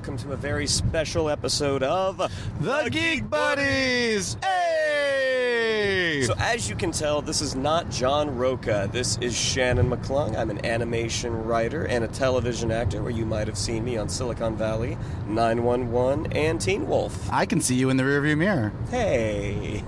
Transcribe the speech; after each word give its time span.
Welcome 0.00 0.16
to 0.16 0.32
a 0.32 0.36
very 0.36 0.66
special 0.66 1.28
episode 1.28 1.82
of 1.82 2.16
The 2.58 2.88
Geek 2.90 3.28
Buddies! 3.28 4.38
Hey! 4.42 6.22
So, 6.24 6.32
as 6.38 6.70
you 6.70 6.74
can 6.74 6.90
tell, 6.90 7.20
this 7.20 7.42
is 7.42 7.54
not 7.54 7.90
John 7.90 8.34
Rocha. 8.38 8.88
This 8.90 9.18
is 9.18 9.36
Shannon 9.36 9.90
McClung. 9.90 10.38
I'm 10.38 10.48
an 10.48 10.64
animation 10.64 11.44
writer 11.44 11.84
and 11.84 12.02
a 12.02 12.08
television 12.08 12.72
actor, 12.72 13.02
where 13.02 13.12
you 13.12 13.26
might 13.26 13.46
have 13.46 13.58
seen 13.58 13.84
me 13.84 13.98
on 13.98 14.08
Silicon 14.08 14.56
Valley, 14.56 14.96
911, 15.26 16.32
and 16.32 16.58
Teen 16.58 16.88
Wolf. 16.88 17.30
I 17.30 17.44
can 17.44 17.60
see 17.60 17.74
you 17.74 17.90
in 17.90 17.98
the 17.98 18.02
rearview 18.02 18.38
mirror. 18.38 18.72
Hey. 18.88 19.84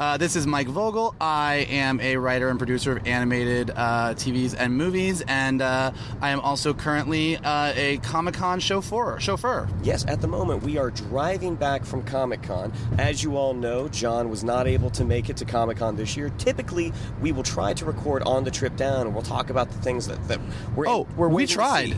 Uh, 0.00 0.16
this 0.16 0.34
is 0.34 0.44
Mike 0.44 0.66
Vogel. 0.66 1.14
I 1.20 1.68
am 1.70 2.00
a 2.00 2.16
writer 2.16 2.48
and 2.48 2.58
producer 2.58 2.96
of 2.96 3.06
animated 3.06 3.70
uh, 3.70 4.14
TVs 4.14 4.56
and 4.58 4.76
movies, 4.76 5.22
and 5.28 5.62
uh, 5.62 5.92
I 6.20 6.30
am 6.30 6.40
also 6.40 6.74
currently 6.74 7.36
uh, 7.36 7.72
a 7.76 7.98
Comic 7.98 8.34
Con 8.34 8.58
chauffeur. 8.58 9.20
Chauffeur. 9.20 9.68
Yes, 9.84 10.04
at 10.08 10.20
the 10.20 10.26
moment 10.26 10.64
we 10.64 10.78
are 10.78 10.90
driving 10.90 11.54
back 11.54 11.84
from 11.84 12.02
Comic 12.02 12.42
Con. 12.42 12.72
As 12.98 13.22
you 13.22 13.36
all 13.36 13.54
know, 13.54 13.86
John 13.86 14.30
was 14.30 14.42
not 14.42 14.66
able 14.66 14.90
to 14.90 15.04
make 15.04 15.30
it 15.30 15.36
to 15.36 15.44
Comic 15.44 15.76
Con 15.76 15.94
this 15.94 16.16
year. 16.16 16.30
Typically, 16.38 16.92
we 17.20 17.30
will 17.30 17.44
try 17.44 17.72
to 17.74 17.84
record 17.84 18.24
on 18.24 18.42
the 18.42 18.50
trip 18.50 18.74
down, 18.74 19.06
and 19.06 19.14
we'll 19.14 19.22
talk 19.22 19.48
about 19.48 19.70
the 19.70 19.78
things 19.78 20.08
that, 20.08 20.26
that 20.26 20.40
we're 20.74 20.88
Oh, 20.88 21.06
we're 21.16 21.28
we 21.28 21.46
tried. 21.46 21.96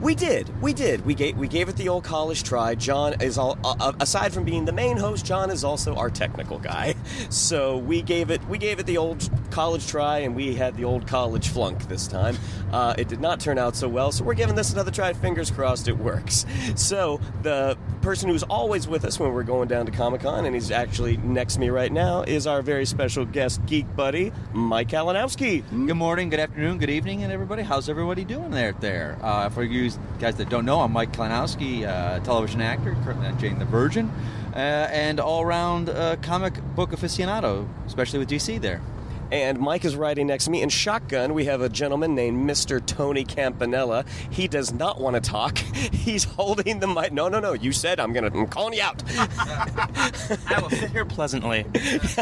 We 0.00 0.16
did, 0.16 0.60
we 0.60 0.72
did. 0.72 1.04
We 1.06 1.14
gave 1.14 1.36
we 1.36 1.46
gave 1.46 1.68
it 1.68 1.76
the 1.76 1.90
old 1.90 2.02
college 2.02 2.42
try. 2.42 2.74
John 2.74 3.20
is 3.20 3.38
all 3.38 3.56
uh, 3.62 3.92
aside 4.00 4.32
from 4.32 4.44
being 4.44 4.64
the 4.64 4.72
main 4.72 4.96
host, 4.96 5.24
John 5.24 5.50
is 5.50 5.62
also 5.62 5.94
our 5.94 6.10
technical 6.10 6.58
guy. 6.58 6.96
So 7.36 7.76
we 7.76 8.00
gave 8.00 8.30
it 8.30 8.42
we 8.48 8.56
gave 8.56 8.78
it 8.78 8.86
the 8.86 8.96
old 8.96 9.28
college 9.50 9.86
try, 9.86 10.18
and 10.20 10.34
we 10.34 10.54
had 10.54 10.76
the 10.76 10.84
old 10.84 11.06
college 11.06 11.48
flunk 11.48 11.86
this 11.86 12.08
time. 12.08 12.36
Uh, 12.72 12.94
it 12.96 13.08
did 13.08 13.20
not 13.20 13.40
turn 13.40 13.58
out 13.58 13.76
so 13.76 13.88
well, 13.88 14.10
so 14.10 14.24
we're 14.24 14.34
giving 14.34 14.54
this 14.54 14.72
another 14.72 14.90
try. 14.90 15.12
Fingers 15.12 15.50
crossed, 15.50 15.86
it 15.86 15.98
works. 15.98 16.46
So 16.76 17.20
the 17.42 17.76
person 18.00 18.28
who's 18.28 18.42
always 18.42 18.88
with 18.88 19.04
us 19.04 19.20
when 19.20 19.32
we're 19.32 19.42
going 19.42 19.68
down 19.68 19.86
to 19.86 19.92
Comic 19.92 20.22
Con, 20.22 20.46
and 20.46 20.54
he's 20.54 20.70
actually 20.70 21.18
next 21.18 21.54
to 21.54 21.60
me 21.60 21.68
right 21.68 21.92
now, 21.92 22.22
is 22.22 22.46
our 22.46 22.62
very 22.62 22.86
special 22.86 23.24
guest 23.24 23.64
geek 23.66 23.94
buddy, 23.94 24.32
Mike 24.52 24.88
Kalinowski. 24.88 25.62
Good 25.86 25.94
morning, 25.94 26.30
good 26.30 26.40
afternoon, 26.40 26.78
good 26.78 26.90
evening, 26.90 27.22
and 27.22 27.32
everybody. 27.32 27.62
How's 27.62 27.88
everybody 27.88 28.24
doing 28.24 28.50
there? 28.50 28.72
There. 28.72 29.18
Uh, 29.22 29.50
for 29.50 29.62
you 29.62 29.90
guys 30.18 30.36
that 30.36 30.48
don't 30.48 30.64
know, 30.64 30.80
I'm 30.80 30.92
Mike 30.92 31.12
Kalinowski, 31.12 31.86
uh, 31.86 32.20
television 32.20 32.62
actor, 32.62 32.96
currently 33.04 33.26
on 33.26 33.38
Jane 33.38 33.58
the 33.58 33.64
Virgin, 33.66 34.10
and 34.56 35.20
all-around 35.20 35.88
uh, 35.88 36.16
comic 36.22 36.54
book 36.74 36.90
aficionado, 36.90 37.68
especially 37.86 38.18
with 38.18 38.28
DC. 38.30 38.60
There. 38.60 38.80
And 39.30 39.58
Mike 39.58 39.84
is 39.84 39.96
riding 39.96 40.26
next 40.28 40.44
to 40.44 40.50
me 40.50 40.62
in 40.62 40.68
shotgun. 40.68 41.34
We 41.34 41.46
have 41.46 41.60
a 41.60 41.68
gentleman 41.68 42.14
named 42.14 42.48
Mr. 42.48 42.84
Tony 42.84 43.24
Campanella. 43.24 44.04
He 44.30 44.46
does 44.48 44.72
not 44.72 45.00
want 45.00 45.14
to 45.14 45.20
talk. 45.20 45.58
He's 45.92 46.24
holding 46.24 46.80
the 46.80 46.86
mic. 46.86 47.12
No, 47.12 47.28
no, 47.28 47.40
no. 47.40 47.52
You 47.52 47.72
said 47.72 47.98
I'm 47.98 48.12
gonna. 48.12 48.28
I'm 48.28 48.46
calling 48.46 48.74
you 48.74 48.82
out. 48.82 49.02
I 49.18 50.58
will 50.60 50.70
sit 50.70 50.90
here 50.90 51.04
pleasantly. 51.04 51.64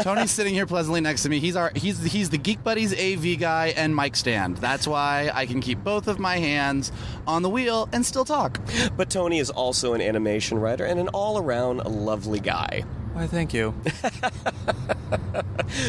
Tony's 0.01 0.31
sitting 0.31 0.53
here 0.53 0.65
pleasantly 0.65 1.01
next 1.01 1.23
to 1.23 1.29
me. 1.29 1.39
He's 1.39 1.55
our 1.55 1.71
he's 1.75 2.03
he's 2.03 2.29
the 2.29 2.37
Geek 2.37 2.63
Buddies 2.63 2.93
AV 2.93 3.39
guy 3.39 3.73
and 3.75 3.95
mic 3.95 4.15
stand. 4.15 4.57
That's 4.57 4.87
why 4.87 5.31
I 5.33 5.45
can 5.45 5.61
keep 5.61 5.83
both 5.83 6.07
of 6.07 6.19
my 6.19 6.37
hands 6.37 6.91
on 7.27 7.41
the 7.41 7.49
wheel 7.49 7.89
and 7.91 8.05
still 8.05 8.25
talk. 8.25 8.59
But 8.97 9.09
Tony 9.09 9.39
is 9.39 9.49
also 9.49 9.93
an 9.93 10.01
animation 10.01 10.57
writer 10.59 10.85
and 10.85 10.99
an 10.99 11.09
all-around 11.09 11.85
lovely 11.85 12.39
guy. 12.39 12.83
Why, 13.15 13.27
thank 13.27 13.53
you. 13.53 13.73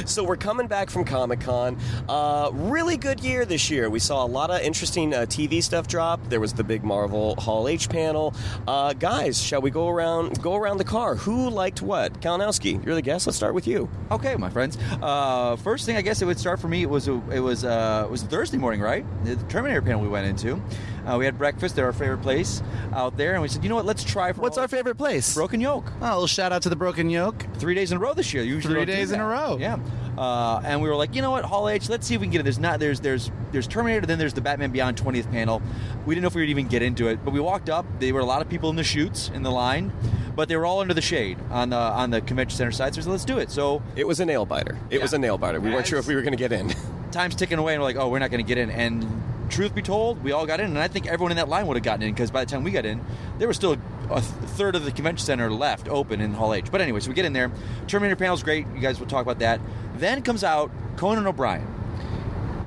So 0.05 0.25
we're 0.25 0.37
coming 0.37 0.67
back 0.67 0.91
from 0.91 1.05
Comic 1.05 1.41
Con. 1.41 1.79
Uh, 2.09 2.51
really 2.53 2.97
good 2.97 3.21
year 3.21 3.45
this 3.45 3.71
year. 3.71 3.89
We 3.89 3.99
saw 3.99 4.25
a 4.25 4.27
lot 4.27 4.51
of 4.51 4.61
interesting 4.61 5.15
uh, 5.15 5.19
TV 5.21 5.63
stuff 5.63 5.87
drop. 5.87 6.21
There 6.29 6.41
was 6.41 6.53
the 6.55 6.65
big 6.65 6.83
Marvel 6.83 7.37
Hall 7.37 7.69
H 7.69 7.89
panel. 7.89 8.35
Uh, 8.67 8.95
guys, 8.95 9.41
shall 9.41 9.61
we 9.61 9.71
go 9.71 9.89
around 9.89 10.43
go 10.43 10.57
around 10.57 10.79
the 10.79 10.85
car? 10.85 11.15
Who 11.17 11.51
liked 11.51 11.83
what? 11.83 12.21
Kalinowski, 12.21 12.85
you're 12.85 12.95
the 12.95 13.03
guest. 13.03 13.27
Let's 13.27 13.37
start 13.37 13.55
with 13.55 13.67
you. 13.67 13.89
Okay, 14.11 14.35
my 14.37 14.51
friends. 14.51 14.77
Uh, 15.01 15.57
first 15.57 15.87
thing 15.87 15.97
I 15.97 16.03
guess 16.03 16.21
it 16.23 16.27
would 16.27 16.39
start 16.39 16.61
for 16.61 16.69
me 16.69 16.83
it 16.83 16.91
was 16.91 17.09
a, 17.09 17.15
it 17.31 17.41
was 17.41 17.65
uh, 17.65 18.03
it 18.07 18.11
was 18.11 18.23
Thursday 18.23 18.59
morning, 18.59 18.81
right? 18.81 19.05
The 19.25 19.37
Terminator 19.49 19.83
panel 19.83 20.01
we 20.01 20.09
went 20.09 20.27
into. 20.27 20.61
Uh, 21.07 21.17
we 21.19 21.25
had 21.25 21.39
breakfast 21.39 21.79
at 21.79 21.85
our 21.85 21.93
favorite 21.93 22.23
place 22.23 22.63
out 22.93 23.17
there, 23.17 23.35
and 23.35 23.43
we 23.43 23.49
said, 23.49 23.63
you 23.63 23.69
know 23.69 23.77
what? 23.77 23.85
Let's 23.87 24.03
try. 24.03 24.33
For 24.33 24.41
What's 24.41 24.59
all- 24.59 24.63
our 24.63 24.69
favorite 24.69 24.97
place? 24.97 25.35
Broken 25.35 25.61
Yoke? 25.61 25.91
Oh, 26.01 26.07
a 26.07 26.11
little 26.11 26.27
shout 26.27 26.53
out 26.53 26.63
to 26.63 26.69
the 26.69 26.77
Broken 26.77 27.09
Yoke. 27.11 27.47
three 27.59 27.75
days 27.75 27.93
in 27.93 27.99
a 27.99 28.01
row 28.01 28.13
this 28.15 28.35
year. 28.35 28.43
Usually 28.43 28.75
Three 28.75 28.81
don't 28.85 28.87
do 28.87 28.93
days 29.01 29.13
in 29.13 29.19
that. 29.19 29.25
a 29.25 29.29
row. 29.29 29.57
Yeah. 29.61 29.77
Uh, 30.19 30.61
and 30.65 30.81
we 30.83 30.89
were 30.89 30.97
like, 30.97 31.15
you 31.15 31.21
know 31.23 31.31
what, 31.31 31.45
Hall 31.45 31.69
H, 31.69 31.89
let's 31.89 32.07
see 32.07 32.15
if 32.15 32.21
we 32.21 32.27
can 32.27 32.33
get 32.33 32.41
it. 32.41 32.45
There's 32.45 32.59
not 32.59 32.81
there's 32.81 33.01
there's 33.01 33.31
there's 33.53 33.67
Terminator, 33.69 34.07
then 34.07 34.19
there's 34.19 34.33
the 34.33 34.41
Batman 34.41 34.71
Beyond 34.73 34.97
20th 34.97 35.31
panel. 35.31 35.61
We 36.07 36.15
didn't 36.15 36.23
know 36.23 36.29
if 36.29 36.35
we 36.35 36.41
would 36.43 36.49
even 36.51 36.67
get 36.69 36.83
into 36.83 37.09
it, 37.09 37.23
but 37.25 37.33
we 37.33 37.41
walked 37.41 37.69
up. 37.69 37.85
There 38.01 38.13
were 38.15 38.21
a 38.21 38.25
lot 38.25 38.41
of 38.43 38.49
people 38.49 38.71
in 38.71 38.77
the 38.77 38.83
shoots 38.85 39.31
in 39.35 39.43
the 39.43 39.51
line, 39.51 39.93
but 40.35 40.49
they 40.49 40.57
were 40.57 40.65
all 40.65 40.81
under 40.81 40.95
the 40.95 41.03
shade 41.03 41.39
on 41.51 41.69
the 41.71 41.77
on 41.77 42.11
the 42.11 42.23
convention 42.23 42.57
center 42.57 42.73
side. 42.73 42.95
So 42.95 42.99
we 42.99 43.03
said, 43.05 43.11
let's 43.11 43.25
do 43.27 43.39
it. 43.39 43.51
So 43.51 43.83
It 43.95 44.07
was 44.07 44.19
a 44.21 44.25
nail 44.25 44.47
biter. 44.47 44.79
It 44.91 44.97
Yeah. 44.97 45.03
was 45.03 45.13
a 45.13 45.19
nail 45.19 45.37
biter. 45.39 45.61
We 45.61 45.71
weren't 45.71 45.87
sure 45.87 45.99
if 45.99 46.07
we 46.07 46.15
were 46.15 46.23
going 46.23 46.33
to 46.33 46.39
get 46.39 46.51
in. 46.53 46.73
time's 47.11 47.35
ticking 47.37 47.59
away, 47.59 47.75
and 47.75 47.83
we're 47.83 47.87
like, 47.89 47.97
oh, 47.97 48.09
we're 48.09 48.19
not 48.19 48.31
going 48.31 48.43
to 48.45 48.49
get 48.49 48.57
in. 48.59 48.71
And 48.71 49.05
truth 49.49 49.75
be 49.75 49.83
told, 49.83 50.23
we 50.23 50.33
all 50.33 50.47
got 50.47 50.61
in, 50.61 50.67
and 50.67 50.79
I 50.79 50.89
think 50.89 51.07
everyone 51.07 51.33
in 51.33 51.37
that 51.37 51.49
line 51.49 51.67
would 51.67 51.77
have 51.77 51.85
gotten 51.85 52.03
in 52.03 52.13
because 52.13 52.31
by 52.31 52.45
the 52.45 52.51
time 52.51 52.65
we 52.65 52.71
got 52.71 52.85
in, 52.85 53.01
there 53.39 53.49
was 53.49 53.57
still 53.57 53.77
a 54.11 54.21
th- 54.21 54.23
third 54.23 54.77
of 54.77 54.85
the 54.85 54.93
convention 54.93 55.25
center 55.25 55.51
left 55.51 55.89
open 55.89 56.21
in 56.21 56.33
Hall 56.33 56.55
H. 56.55 56.71
But 56.71 56.81
anyway, 56.81 57.01
so 57.01 57.09
we 57.09 57.15
get 57.15 57.25
in 57.25 57.33
there. 57.33 57.51
Terminator 57.87 58.17
panel's 58.17 58.43
great. 58.43 58.67
You 58.75 58.81
guys 58.81 59.01
will 59.01 59.07
talk 59.07 59.23
about 59.23 59.39
that. 59.41 59.61
Then 59.97 60.23
comes 60.23 60.45
out 60.45 60.71
Conan 60.97 61.27
O'Brien. 61.27 61.67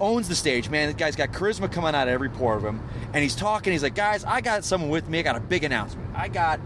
Owns 0.01 0.29
the 0.29 0.35
stage, 0.35 0.69
man. 0.69 0.87
The 0.87 0.93
guy's 0.93 1.15
got 1.15 1.31
charisma 1.31 1.71
coming 1.71 1.93
out 1.93 2.07
of 2.07 2.13
every 2.13 2.29
pore 2.29 2.55
of 2.55 2.63
him. 2.63 2.81
And 3.13 3.21
he's 3.21 3.35
talking. 3.35 3.73
He's 3.73 3.83
like, 3.83 3.95
guys, 3.95 4.23
I 4.23 4.39
got 4.41 4.63
someone 4.63 4.89
with 4.89 5.09
me. 5.09 5.19
I 5.19 5.21
got 5.23 5.35
a 5.35 5.41
big 5.41 5.63
announcement. 5.65 6.09
I 6.15 6.29
got 6.29 6.59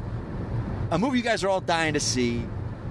a 0.91 0.99
movie 0.99 1.17
you 1.17 1.23
guys 1.23 1.43
are 1.43 1.49
all 1.49 1.61
dying 1.61 1.95
to 1.95 1.99
see. 1.99 2.45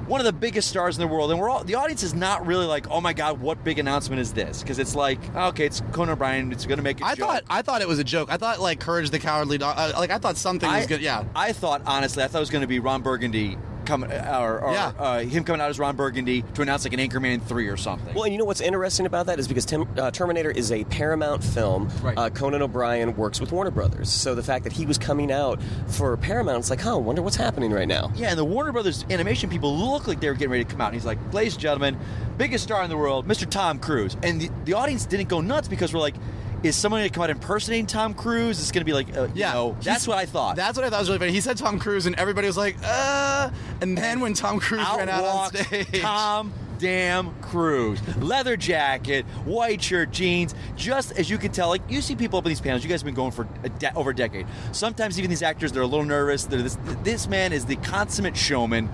One 0.07 0.21
of 0.21 0.25
the 0.27 0.33
biggest 0.33 0.69
stars 0.69 0.97
in 0.97 1.01
the 1.01 1.07
world, 1.07 1.31
and 1.31 1.41
we're 1.41 1.49
all 1.49 1.65
the 1.65 1.77
audience 1.77 2.03
is 2.03 2.13
not 2.15 2.47
really 2.47 2.67
like, 2.67 2.91
oh 2.91 3.01
my 3.01 3.13
god, 3.13 3.41
what 3.41 3.63
big 3.65 3.79
announcement 3.79 4.21
is 4.21 4.33
this? 4.33 4.63
Because 4.63 4.79
it's 4.79 4.95
like, 4.95 5.19
okay, 5.35 5.67
it's 5.67 5.81
Conan 5.93 6.11
O'Brien, 6.11 6.53
it's 6.53 6.67
going 6.67 6.79
to 6.79 6.83
make 6.83 7.01
a 7.01 7.05
I 7.05 7.15
joke. 7.15 7.29
thought 7.29 7.45
I 7.49 7.63
thought 7.63 7.83
it 7.83 7.89
was 7.89 7.99
a 7.99 8.05
joke. 8.05 8.29
I 8.31 8.37
thought 8.37 8.61
like 8.61 8.81
Courage 8.81 9.11
the 9.11 9.19
Cowardly 9.19 9.59
Dog. 9.59 9.75
Uh, 9.79 9.93
like 9.99 10.11
I 10.11 10.19
thought 10.19 10.37
something 10.37 10.71
was 10.71 10.87
good. 10.87 11.01
Yeah. 11.01 11.25
I 11.35 11.53
thought 11.53 11.83
honestly, 11.87 12.23
I 12.23 12.27
thought 12.27 12.39
it 12.39 12.41
was 12.41 12.51
going 12.51 12.63
to 12.63 12.69
be 12.69 12.79
Ron 12.81 13.03
Burgundy 13.03 13.57
coming, 13.82 14.10
or, 14.12 14.60
or 14.60 14.72
Yeah. 14.72 14.93
uh, 14.98 15.19
him 15.20 15.44
coming 15.44 15.60
out 15.60 15.70
as 15.70 15.78
Ron 15.78 15.97
Burgundy 15.97 16.43
to 16.54 16.62
announce 16.62 16.84
like 16.84 16.93
an 16.93 17.00
Anchorman 17.00 17.43
three 17.43 17.69
or 17.69 17.76
something. 17.76 18.15
Well, 18.15 18.25
and 18.25 18.32
you 18.32 18.38
know 18.38 18.44
what's 18.44 18.60
interesting 18.60 19.06
about 19.06 19.26
that 19.26 19.38
is 19.38 19.48
because 19.48 19.65
Tim, 19.65 19.87
uh, 19.98 20.10
Terminator 20.10 20.50
is 20.50 20.72
a 20.72 20.84
Paramount 20.84 21.43
film. 21.44 21.88
Right. 22.03 22.16
Uh, 22.16 22.31
Conan 22.31 22.62
O'Brien 22.62 23.16
works 23.16 23.41
with 23.41 23.53
Warner 23.53 23.71
Brothers, 23.71 24.09
so 24.10 24.34
the 24.34 24.42
fact 24.42 24.65
that 24.65 24.72
he 24.72 24.86
was 24.86 24.98
coming 24.98 25.30
out 25.33 25.60
for 25.89 26.16
Paramount, 26.16 26.59
it's 26.60 26.71
like, 26.71 26.80
huh, 26.80 26.98
wonder 26.98 27.22
what's 27.22 27.36
happening 27.36 27.71
right 27.72 27.89
now. 27.89 28.10
Yeah, 28.15 28.30
and 28.30 28.39
the 28.39 28.45
Warner 28.45 28.72
Brothers 28.72 29.04
animation 29.10 29.51
people 29.51 29.77
look 29.77 30.07
like 30.09 30.21
they 30.21 30.28
were 30.28 30.34
getting 30.34 30.51
ready 30.51 30.65
to 30.65 30.71
come 30.71 30.80
out. 30.80 30.86
And 30.86 30.95
he's 30.95 31.04
like, 31.07 31.18
ladies 31.33 31.54
and 31.54 31.62
gentlemen, 31.62 31.98
biggest 32.39 32.65
star 32.65 32.83
in 32.83 32.91
the 32.91 32.97
world, 32.97 33.27
Mr. 33.27 33.48
Tom 33.48 33.78
Cruise. 33.78 34.16
And 34.22 34.41
the, 34.41 34.51
the 34.65 34.72
audience 34.74 35.07
didn't 35.07 35.28
go 35.28 35.41
nuts 35.41 35.68
because 35.68 35.92
we're 35.92 36.01
like, 36.01 36.15
is 36.62 36.76
someone 36.76 37.00
going 37.00 37.10
to 37.10 37.14
come 37.14 37.24
out 37.24 37.30
impersonating 37.30 37.86
Tom 37.86 38.14
Cruise? 38.14 38.60
It's 38.60 38.70
going 38.70 38.82
to 38.82 38.84
be 38.84 38.92
like, 38.92 39.16
uh, 39.16 39.28
Yeah, 39.34 39.48
you 39.48 39.54
know, 39.54 39.76
that's 39.82 40.06
what 40.06 40.18
I 40.18 40.26
thought. 40.26 40.56
That's 40.56 40.76
what 40.76 40.84
I 40.84 40.91
thought 40.91 41.00
was 41.00 41.09
really 41.09 41.18
funny. 41.18 41.32
He 41.32 41.41
said 41.41 41.56
Tom 41.56 41.78
Cruise, 41.78 42.06
and 42.06 42.14
everybody 42.16 42.47
was 42.47 42.56
like, 42.56 42.76
"Uh." 42.84 43.50
And 43.80 43.97
then 43.98 44.20
when 44.20 44.34
Tom 44.34 44.60
Cruise 44.60 44.86
ran 44.97 45.09
out 45.09 45.24
on 45.24 45.54
stage, 45.54 45.88
Tom 46.00 46.53
damn 46.78 47.32
Cruise. 47.41 48.00
Leather 48.18 48.56
jacket, 48.56 49.24
white 49.44 49.82
shirt, 49.82 50.10
jeans. 50.10 50.54
Just 50.76 51.12
as 51.12 51.30
you 51.30 51.38
can 51.38 51.53
tell, 51.53 51.68
like 51.68 51.82
you 51.88 52.00
see 52.00 52.16
people 52.16 52.38
up 52.38 52.44
in 52.44 52.48
these 52.50 52.60
panels. 52.60 52.82
You 52.82 52.91
guys 52.91 53.00
have 53.03 53.06
been 53.06 53.14
going 53.14 53.30
for 53.32 53.47
a 53.62 53.68
de- 53.68 53.94
over 53.94 54.10
a 54.10 54.14
decade. 54.14 54.47
Sometimes 54.72 55.18
even 55.18 55.30
these 55.30 55.42
actors, 55.42 55.72
they're 55.72 55.82
a 55.82 55.86
little 55.86 56.04
nervous. 56.06 56.44
They're 56.44 56.62
this, 56.62 56.76
this 57.03 57.28
man 57.28 57.53
is 57.53 57.66
the 57.66 57.76
consummate 57.76 58.36
showman. 58.36 58.88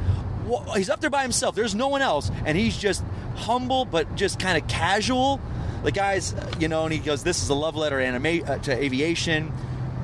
He's 0.74 0.88
up 0.88 1.00
there 1.00 1.10
by 1.10 1.22
himself. 1.22 1.54
There's 1.54 1.74
no 1.74 1.88
one 1.88 2.00
else, 2.02 2.30
and 2.46 2.56
he's 2.56 2.76
just 2.76 3.04
humble 3.36 3.84
but 3.84 4.14
just 4.16 4.38
kind 4.38 4.60
of 4.60 4.66
casual. 4.68 5.40
The 5.84 5.92
guys, 5.92 6.34
you 6.58 6.68
know, 6.68 6.84
and 6.84 6.92
he 6.92 6.98
goes, 6.98 7.22
"This 7.22 7.42
is 7.42 7.48
a 7.48 7.54
love 7.54 7.76
letter 7.76 8.00
anima- 8.00 8.44
uh, 8.44 8.58
to 8.58 8.72
aviation." 8.72 9.52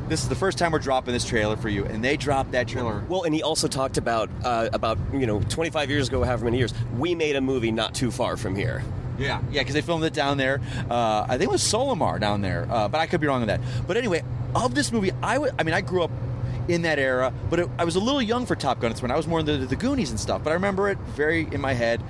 this 0.09 0.23
is 0.23 0.29
the 0.29 0.35
first 0.35 0.59
time 0.59 0.73
we're 0.73 0.79
dropping 0.79 1.15
this 1.15 1.25
trailer 1.25 1.56
for 1.56 1.69
you, 1.69 1.85
and 1.85 2.05
they 2.05 2.17
dropped 2.17 2.53
that 2.53 2.69
trailer. 2.69 3.03
Well, 3.09 3.23
and 3.23 3.35
he 3.35 3.43
also 3.43 3.69
talked 3.69 3.97
about 3.97 4.29
uh, 4.44 4.69
about 4.73 4.99
you 5.12 5.26
know 5.26 5.41
25 5.41 5.91
years 5.91 6.09
ago, 6.09 6.23
however 6.23 6.44
many 6.44 6.59
years, 6.59 6.75
we 6.99 7.15
made 7.15 7.37
a 7.37 7.41
movie 7.41 7.73
not 7.73 7.94
too 7.94 8.11
far 8.11 8.37
from 8.37 8.55
here. 8.55 8.82
Yeah, 9.19 9.41
yeah, 9.50 9.61
because 9.61 9.75
they 9.75 9.81
filmed 9.81 10.05
it 10.05 10.12
down 10.12 10.37
there. 10.37 10.61
Uh, 10.91 11.25
I 11.29 11.38
think 11.38 11.43
it 11.43 11.53
was 11.53 11.62
Solomar 11.62 12.19
down 12.19 12.43
there, 12.43 12.67
uh, 12.71 12.88
but 12.88 13.00
I 13.00 13.06
could 13.06 13.21
be 13.21 13.26
wrong 13.26 13.43
on 13.43 13.49
that. 13.49 13.61
But 13.87 13.97
anyway, 13.97 14.23
of 14.55 14.75
this 14.75 14.93
movie, 14.93 15.12
I 15.23 15.38
would. 15.38 15.55
I 15.59 15.62
mean, 15.62 15.75
I 15.75 15.81
grew 15.81 16.03
up 16.03 16.11
in 16.69 16.82
that 16.82 16.99
era, 16.99 17.32
but 17.50 17.61
it, 17.61 17.69
I 17.79 17.85
was 17.85 17.97
a 17.97 18.00
little 18.00 18.23
young 18.23 18.47
for 18.47 18.56
Top 18.56 18.81
Gun. 18.81 18.91
It's 18.91 19.03
when 19.03 19.11
I 19.11 19.17
was 19.17 19.26
more 19.26 19.41
in 19.41 19.47
the, 19.47 19.56
the 19.59 19.76
Goonies 19.76 20.11
and 20.11 20.19
stuff. 20.19 20.43
But 20.43 20.50
I 20.50 20.55
remember 20.55 20.88
it 20.91 20.99
very 20.99 21.47
in 21.50 21.61
my 21.61 21.73
head. 21.73 22.03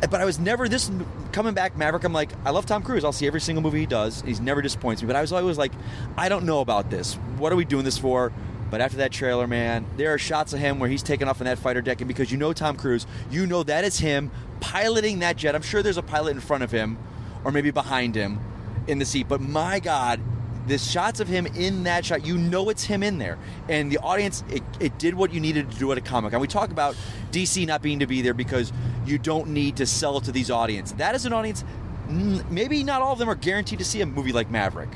But 0.00 0.20
I 0.20 0.24
was 0.24 0.38
never 0.38 0.68
this 0.68 0.90
coming 1.32 1.54
back 1.54 1.76
Maverick. 1.76 2.04
I'm 2.04 2.12
like, 2.12 2.30
I 2.44 2.50
love 2.50 2.66
Tom 2.66 2.82
Cruise. 2.82 3.04
I'll 3.04 3.12
see 3.12 3.26
every 3.26 3.40
single 3.40 3.62
movie 3.62 3.80
he 3.80 3.86
does. 3.86 4.22
He's 4.22 4.40
never 4.40 4.62
disappoints 4.62 5.02
me. 5.02 5.06
But 5.06 5.16
I 5.16 5.20
was 5.20 5.32
always 5.32 5.58
like, 5.58 5.72
I 6.16 6.28
don't 6.28 6.44
know 6.44 6.60
about 6.60 6.88
this. 6.88 7.14
What 7.36 7.52
are 7.52 7.56
we 7.56 7.64
doing 7.64 7.84
this 7.84 7.98
for? 7.98 8.32
But 8.70 8.80
after 8.80 8.98
that 8.98 9.12
trailer, 9.12 9.46
man, 9.46 9.86
there 9.96 10.12
are 10.12 10.18
shots 10.18 10.52
of 10.52 10.60
him 10.60 10.78
where 10.78 10.88
he's 10.90 11.02
taking 11.02 11.26
off 11.26 11.40
in 11.40 11.46
that 11.46 11.58
fighter 11.58 11.80
deck, 11.80 12.00
and 12.00 12.08
because 12.08 12.30
you 12.30 12.36
know 12.36 12.52
Tom 12.52 12.76
Cruise, 12.76 13.06
you 13.30 13.46
know 13.46 13.62
that 13.62 13.84
is 13.84 13.98
him 13.98 14.30
piloting 14.60 15.20
that 15.20 15.36
jet. 15.36 15.54
I'm 15.54 15.62
sure 15.62 15.82
there's 15.82 15.96
a 15.96 16.02
pilot 16.02 16.32
in 16.32 16.40
front 16.40 16.62
of 16.62 16.70
him, 16.70 16.98
or 17.44 17.50
maybe 17.50 17.70
behind 17.70 18.14
him, 18.14 18.38
in 18.86 18.98
the 18.98 19.06
seat. 19.06 19.26
But 19.26 19.40
my 19.40 19.80
God, 19.80 20.20
the 20.68 20.78
shots 20.78 21.20
of 21.20 21.28
him 21.28 21.46
in 21.46 21.84
that 21.84 22.04
shot, 22.04 22.24
you 22.24 22.36
know 22.38 22.68
it's 22.68 22.84
him 22.84 23.02
in 23.02 23.18
there. 23.18 23.38
And 23.68 23.90
the 23.90 23.98
audience, 23.98 24.44
it, 24.50 24.62
it 24.80 24.98
did 24.98 25.14
what 25.14 25.32
you 25.32 25.40
needed 25.40 25.70
to 25.70 25.78
do 25.78 25.90
at 25.92 25.98
a 25.98 26.00
comic. 26.00 26.32
And 26.32 26.40
we 26.40 26.48
talk 26.48 26.70
about 26.70 26.96
DC 27.32 27.66
not 27.66 27.82
being 27.82 27.98
to 28.00 28.06
be 28.06 28.22
there 28.22 28.34
because 28.34 28.72
you 29.06 29.18
don't 29.18 29.48
need 29.48 29.76
to 29.76 29.86
sell 29.86 30.20
to 30.20 30.32
these 30.32 30.50
audience. 30.50 30.92
That 30.92 31.14
is 31.14 31.26
an 31.26 31.32
audience. 31.32 31.64
Maybe 32.08 32.84
not 32.84 33.02
all 33.02 33.12
of 33.12 33.18
them 33.18 33.28
are 33.28 33.34
guaranteed 33.34 33.78
to 33.80 33.84
see 33.84 34.00
a 34.00 34.06
movie 34.06 34.32
like 34.32 34.50
Maverick. 34.50 34.90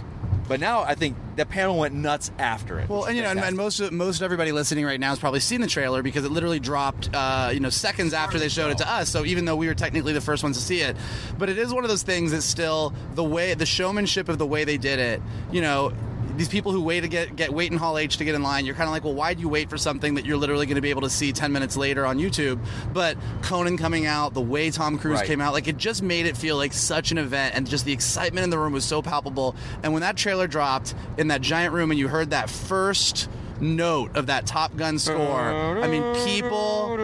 But 0.52 0.60
now 0.60 0.82
I 0.82 0.94
think 0.94 1.16
the 1.36 1.46
panel 1.46 1.78
went 1.78 1.94
nuts 1.94 2.30
after 2.38 2.78
it. 2.78 2.90
Well, 2.90 3.04
and 3.04 3.16
you 3.16 3.22
know, 3.22 3.30
and, 3.30 3.40
and 3.40 3.56
most 3.56 3.80
of, 3.80 3.90
most 3.90 4.20
everybody 4.20 4.52
listening 4.52 4.84
right 4.84 5.00
now 5.00 5.08
has 5.08 5.18
probably 5.18 5.40
seen 5.40 5.62
the 5.62 5.66
trailer 5.66 6.02
because 6.02 6.26
it 6.26 6.30
literally 6.30 6.60
dropped, 6.60 7.08
uh, 7.14 7.48
you 7.54 7.60
know, 7.60 7.70
seconds 7.70 8.12
after 8.12 8.38
they 8.38 8.50
showed 8.50 8.70
it 8.70 8.76
to 8.76 8.86
us. 8.86 9.08
So 9.08 9.24
even 9.24 9.46
though 9.46 9.56
we 9.56 9.66
were 9.66 9.74
technically 9.74 10.12
the 10.12 10.20
first 10.20 10.42
ones 10.42 10.58
to 10.58 10.62
see 10.62 10.82
it, 10.82 10.94
but 11.38 11.48
it 11.48 11.56
is 11.56 11.72
one 11.72 11.84
of 11.84 11.88
those 11.88 12.02
things 12.02 12.32
that 12.32 12.42
still 12.42 12.92
the 13.14 13.24
way 13.24 13.54
the 13.54 13.64
showmanship 13.64 14.28
of 14.28 14.36
the 14.36 14.44
way 14.44 14.64
they 14.64 14.76
did 14.76 14.98
it. 14.98 15.22
You 15.50 15.62
know, 15.62 15.94
these 16.36 16.48
people 16.48 16.72
who 16.72 16.82
wait 16.82 17.00
to 17.00 17.08
get 17.08 17.36
get 17.36 17.52
wait 17.52 17.70
in 17.70 17.78
Hall 17.78 17.98
H 17.98 18.16
to 18.18 18.24
get 18.24 18.34
in 18.34 18.42
line, 18.42 18.64
you're 18.66 18.74
kind 18.74 18.88
of 18.88 18.92
like, 18.92 19.04
well, 19.04 19.14
why 19.14 19.34
do 19.34 19.40
you 19.40 19.48
wait 19.48 19.68
for 19.70 19.76
something 19.78 20.14
that 20.14 20.24
you're 20.24 20.36
literally 20.36 20.66
going 20.66 20.76
to 20.76 20.80
be 20.82 20.90
able 20.90 21.02
to 21.02 21.10
see 21.10 21.32
10 21.32 21.52
minutes 21.52 21.76
later 21.76 22.06
on 22.06 22.18
YouTube? 22.18 22.58
But 22.92 23.16
Conan 23.42 23.76
coming 23.76 24.06
out, 24.06 24.34
the 24.34 24.40
way 24.40 24.70
Tom 24.70 24.98
Cruise 24.98 25.18
Right. 25.18 25.26
came 25.26 25.40
out, 25.40 25.52
like 25.52 25.68
it 25.68 25.76
just 25.76 26.02
made 26.02 26.26
it 26.26 26.36
feel 26.36 26.56
like 26.56 26.72
such 26.72 27.10
an 27.12 27.18
event, 27.18 27.54
and 27.54 27.68
just 27.68 27.84
the 27.84 27.92
excitement 27.92 28.44
in 28.44 28.50
the 28.50 28.58
room 28.58 28.72
was 28.72 28.84
so 28.84 29.02
palpable. 29.02 29.54
And 29.82 29.92
when 29.92 30.02
that 30.02 30.16
trailer 30.16 30.46
dropped 30.46 30.94
in 31.18 31.28
that 31.28 31.40
giant 31.40 31.72
room, 31.74 31.90
and 31.90 31.98
you 32.00 32.08
heard 32.08 32.30
that 32.30 32.48
first 32.50 33.28
note 33.60 34.16
of 34.16 34.26
that 34.26 34.46
Top 34.46 34.76
Gun 34.76 34.98
score, 34.98 35.16
I 35.40 35.86
mean, 35.86 36.02
people 36.26 36.96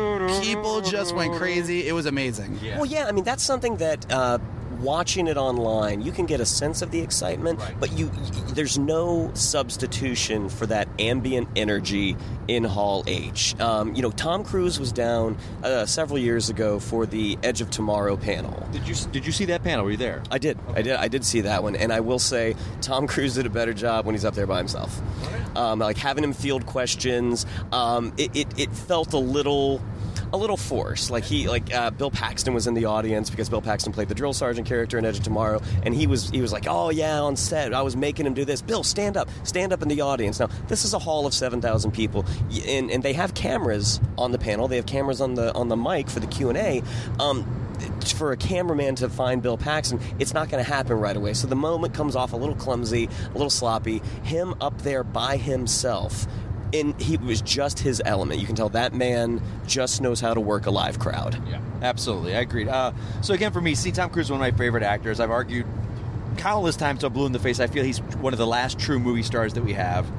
people 0.42 0.80
just 0.80 1.14
went 1.14 1.34
crazy. 1.34 1.86
It 1.86 1.92
was 1.92 2.06
amazing. 2.06 2.58
Well, 2.76 2.86
yeah, 2.86 3.06
I 3.06 3.12
mean 3.12 3.24
that's 3.24 3.42
something 3.42 3.76
that 3.76 4.10
uh, 4.12 4.38
watching 4.80 5.26
it 5.26 5.36
online, 5.36 6.02
you 6.02 6.12
can 6.12 6.26
get 6.26 6.40
a 6.40 6.46
sense 6.46 6.82
of 6.82 6.90
the 6.90 7.00
excitement, 7.00 7.58
Right. 7.58 7.74
but 7.80 7.92
you, 7.98 8.06
y 8.08 8.30
there's 8.54 8.78
no 8.78 9.30
substitution 9.34 10.48
for 10.48 10.66
that 10.66 10.88
ambient 10.98 11.48
energy 11.56 12.16
in 12.48 12.64
Hall 12.64 13.04
H. 13.06 13.58
Um, 13.60 13.94
you 13.94 14.02
know, 14.02 14.10
Tom 14.10 14.42
Cruise 14.42 14.80
was 14.80 14.90
down 14.92 15.36
uh, 15.62 15.84
several 15.86 16.18
years 16.18 16.48
ago 16.48 16.78
for 16.80 17.06
the 17.06 17.38
Edge 17.42 17.60
of 17.60 17.70
Tomorrow 17.70 18.16
panel. 18.16 18.66
did 18.72 18.86
you 18.88 18.94
did 19.12 19.26
you 19.26 19.32
see 19.32 19.44
that 19.46 19.62
panel? 19.62 19.84
Were 19.84 19.90
you 19.92 19.96
there? 19.96 20.22
I 20.30 20.38
did. 20.38 20.58
I 20.74 20.82
did. 20.82 20.94
I 20.96 21.08
did 21.08 21.24
see 21.24 21.42
that 21.42 21.62
one, 21.62 21.76
and 21.76 21.92
I 21.92 22.00
will 22.00 22.18
say 22.18 22.54
Tom 22.80 23.06
Cruise 23.06 23.34
did 23.34 23.46
a 23.46 23.50
better 23.50 23.74
job 23.74 24.06
when 24.06 24.14
he's 24.14 24.24
up 24.24 24.34
there 24.34 24.46
by 24.46 24.58
himself. 24.58 25.00
Um, 25.56 25.78
like 25.80 25.96
having 25.98 26.24
him 26.24 26.32
field 26.32 26.66
questions, 26.66 27.46
um, 27.72 28.12
it, 28.16 28.34
it, 28.36 28.58
it 28.58 28.70
felt 28.72 29.12
a 29.12 29.18
little. 29.18 29.80
A 30.30 30.36
little 30.36 30.58
forced, 30.58 31.10
like 31.10 31.24
he, 31.24 31.48
like 31.48 31.74
uh, 31.74 31.90
Bill 31.90 32.10
Paxton 32.10 32.52
was 32.52 32.66
in 32.66 32.74
the 32.74 32.84
audience 32.84 33.30
because 33.30 33.48
Bill 33.48 33.62
Paxton 33.62 33.94
played 33.94 34.08
the 34.08 34.14
drill 34.14 34.34
sergeant 34.34 34.68
character 34.68 34.98
in 34.98 35.06
Edge 35.06 35.16
of 35.18 35.24
Tomorrow, 35.24 35.62
and 35.84 35.94
he 35.94 36.06
was 36.06 36.28
he 36.28 36.42
was 36.42 36.52
like, 36.52 36.66
"Oh 36.68 36.90
yeah, 36.90 37.20
on 37.20 37.34
set, 37.34 37.72
I 37.72 37.80
was 37.80 37.96
making 37.96 38.26
him 38.26 38.34
do 38.34 38.44
this." 38.44 38.60
Bill, 38.60 38.82
stand 38.82 39.16
up, 39.16 39.30
stand 39.44 39.72
up 39.72 39.80
in 39.80 39.88
the 39.88 40.02
audience. 40.02 40.38
Now 40.38 40.48
this 40.68 40.84
is 40.84 40.92
a 40.92 40.98
hall 40.98 41.26
of 41.26 41.32
seven 41.32 41.62
thousand 41.62 41.92
people, 41.92 42.26
and, 42.66 42.90
and 42.90 43.02
they 43.02 43.14
have 43.14 43.32
cameras 43.32 44.00
on 44.18 44.32
the 44.32 44.38
panel. 44.38 44.68
They 44.68 44.76
have 44.76 44.86
cameras 44.86 45.22
on 45.22 45.34
the 45.34 45.52
on 45.54 45.68
the 45.68 45.76
mic 45.76 46.10
for 46.10 46.20
the 46.20 46.26
Q 46.26 46.50
and 46.50 46.58
A. 46.58 46.82
Um, 47.18 47.46
for 48.16 48.32
a 48.32 48.36
cameraman 48.36 48.96
to 48.96 49.08
find 49.08 49.40
Bill 49.40 49.56
Paxton, 49.56 50.00
it's 50.18 50.34
not 50.34 50.50
going 50.50 50.62
to 50.62 50.68
happen 50.68 50.98
right 50.98 51.16
away. 51.16 51.34
So 51.34 51.46
the 51.46 51.56
moment 51.56 51.94
comes 51.94 52.16
off 52.16 52.32
a 52.32 52.36
little 52.36 52.56
clumsy, 52.56 53.08
a 53.26 53.32
little 53.32 53.50
sloppy. 53.50 54.02
Him 54.24 54.54
up 54.60 54.82
there 54.82 55.04
by 55.04 55.36
himself, 55.36 56.26
and 56.72 57.00
he 57.00 57.16
was 57.16 57.40
just 57.42 57.78
his 57.78 58.02
element. 58.04 58.40
You 58.40 58.46
can 58.46 58.56
tell 58.56 58.68
that 58.70 58.94
man 58.94 59.40
just 59.66 60.00
knows 60.00 60.20
how 60.20 60.34
to 60.34 60.40
work 60.40 60.66
a 60.66 60.70
live 60.70 60.98
crowd. 60.98 61.40
Yeah, 61.48 61.60
absolutely. 61.82 62.36
I 62.36 62.40
agreed. 62.40 62.68
Uh, 62.68 62.92
so 63.22 63.34
again, 63.34 63.52
for 63.52 63.60
me, 63.60 63.74
see, 63.74 63.90
Tom 63.90 64.10
Cruise 64.10 64.26
is 64.26 64.30
one 64.30 64.40
of 64.40 64.52
my 64.52 64.56
favorite 64.56 64.82
actors. 64.82 65.20
I've 65.20 65.30
argued 65.30 65.66
countless 66.36 66.76
times 66.76 67.00
till 67.00 67.10
blue 67.10 67.26
in 67.26 67.32
the 67.32 67.38
face. 67.38 67.60
I 67.60 67.66
feel 67.66 67.84
he's 67.84 67.98
one 67.98 68.32
of 68.32 68.38
the 68.38 68.46
last 68.46 68.78
true 68.78 68.98
movie 68.98 69.22
stars 69.22 69.54
that 69.54 69.64
we 69.64 69.72
have. 69.72 70.10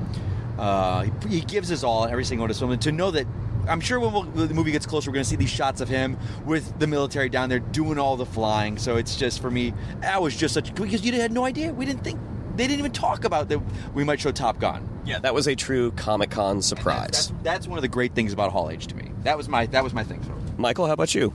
Uh, 0.57 1.03
he, 1.27 1.39
he 1.39 1.41
gives 1.41 1.69
his 1.69 1.83
all 1.83 2.03
in 2.05 2.11
every 2.11 2.25
single 2.25 2.43
one 2.43 2.49
of 2.49 2.55
his 2.55 2.59
films. 2.59 2.73
And 2.73 2.81
to 2.83 2.91
know 2.91 3.11
that, 3.11 3.25
I'm 3.67 3.79
sure 3.79 3.99
when, 3.99 4.11
we'll, 4.11 4.23
when 4.23 4.47
the 4.47 4.53
movie 4.53 4.71
gets 4.71 4.85
closer, 4.85 5.09
we're 5.09 5.13
going 5.13 5.23
to 5.23 5.29
see 5.29 5.35
these 5.35 5.49
shots 5.49 5.79
of 5.79 5.87
him 5.87 6.17
with 6.45 6.77
the 6.79 6.87
military 6.87 7.29
down 7.29 7.49
there 7.49 7.59
doing 7.59 7.97
all 7.97 8.17
the 8.17 8.25
flying. 8.25 8.77
So 8.77 8.97
it's 8.97 9.15
just 9.15 9.41
for 9.41 9.49
me, 9.49 9.73
that 10.01 10.21
was 10.21 10.35
just 10.35 10.53
such 10.53 10.73
because 10.75 11.05
you 11.05 11.13
had 11.13 11.31
no 11.31 11.45
idea. 11.45 11.71
We 11.71 11.85
didn't 11.85 12.03
think 12.03 12.19
they 12.59 12.67
didn't 12.67 12.79
even 12.79 12.91
talk 12.91 13.25
about 13.25 13.49
that 13.49 13.59
we 13.93 14.03
might 14.03 14.19
show 14.19 14.31
Top 14.31 14.59
Gun. 14.59 14.87
Yeah, 15.05 15.19
that 15.19 15.33
was 15.33 15.47
a 15.47 15.55
true 15.55 15.91
Comic 15.91 16.31
Con 16.31 16.61
surprise. 16.61 17.05
That's, 17.05 17.33
that's 17.43 17.67
one 17.67 17.77
of 17.77 17.81
the 17.81 17.87
great 17.87 18.13
things 18.13 18.33
about 18.33 18.51
Hall 18.51 18.69
H 18.69 18.87
to 18.87 18.95
me. 18.95 19.11
That 19.23 19.37
was 19.37 19.47
my 19.47 19.65
that 19.67 19.83
was 19.83 19.93
my 19.93 20.03
thing. 20.03 20.21
Michael, 20.57 20.85
how 20.87 20.93
about 20.93 21.15
you? 21.15 21.33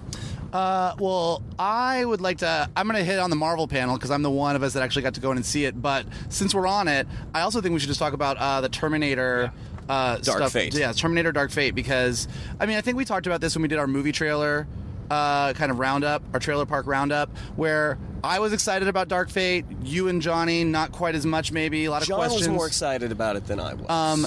Uh, 0.53 0.95
well, 1.01 1.43
I 1.59 2.05
would 2.05 2.21
like 2.21 2.39
to. 2.39 2.71
I'm 2.77 2.87
going 2.87 2.99
to 2.99 3.05
hit 3.05 3.19
on 3.19 3.29
the 3.31 3.37
Marvel 3.37 3.67
panel 3.67 3.97
because 3.97 4.13
I'm 4.13 4.23
the 4.23 4.31
one 4.31 4.55
of 4.55 4.63
us 4.63 4.75
that 4.75 4.85
actually 4.85 5.03
got 5.03 5.15
to 5.15 5.21
go 5.21 5.33
in 5.33 5.37
and 5.37 5.45
see 5.45 5.65
it. 5.65 5.81
But 5.81 6.07
since 6.29 6.55
we're 6.55 6.69
on 6.69 6.87
it, 6.87 7.09
I 7.35 7.41
also 7.41 7.61
think 7.61 7.73
we 7.73 7.81
should 7.81 7.89
just 7.89 7.99
talk 7.99 8.13
about 8.13 8.37
uh, 8.37 8.61
the 8.61 8.69
Terminator. 8.69 9.53
Uh, 9.89 10.17
Dark 10.19 10.39
stuff. 10.39 10.53
Fate. 10.53 10.75
Yeah, 10.75 10.93
Terminator 10.93 11.33
Dark 11.33 11.51
Fate. 11.51 11.75
Because 11.75 12.29
I 12.61 12.67
mean, 12.67 12.77
I 12.77 12.83
think 12.83 12.97
we 12.97 13.05
talked 13.05 13.27
about 13.27 13.41
this 13.41 13.57
when 13.57 13.63
we 13.63 13.69
did 13.69 13.79
our 13.79 13.89
movie 13.89 14.13
trailer. 14.13 14.69
Uh, 15.15 15.53
kind 15.53 15.71
of 15.71 15.79
roundup, 15.79 16.23
our 16.33 16.41
trailer 16.41 16.67
park 16.67 16.89
roundup, 16.89 17.31
where 17.55 17.99
I 18.25 18.41
was 18.41 18.53
excited 18.53 18.89
about 18.89 19.07
Dark 19.07 19.31
Fate. 19.31 19.65
You 19.85 20.09
and 20.09 20.21
Johnny, 20.21 20.65
not 20.65 20.91
quite 20.91 21.15
as 21.15 21.25
much, 21.25 21.53
maybe. 21.53 21.85
A 21.85 21.91
lot 21.93 22.03
of 22.03 22.09
John 22.09 22.19
questions. 22.19 22.49
was 22.49 22.57
more 22.57 22.67
excited 22.67 23.13
about 23.13 23.37
it 23.37 23.47
than 23.47 23.61
I 23.61 23.75
was. 23.75 23.89
Um, 23.89 24.27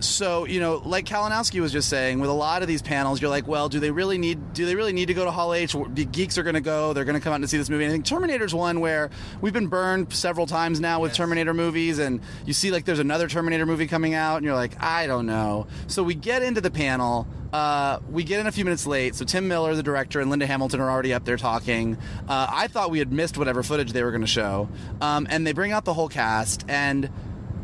so 0.00 0.44
you 0.44 0.60
know, 0.60 0.82
like 0.84 1.06
Kalinowski 1.06 1.60
was 1.60 1.72
just 1.72 1.88
saying, 1.88 2.20
with 2.20 2.30
a 2.30 2.34
lot 2.34 2.62
of 2.62 2.68
these 2.68 2.82
panels, 2.82 3.20
you're 3.20 3.30
like, 3.30 3.46
well, 3.46 3.68
do 3.68 3.80
they 3.80 3.90
really 3.90 4.18
need? 4.18 4.52
Do 4.52 4.66
they 4.66 4.74
really 4.74 4.92
need 4.92 5.06
to 5.06 5.14
go 5.14 5.24
to 5.24 5.30
Hall 5.30 5.54
H? 5.54 5.74
The 5.94 6.04
geeks 6.04 6.38
are 6.38 6.42
going 6.42 6.54
to 6.54 6.60
go. 6.60 6.92
They're 6.92 7.04
going 7.04 7.18
to 7.18 7.20
come 7.20 7.32
out 7.32 7.40
and 7.40 7.48
see 7.48 7.58
this 7.58 7.70
movie. 7.70 7.84
And 7.84 7.92
I 7.92 7.94
think 7.94 8.04
Terminator's 8.04 8.54
one 8.54 8.80
where 8.80 9.10
we've 9.40 9.52
been 9.52 9.68
burned 9.68 10.12
several 10.12 10.46
times 10.46 10.80
now 10.80 11.00
with 11.00 11.12
Terminator 11.14 11.54
movies, 11.54 11.98
and 11.98 12.20
you 12.44 12.52
see 12.52 12.70
like 12.70 12.84
there's 12.84 12.98
another 12.98 13.28
Terminator 13.28 13.66
movie 13.66 13.86
coming 13.86 14.14
out, 14.14 14.36
and 14.36 14.44
you're 14.44 14.54
like, 14.54 14.82
I 14.82 15.06
don't 15.06 15.26
know. 15.26 15.66
So 15.86 16.02
we 16.02 16.14
get 16.14 16.42
into 16.42 16.60
the 16.60 16.70
panel. 16.70 17.26
Uh, 17.52 18.00
we 18.10 18.24
get 18.24 18.40
in 18.40 18.46
a 18.46 18.52
few 18.52 18.64
minutes 18.64 18.86
late, 18.86 19.14
so 19.14 19.24
Tim 19.24 19.48
Miller, 19.48 19.74
the 19.74 19.82
director, 19.82 20.20
and 20.20 20.28
Linda 20.28 20.46
Hamilton 20.46 20.80
are 20.80 20.90
already 20.90 21.14
up 21.14 21.24
there 21.24 21.36
talking. 21.36 21.96
Uh, 22.28 22.46
I 22.50 22.66
thought 22.66 22.90
we 22.90 22.98
had 22.98 23.12
missed 23.12 23.38
whatever 23.38 23.62
footage 23.62 23.92
they 23.92 24.02
were 24.02 24.10
going 24.10 24.20
to 24.22 24.26
show, 24.26 24.68
um, 25.00 25.26
and 25.30 25.46
they 25.46 25.52
bring 25.52 25.72
out 25.72 25.84
the 25.84 25.94
whole 25.94 26.08
cast 26.08 26.64
and 26.68 27.08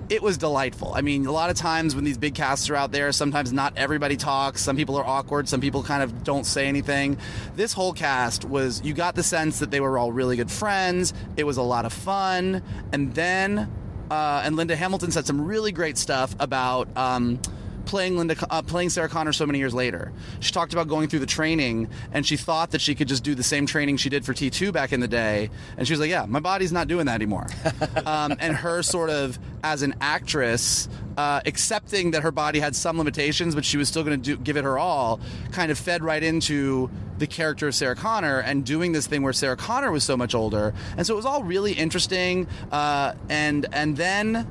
it 0.09 0.23
was 0.23 0.39
delightful. 0.39 0.93
I 0.95 1.01
mean, 1.01 1.27
a 1.27 1.33
lot 1.33 1.51
of 1.51 1.57
times 1.57 1.95
when 1.95 2.05
these 2.05 2.19
big 2.19 2.35
casts 2.35 2.69
are 2.71 2.77
out 2.77 2.93
there, 2.93 3.13
sometimes 3.13 3.53
not 3.53 3.77
everybody 3.77 4.17
talks. 4.17 4.61
Some 4.61 4.77
people 4.77 4.97
are 4.97 5.05
awkward. 5.05 5.49
Some 5.49 5.61
people 5.61 5.83
kind 5.83 6.03
of 6.03 6.25
don't 6.25 6.45
say 6.45 6.67
anything. 6.67 7.19
This 7.57 7.73
whole 7.73 7.93
cast 7.93 8.45
was, 8.45 8.83
you 8.85 8.95
got 8.95 9.15
the 9.15 9.23
sense 9.23 9.59
that 9.61 9.71
they 9.71 9.81
were 9.81 9.99
all 9.99 10.13
really 10.13 10.37
good 10.37 10.51
friends. 10.51 11.15
It 11.37 11.45
was 11.45 11.57
a 11.57 11.63
lot 11.63 11.85
of 11.85 11.93
fun. 11.93 12.63
And 12.93 13.15
then, 13.15 13.71
uh, 14.11 14.43
and 14.45 14.57
Linda 14.57 14.77
Hamilton 14.77 15.11
said 15.11 15.27
some 15.27 15.41
really 15.47 15.73
great 15.73 15.97
stuff 15.99 16.35
about. 16.39 16.89
Um, 16.97 17.41
playing 17.87 18.17
Linda, 18.17 18.37
uh, 18.51 18.63
playing 18.63 18.91
Sarah 18.91 19.09
Connor 19.09 19.33
so 19.33 19.47
many 19.47 19.59
years 19.59 19.75
later. 19.75 20.13
She 20.41 20.53
talked 20.53 20.73
about 20.73 20.89
going 20.89 21.09
through 21.09 21.21
the 21.21 21.27
training, 21.27 21.89
and 22.13 22.27
she 22.27 22.37
thought 22.37 22.71
that 22.73 22.81
she 22.81 22.95
could 22.95 23.09
just 23.09 23.25
do 23.25 23.35
the 23.35 23.43
same 23.43 23.67
training 23.67 23.97
she 23.97 24.09
did 24.09 24.25
for 24.25 24.33
T2 24.35 24.73
back 24.73 24.93
in 24.93 25.01
the 25.01 25.09
day. 25.09 25.51
And 25.77 25.87
she 25.87 25.93
was 25.93 26.01
like, 26.01 26.11
"Yeah, 26.11 26.27
my 26.27 26.41
body's 26.41 26.73
not 26.73 26.89
doing 26.89 27.07
that 27.07 27.15
anymore." 27.15 27.47
um, 28.07 28.35
and 28.41 28.55
her 28.57 28.83
sort 28.83 29.11
of 29.11 29.39
as 29.63 29.83
an 29.83 29.95
actress, 30.01 30.89
uh, 31.17 31.41
accepting 31.47 32.13
that 32.13 32.23
her 32.23 32.33
body 32.33 32.59
had 32.59 32.75
some 32.75 32.99
limitations, 32.99 33.55
but 33.55 33.65
she 33.65 33.77
was 33.77 33.89
still 33.89 34.03
going 34.03 34.21
to 34.23 34.37
give 34.37 34.57
it 34.57 34.65
her 34.65 34.79
all, 34.79 35.21
kind 35.53 35.71
of 35.71 35.79
fed 35.79 36.03
right 36.03 36.23
into 36.23 36.91
the 37.19 37.27
character 37.27 37.69
of 37.69 37.75
Sarah 37.75 37.95
Connor 37.95 38.41
and 38.41 38.65
doing 38.65 38.93
this 38.93 39.07
thing 39.07 39.23
where 39.23 39.33
Sarah 39.33 39.57
Connor 39.57 39.93
was 39.93 40.03
so 40.03 40.17
much 40.17 40.35
older. 40.35 40.75
And 40.97 41.07
so 41.07 41.15
it 41.15 41.17
was 41.17 41.27
all 41.27 41.45
really 41.45 41.73
interesting. 41.73 42.49
Uh, 42.71 43.15
and 43.29 43.67
and 43.73 43.97
then 43.97 44.47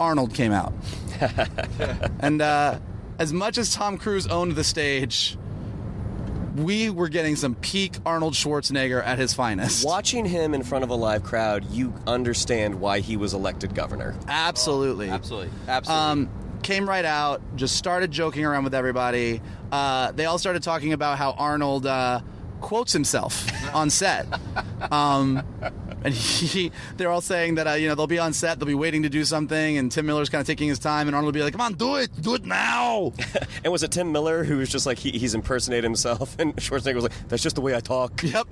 Arnold 0.00 0.34
came 0.34 0.52
out. 0.52 0.72
and 2.20 2.40
uh, 2.42 2.78
as 3.18 3.32
much 3.32 3.58
as 3.58 3.74
Tom 3.74 3.98
Cruise 3.98 4.26
owned 4.26 4.52
the 4.52 4.64
stage, 4.64 5.36
we 6.56 6.90
were 6.90 7.08
getting 7.08 7.36
some 7.36 7.54
peak 7.54 7.96
Arnold 8.04 8.34
Schwarzenegger 8.34 9.04
at 9.04 9.18
his 9.18 9.32
finest. 9.32 9.84
Watching 9.84 10.24
him 10.24 10.54
in 10.54 10.62
front 10.62 10.84
of 10.84 10.90
a 10.90 10.94
live 10.94 11.22
crowd, 11.22 11.64
you 11.70 11.94
understand 12.06 12.80
why 12.80 13.00
he 13.00 13.16
was 13.16 13.34
elected 13.34 13.74
governor. 13.74 14.16
Absolutely. 14.26 15.08
Absolutely. 15.08 15.50
Absolutely. 15.68 16.04
Um, 16.04 16.30
came 16.62 16.88
right 16.88 17.04
out, 17.04 17.40
just 17.56 17.76
started 17.76 18.10
joking 18.10 18.44
around 18.44 18.64
with 18.64 18.74
everybody. 18.74 19.40
Uh, 19.70 20.12
they 20.12 20.26
all 20.26 20.38
started 20.38 20.62
talking 20.62 20.92
about 20.92 21.18
how 21.18 21.32
Arnold 21.32 21.86
uh, 21.86 22.20
quotes 22.60 22.92
himself 22.92 23.46
on 23.74 23.90
set. 23.90 24.26
Um, 24.92 25.42
and 26.04 26.14
he, 26.14 26.70
they're 26.96 27.10
all 27.10 27.20
saying 27.20 27.56
that 27.56 27.66
uh, 27.66 27.72
you 27.72 27.88
know 27.88 27.94
they'll 27.94 28.06
be 28.06 28.18
on 28.18 28.32
set, 28.32 28.58
they'll 28.58 28.66
be 28.66 28.74
waiting 28.74 29.02
to 29.02 29.08
do 29.08 29.24
something, 29.24 29.78
and 29.78 29.90
Tim 29.90 30.06
Miller's 30.06 30.28
kind 30.28 30.40
of 30.40 30.46
taking 30.46 30.68
his 30.68 30.78
time, 30.78 31.08
and 31.08 31.16
Arnold 31.16 31.34
will 31.34 31.38
be 31.38 31.42
like, 31.42 31.52
"Come 31.52 31.60
on, 31.60 31.74
do 31.74 31.96
it, 31.96 32.10
do 32.20 32.34
it 32.34 32.44
now." 32.44 33.12
And 33.64 33.72
was 33.72 33.82
it 33.82 33.90
Tim 33.90 34.12
Miller 34.12 34.44
who 34.44 34.58
was 34.58 34.68
just 34.68 34.86
like 34.86 34.98
he, 34.98 35.10
he's 35.10 35.34
impersonating 35.34 35.84
himself, 35.84 36.36
and 36.38 36.54
Schwarzenegger 36.56 36.94
was 36.94 37.04
like, 37.04 37.28
"That's 37.28 37.42
just 37.42 37.56
the 37.56 37.60
way 37.60 37.74
I 37.74 37.80
talk." 37.80 38.22
yep. 38.22 38.46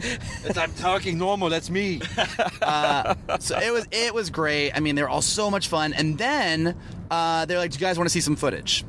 I'm 0.56 0.72
talking 0.74 1.16
normal. 1.18 1.48
That's 1.48 1.70
me. 1.70 2.00
so 2.00 3.58
it 3.58 3.72
was 3.72 3.86
it 3.92 4.12
was 4.12 4.30
great. 4.30 4.72
I 4.72 4.80
mean, 4.80 4.96
they 4.96 5.02
were 5.02 5.08
all 5.08 5.22
so 5.22 5.50
much 5.50 5.68
fun. 5.68 5.92
And 5.92 6.18
then 6.18 6.76
uh, 7.10 7.44
they're 7.46 7.58
like, 7.58 7.70
"Do 7.70 7.76
you 7.76 7.80
guys 7.80 7.98
want 7.98 8.08
to 8.08 8.12
see 8.12 8.20
some 8.20 8.36
footage?" 8.36 8.84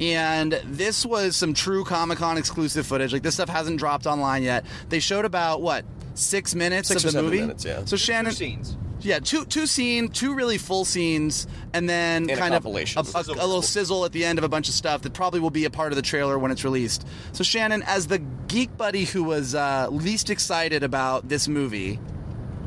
And 0.00 0.58
this 0.64 1.04
was 1.04 1.36
some 1.36 1.52
true 1.52 1.84
Comic 1.84 2.18
Con 2.18 2.38
exclusive 2.38 2.86
footage. 2.86 3.12
Like 3.12 3.22
this 3.22 3.34
stuff 3.34 3.50
hasn't 3.50 3.78
dropped 3.78 4.06
online 4.06 4.42
yet. 4.42 4.64
They 4.88 4.98
showed 4.98 5.26
about 5.26 5.60
what 5.60 5.84
six 6.20 6.54
minutes 6.54 6.88
Six 6.88 7.02
of 7.02 7.08
or 7.08 7.08
the 7.08 7.12
seven 7.12 7.24
movie. 7.30 7.40
minutes, 7.40 7.64
yeah. 7.64 7.84
So 7.84 7.96
Shannon, 7.96 8.30
Two 8.32 8.36
scenes. 8.36 8.76
yeah, 9.00 9.18
two 9.18 9.44
two 9.44 9.66
scene, 9.66 10.08
two 10.08 10.34
really 10.34 10.58
full 10.58 10.84
scenes, 10.84 11.46
and 11.74 11.88
then 11.88 12.22
And 12.22 12.30
a 12.32 12.36
kind 12.36 12.54
of 12.54 12.64
a, 12.66 12.68
a- 12.68 13.02
a 13.02 13.46
little 13.46 13.62
sizzle 13.62 14.04
at 14.04 14.12
the 14.12 14.24
end 14.24 14.38
of 14.38 14.44
a 14.44 14.48
bunch 14.48 14.68
of 14.68 14.74
stuff 14.74 15.02
that 15.02 15.12
probably 15.14 15.40
will 15.40 15.50
be 15.50 15.64
a 15.64 15.70
part 15.70 15.92
of 15.92 15.96
the 15.96 16.02
trailer 16.02 16.38
when 16.38 16.50
it's 16.50 16.64
released. 16.64 17.06
So 17.32 17.42
Shannon, 17.44 17.82
as 17.86 18.06
the 18.06 18.18
geek 18.48 18.76
buddy 18.76 19.04
who 19.04 19.22
was 19.24 19.54
uh, 19.54 19.88
least 19.90 20.30
excited 20.30 20.82
about 20.82 21.28
this 21.28 21.48
movie, 21.48 21.96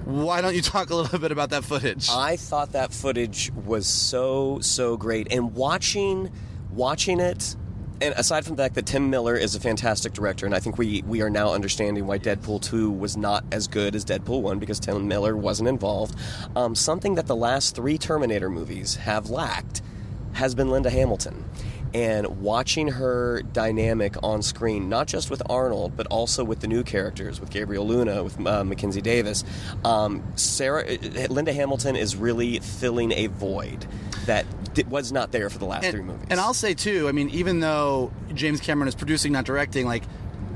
why 0.05 0.41
don't 0.41 0.55
you 0.55 0.61
talk 0.61 0.89
a 0.89 0.95
little 0.95 1.19
bit 1.19 1.31
about 1.31 1.51
that 1.51 1.63
footage? 1.63 2.09
I 2.09 2.35
thought 2.35 2.73
that 2.73 2.93
footage 2.93 3.51
was 3.65 3.87
so 3.87 4.59
so 4.61 4.97
great, 4.97 5.31
and 5.31 5.53
watching 5.55 6.31
watching 6.71 7.19
it. 7.19 7.55
And 8.01 8.13
aside 8.17 8.45
from 8.45 8.55
the 8.55 8.63
fact 8.63 8.75
that 8.75 8.85
Tim 8.85 9.09
Miller 9.09 9.35
is 9.35 9.55
a 9.55 9.59
fantastic 9.59 10.13
director, 10.13 10.45
and 10.45 10.53
I 10.53 10.59
think 10.59 10.77
we, 10.77 11.03
we 11.03 11.21
are 11.21 11.29
now 11.29 11.53
understanding 11.53 12.05
why 12.05 12.19
Deadpool 12.19 12.61
2 12.61 12.91
was 12.91 13.15
not 13.15 13.45
as 13.51 13.67
good 13.67 13.95
as 13.95 14.03
Deadpool 14.03 14.41
1 14.41 14.59
because 14.59 14.79
Tim 14.79 15.07
Miller 15.07 15.37
wasn't 15.37 15.69
involved, 15.69 16.15
um, 16.55 16.75
something 16.75 17.15
that 17.15 17.27
the 17.27 17.35
last 17.35 17.75
three 17.75 17.97
Terminator 17.97 18.49
movies 18.49 18.95
have 18.95 19.29
lacked 19.29 19.81
has 20.33 20.53
been 20.55 20.69
Linda 20.69 20.89
Hamilton. 20.89 21.45
And 21.93 22.41
watching 22.41 22.87
her 22.87 23.43
dynamic 23.53 24.15
on 24.23 24.41
screen, 24.41 24.89
not 24.89 25.07
just 25.07 25.29
with 25.29 25.41
Arnold, 25.49 25.95
but 25.95 26.07
also 26.07 26.43
with 26.43 26.59
the 26.59 26.67
new 26.67 26.83
characters, 26.83 27.39
with 27.39 27.51
Gabriel 27.51 27.85
Luna, 27.85 28.23
with 28.23 28.45
uh, 28.45 28.63
Mackenzie 28.63 29.01
Davis, 29.01 29.43
um, 29.85 30.23
Sarah, 30.35 30.83
uh, 30.83 31.27
Linda 31.29 31.53
Hamilton 31.53 31.95
is 31.95 32.15
really 32.15 32.59
filling 32.59 33.11
a 33.11 33.27
void 33.27 33.85
that 34.25 34.45
was 34.89 35.11
not 35.11 35.31
there 35.31 35.49
for 35.49 35.59
the 35.59 35.65
last 35.65 35.85
three 35.91 36.01
movies. 36.01 36.25
And 36.29 36.39
I'll 36.39 36.53
say 36.55 36.73
too, 36.73 37.07
I 37.07 37.11
mean, 37.11 37.29
even 37.29 37.59
though 37.59 38.11
James 38.33 38.59
Cameron 38.59 38.87
is 38.87 38.95
producing, 38.95 39.31
not 39.31 39.45
directing, 39.45 39.85
like 39.85 40.03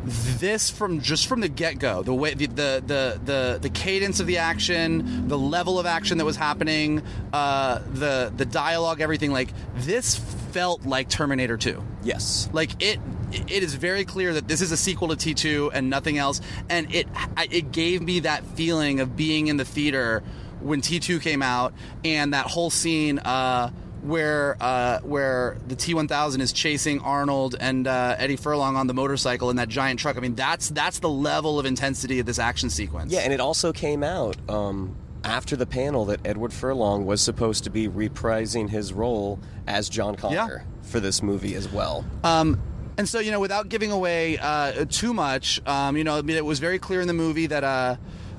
this 0.07 0.69
from 0.69 1.01
just 1.01 1.27
from 1.27 1.41
the 1.41 1.49
get 1.49 1.79
go, 1.79 2.01
the 2.01 2.13
way 2.13 2.33
the, 2.33 2.47
the 2.47 2.83
the 2.85 3.19
the 3.23 3.59
the 3.61 3.69
cadence 3.69 4.19
of 4.19 4.27
the 4.27 4.37
action, 4.37 5.27
the 5.27 5.37
level 5.37 5.79
of 5.79 5.85
action 5.85 6.17
that 6.17 6.25
was 6.25 6.37
happening, 6.37 7.01
uh, 7.33 7.79
the 7.93 8.31
the 8.35 8.45
dialogue, 8.45 9.01
everything, 9.01 9.31
like 9.31 9.49
this 9.75 10.15
felt 10.57 10.87
like 10.87 11.07
Terminator 11.07 11.55
2. 11.55 11.83
yes, 12.01 12.49
Like 12.51 12.81
it, 12.81 12.99
it 13.31 13.61
is 13.61 13.75
very 13.75 14.05
clear 14.05 14.33
that 14.33 14.47
this 14.47 14.59
is 14.59 14.71
a 14.71 14.77
sequel 14.77 15.09
to 15.09 15.15
T2 15.15 15.69
and 15.71 15.87
nothing 15.87 16.17
else. 16.17 16.41
And 16.67 16.93
it, 16.95 17.07
it 17.51 17.71
gave 17.71 18.01
me 18.01 18.21
that 18.21 18.43
feeling 18.43 18.99
of 18.99 19.15
being 19.15 19.47
in 19.47 19.57
the 19.57 19.65
theater 19.65 20.23
when 20.59 20.81
T2 20.81 21.21
came 21.21 21.43
out, 21.43 21.73
and 22.03 22.33
that 22.33 22.47
whole 22.47 22.71
scene 22.71 23.19
uh, 23.19 23.69
where 24.01 24.57
uh, 24.59 24.99
where 25.01 25.57
the 25.67 25.75
T1000 25.75 26.39
is 26.39 26.51
chasing 26.51 27.01
Arnold 27.01 27.55
and 27.59 27.85
uh, 27.85 28.15
Eddie 28.17 28.35
Furlong 28.35 28.75
on 28.75 28.87
the 28.87 28.95
motorcycle 28.95 29.51
in 29.51 29.57
that 29.57 29.69
giant 29.69 29.99
truck. 29.99 30.17
I 30.17 30.21
mean, 30.21 30.33
that's 30.33 30.69
that's 30.69 30.97
the 30.97 31.09
level 31.09 31.59
of 31.59 31.67
intensity 31.67 32.17
of 32.19 32.25
this 32.25 32.39
action 32.39 32.71
sequence. 32.71 33.11
Yeah, 33.11 33.19
and 33.19 33.31
it 33.31 33.39
also 33.39 33.71
came 33.71 34.01
out 34.01 34.37
um, 34.49 34.95
after 35.27 35.55
the 35.57 35.65
panel 35.65 36.05
that 36.05 36.19
Edward 36.25 36.53
Furlong 36.53 37.05
was 37.05 37.21
supposed 37.21 37.65
to 37.65 37.69
be 37.69 37.87
reprising 37.89 38.69
his 38.69 38.93
role 38.93 39.39
as 39.67 39.89
John 39.89 40.15
Connor 40.15 40.33
Yeah. 40.35 40.47
for 40.83 40.99
this 41.01 41.21
movie 41.21 41.53
as 41.55 41.67
well. 41.69 42.05
Um, 42.23 42.59
and 42.97 43.07
so, 43.07 43.19
you 43.19 43.31
know, 43.31 43.39
without 43.41 43.67
giving 43.69 43.91
away 43.91 44.37
uh, 44.37 44.85
too 44.89 45.13
much, 45.13 45.61
um, 45.67 45.97
you 45.97 46.03
know, 46.05 46.17
I 46.17 46.21
mean, 46.21 46.37
it 46.37 46.45
was 46.45 46.59
very 46.59 46.79
clear 46.79 47.01
in 47.01 47.07
the 47.07 47.13
movie 47.13 47.45
that, 47.47 47.63
uh, 47.63 47.97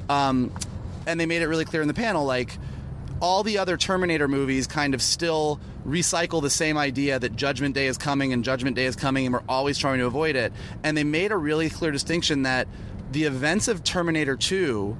um, 0.08 0.50
and 1.06 1.20
they 1.20 1.26
made 1.26 1.42
it 1.42 1.46
really 1.46 1.66
clear 1.66 1.82
in 1.82 1.88
the 1.88 1.94
panel, 1.94 2.24
like 2.24 2.58
all 3.20 3.42
the 3.42 3.58
other 3.58 3.76
Terminator 3.76 4.26
movies 4.28 4.66
kind 4.66 4.94
of 4.94 5.02
still 5.02 5.60
recycle 5.86 6.40
the 6.40 6.50
same 6.50 6.78
idea 6.78 7.18
that 7.18 7.36
Judgment 7.36 7.74
Day 7.74 7.86
is 7.86 7.98
coming 7.98 8.32
and 8.32 8.42
Judgment 8.44 8.76
Day 8.76 8.86
is 8.86 8.96
coming, 8.96 9.26
and 9.26 9.32
we're 9.34 9.42
always 9.48 9.76
trying 9.76 9.98
to 9.98 10.06
avoid 10.06 10.36
it. 10.36 10.52
And 10.82 10.96
they 10.96 11.04
made 11.04 11.32
a 11.32 11.36
really 11.36 11.68
clear 11.68 11.90
distinction 11.90 12.42
that 12.44 12.66
the 13.12 13.24
events 13.24 13.68
of 13.68 13.84
Terminator 13.84 14.36
2 14.36 14.96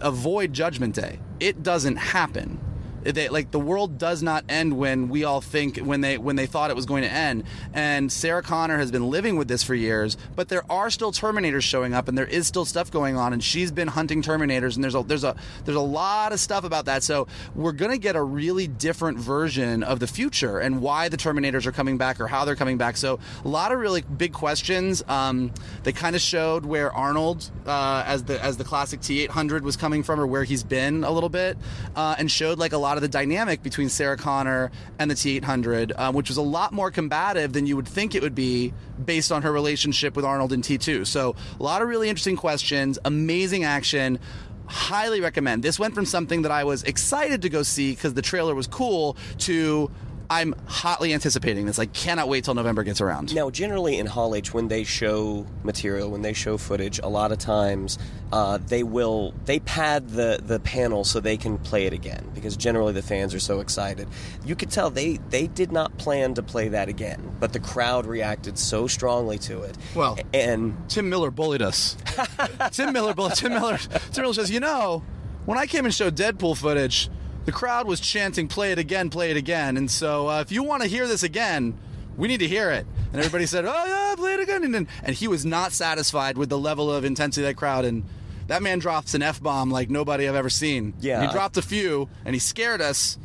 avoid 0.00 0.52
Judgment 0.52 0.94
Day. 0.94 1.18
It 1.40 1.62
doesn't 1.62 1.96
happen. 1.96 2.60
They, 3.02 3.28
like 3.28 3.50
the 3.50 3.60
world 3.60 3.98
does 3.98 4.22
not 4.22 4.44
end 4.48 4.76
when 4.76 5.08
we 5.08 5.24
all 5.24 5.40
think 5.40 5.78
when 5.78 6.00
they 6.00 6.18
when 6.18 6.36
they 6.36 6.46
thought 6.46 6.70
it 6.70 6.76
was 6.76 6.86
going 6.86 7.02
to 7.02 7.10
end. 7.10 7.44
And 7.72 8.10
Sarah 8.10 8.42
Connor 8.42 8.78
has 8.78 8.90
been 8.90 9.08
living 9.08 9.36
with 9.36 9.48
this 9.48 9.62
for 9.62 9.74
years, 9.74 10.16
but 10.36 10.48
there 10.48 10.64
are 10.70 10.90
still 10.90 11.12
Terminators 11.12 11.62
showing 11.62 11.94
up, 11.94 12.08
and 12.08 12.16
there 12.16 12.26
is 12.26 12.46
still 12.46 12.64
stuff 12.64 12.90
going 12.90 13.16
on. 13.16 13.32
And 13.32 13.42
she's 13.42 13.70
been 13.70 13.88
hunting 13.88 14.22
Terminators, 14.22 14.74
and 14.74 14.84
there's 14.84 14.94
a 14.94 15.02
there's 15.02 15.24
a 15.24 15.36
there's 15.64 15.76
a 15.76 15.80
lot 15.80 16.32
of 16.32 16.40
stuff 16.40 16.64
about 16.64 16.86
that. 16.86 17.02
So 17.02 17.26
we're 17.54 17.72
gonna 17.72 17.98
get 17.98 18.16
a 18.16 18.22
really 18.22 18.66
different 18.66 19.18
version 19.18 19.82
of 19.82 20.00
the 20.00 20.06
future 20.06 20.58
and 20.58 20.80
why 20.80 21.08
the 21.08 21.16
Terminators 21.16 21.66
are 21.66 21.72
coming 21.72 21.98
back 21.98 22.20
or 22.20 22.26
how 22.26 22.44
they're 22.44 22.56
coming 22.56 22.78
back. 22.78 22.96
So 22.96 23.18
a 23.44 23.48
lot 23.48 23.72
of 23.72 23.78
really 23.78 24.02
big 24.02 24.32
questions. 24.32 25.02
Um, 25.08 25.52
they 25.82 25.92
kind 25.92 26.16
of 26.16 26.22
showed 26.22 26.64
where 26.64 26.92
Arnold, 26.92 27.50
uh, 27.66 28.02
as 28.06 28.24
the 28.24 28.42
as 28.42 28.56
the 28.56 28.64
classic 28.64 29.00
T800 29.00 29.62
was 29.62 29.76
coming 29.76 30.02
from, 30.02 30.20
or 30.20 30.26
where 30.26 30.44
he's 30.44 30.62
been 30.62 31.04
a 31.04 31.10
little 31.10 31.28
bit, 31.28 31.56
uh, 31.96 32.16
and 32.18 32.30
showed 32.30 32.58
like 32.58 32.72
a 32.72 32.78
lot 32.78 32.87
of 32.96 33.02
the 33.02 33.08
dynamic 33.08 33.62
between 33.62 33.88
Sarah 33.88 34.16
Connor 34.16 34.70
and 34.98 35.10
the 35.10 35.14
T800, 35.14 35.98
um, 35.98 36.14
which 36.14 36.28
was 36.28 36.36
a 36.36 36.42
lot 36.42 36.72
more 36.72 36.90
combative 36.90 37.52
than 37.52 37.66
you 37.66 37.76
would 37.76 37.88
think 37.88 38.14
it 38.14 38.22
would 38.22 38.34
be 38.34 38.72
based 39.04 39.30
on 39.30 39.42
her 39.42 39.52
relationship 39.52 40.16
with 40.16 40.24
Arnold 40.24 40.52
in 40.52 40.62
T2. 40.62 41.06
So 41.06 41.36
a 41.58 41.62
lot 41.62 41.82
of 41.82 41.88
really 41.88 42.08
interesting 42.08 42.36
questions, 42.36 42.98
amazing 43.04 43.64
action. 43.64 44.18
Highly 44.66 45.20
recommend. 45.20 45.62
This 45.62 45.78
went 45.78 45.94
from 45.94 46.04
something 46.04 46.42
that 46.42 46.52
I 46.52 46.64
was 46.64 46.82
excited 46.82 47.42
to 47.42 47.48
go 47.48 47.62
see 47.62 47.92
because 47.92 48.14
the 48.14 48.22
trailer 48.22 48.54
was 48.54 48.66
cool 48.66 49.16
to 49.38 49.90
I'm 50.30 50.54
hotly 50.66 51.14
anticipating 51.14 51.64
this. 51.66 51.78
I 51.78 51.86
cannot 51.86 52.28
wait 52.28 52.44
till 52.44 52.54
November 52.54 52.82
gets 52.82 53.00
around. 53.00 53.34
Now, 53.34 53.48
generally 53.48 53.98
in 53.98 54.04
Hall 54.06 54.34
H, 54.34 54.52
when 54.52 54.68
they 54.68 54.84
show 54.84 55.46
material, 55.64 56.10
when 56.10 56.20
they 56.22 56.34
show 56.34 56.58
footage, 56.58 56.98
a 56.98 57.08
lot 57.08 57.32
of 57.32 57.38
times 57.38 57.98
uh, 58.30 58.58
they 58.58 58.82
will 58.82 59.32
they 59.46 59.58
pad 59.60 60.10
the 60.10 60.38
the 60.44 60.60
panel 60.60 61.04
so 61.04 61.18
they 61.20 61.38
can 61.38 61.56
play 61.58 61.86
it 61.86 61.94
again 61.94 62.30
because 62.34 62.56
generally 62.58 62.92
the 62.92 63.00
fans 63.02 63.34
are 63.34 63.40
so 63.40 63.60
excited. 63.60 64.06
You 64.44 64.54
could 64.54 64.70
tell 64.70 64.90
they 64.90 65.16
they 65.30 65.46
did 65.46 65.72
not 65.72 65.96
plan 65.96 66.34
to 66.34 66.42
play 66.42 66.68
that 66.68 66.88
again, 66.90 67.34
but 67.40 67.54
the 67.54 67.60
crowd 67.60 68.04
reacted 68.04 68.58
so 68.58 68.86
strongly 68.86 69.38
to 69.38 69.62
it. 69.62 69.76
Well- 69.94 70.18
and 70.34 70.76
Tim 70.90 71.08
Miller 71.08 71.30
bullied 71.30 71.62
us. 71.62 71.96
Tim 72.72 72.92
Miller 72.92 73.14
bullied. 73.14 73.34
Tim 73.36 73.52
Miller. 73.52 73.78
Tim 73.78 74.22
Miller 74.22 74.34
says, 74.34 74.50
you 74.50 74.60
know, 74.60 75.02
when 75.46 75.56
I 75.56 75.66
came 75.66 75.86
and 75.86 75.94
showed 75.94 76.14
Deadpool 76.16 76.58
footage, 76.58 77.08
the 77.48 77.52
crowd 77.52 77.86
was 77.86 77.98
chanting, 77.98 78.46
"Play 78.46 78.72
it 78.72 78.78
again, 78.78 79.08
play 79.08 79.30
it 79.30 79.36
again." 79.38 79.78
And 79.78 79.90
so, 79.90 80.28
uh, 80.28 80.42
if 80.42 80.52
you 80.52 80.62
want 80.62 80.82
to 80.82 80.88
hear 80.88 81.06
this 81.08 81.22
again, 81.22 81.78
we 82.14 82.28
need 82.28 82.40
to 82.40 82.46
hear 82.46 82.70
it. 82.70 82.86
And 83.10 83.16
everybody 83.16 83.46
said, 83.46 83.64
"Oh 83.64 83.84
yeah, 83.86 84.14
play 84.16 84.34
it 84.34 84.40
again." 84.40 84.64
And, 84.64 84.74
then, 84.74 84.86
and 85.02 85.16
he 85.16 85.28
was 85.28 85.46
not 85.46 85.72
satisfied 85.72 86.36
with 86.36 86.50
the 86.50 86.58
level 86.58 86.92
of 86.92 87.06
intensity 87.06 87.46
of 87.46 87.48
that 87.48 87.56
crowd. 87.56 87.86
And 87.86 88.04
that 88.48 88.62
man 88.62 88.80
drops 88.80 89.14
an 89.14 89.22
f 89.22 89.42
bomb 89.42 89.70
like 89.70 89.88
nobody 89.88 90.28
I've 90.28 90.34
ever 90.34 90.50
seen. 90.50 90.92
Yeah. 91.00 91.22
he 91.22 91.32
dropped 91.32 91.56
a 91.56 91.62
few, 91.62 92.10
and 92.26 92.34
he 92.34 92.38
scared 92.38 92.82
us. 92.82 93.16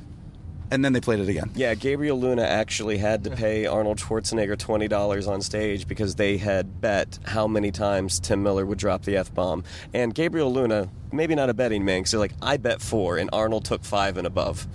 And 0.71 0.85
then 0.85 0.93
they 0.93 1.01
played 1.01 1.19
it 1.19 1.27
again. 1.27 1.51
Yeah, 1.53 1.75
Gabriel 1.75 2.17
Luna 2.17 2.43
actually 2.43 2.97
had 2.99 3.25
to 3.25 3.29
pay 3.29 3.65
Arnold 3.65 3.97
Schwarzenegger 3.97 4.57
twenty 4.57 4.87
dollars 4.87 5.27
on 5.27 5.41
stage 5.41 5.85
because 5.85 6.15
they 6.15 6.37
had 6.37 6.79
bet 6.79 7.19
how 7.25 7.45
many 7.45 7.71
times 7.71 8.21
Tim 8.21 8.41
Miller 8.41 8.65
would 8.65 8.77
drop 8.77 9.03
the 9.03 9.17
f 9.17 9.33
bomb. 9.33 9.65
And 9.93 10.15
Gabriel 10.15 10.51
Luna, 10.53 10.87
maybe 11.13 11.35
not 11.35 11.49
a 11.49 11.53
betting 11.53 11.85
man, 11.85 12.01
because 12.01 12.11
they're 12.11 12.19
like, 12.19 12.33
I 12.41 12.57
bet 12.57 12.81
four, 12.81 13.17
and 13.17 13.29
Arnold 13.31 13.65
took 13.65 13.83
five 13.83 14.17
and 14.17 14.27
above. 14.27 14.67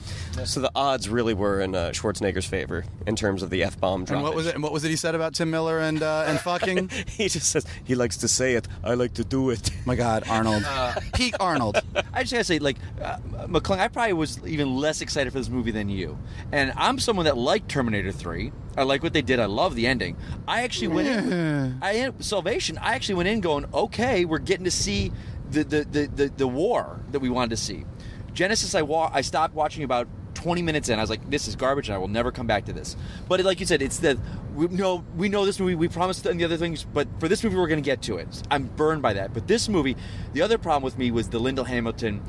So 0.45 0.61
the 0.61 0.71
odds 0.75 1.09
really 1.09 1.35
were 1.35 1.61
in 1.61 1.75
uh, 1.75 1.91
Schwarzenegger's 1.91 2.47
favor 2.47 2.85
in 3.07 3.17
terms 3.17 3.43
of 3.43 3.51
the 3.51 3.65
f 3.65 3.79
bomb. 3.79 4.05
And 4.09 4.23
what 4.23 4.35
was 4.35 4.47
it? 4.47 4.55
And 4.55 4.63
what 4.63 4.73
was 4.73 4.85
it 4.85 4.91
he 4.91 4.97
said 4.97 5.15
about 5.15 5.35
Tim 5.35 5.51
Miller 5.51 5.81
and 5.81 6.03
uh, 6.03 6.25
and 6.27 6.39
fucking? 6.41 6.89
he 7.09 7.29
just 7.29 7.51
says 7.51 7.67
he 7.85 7.95
likes 7.95 8.17
to 8.19 8.29
say 8.29 8.55
it. 8.55 8.69
I 8.85 8.95
like 8.95 9.15
to 9.15 9.25
do 9.25 9.51
it. 9.51 9.71
My 9.85 9.97
God, 9.97 10.25
Arnold, 10.29 10.65
peak 11.15 11.35
Arnold. 11.41 11.79
I 12.13 12.23
just 12.23 12.33
gotta 12.33 12.45
say, 12.45 12.59
like 12.59 12.77
uh, 13.03 13.17
McClung, 13.47 13.79
I 13.79 13.89
probably 13.89 14.13
was 14.13 14.45
even 14.47 14.77
less 14.77 15.01
excited 15.01 15.33
for 15.33 15.39
this 15.39 15.49
movie 15.49 15.73
than 15.73 15.89
you. 15.89 16.19
And 16.53 16.73
I'm 16.77 16.99
someone 16.99 17.25
that 17.25 17.37
liked 17.37 17.69
Terminator 17.69 18.13
3. 18.13 18.53
I 18.77 18.85
like 18.85 19.03
what 19.03 19.13
they 19.13 19.23
did. 19.23 19.41
I 19.41 19.47
love 19.47 19.75
the 19.75 19.89
ending. 19.89 20.17
I 20.47 20.63
actually 20.63 20.89
went 20.89 21.09
in. 21.09 21.79
I 21.83 22.13
Salvation. 22.21 22.79
I 22.79 22.95
actually 22.95 23.17
went 23.17 23.29
in 23.29 23.41
going, 23.41 23.67
okay, 23.75 24.25
we're 24.25 24.39
getting 24.39 24.65
to 24.65 24.71
see 24.71 25.11
the 25.51 25.65
the 25.65 26.11
the, 26.15 26.33
the, 26.37 26.49
war 26.49 27.01
that 27.11 27.21
we 27.21 27.29
wanted 27.29 27.51
to 27.51 27.57
see. 27.57 27.85
Genisys, 28.33 28.75
I 28.75 28.83
wa- 28.83 29.11
I 29.13 29.23
stopped 29.23 29.55
watching 29.55 29.83
about 29.83 30.07
20 30.35 30.63
minutes 30.63 30.89
in. 30.89 30.99
I 30.99 31.03
was 31.03 31.11
like, 31.11 31.29
this 31.29 31.49
is 31.49 31.57
garbage, 31.57 31.89
and 31.89 31.97
I 31.97 31.99
will 31.99 32.09
never 32.09 32.31
come 32.31 32.47
back 32.47 32.67
to 32.67 32.73
this. 32.73 32.97
But 33.29 33.43
like 33.43 33.59
you 33.61 33.67
said, 33.67 33.83
it's 33.83 33.99
the 33.99 34.19
we 34.55 34.69
know 34.69 35.05
we 35.17 35.29
know 35.29 35.45
this 35.45 35.59
movie. 35.59 35.75
We 35.75 35.89
promised 35.89 36.23
the 36.25 36.45
other 36.45 36.57
things, 36.57 36.85
but 36.85 37.09
for 37.19 37.29
this 37.29 37.43
movie, 37.43 37.57
we're 37.57 37.69
going 37.69 37.83
to 37.83 37.85
get 37.85 38.03
to 38.03 38.19
it. 38.19 38.43
I'm 38.51 38.65
burned 38.65 39.03
by 39.03 39.15
that. 39.15 39.35
But 39.35 39.49
this 39.49 39.69
movie, 39.69 39.97
the 40.33 40.43
other 40.43 40.59
problem 40.59 40.83
with 40.83 40.99
me 40.99 41.11
was 41.11 41.29
the 41.29 41.39
Linda 41.39 41.65
Hamilton 41.65 42.23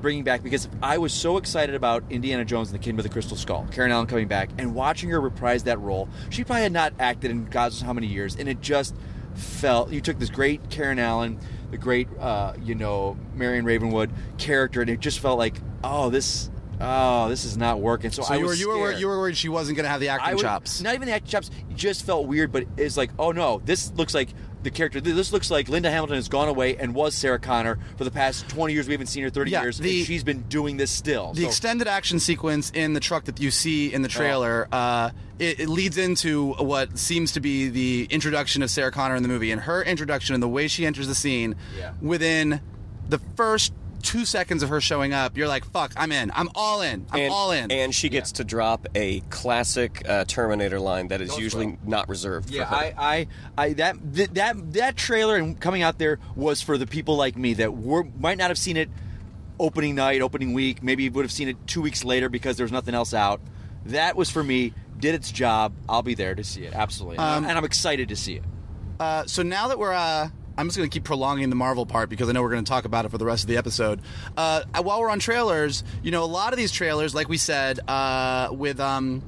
bringing 0.00 0.24
back 0.24 0.42
because 0.42 0.68
I 0.82 0.98
was 0.98 1.12
so 1.12 1.36
excited 1.36 1.74
about 1.74 2.04
Indiana 2.10 2.44
Jones 2.44 2.70
and 2.70 2.78
the 2.78 2.84
Kingdom 2.84 3.00
of 3.00 3.02
the 3.04 3.08
Crystal 3.08 3.36
Skull, 3.36 3.66
Karen 3.72 3.90
Allen 3.90 4.06
coming 4.06 4.28
back, 4.28 4.50
and 4.58 4.74
watching 4.74 5.10
her 5.10 5.20
reprise 5.20 5.64
that 5.64 5.80
role. 5.80 6.08
She 6.30 6.44
probably 6.44 6.62
had 6.62 6.72
not 6.72 6.92
acted 6.98 7.30
in 7.30 7.46
God 7.46 7.72
knows 7.72 7.80
how 7.80 7.92
many 7.92 8.06
years, 8.06 8.36
and 8.36 8.48
it 8.48 8.60
just 8.60 8.94
felt 9.34 9.90
you 9.90 10.00
took 10.00 10.18
this 10.18 10.30
great 10.30 10.70
Karen 10.70 10.98
Allen, 10.98 11.40
the 11.70 11.78
great 11.78 12.08
uh, 12.18 12.54
you 12.62 12.74
know 12.74 13.16
Marion 13.34 13.64
Ravenwood 13.64 14.10
character, 14.38 14.80
and 14.80 14.90
it 14.90 15.00
just 15.00 15.18
felt 15.20 15.38
like 15.38 15.54
oh 15.84 16.10
this 16.10 16.50
oh 16.80 17.28
this 17.28 17.44
is 17.44 17.56
not 17.56 17.80
working. 17.80 18.10
So, 18.10 18.22
So 18.22 18.34
I 18.34 18.36
you 18.36 18.42
were 18.44 18.48
was 18.50 18.60
you 18.60 18.68
were 18.68 18.92
you 18.92 19.06
were 19.08 19.18
worried 19.18 19.36
she 19.36 19.48
wasn't 19.48 19.76
going 19.76 19.84
to 19.84 19.90
have 19.90 20.00
the 20.00 20.08
acting 20.08 20.36
would- 20.36 20.42
chops. 20.42 20.80
Not 20.80 20.94
even 20.94 21.08
the 21.08 21.14
acting 21.14 21.30
chops. 21.30 21.50
It 21.70 21.76
just 21.76 22.04
felt 22.04 22.26
weird, 22.26 22.52
but 22.52 22.64
it's 22.76 22.96
like, 22.96 23.10
oh 23.18 23.32
no, 23.32 23.60
this 23.64 23.92
looks 23.92 24.14
like 24.14 24.28
the 24.66 24.70
character. 24.72 25.00
This 25.00 25.32
looks 25.32 25.48
like 25.50 25.68
Linda 25.68 25.90
Hamilton 25.90 26.16
has 26.16 26.28
gone 26.28 26.48
away 26.48 26.76
and 26.76 26.92
was 26.94 27.14
Sarah 27.14 27.38
Connor 27.38 27.78
for 27.96 28.02
the 28.04 28.10
past 28.10 28.48
20 28.48 28.74
years. 28.74 28.86
We 28.88 28.94
haven't 28.94 29.06
seen 29.06 29.22
her 29.22 29.30
30 29.30 29.52
Yeah, 29.52 29.62
years. 29.62 29.78
the- 29.78 30.04
she's 30.04 30.24
been 30.24 30.42
doing 30.48 30.76
this 30.76 30.90
still. 30.90 31.32
the 31.32 31.42
So- 31.42 31.46
extended 31.48 31.86
action 31.86 32.18
sequence 32.18 32.70
in 32.74 32.92
the 32.92 33.00
truck 33.00 33.24
that 33.26 33.40
you 33.40 33.50
see 33.52 33.92
in 33.92 34.02
the 34.02 34.08
trailer, 34.08 34.66
uh, 34.72 35.10
it, 35.38 35.60
it 35.60 35.68
leads 35.68 35.98
into 35.98 36.52
what 36.54 36.98
seems 36.98 37.32
to 37.32 37.40
be 37.40 37.68
the 37.68 38.08
introduction 38.10 38.62
of 38.62 38.70
Sarah 38.70 38.90
Connor 38.90 39.14
in 39.14 39.22
the 39.22 39.28
movie, 39.28 39.52
and 39.52 39.60
her 39.62 39.82
introduction 39.84 40.34
and 40.34 40.42
the 40.42 40.48
way 40.48 40.66
she 40.66 40.84
enters 40.84 41.06
the 41.06 41.14
scene. 41.14 41.54
Yeah. 41.78 41.92
Within 42.02 42.60
the 43.08 43.20
first 43.36 43.72
two 44.02 44.24
seconds 44.24 44.62
of 44.62 44.68
her 44.68 44.80
showing 44.80 45.12
up, 45.12 45.36
you're 45.36 45.48
like, 45.48 45.64
"Fuck, 45.64 45.92
I'm 45.96 46.12
in. 46.12 46.30
I'm 46.34 46.48
all 46.54 46.80
in. 46.82 47.06
I'm 47.10 47.20
and, 47.20 47.32
all 47.32 47.50
in." 47.52 47.70
And 47.70 47.94
she 47.94 48.08
gets 48.08 48.32
to 48.32 48.44
drop 48.44 48.86
a 48.94 49.20
classic 49.30 50.08
uh, 50.08 50.24
Terminator 50.24 50.78
line 50.80 51.08
that 51.08 51.20
is 51.20 51.36
usually 51.38 51.78
not 51.84 52.08
reserved 52.08 52.50
Yeah, 52.50 52.68
for 52.68 52.74
her. 52.76 52.76
I, 52.76 52.94
I, 52.98 53.26
I 53.58 53.72
that 53.74 53.96
th- 54.14 54.30
that 54.30 54.72
that 54.74 54.96
trailer 54.96 55.36
and 55.36 55.60
coming 55.60 55.82
out 55.82 55.98
there 55.98 56.18
was 56.34 56.62
for 56.62 56.78
the 56.78 56.86
people 56.86 57.16
like 57.16 57.36
me 57.36 57.54
that 57.54 57.76
were 57.76 58.04
might 58.18 58.38
not 58.38 58.48
have 58.50 58.58
seen 58.58 58.76
it 58.76 58.88
opening 59.58 59.94
night, 59.94 60.20
opening 60.22 60.52
week. 60.52 60.82
Maybe 60.82 61.08
would 61.08 61.24
have 61.24 61.32
seen 61.32 61.48
it 61.48 61.56
two 61.66 61.82
weeks 61.82 62.04
later 62.04 62.28
because 62.28 62.56
there 62.56 62.64
was 62.64 62.72
nothing 62.72 62.94
else 62.94 63.14
out. 63.14 63.40
That 63.86 64.16
was 64.16 64.30
for 64.30 64.42
me. 64.42 64.72
Did 64.98 65.14
its 65.14 65.30
job. 65.30 65.74
I'll 65.88 66.02
be 66.02 66.14
there 66.14 66.34
to 66.34 66.42
see 66.42 66.64
it. 66.64 66.72
Absolutely, 66.74 67.18
Um, 67.18 67.44
and 67.44 67.56
I'm 67.58 67.64
excited 67.64 68.08
to 68.08 68.16
see 68.16 68.36
it. 68.36 68.42
Uh, 68.98 69.26
so 69.26 69.42
now 69.42 69.68
that 69.68 69.78
we're, 69.78 69.92
uh, 69.92 70.30
I'm 70.58 70.68
just 70.68 70.78
going 70.78 70.88
to 70.88 70.92
keep 70.92 71.04
prolonging 71.04 71.50
the 71.50 71.56
Marvel 71.56 71.86
part 71.86 72.08
because 72.08 72.28
I 72.28 72.32
know 72.32 72.42
we're 72.42 72.50
going 72.50 72.64
to 72.64 72.68
talk 72.68 72.84
about 72.84 73.04
it 73.04 73.10
for 73.10 73.18
the 73.18 73.24
rest 73.26 73.44
of 73.44 73.48
the 73.48 73.56
episode. 73.56 74.00
Uh, 74.36 74.62
while 74.82 75.00
we're 75.00 75.10
on 75.10 75.18
trailers, 75.18 75.84
you 76.02 76.10
know, 76.10 76.24
a 76.24 76.26
lot 76.26 76.52
of 76.52 76.56
these 76.56 76.72
trailers, 76.72 77.14
like 77.14 77.28
we 77.28 77.36
said, 77.36 77.80
uh, 77.88 78.48
with 78.50 78.80
um, 78.80 79.22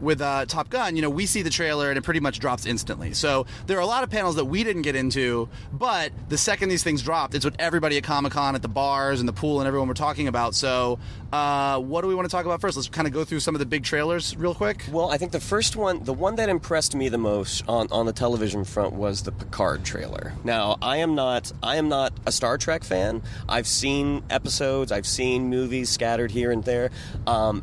with 0.00 0.20
uh, 0.20 0.46
Top 0.46 0.68
Gun, 0.70 0.96
you 0.96 1.02
know, 1.02 1.10
we 1.10 1.26
see 1.26 1.42
the 1.42 1.50
trailer 1.50 1.88
and 1.88 1.98
it 1.98 2.02
pretty 2.02 2.20
much 2.20 2.38
drops 2.38 2.66
instantly. 2.66 3.14
So 3.14 3.46
there 3.66 3.78
are 3.78 3.82
a 3.82 3.86
lot 3.86 4.02
of 4.02 4.10
panels 4.10 4.36
that 4.36 4.44
we 4.44 4.64
didn't 4.64 4.82
get 4.82 4.96
into, 4.96 5.48
but 5.72 6.12
the 6.28 6.38
second 6.38 6.68
these 6.68 6.82
things 6.82 7.02
dropped, 7.02 7.34
it's 7.34 7.44
what 7.44 7.54
everybody 7.58 7.96
at 7.96 8.04
Comic 8.04 8.32
Con, 8.32 8.54
at 8.54 8.62
the 8.62 8.68
bars 8.68 9.20
and 9.20 9.28
the 9.28 9.32
pool, 9.32 9.60
and 9.60 9.66
everyone 9.66 9.88
were 9.88 9.94
talking 9.94 10.28
about. 10.28 10.54
So 10.54 10.98
uh, 11.32 11.78
what 11.78 12.02
do 12.02 12.08
we 12.08 12.14
want 12.14 12.28
to 12.28 12.30
talk 12.30 12.46
about 12.46 12.60
first? 12.60 12.76
Let's 12.76 12.88
kind 12.88 13.06
of 13.06 13.12
go 13.12 13.24
through 13.24 13.40
some 13.40 13.54
of 13.54 13.58
the 13.58 13.66
big 13.66 13.84
trailers 13.84 14.36
real 14.36 14.54
quick. 14.54 14.84
Well, 14.90 15.10
I 15.10 15.18
think 15.18 15.32
the 15.32 15.40
first 15.40 15.76
one, 15.76 16.04
the 16.04 16.14
one 16.14 16.36
that 16.36 16.48
impressed 16.48 16.94
me 16.94 17.08
the 17.08 17.18
most 17.18 17.64
on, 17.68 17.88
on 17.90 18.06
the 18.06 18.12
television 18.12 18.64
front 18.64 18.92
was 18.92 19.22
the 19.22 19.32
Picard 19.32 19.84
trailer. 19.84 20.32
Now, 20.44 20.76
I 20.82 20.98
am 20.98 21.14
not 21.14 21.52
I 21.62 21.76
am 21.76 21.88
not 21.88 22.12
a 22.26 22.32
Star 22.32 22.58
Trek 22.58 22.84
fan. 22.84 23.22
I've 23.48 23.66
seen 23.66 24.22
episodes, 24.30 24.92
I've 24.92 25.06
seen 25.06 25.48
movies 25.50 25.90
scattered 25.90 26.30
here 26.30 26.50
and 26.50 26.64
there. 26.64 26.90
Um, 27.26 27.62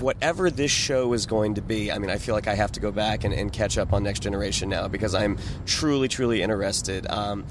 whatever 0.00 0.50
this 0.50 0.70
show 0.70 1.12
is 1.12 1.26
going 1.26 1.54
to 1.54 1.62
be, 1.62 1.90
I 1.92 1.98
mean, 1.98 2.10
I 2.10 2.18
feel 2.18 2.34
like 2.34 2.48
I 2.48 2.54
have 2.54 2.72
to 2.72 2.80
go 2.80 2.90
back 2.90 3.24
and, 3.24 3.32
and 3.32 3.52
catch 3.52 3.78
up 3.78 3.92
on 3.92 4.02
Next 4.02 4.20
Generation 4.20 4.68
now 4.68 4.88
because 4.88 5.14
I'm 5.14 5.38
truly, 5.66 6.08
truly 6.08 6.42
interested. 6.42 7.06
Um, 7.08 7.44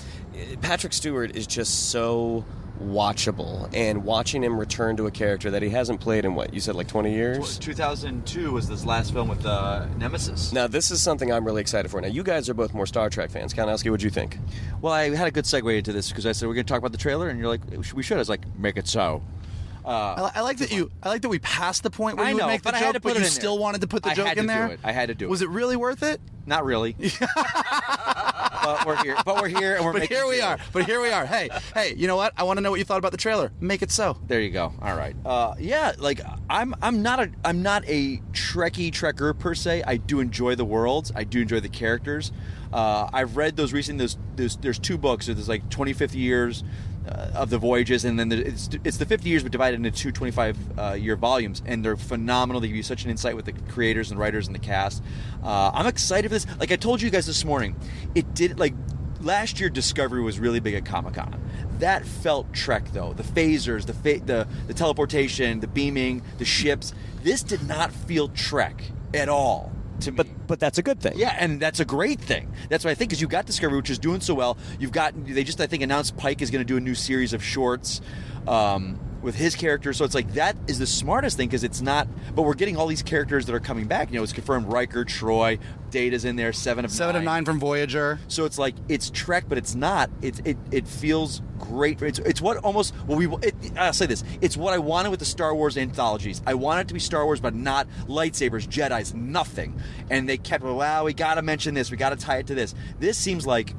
Patrick 0.62 0.94
Stewart 0.94 1.36
is 1.36 1.48
just 1.48 1.90
so 1.90 2.46
watchable, 2.82 3.70
and 3.74 4.04
watching 4.04 4.44
him 4.44 4.60
return 4.60 4.98
to 4.98 5.08
a 5.08 5.12
character 5.12 5.52
that 5.52 5.62
he 5.62 5.70
hasn't 5.70 6.02
played 6.02 6.26
in 6.26 6.36
what 6.36 6.54
you 6.54 6.60
said, 6.60 6.76
like 6.76 6.88
20 6.88 7.14
years. 7.14 7.58
2002 7.60 8.52
was 8.52 8.68
this 8.68 8.86
last 8.86 9.14
film 9.14 9.28
with 9.28 9.46
uh, 9.46 9.86
Nemesis. 9.98 10.52
Now, 10.52 10.68
this 10.68 10.92
is 10.92 11.02
something 11.02 11.32
I'm 11.32 11.46
really 11.46 11.62
excited 11.62 11.90
for. 11.90 12.02
Now, 12.02 12.08
you 12.08 12.24
guys 12.24 12.50
are 12.50 12.54
both 12.54 12.74
more 12.74 12.86
Star 12.86 13.10
Trek 13.10 13.30
fans. 13.32 13.54
Kalinowski, 13.54 13.90
what'd 13.90 14.04
you 14.04 14.10
think? 14.10 14.38
Well, 14.82 14.94
I 14.94 15.16
had 15.16 15.28
a 15.28 15.32
good 15.32 15.46
segue 15.46 15.78
into 15.78 15.94
this 15.94 16.10
because 16.10 16.26
I 16.26 16.32
said 16.32 16.48
we're 16.48 16.56
going 16.56 16.66
to 16.66 16.72
talk 16.72 16.80
about 16.80 16.92
the 16.92 16.98
trailer, 16.98 17.30
and 17.30 17.40
you're 17.40 17.48
like, 17.48 17.62
we 17.94 18.04
should. 18.04 18.18
I 18.18 18.20
was 18.20 18.30
like, 18.30 18.42
make 18.58 18.78
it 18.78 18.88
so. 18.88 19.24
I, 19.92 20.32
I 20.36 20.42
like 20.42 20.58
that 20.58 20.72
you. 20.72 20.92
I 21.04 21.10
like 21.10 21.22
that 21.22 21.30
we 21.30 21.40
passed 21.40 21.84
the 21.84 21.92
point 21.92 22.18
where 22.18 22.26
I 22.26 22.32
you 22.32 22.38
know, 22.38 22.46
would 22.46 22.52
make 22.52 22.62
the 22.64 22.72
joke, 22.72 23.02
but 23.02 23.18
you 23.18 23.26
still 23.26 23.56
there. 23.56 23.62
wanted 23.62 23.82
to 23.82 23.88
put 23.88 24.04
the 24.04 24.10
I 24.10 24.14
joke 24.14 24.28
had 24.28 24.38
in 24.38 24.44
do 24.44 24.48
there. 24.48 24.68
it. 24.68 24.80
I 24.84 24.92
had 24.92 25.08
to 25.10 25.16
do 25.16 25.26
it. 25.26 25.30
Was 25.30 25.42
it. 25.42 25.50
really 25.50 25.76
worth 25.76 26.04
it? 26.04 26.20
Not 26.48 26.64
really. 26.66 26.96
but 28.66 28.86
we're 28.86 29.02
here. 29.04 29.16
But 29.26 29.42
we're 29.42 29.48
here, 29.48 29.76
and 29.76 29.86
we're 29.86 29.94
But 29.94 30.04
here 30.04 30.28
we 30.28 30.42
are. 30.42 30.58
But 30.74 30.86
here 30.86 31.02
we 31.02 31.10
are. 31.10 31.26
Hey, 31.26 31.50
hey, 31.74 31.94
you 31.96 32.08
know 32.08 32.16
what? 32.16 32.34
I 32.38 32.44
want 32.44 32.58
to 32.58 32.62
know 32.62 32.72
what 32.72 32.80
you 32.80 32.86
thought 32.86 33.00
about 33.00 33.12
the 33.12 33.18
trailer. 33.18 33.52
Make 33.60 33.82
it 33.82 33.92
so. 33.92 34.18
There 34.28 34.42
you 34.42 34.52
go. 34.52 34.74
All 34.82 34.96
right. 34.96 35.16
Uh, 35.26 35.56
yeah, 35.60 35.94
like 35.98 36.22
I'm 36.50 36.76
I'm 36.82 37.02
not 37.02 37.20
a 37.20 37.32
I'm 37.44 37.62
not 37.62 37.84
a 37.88 38.18
Trekkie 38.32 38.92
Trekker 38.92 39.38
per 39.38 39.56
se. 39.56 39.84
I 39.86 39.98
do 39.98 40.20
enjoy 40.20 40.56
the 40.56 40.66
worlds. 40.66 41.12
I 41.16 41.24
do 41.24 41.42
enjoy 41.42 41.60
the 41.60 41.70
characters. 41.70 42.32
Uh, 42.72 43.10
I've 43.14 43.38
read 43.38 43.56
those 43.56 43.74
recent. 43.74 43.98
There's, 44.00 44.18
there's 44.36 44.58
there's 44.58 44.80
two 44.80 44.98
books. 44.98 45.28
There's 45.28 45.50
like 45.50 45.70
20, 45.70 45.94
50 45.94 46.18
years 46.18 46.64
uh, 47.08 47.32
of 47.34 47.50
the 47.50 47.58
voyages, 47.58 48.06
and 48.06 48.20
then 48.20 48.30
the, 48.30 48.46
it's 48.46 48.70
it's 48.84 48.98
the 48.98 49.06
50 49.06 49.30
years, 49.30 49.44
but 49.44 49.52
divided 49.52 49.78
into 49.78 49.92
two 49.92 50.12
25 50.12 50.58
uh, 50.78 50.94
year 50.94 51.16
volumes, 51.16 51.62
and 51.66 51.84
they're 51.84 51.98
phenomenal. 51.98 52.60
They 52.60 52.68
give 52.68 52.78
you 52.78 52.84
such 52.84 53.04
an 53.04 53.12
insight 53.12 53.36
with 53.36 53.46
the 53.46 53.54
creators 53.54 54.12
and 54.12 54.20
writers 54.20 54.48
and 54.48 54.56
the 54.56 54.60
cast. 54.60 55.04
Uh, 55.44 55.72
I'm 55.74 55.88
excited 55.88 56.30
for 56.30 56.34
this. 56.36 56.48
Like 56.60 56.72
I 56.72 56.76
told 56.76 57.02
you 57.02 57.10
guys 57.10 57.26
this 57.26 57.46
morning, 57.46 57.76
it 58.16 58.34
did 58.34 58.60
like 58.60 58.74
last 59.22 59.60
year 59.60 59.70
Discovery 59.70 60.22
was 60.22 60.40
really 60.40 60.60
big 60.60 60.74
at 60.74 60.86
Comic 60.86 61.16
Con. 61.16 61.42
That 61.80 62.06
felt 62.06 62.52
Trek 62.54 62.92
though. 62.94 63.14
The 63.14 63.24
phasers, 63.24 63.86
the 63.86 63.94
fa- 63.94 64.26
the 64.26 64.48
the 64.68 64.74
teleportation, 64.74 65.60
the 65.60 65.68
beaming, 65.68 66.22
the 66.38 66.46
ships. 66.46 66.94
This 67.24 67.44
did 67.44 67.68
not 67.68 67.92
feel 67.92 68.30
Trek 68.30 68.84
at 69.14 69.30
all 69.30 69.72
to 70.02 70.12
me. 70.12 70.18
But 70.18 70.28
but 70.48 70.60
that's 70.60 70.78
a 70.78 70.84
good 70.84 71.00
thing. 71.00 71.14
Yeah, 71.16 71.36
and 71.40 71.60
that's 71.60 71.80
a 71.80 71.86
great 71.86 72.20
thing. 72.20 72.52
That's 72.70 72.84
what 72.84 72.92
I 72.92 72.96
think 72.96 73.10
because 73.10 73.22
you 73.22 73.28
got 73.28 73.46
Discovery, 73.46 73.78
which 73.78 73.90
is 73.90 74.00
doing 74.00 74.22
so 74.22 74.34
well. 74.34 74.58
You've 74.80 74.92
got 74.92 75.14
they 75.26 75.44
just 75.44 75.60
I 75.62 75.68
think 75.68 75.84
announced 75.84 76.18
Pike 76.18 76.42
is 76.42 76.52
going 76.52 76.62
to 76.62 76.68
do 76.68 76.78
a 76.78 76.82
new 76.82 76.96
series 76.96 77.34
of 77.34 77.44
shorts 77.44 78.02
um, 78.48 79.00
with 79.26 79.36
his 79.36 79.56
character. 79.56 79.92
So 79.92 80.06
it's 80.06 80.14
like 80.14 80.34
that 80.34 80.56
is 80.68 80.78
the 80.78 80.86
smartest 80.86 81.36
thing 81.36 81.50
because 81.50 81.64
it's 81.64 81.82
not. 81.82 82.08
But 82.36 82.44
we're 82.44 82.54
getting 82.54 82.78
all 82.78 82.86
these 82.86 83.02
characters 83.02 83.48
that 83.48 83.56
are 83.56 83.60
coming 83.60 83.88
back. 83.88 84.12
You 84.12 84.20
know, 84.20 84.24
it's 84.24 84.32
confirmed 84.32 84.72
Riker, 84.72 85.04
Troi, 85.04 85.60
Data's 85.90 86.26
in 86.26 86.36
there, 86.36 86.54
Seven 86.54 86.86
of 86.86 86.92
Seven 86.92 87.16
of 87.16 87.24
nine 87.24 87.44
from 87.44 87.60
Voyager. 87.60 88.20
so 88.28 88.46
it's 88.46 88.60
like 88.60 88.76
it's 88.88 89.10
Trek, 89.10 89.46
but 89.50 89.58
it's 89.58 89.74
not. 89.74 90.10
It 90.22 90.46
it, 90.46 90.58
it 90.72 90.88
feels 90.88 91.42
great. 91.58 92.02
It's, 92.02 92.20
it's 92.20 92.40
what 92.40 92.58
almost 92.58 92.94
well 93.08 93.18
we. 93.18 93.28
It, 93.42 93.56
I'll 93.76 93.94
say 93.94 94.06
this. 94.06 94.24
It's 94.42 94.56
what 94.56 94.74
I 94.74 94.78
wanted 94.78 95.10
with 95.10 95.20
the 95.20 95.26
Star 95.26 95.56
Wars 95.56 95.76
anthologies. 95.76 96.44
I 96.46 96.54
wanted 96.54 96.82
it 96.82 96.88
to 96.90 96.94
be 96.94 97.00
Star 97.00 97.26
Wars, 97.26 97.42
but 97.42 97.56
not 97.56 97.88
lightsabers, 98.08 98.68
Jedi's, 98.68 99.16
nothing. 99.16 99.82
And 100.12 100.30
they 100.30 100.38
kept 100.38 100.64
well, 100.64 101.06
we 101.06 101.14
got 101.14 101.36
to 101.36 101.42
mention 101.42 101.74
this. 101.74 101.90
We 101.90 101.98
got 101.98 102.10
to 102.12 102.16
tie 102.16 102.38
it 102.38 102.48
to 102.48 102.56
this. 102.56 102.76
This 103.00 103.18
seems 103.18 103.48
like. 103.48 103.74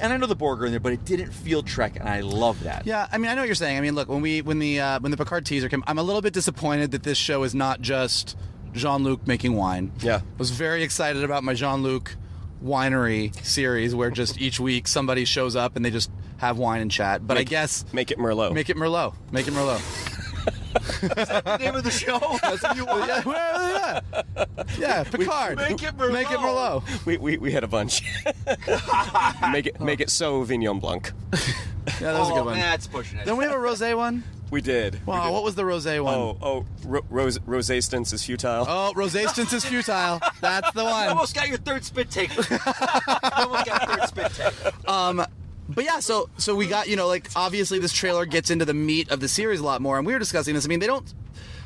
And 0.00 0.12
I 0.12 0.16
know 0.16 0.26
the 0.26 0.34
Borg 0.34 0.62
are 0.62 0.66
in 0.66 0.70
there, 0.72 0.80
but 0.80 0.92
it 0.92 1.04
didn't 1.04 1.32
feel 1.32 1.62
Trek, 1.62 1.96
and 1.98 2.08
I 2.08 2.20
love 2.20 2.62
that. 2.64 2.86
Yeah, 2.86 3.06
I 3.12 3.18
mean, 3.18 3.30
I 3.30 3.34
know 3.34 3.42
what 3.42 3.46
you're 3.46 3.54
saying. 3.54 3.76
I 3.78 3.80
mean, 3.80 3.94
look, 3.94 4.08
when 4.08 4.20
we 4.22 4.42
when 4.42 4.58
the 4.58 4.80
uh, 4.80 5.00
when 5.00 5.10
the 5.10 5.16
Picard 5.16 5.44
teaser 5.46 5.68
came, 5.68 5.84
I'm 5.86 5.98
a 5.98 6.02
little 6.02 6.22
bit 6.22 6.32
disappointed 6.32 6.90
that 6.92 7.02
this 7.02 7.18
show 7.18 7.42
is 7.42 7.54
not 7.54 7.80
just 7.80 8.36
Jean 8.72 9.04
Luc 9.04 9.26
making 9.26 9.54
wine. 9.54 9.92
Yeah. 10.00 10.16
I 10.16 10.22
was 10.38 10.50
very 10.50 10.82
excited 10.82 11.22
about 11.24 11.44
my 11.44 11.54
Jean 11.54 11.82
Luc 11.82 12.16
winery 12.64 13.34
series, 13.44 13.94
where 13.94 14.10
just 14.10 14.40
each 14.40 14.58
week 14.60 14.86
somebody 14.88 15.24
shows 15.24 15.56
up 15.56 15.76
and 15.76 15.84
they 15.84 15.90
just 15.90 16.10
have 16.38 16.58
wine 16.58 16.80
and 16.80 16.90
chat. 16.90 17.26
But 17.26 17.36
I 17.38 17.42
guess 17.44 17.84
Make 17.92 18.10
it 18.10 18.18
Merlot. 18.18 18.52
make 18.52 18.70
it 18.70 18.76
Merlot. 18.76 19.14
Make 19.30 19.46
it 19.48 19.54
Merlot. 19.54 19.80
The 20.44 21.56
name 21.60 21.74
of 21.74 21.84
the 21.84 21.90
show. 21.90 22.18
That's 22.42 22.62
what 22.62 22.76
you 22.76 22.84
want. 22.84 23.06
yeah, 23.08 23.22
well, 23.24 24.00
yeah, 24.36 24.44
yeah, 24.78 25.04
Picard. 25.04 25.56
Make 25.58 25.82
it 25.82 25.96
Merlot. 25.96 26.12
Make 26.12 26.30
it 26.30 26.38
Merlot. 26.38 27.06
we, 27.06 27.16
we, 27.16 27.36
we 27.38 27.52
had 27.52 27.64
a 27.64 27.68
bunch. 27.68 28.02
make 29.52 29.66
it 29.66 29.80
make 29.80 30.00
it 30.00 30.10
so 30.10 30.42
Vignon 30.42 30.78
Blanc. 30.78 31.12
Yeah, 32.00 32.12
that 32.12 32.18
was 32.20 32.30
a 32.30 32.32
good 32.34 32.44
one. 32.44 32.58
That's 32.58 32.86
pushing 32.86 33.18
it. 33.18 33.26
Then 33.26 33.36
we 33.36 33.44
have 33.44 33.52
a 33.52 33.56
rosé 33.56 33.96
one. 33.96 34.24
We 34.50 34.60
did. 34.60 34.94
We 34.94 35.00
Wow, 35.06 35.24
did. 35.26 35.32
what 35.32 35.44
was 35.44 35.54
the 35.54 35.62
rosé 35.62 36.02
one? 36.04 36.14
Oh, 36.14 36.36
oh, 36.42 36.66
ro- 36.84 37.04
rose, 37.08 37.38
rosistance 37.46 38.12
is 38.12 38.22
futile. 38.24 38.66
Oh, 38.68 38.92
resistance 38.94 39.50
is 39.54 39.64
futile. 39.64 40.20
That's 40.42 40.70
the 40.72 40.82
You 40.84 40.90
one. 40.90 41.08
almost 41.08 41.34
got 41.34 41.48
your 41.48 41.56
third 41.56 41.84
spit 41.84 42.10
take. 42.10 42.30
almost 42.36 42.50
got 43.66 43.88
your 43.88 43.96
third 43.96 44.08
spit 44.08 44.32
take. 44.34 44.88
Um, 44.88 45.24
but 45.74 45.84
yeah, 45.84 46.00
so 46.00 46.28
so 46.36 46.54
we 46.54 46.66
got 46.66 46.88
you 46.88 46.96
know 46.96 47.06
like 47.06 47.28
obviously 47.36 47.78
this 47.78 47.92
trailer 47.92 48.26
gets 48.26 48.50
into 48.50 48.64
the 48.64 48.74
meat 48.74 49.10
of 49.10 49.20
the 49.20 49.28
series 49.28 49.60
a 49.60 49.64
lot 49.64 49.80
more, 49.80 49.98
and 49.98 50.06
we 50.06 50.12
were 50.12 50.18
discussing 50.18 50.54
this. 50.54 50.64
I 50.64 50.68
mean, 50.68 50.80
they 50.80 50.86
don't 50.86 51.12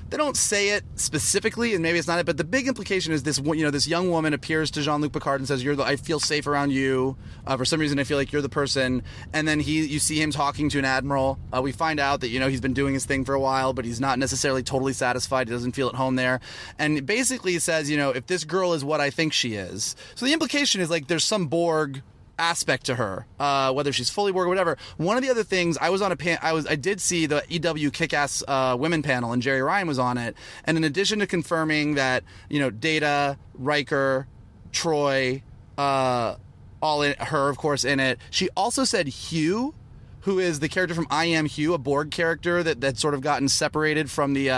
they 0.08 0.16
don't 0.16 0.36
say 0.36 0.68
it 0.70 0.84
specifically, 0.94 1.74
and 1.74 1.82
maybe 1.82 1.98
it's 1.98 2.06
not 2.06 2.20
it, 2.20 2.26
but 2.26 2.36
the 2.36 2.44
big 2.44 2.68
implication 2.68 3.12
is 3.12 3.24
this: 3.24 3.38
you 3.38 3.64
know, 3.64 3.70
this 3.70 3.88
young 3.88 4.10
woman 4.10 4.34
appears 4.34 4.70
to 4.72 4.82
Jean 4.82 5.00
Luc 5.00 5.12
Picard 5.12 5.40
and 5.40 5.48
says, 5.48 5.64
"You're 5.64 5.74
the 5.74 5.82
I 5.82 5.96
feel 5.96 6.20
safe 6.20 6.46
around 6.46 6.70
you. 6.70 7.16
Uh, 7.46 7.56
for 7.56 7.64
some 7.64 7.80
reason, 7.80 7.98
I 7.98 8.04
feel 8.04 8.16
like 8.16 8.32
you're 8.32 8.42
the 8.42 8.48
person." 8.48 9.02
And 9.32 9.48
then 9.48 9.58
he, 9.58 9.84
you 9.84 9.98
see 9.98 10.20
him 10.20 10.30
talking 10.30 10.68
to 10.70 10.78
an 10.78 10.84
admiral. 10.84 11.38
Uh, 11.52 11.60
we 11.60 11.72
find 11.72 11.98
out 11.98 12.20
that 12.20 12.28
you 12.28 12.38
know 12.38 12.48
he's 12.48 12.60
been 12.60 12.74
doing 12.74 12.94
his 12.94 13.04
thing 13.04 13.24
for 13.24 13.34
a 13.34 13.40
while, 13.40 13.72
but 13.72 13.84
he's 13.84 14.00
not 14.00 14.18
necessarily 14.18 14.62
totally 14.62 14.92
satisfied. 14.92 15.48
He 15.48 15.54
doesn't 15.54 15.72
feel 15.72 15.88
at 15.88 15.96
home 15.96 16.14
there, 16.16 16.40
and 16.78 17.04
basically 17.04 17.58
says, 17.58 17.90
you 17.90 17.96
know, 17.96 18.10
if 18.10 18.26
this 18.26 18.44
girl 18.44 18.74
is 18.74 18.84
what 18.84 19.00
I 19.00 19.10
think 19.10 19.32
she 19.32 19.54
is, 19.54 19.96
so 20.14 20.24
the 20.24 20.32
implication 20.32 20.80
is 20.80 20.90
like 20.90 21.08
there's 21.08 21.24
some 21.24 21.46
Borg 21.46 22.02
aspect 22.38 22.86
to 22.86 22.94
her, 22.96 23.26
uh, 23.38 23.72
whether 23.72 23.92
she's 23.92 24.10
fully 24.10 24.32
Borg 24.32 24.46
or 24.46 24.48
whatever. 24.48 24.76
One 24.96 25.16
of 25.16 25.22
the 25.22 25.30
other 25.30 25.44
things 25.44 25.78
I 25.78 25.90
was 25.90 26.02
on 26.02 26.12
a 26.12 26.16
pan, 26.16 26.38
I 26.42 26.52
was 26.52 26.66
I 26.66 26.76
did 26.76 27.00
see 27.00 27.26
the 27.26 27.42
EW 27.48 27.90
Kick-Ass 27.90 28.42
uh, 28.46 28.76
Women 28.78 29.02
panel, 29.02 29.32
and 29.32 29.42
Jeri 29.42 29.64
Ryan 29.64 29.88
was 29.88 29.98
on 29.98 30.18
it. 30.18 30.36
And 30.64 30.76
in 30.76 30.84
addition 30.84 31.18
to 31.20 31.26
confirming 31.26 31.94
that 31.94 32.24
you 32.48 32.60
know 32.60 32.70
Data, 32.70 33.38
Riker, 33.54 34.26
Troi, 34.72 35.42
uh, 35.78 36.36
all 36.82 37.02
in 37.02 37.14
her 37.18 37.48
of 37.48 37.56
course 37.56 37.84
in 37.84 38.00
it, 38.00 38.18
she 38.30 38.48
also 38.56 38.84
said 38.84 39.08
Hugh. 39.08 39.74
Who 40.20 40.40
is 40.40 40.58
the 40.58 40.68
character 40.68 40.92
from 40.92 41.06
I 41.08 41.26
Am 41.26 41.46
Hugh, 41.46 41.72
a 41.72 41.78
Borg 41.78 42.10
character 42.10 42.60
that 42.60 42.80
that 42.80 42.98
sort 42.98 43.14
of 43.14 43.20
gotten 43.20 43.48
separated 43.48 44.10
from 44.10 44.34
the 44.34 44.50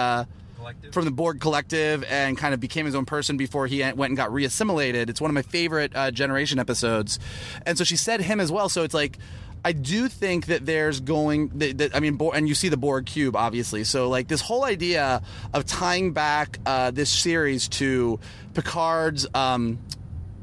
uh, 0.69 0.91
from 0.93 1.05
the 1.05 1.11
Borg 1.11 1.41
Collective 1.41 2.05
and 2.05 2.37
kind 2.37 2.55
of 2.55 2.61
became 2.61 2.87
his 2.87 2.95
own 2.95 3.05
person 3.05 3.37
before 3.37 3.67
he 3.67 3.81
went 3.81 4.11
and 4.11 4.17
got 4.17 4.31
reassimilated. 4.31 5.11
It's 5.11 5.21
one 5.21 5.31
of 5.31 5.35
my 5.35 5.43
favorite 5.43 5.93
uh, 5.95 6.11
Generation 6.11 6.59
episodes, 6.59 7.19
and 7.67 7.77
so 7.77 7.85
she 7.85 7.97
said 7.97 8.21
him 8.21 8.41
as 8.41 8.51
well. 8.53 8.69
So 8.69 8.83
it's 8.83 8.95
like. 8.95 9.19
I 9.65 9.73
do 9.73 10.07
think 10.07 10.47
that 10.47 10.67
there's 10.67 11.01
going 11.01 11.49
that, 11.59 11.79
that 11.79 11.97
I 11.97 11.99
mean, 11.99 12.15
Bor- 12.15 12.35
and 12.35 12.49
you 12.49 12.55
see 12.55 12.69
the 12.69 12.77
Borg 12.77 13.07
cube, 13.07 13.35
obviously. 13.35 13.83
So, 13.83 14.09
like 14.09 14.29
this 14.29 14.41
whole 14.41 14.65
idea 14.65 15.21
of 15.53 15.67
tying 15.67 16.13
back 16.13 16.61
uh, 16.65 16.93
this 16.93 17.11
series 17.11 17.67
to 17.71 18.21
Picard's 18.55 19.27
um, 19.35 19.81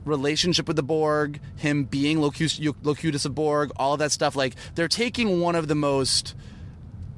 relationship 0.04 0.68
with 0.68 0.76
the 0.76 0.84
Borg, 0.84 1.40
him 1.56 1.86
being 1.86 2.20
Locus- 2.22 2.60
Locutus 2.84 3.26
of 3.26 3.36
Borg, 3.36 3.72
all 3.78 3.94
of 3.94 4.00
that 4.00 4.12
stuff. 4.12 4.36
Like 4.36 4.56
they're 4.76 4.88
taking 4.88 5.40
one 5.40 5.56
of 5.56 5.68
the 5.68 5.76
most 5.76 6.36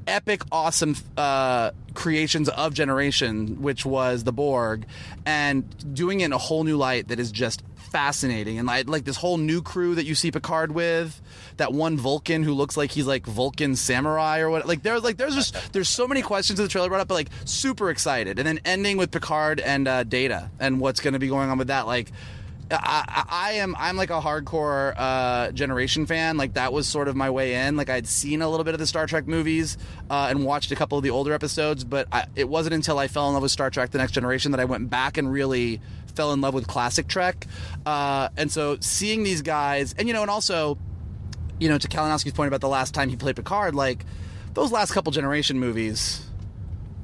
epic, 0.07 0.41
awesome 0.51 0.95
uh, 1.17 1.71
creations 1.93 2.49
of 2.49 2.73
Generation, 2.73 3.61
which 3.61 3.85
was 3.85 4.23
the 4.23 4.33
Borg, 4.33 4.85
and 5.25 5.93
doing 5.93 6.21
it 6.21 6.25
in 6.25 6.33
a 6.33 6.37
whole 6.37 6.63
new 6.63 6.77
light 6.77 7.09
that 7.09 7.19
is 7.19 7.31
just 7.31 7.63
fascinating. 7.91 8.59
And 8.59 8.67
like, 8.67 8.87
like 8.87 9.05
this 9.05 9.17
whole 9.17 9.37
new 9.37 9.61
crew 9.61 9.95
that 9.95 10.05
you 10.05 10.15
see 10.15 10.31
Picard 10.31 10.71
with, 10.71 11.21
that 11.57 11.73
one 11.73 11.97
Vulcan 11.97 12.43
who 12.43 12.53
looks 12.53 12.77
like 12.77 12.91
he's 12.91 13.07
like 13.07 13.25
Vulcan 13.25 13.75
samurai 13.75 14.39
or 14.39 14.49
what. 14.49 14.67
Like 14.67 14.83
there's 14.83 15.03
like 15.03 15.17
there's 15.17 15.35
just 15.35 15.73
there's 15.73 15.89
so 15.89 16.07
many 16.07 16.21
questions 16.21 16.59
in 16.59 16.65
the 16.65 16.69
trailer 16.69 16.89
brought 16.89 17.01
up, 17.01 17.07
but 17.07 17.15
like 17.15 17.29
super 17.45 17.89
excited. 17.89 18.39
And 18.39 18.47
then 18.47 18.59
ending 18.65 18.97
with 18.97 19.11
Picard 19.11 19.59
and 19.59 19.87
uh, 19.87 20.03
Data 20.03 20.49
and 20.59 20.79
what's 20.79 20.99
going 20.99 21.13
to 21.13 21.19
be 21.19 21.27
going 21.27 21.49
on 21.49 21.57
with 21.57 21.67
that, 21.67 21.87
like. 21.87 22.11
I, 22.71 23.25
I 23.29 23.51
am 23.53 23.75
I'm 23.77 23.95
like 23.95 24.09
a 24.09 24.19
hardcore 24.19 24.93
uh, 24.97 25.51
generation 25.51 26.05
fan. 26.05 26.37
Like 26.37 26.53
that 26.53 26.73
was 26.73 26.87
sort 26.87 27.07
of 27.07 27.15
my 27.15 27.29
way 27.29 27.53
in. 27.55 27.77
Like 27.77 27.89
I'd 27.89 28.07
seen 28.07 28.41
a 28.41 28.49
little 28.49 28.63
bit 28.63 28.73
of 28.73 28.79
the 28.79 28.87
Star 28.87 29.07
Trek 29.07 29.27
movies 29.27 29.77
uh, 30.09 30.27
and 30.29 30.45
watched 30.45 30.71
a 30.71 30.75
couple 30.75 30.97
of 30.97 31.03
the 31.03 31.09
older 31.09 31.33
episodes, 31.33 31.83
but 31.83 32.07
I, 32.11 32.25
it 32.35 32.49
wasn't 32.49 32.75
until 32.75 32.99
I 32.99 33.07
fell 33.07 33.27
in 33.27 33.33
love 33.33 33.43
with 33.43 33.51
Star 33.51 33.69
Trek: 33.69 33.91
The 33.91 33.97
Next 33.97 34.11
Generation 34.13 34.51
that 34.51 34.59
I 34.59 34.65
went 34.65 34.89
back 34.89 35.17
and 35.17 35.31
really 35.31 35.81
fell 36.15 36.33
in 36.33 36.41
love 36.41 36.53
with 36.53 36.67
classic 36.67 37.07
Trek. 37.07 37.47
Uh, 37.85 38.29
and 38.35 38.51
so 38.51 38.77
seeing 38.81 39.23
these 39.23 39.41
guys, 39.41 39.93
and 39.97 40.07
you 40.07 40.13
know, 40.13 40.21
and 40.21 40.31
also, 40.31 40.77
you 41.59 41.69
know, 41.69 41.77
to 41.77 41.87
Kalinowski's 41.87 42.33
point 42.33 42.49
about 42.49 42.61
the 42.61 42.69
last 42.69 42.93
time 42.93 43.09
he 43.09 43.15
played 43.15 43.35
Picard, 43.35 43.75
like 43.75 44.03
those 44.53 44.71
last 44.71 44.91
couple 44.91 45.11
generation 45.11 45.59
movies, 45.59 46.27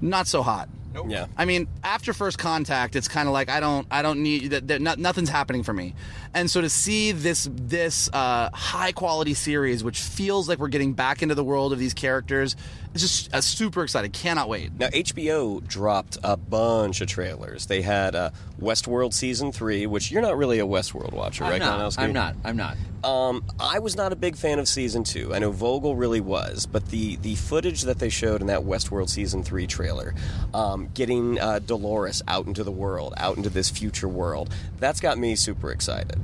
not 0.01 0.27
so 0.27 0.41
hot. 0.41 0.67
Yeah. 1.07 1.25
I 1.37 1.45
mean, 1.45 1.67
after 1.83 2.13
first 2.13 2.37
contact, 2.37 2.95
it's 2.95 3.07
kind 3.07 3.27
of 3.27 3.33
like 3.33 3.49
I 3.49 3.59
don't, 3.59 3.87
I 3.89 4.01
don't 4.01 4.21
need 4.21 4.51
that. 4.51 4.67
that- 4.67 4.81
not- 4.81 4.99
Nothing's 4.99 5.29
happening 5.29 5.63
for 5.63 5.73
me, 5.73 5.95
and 6.33 6.49
so 6.49 6.61
to 6.61 6.69
see 6.69 7.11
this 7.11 7.47
this 7.51 8.09
uh, 8.13 8.49
high 8.53 8.91
quality 8.91 9.33
series, 9.33 9.83
which 9.83 9.99
feels 10.01 10.47
like 10.47 10.59
we're 10.59 10.67
getting 10.67 10.93
back 10.93 11.21
into 11.23 11.35
the 11.35 11.43
world 11.43 11.73
of 11.73 11.79
these 11.79 11.93
characters, 11.93 12.55
it's 12.55 12.57
just 13.01 13.33
uh, 13.33 13.41
super 13.41 13.83
excited. 13.83 14.13
Cannot 14.13 14.49
wait. 14.49 14.71
Now 14.77 14.87
HBO 14.87 15.65
dropped 15.65 16.17
a 16.23 16.37
bunch 16.37 17.01
of 17.01 17.07
trailers. 17.07 17.65
They 17.65 17.81
had 17.81 18.15
uh, 18.15 18.31
Westworld 18.61 19.13
season 19.13 19.51
three, 19.51 19.85
which 19.87 20.11
you're 20.11 20.21
not 20.21 20.37
really 20.37 20.59
a 20.59 20.65
Westworld 20.65 21.13
watcher, 21.13 21.43
I'm 21.43 21.51
right? 21.51 21.59
not. 21.59 21.79
Kalinowski? 21.79 21.99
I'm 21.99 22.13
not. 22.13 22.35
I'm 22.43 22.57
not. 22.57 22.77
Um, 23.03 23.43
I 23.59 23.79
was 23.79 23.95
not 23.97 24.13
a 24.13 24.15
big 24.15 24.37
fan 24.37 24.59
of 24.59 24.67
season 24.67 25.03
two. 25.03 25.33
I 25.33 25.39
know 25.39 25.51
Vogel 25.51 25.95
really 25.95 26.21
was, 26.21 26.65
but 26.65 26.87
the 26.89 27.17
the 27.17 27.35
footage 27.35 27.81
that 27.81 27.99
they 27.99 28.09
showed 28.09 28.41
in 28.41 28.47
that 28.47 28.61
Westworld 28.61 29.09
season 29.09 29.43
three 29.43 29.67
trailer, 29.67 30.13
um, 30.53 30.89
getting 30.93 31.39
uh, 31.39 31.59
Dolores 31.59 32.21
out 32.27 32.45
into 32.45 32.63
the 32.63 32.71
world, 32.71 33.13
out 33.17 33.37
into 33.37 33.49
this 33.49 33.69
future 33.69 34.07
world, 34.07 34.53
that's 34.79 34.99
got 34.99 35.17
me 35.17 35.35
super 35.35 35.71
excited. 35.71 36.17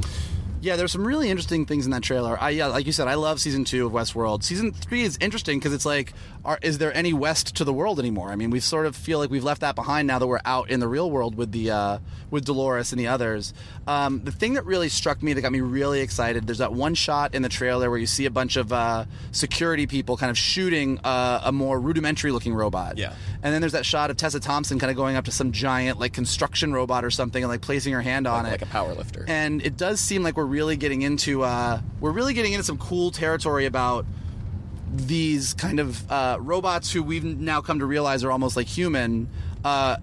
Yeah, 0.62 0.76
there's 0.76 0.92
some 0.92 1.08
really 1.08 1.30
interesting 1.30 1.66
things 1.66 1.86
in 1.86 1.92
that 1.92 2.04
trailer. 2.04 2.38
I 2.40 2.50
yeah, 2.50 2.68
like 2.68 2.86
you 2.86 2.92
said, 2.92 3.08
I 3.08 3.14
love 3.14 3.40
season 3.40 3.64
two 3.64 3.86
of 3.86 3.94
Westworld. 3.94 4.44
Season 4.44 4.72
three 4.74 5.04
is 5.04 5.18
interesting 5.22 5.58
because 5.58 5.74
it's 5.74 5.86
like, 5.86 6.14
are, 6.50 6.58
is 6.64 6.80
there 6.80 6.92
any 6.98 7.14
west 7.14 7.56
to 7.58 7.64
the 7.64 7.72
world 7.72 8.00
anymore? 8.00 8.32
I 8.32 8.36
mean, 8.36 8.50
we 8.50 8.60
sort 8.60 8.88
of 8.88 8.96
feel 8.96 9.20
like 9.20 9.30
we've 9.30 9.44
left 9.44 9.62
that 9.62 9.76
behind 9.76 10.08
now 10.08 10.18
that 10.18 10.26
we're 10.26 10.42
out 10.46 10.72
in 10.72 10.80
the 10.80 10.88
real 10.88 11.12
world 11.12 11.36
with 11.36 11.52
the 11.52 11.70
uh, 11.70 12.00
with 12.32 12.44
Dolores 12.44 12.92
and 12.92 13.00
the 13.00 13.06
others. 13.06 13.54
Um, 13.86 14.24
the 14.24 14.32
thing 14.32 14.56
that 14.56 14.66
really 14.66 14.90
struck 14.90 15.22
me 15.22 15.34
that 15.34 15.42
got 15.42 15.52
me 15.52 15.62
really 15.62 16.02
excited. 16.02 16.48
There's 16.48 16.58
that 16.58 16.74
one 16.74 16.96
shot 16.96 17.36
in 17.36 17.44
the 17.44 17.50
trailer 17.50 17.92
where 17.92 18.00
you 18.00 18.08
see 18.08 18.26
a 18.26 18.32
bunch 18.32 18.56
of 18.56 18.74
uh, 18.74 19.06
security 19.32 19.86
people 19.86 20.18
kind 20.18 20.32
of 20.32 20.40
shooting 20.40 21.00
uh, 21.04 21.42
a 21.44 21.52
more 21.52 21.80
rudimentary 21.80 22.32
looking 22.32 22.56
robot. 22.56 22.98
Yeah. 22.98 23.14
And 23.44 23.54
then 23.54 23.62
there's 23.62 23.74
that 23.74 23.86
shot 23.86 24.10
of 24.10 24.18
Tessa 24.18 24.40
Thompson 24.40 24.80
kind 24.80 24.90
of 24.90 24.98
going 24.98 25.18
up 25.18 25.26
to 25.26 25.32
some 25.32 25.52
giant 25.52 26.00
like 26.00 26.14
construction 26.14 26.74
robot 26.74 27.06
or 27.06 27.12
something 27.12 27.44
and 27.44 27.52
like 27.52 27.62
placing 27.62 27.94
her 27.94 28.02
hand 28.02 28.26
on 28.26 28.48
it 28.48 28.52
like 28.52 28.64
a 28.64 28.66
power 28.66 28.96
lifter. 28.96 29.24
and 29.28 29.62
it 29.62 29.78
does 29.78 30.00
seem 30.00 30.24
like 30.24 30.36
we're 30.36 30.46
really 30.46 30.78
getting 30.78 31.04
into 31.04 31.44
uh, 31.44 31.80
we're 32.00 32.12
really 32.12 32.34
getting 32.34 32.54
into 32.54 32.64
some 32.64 32.80
cool 32.80 33.12
territory 33.12 33.68
about 33.68 34.08
these 34.91 35.54
kind 35.54 35.80
of 35.80 36.12
uh, 36.12 36.38
robots 36.39 36.91
who 36.91 37.04
we've 37.04 37.23
now 37.23 37.62
come 37.62 37.80
to 37.80 37.86
realize 37.86 38.23
are 38.23 38.32
almost 38.32 38.56
like 38.56 38.67
human 38.67 39.30
uh, 39.63 39.97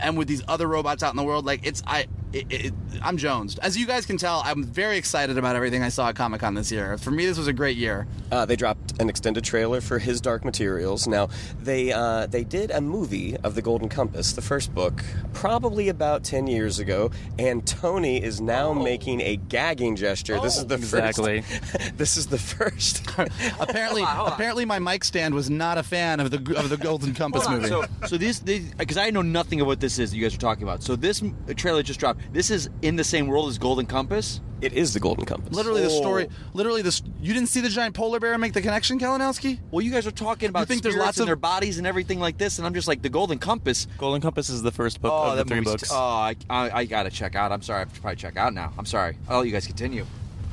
and 0.00 0.16
with 0.16 0.28
these 0.28 0.42
other 0.48 0.66
robots 0.66 1.02
out 1.02 1.12
in 1.12 1.16
the 1.16 1.22
world 1.22 1.44
like 1.44 1.64
it's 1.64 1.82
i 1.86 2.06
it, 2.32 2.46
it, 2.50 2.72
i'm 3.02 3.16
jonesed 3.16 3.58
as 3.60 3.76
you 3.76 3.86
guys 3.86 4.06
can 4.06 4.16
tell 4.16 4.42
i'm 4.44 4.64
very 4.64 4.96
excited 4.96 5.36
about 5.38 5.54
everything 5.56 5.82
i 5.82 5.88
saw 5.88 6.08
at 6.08 6.16
comic-con 6.16 6.54
this 6.54 6.70
year 6.72 6.96
for 6.98 7.10
me 7.10 7.26
this 7.26 7.36
was 7.38 7.46
a 7.48 7.52
great 7.52 7.76
year 7.76 8.06
Uh, 8.30 8.46
they 8.46 8.56
dropped 8.56 8.98
an 9.00 9.10
extended 9.10 9.44
trailer 9.44 9.82
for 9.82 9.98
His 9.98 10.18
Dark 10.18 10.42
Materials. 10.42 11.06
Now 11.06 11.28
they 11.60 11.92
uh, 11.92 12.24
they 12.26 12.44
did 12.44 12.70
a 12.70 12.80
movie 12.80 13.36
of 13.44 13.54
the 13.54 13.60
Golden 13.60 13.90
Compass, 13.90 14.32
the 14.32 14.40
first 14.40 14.74
book, 14.74 15.04
probably 15.34 15.90
about 15.90 16.24
ten 16.24 16.46
years 16.46 16.78
ago, 16.78 17.10
and 17.38 17.66
Tony 17.66 18.22
is 18.22 18.40
now 18.40 18.72
making 18.72 19.20
a 19.20 19.36
gagging 19.36 19.96
gesture. 19.96 20.40
this 20.40 20.56
is 20.56 20.64
the 20.66 20.76
Exactly. 20.76 21.42
first. 21.42 21.96
this 21.98 22.16
is 22.16 22.26
the 22.28 22.38
first. 22.38 23.02
apparently 23.60 24.00
Hold 24.06 24.08
on, 24.08 24.16
hold 24.16 24.28
on. 24.28 24.32
apparently 24.32 24.64
my 24.64 24.78
mic 24.78 25.04
stand 25.04 25.34
was 25.34 25.50
not 25.50 25.76
a 25.76 25.82
fan 25.82 26.18
of 26.18 26.30
the 26.30 26.38
of 26.58 26.70
the 26.70 26.78
golden 26.78 27.12
compass 27.12 27.46
movie 27.50 27.68
So, 27.68 27.84
so 28.06 28.16
these, 28.16 28.40
because 28.40 28.96
I 28.96 29.10
know 29.10 29.20
nothing 29.22 29.60
of 29.60 29.66
what 29.66 29.80
this 29.80 29.98
is 29.98 30.10
that 30.10 30.16
you 30.16 30.22
guys 30.22 30.34
are 30.34 30.38
talking 30.38 30.62
about. 30.62 30.82
So 30.82 30.96
this 30.96 31.22
trailer 31.56 31.82
just 31.82 32.00
dropped. 32.00 32.20
This 32.32 32.50
is 32.50 32.68
in 32.82 32.96
the 32.96 33.04
same 33.04 33.26
world 33.26 33.48
as 33.48 33.58
Golden 33.58 33.86
Compass. 33.86 34.40
it 34.60 34.72
is 34.74 34.94
the 34.94 35.00
Golden 35.00 35.24
Compass. 35.24 35.52
literally 35.56 35.80
the 35.82 35.88
Oh. 35.88 36.00
story 36.00 36.28
literally 36.54 36.82
this 36.82 37.02
you 37.20 37.34
didn't 37.34 37.48
see 37.48 37.60
the 37.60 37.68
giant 37.68 37.96
polar 37.96 38.20
bear 38.20 38.38
make 38.38 38.52
the 38.52 38.60
connection 38.62 38.96
kalinowski 39.00 39.58
Well, 39.72 39.80
you 39.84 39.90
guys 39.90 40.06
are 40.06 40.12
talking 40.12 40.48
about 40.50 40.68
think 40.68 40.82
there's 40.82 40.94
spirits 40.94 41.06
lots 41.06 41.18
in 41.18 41.22
of- 41.22 41.26
their 41.26 41.34
bodies 41.36 41.78
and 41.78 41.86
everything 41.86 42.20
like 42.20 42.38
this, 42.38 42.58
and 42.58 42.66
I'm 42.66 42.72
just 42.74 42.86
like 42.86 43.02
the 43.02 43.08
Golden 43.08 43.38
Compass. 43.40 43.88
Golden 43.98 44.20
Compass 44.20 44.48
is 44.50 44.62
the 44.62 44.70
first 44.70 45.00
book 45.02 45.10
Oh, 45.12 45.30
of 45.32 45.36
the 45.36 45.44
three 45.44 45.56
movie's 45.56 45.72
books. 45.72 45.88
t- 45.88 45.94
oh, 45.94 45.98
I, 45.98 46.36
I, 46.48 46.70
I 46.70 46.84
gotta 46.84 47.10
check 47.10 47.34
out. 47.34 47.50
I'm 47.50 47.60
sorry, 47.62 47.78
I 47.78 47.80
have 47.80 47.92
to 47.94 48.00
probably 48.00 48.16
check 48.16 48.36
out 48.36 48.54
now. 48.54 48.72
I'm 48.78 48.86
sorry. 48.86 49.16
I'll 49.28 49.38
let 49.38 49.46
you 49.46 49.52
guys 49.52 49.66
continue. 49.66 50.06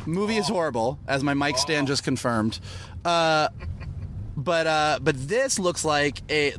movie 0.08 0.38
is 0.38 0.48
horrible, 0.48 0.98
as 1.08 1.24
my 1.24 1.36
mic 1.36 1.58
stand 1.60 1.86
just 1.88 2.04
confirmed. 2.04 2.60
Uh, 3.06 3.50
but 4.36 4.66
uh, 4.66 5.00
but 5.04 5.16
this 5.28 5.60
looks 5.60 5.86
like 5.86 6.22
a. 6.32 6.54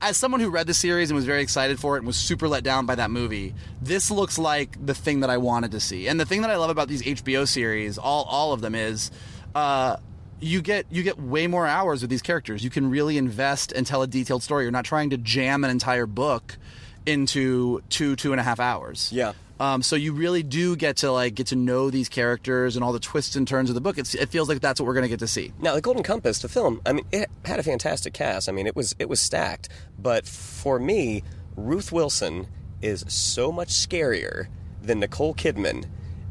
As 0.00 0.16
someone 0.16 0.40
who 0.40 0.48
read 0.48 0.66
the 0.66 0.74
series 0.74 1.10
and 1.10 1.16
was 1.16 1.26
very 1.26 1.42
excited 1.42 1.78
for 1.78 1.96
it 1.96 1.98
and 1.98 2.06
was 2.06 2.16
super 2.16 2.48
let 2.48 2.64
down 2.64 2.86
by 2.86 2.94
that 2.94 3.10
movie, 3.10 3.54
this 3.82 4.10
looks 4.10 4.38
like 4.38 4.84
the 4.84 4.94
thing 4.94 5.20
that 5.20 5.28
I 5.28 5.36
wanted 5.36 5.72
to 5.72 5.80
see. 5.80 6.08
And 6.08 6.18
the 6.18 6.24
thing 6.24 6.42
that 6.42 6.50
I 6.50 6.56
love 6.56 6.70
about 6.70 6.88
these 6.88 7.02
HBO 7.02 7.46
series, 7.46 7.98
all 7.98 8.24
all 8.24 8.52
of 8.52 8.60
them, 8.60 8.74
is. 8.74 9.10
Uh, 9.54 9.96
you 10.38 10.60
get 10.60 10.84
you 10.90 11.02
get 11.02 11.18
way 11.18 11.46
more 11.46 11.66
hours 11.66 12.02
with 12.02 12.10
these 12.10 12.20
characters. 12.20 12.62
You 12.62 12.68
can 12.68 12.90
really 12.90 13.16
invest 13.16 13.72
and 13.72 13.86
tell 13.86 14.02
a 14.02 14.06
detailed 14.06 14.42
story. 14.42 14.64
You're 14.64 14.70
not 14.70 14.84
trying 14.84 15.10
to 15.10 15.16
jam 15.16 15.64
an 15.64 15.70
entire 15.70 16.04
book 16.04 16.58
into 17.06 17.82
two 17.88 18.16
two 18.16 18.32
and 18.32 18.40
a 18.40 18.42
half 18.42 18.60
hours. 18.60 19.10
Yeah. 19.12 19.32
Um, 19.58 19.82
so 19.82 19.96
you 19.96 20.12
really 20.12 20.42
do 20.42 20.76
get 20.76 20.98
to 20.98 21.10
like 21.10 21.34
get 21.34 21.46
to 21.48 21.56
know 21.56 21.88
these 21.90 22.08
characters 22.10 22.76
and 22.76 22.84
all 22.84 22.92
the 22.92 23.00
twists 23.00 23.36
and 23.36 23.48
turns 23.48 23.70
of 23.70 23.74
the 23.74 23.80
book. 23.80 23.96
It's, 23.96 24.14
it 24.14 24.28
feels 24.28 24.48
like 24.50 24.60
that's 24.60 24.78
what 24.80 24.86
we're 24.86 24.92
going 24.94 25.04
to 25.04 25.08
get 25.08 25.20
to 25.20 25.26
see. 25.28 25.52
Now, 25.58 25.74
the 25.74 25.80
Golden 25.80 26.02
Compass, 26.02 26.40
the 26.40 26.48
film, 26.48 26.82
I 26.84 26.92
mean, 26.92 27.06
it 27.10 27.30
had 27.44 27.58
a 27.58 27.62
fantastic 27.62 28.12
cast. 28.12 28.48
I 28.48 28.52
mean, 28.52 28.66
it 28.66 28.76
was 28.76 28.94
it 28.98 29.08
was 29.08 29.18
stacked. 29.20 29.68
But 29.98 30.26
for 30.26 30.78
me, 30.78 31.22
Ruth 31.56 31.90
Wilson 31.90 32.48
is 32.82 33.04
so 33.08 33.50
much 33.50 33.70
scarier 33.70 34.48
than 34.82 35.00
Nicole 35.00 35.34
Kidman 35.34 35.86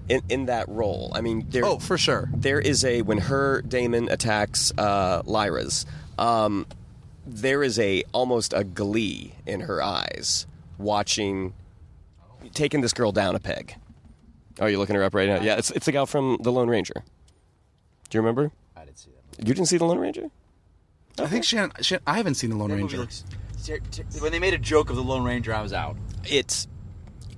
in, 0.07 0.21
in 0.29 0.45
that 0.45 0.69
role. 0.69 1.11
I 1.15 1.21
mean, 1.21 1.47
there, 1.49 1.65
Oh, 1.65 1.79
for 1.79 1.97
sure. 1.97 2.29
there 2.31 2.59
is 2.59 2.85
a 2.85 3.01
when 3.01 3.17
her 3.17 3.63
daemon 3.63 4.07
attacks 4.09 4.71
uh, 4.77 5.23
Lyra's, 5.25 5.87
um, 6.19 6.67
there 7.25 7.63
is 7.63 7.79
a 7.79 8.03
almost 8.13 8.53
a 8.53 8.63
glee 8.63 9.33
in 9.47 9.61
her 9.61 9.81
eyes 9.81 10.45
watching 10.77 11.53
taking 12.55 12.81
this 12.81 12.93
girl 12.93 13.11
down 13.11 13.35
a 13.35 13.39
peg. 13.39 13.75
Oh, 14.59 14.65
you're 14.65 14.79
looking 14.79 14.95
her 14.95 15.03
up 15.03 15.13
right 15.13 15.27
now. 15.27 15.41
Yeah, 15.41 15.57
it's 15.57 15.69
it's 15.71 15.85
the 15.85 15.91
gal 15.91 16.05
from 16.07 16.37
The 16.41 16.51
Lone 16.51 16.69
Ranger. 16.69 17.03
Do 18.09 18.17
you 18.17 18.21
remember? 18.21 18.51
I 18.75 18.85
didn't 18.85 18.97
see 18.99 19.11
that. 19.11 19.47
You 19.47 19.53
didn't 19.53 19.67
see 19.67 19.77
The 19.77 19.85
Lone 19.85 19.99
Ranger? 19.99 20.29
I 21.19 21.27
think 21.27 21.43
Shannon, 21.45 21.71
Shannon, 21.81 22.03
I 22.07 22.17
haven't 22.17 22.35
seen 22.35 22.49
the 22.49 22.55
Lone 22.57 22.69
That 22.71 22.77
Ranger. 22.77 22.97
looks- 22.97 23.23
when 24.19 24.31
they 24.31 24.37
made 24.39 24.53
a 24.53 24.59
joke 24.59 24.89
of 24.91 24.95
the 24.95 25.01
Lone 25.03 25.23
Ranger, 25.23 25.51
I 25.53 25.61
was 25.61 25.73
out. 25.73 25.95
It's 26.29 26.67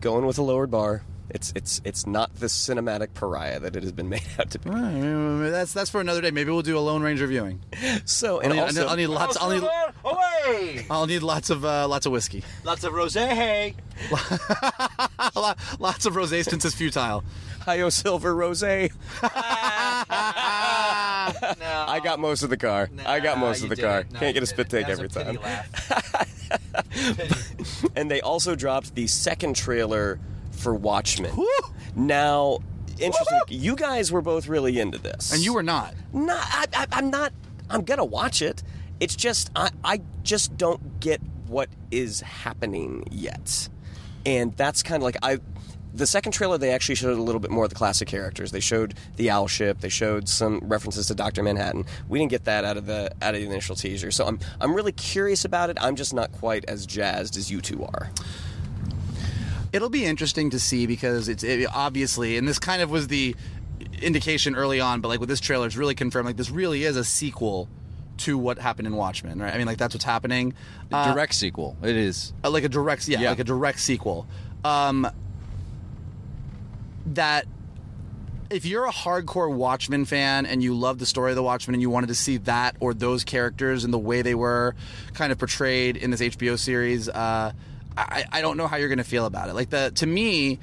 going 0.02 0.26
with 0.26 0.38
a 0.38 0.42
lowered 0.44 0.70
bar. 0.72 1.04
It's 1.30 1.52
it's 1.56 1.82
it's 1.86 2.06
not 2.08 2.34
the 2.36 2.46
cinematic 2.48 3.14
pariah 3.14 3.60
that 3.60 3.76
it 3.76 3.84
has 3.84 3.92
been 3.92 4.08
made 4.16 4.24
out 4.40 4.50
to 4.52 4.60
be. 4.60 4.70
All 4.70 4.76
right, 4.76 4.94
maybe 4.94 5.50
that's 5.52 5.74
that's 5.74 5.90
for 5.90 6.00
another 6.02 6.22
day. 6.22 6.32
Maybe 6.32 6.52
we'll 6.52 6.62
do 6.62 6.78
a 6.78 6.80
Lone 6.80 7.02
Ranger 7.02 7.28
viewing. 7.28 7.62
So 8.06 8.36
I'll 8.36 8.40
and 8.42 8.54
need, 8.54 8.60
also, 8.60 8.88
I'll 8.88 8.96
need 8.96 9.08
lots. 9.08 9.38
I'll 9.38 9.50
need, 9.50 9.64
away. 10.06 10.86
I'll 10.90 11.06
need 11.06 11.24
lots 11.24 11.50
of 11.50 11.64
uh, 11.66 11.88
lots 11.88 12.06
of 12.06 12.12
whiskey. 12.14 12.44
Lots 12.64 12.84
of 12.84 12.94
rosé. 12.94 13.74
Lot- 15.42 15.58
lots 15.80 16.06
of 16.06 16.14
rosé 16.14 16.44
since 16.44 16.66
it's 16.66 16.76
futile. 16.76 17.24
Hio 17.66 17.90
Silver 17.90 18.34
Rose. 18.34 18.64
I 18.64 18.90
got 22.04 22.20
most 22.20 22.44
of 22.44 22.50
the 22.50 22.58
car. 22.58 22.90
I 23.06 23.20
got 23.20 23.38
most 23.38 23.62
of 23.64 23.70
the 23.70 23.76
car. 23.76 24.06
No, 24.12 24.20
Can't 24.20 24.34
get 24.34 24.44
a 24.44 24.46
spit 24.46 24.70
didn't. 24.70 24.88
take 24.88 24.92
every 24.94 25.10
time. 25.10 25.38
And 27.96 28.10
they 28.10 28.22
also 28.22 28.56
dropped 28.56 28.96
the 28.96 29.08
second 29.08 29.56
trailer 29.56 30.20
for 30.52 30.74
Watchmen. 30.74 31.32
Now, 31.96 32.60
interesting. 33.00 33.40
You 33.50 33.76
guys 33.76 34.12
were 34.12 34.22
both 34.22 34.48
really 34.48 34.80
into 34.80 34.98
this, 34.98 35.34
And 35.34 35.44
you 35.44 35.54
were 35.54 35.64
not. 35.64 35.94
not. 36.14 36.46
I, 36.50 36.66
I, 36.74 36.88
I'm 36.94 37.10
not. 37.10 37.34
I'm 37.70 37.84
gonna 37.84 38.06
watch 38.06 38.42
it. 38.42 38.64
It's 39.02 39.16
just 39.16 39.52
I, 39.56 39.70
I 39.84 40.02
just 40.24 40.56
don't 40.58 41.00
get 41.02 41.22
what 41.48 41.70
is 41.92 42.22
happening 42.22 43.04
yet, 43.12 43.68
and 44.28 44.54
that's 44.56 44.84
kind 44.84 44.98
of 44.98 45.04
like 45.04 45.18
I. 45.24 45.40
The 45.94 46.06
second 46.06 46.34
trailer, 46.34 46.60
they 46.60 46.72
actually 46.72 46.94
showed 46.94 47.18
a 47.18 47.22
little 47.22 47.40
bit 47.40 47.50
more 47.50 47.64
of 47.64 47.72
the 47.72 47.76
classic 47.76 48.08
characters. 48.08 48.52
They 48.52 48.60
showed 48.60 48.94
the 49.16 49.32
owl 49.32 49.48
ship. 49.48 49.80
They 49.80 49.90
showed 49.90 50.30
some 50.30 50.60
references 50.62 51.08
to 51.08 51.16
Doctor 51.16 51.42
Manhattan. 51.42 51.86
We 52.08 52.20
didn't 52.20 52.30
get 52.30 52.44
that 52.44 52.66
out 52.66 52.78
of 52.78 52.86
the 52.86 53.12
out 53.22 53.34
of 53.34 53.42
the 53.42 53.48
initial 53.48 53.76
teaser. 53.76 54.12
So 54.12 54.28
I'm 54.28 54.38
I'm 54.60 54.76
really 54.76 54.92
curious 54.92 55.46
about 55.46 55.72
it. 55.72 55.78
I'm 55.82 55.96
just 55.96 56.14
not 56.14 56.32
quite 56.34 56.66
as 56.66 56.86
jazzed 56.86 57.38
as 57.38 57.50
you 57.50 57.62
two 57.62 57.84
are. 57.84 58.12
It'll 59.74 59.90
be 59.90 60.06
interesting 60.06 60.50
to 60.52 60.60
see 60.60 60.86
because 60.86 61.30
it's 61.30 61.44
it, 61.44 61.66
obviously, 61.74 62.38
and 62.38 62.48
this 62.48 62.60
kind 62.60 62.82
of 62.82 62.92
was 62.92 63.08
the 63.08 63.36
indication 64.02 64.56
early 64.56 64.80
on, 64.80 65.02
but 65.02 65.08
like 65.08 65.20
with 65.20 65.30
this 65.30 65.40
trailer, 65.40 65.66
it's 65.66 65.78
really 65.78 65.96
confirmed. 65.96 66.28
Like 66.28 66.38
this 66.38 66.52
really 66.52 66.84
is 66.84 66.98
a 66.98 67.04
sequel 67.04 67.70
to 68.20 68.38
what 68.38 68.58
happened 68.60 68.88
in 68.88 68.96
Watchmen, 68.96 69.40
right? 69.40 69.54
I 69.54 69.58
mean, 69.58 69.68
like 69.68 69.78
that's 69.78 69.94
what's 69.94 70.06
happening. 70.06 70.54
Uh, 70.92 71.14
Direct 71.14 71.34
sequel. 71.34 71.78
It 71.84 71.96
is. 71.96 72.34
uh, 72.44 72.50
like 72.50 72.64
a 72.64 72.70
direct, 72.70 73.08
yeah, 73.08 73.20
Yeah. 73.20 73.30
like 73.30 73.40
a 73.40 73.44
direct 73.44 73.80
sequel. 73.80 74.28
Um, 74.64 75.08
that 77.14 77.46
if 78.50 78.66
you're 78.66 78.86
a 78.86 78.92
hardcore 78.92 79.52
Watchmen 79.54 80.06
fan 80.06 80.46
and 80.46 80.64
you 80.64 80.74
love 80.74 81.00
the 81.00 81.06
story 81.06 81.32
of 81.32 81.36
the 81.36 81.44
Watchmen 81.44 81.76
and 81.76 81.82
you 81.82 81.90
wanted 81.90 82.08
to 82.08 82.16
see 82.16 82.38
that 82.38 82.76
or 82.80 82.94
those 82.94 83.24
characters 83.24 83.84
and 83.84 83.94
the 83.94 83.98
way 84.00 84.22
they 84.22 84.36
were 84.36 84.76
kind 85.14 85.32
of 85.32 85.38
portrayed 85.38 85.98
in 85.98 86.12
this 86.12 86.22
HBO 86.22 86.58
series, 86.58 87.10
uh, 87.10 87.52
I, 87.98 88.26
I 88.32 88.42
don't 88.42 88.58
know 88.58 88.68
how 88.68 88.78
you're 88.78 88.90
going 88.90 89.00
to 89.00 89.04
feel 89.04 89.26
about 89.26 89.50
it. 89.50 89.54
Like 89.56 89.70
the 89.70 89.92
to 89.96 90.06
me, 90.06 90.60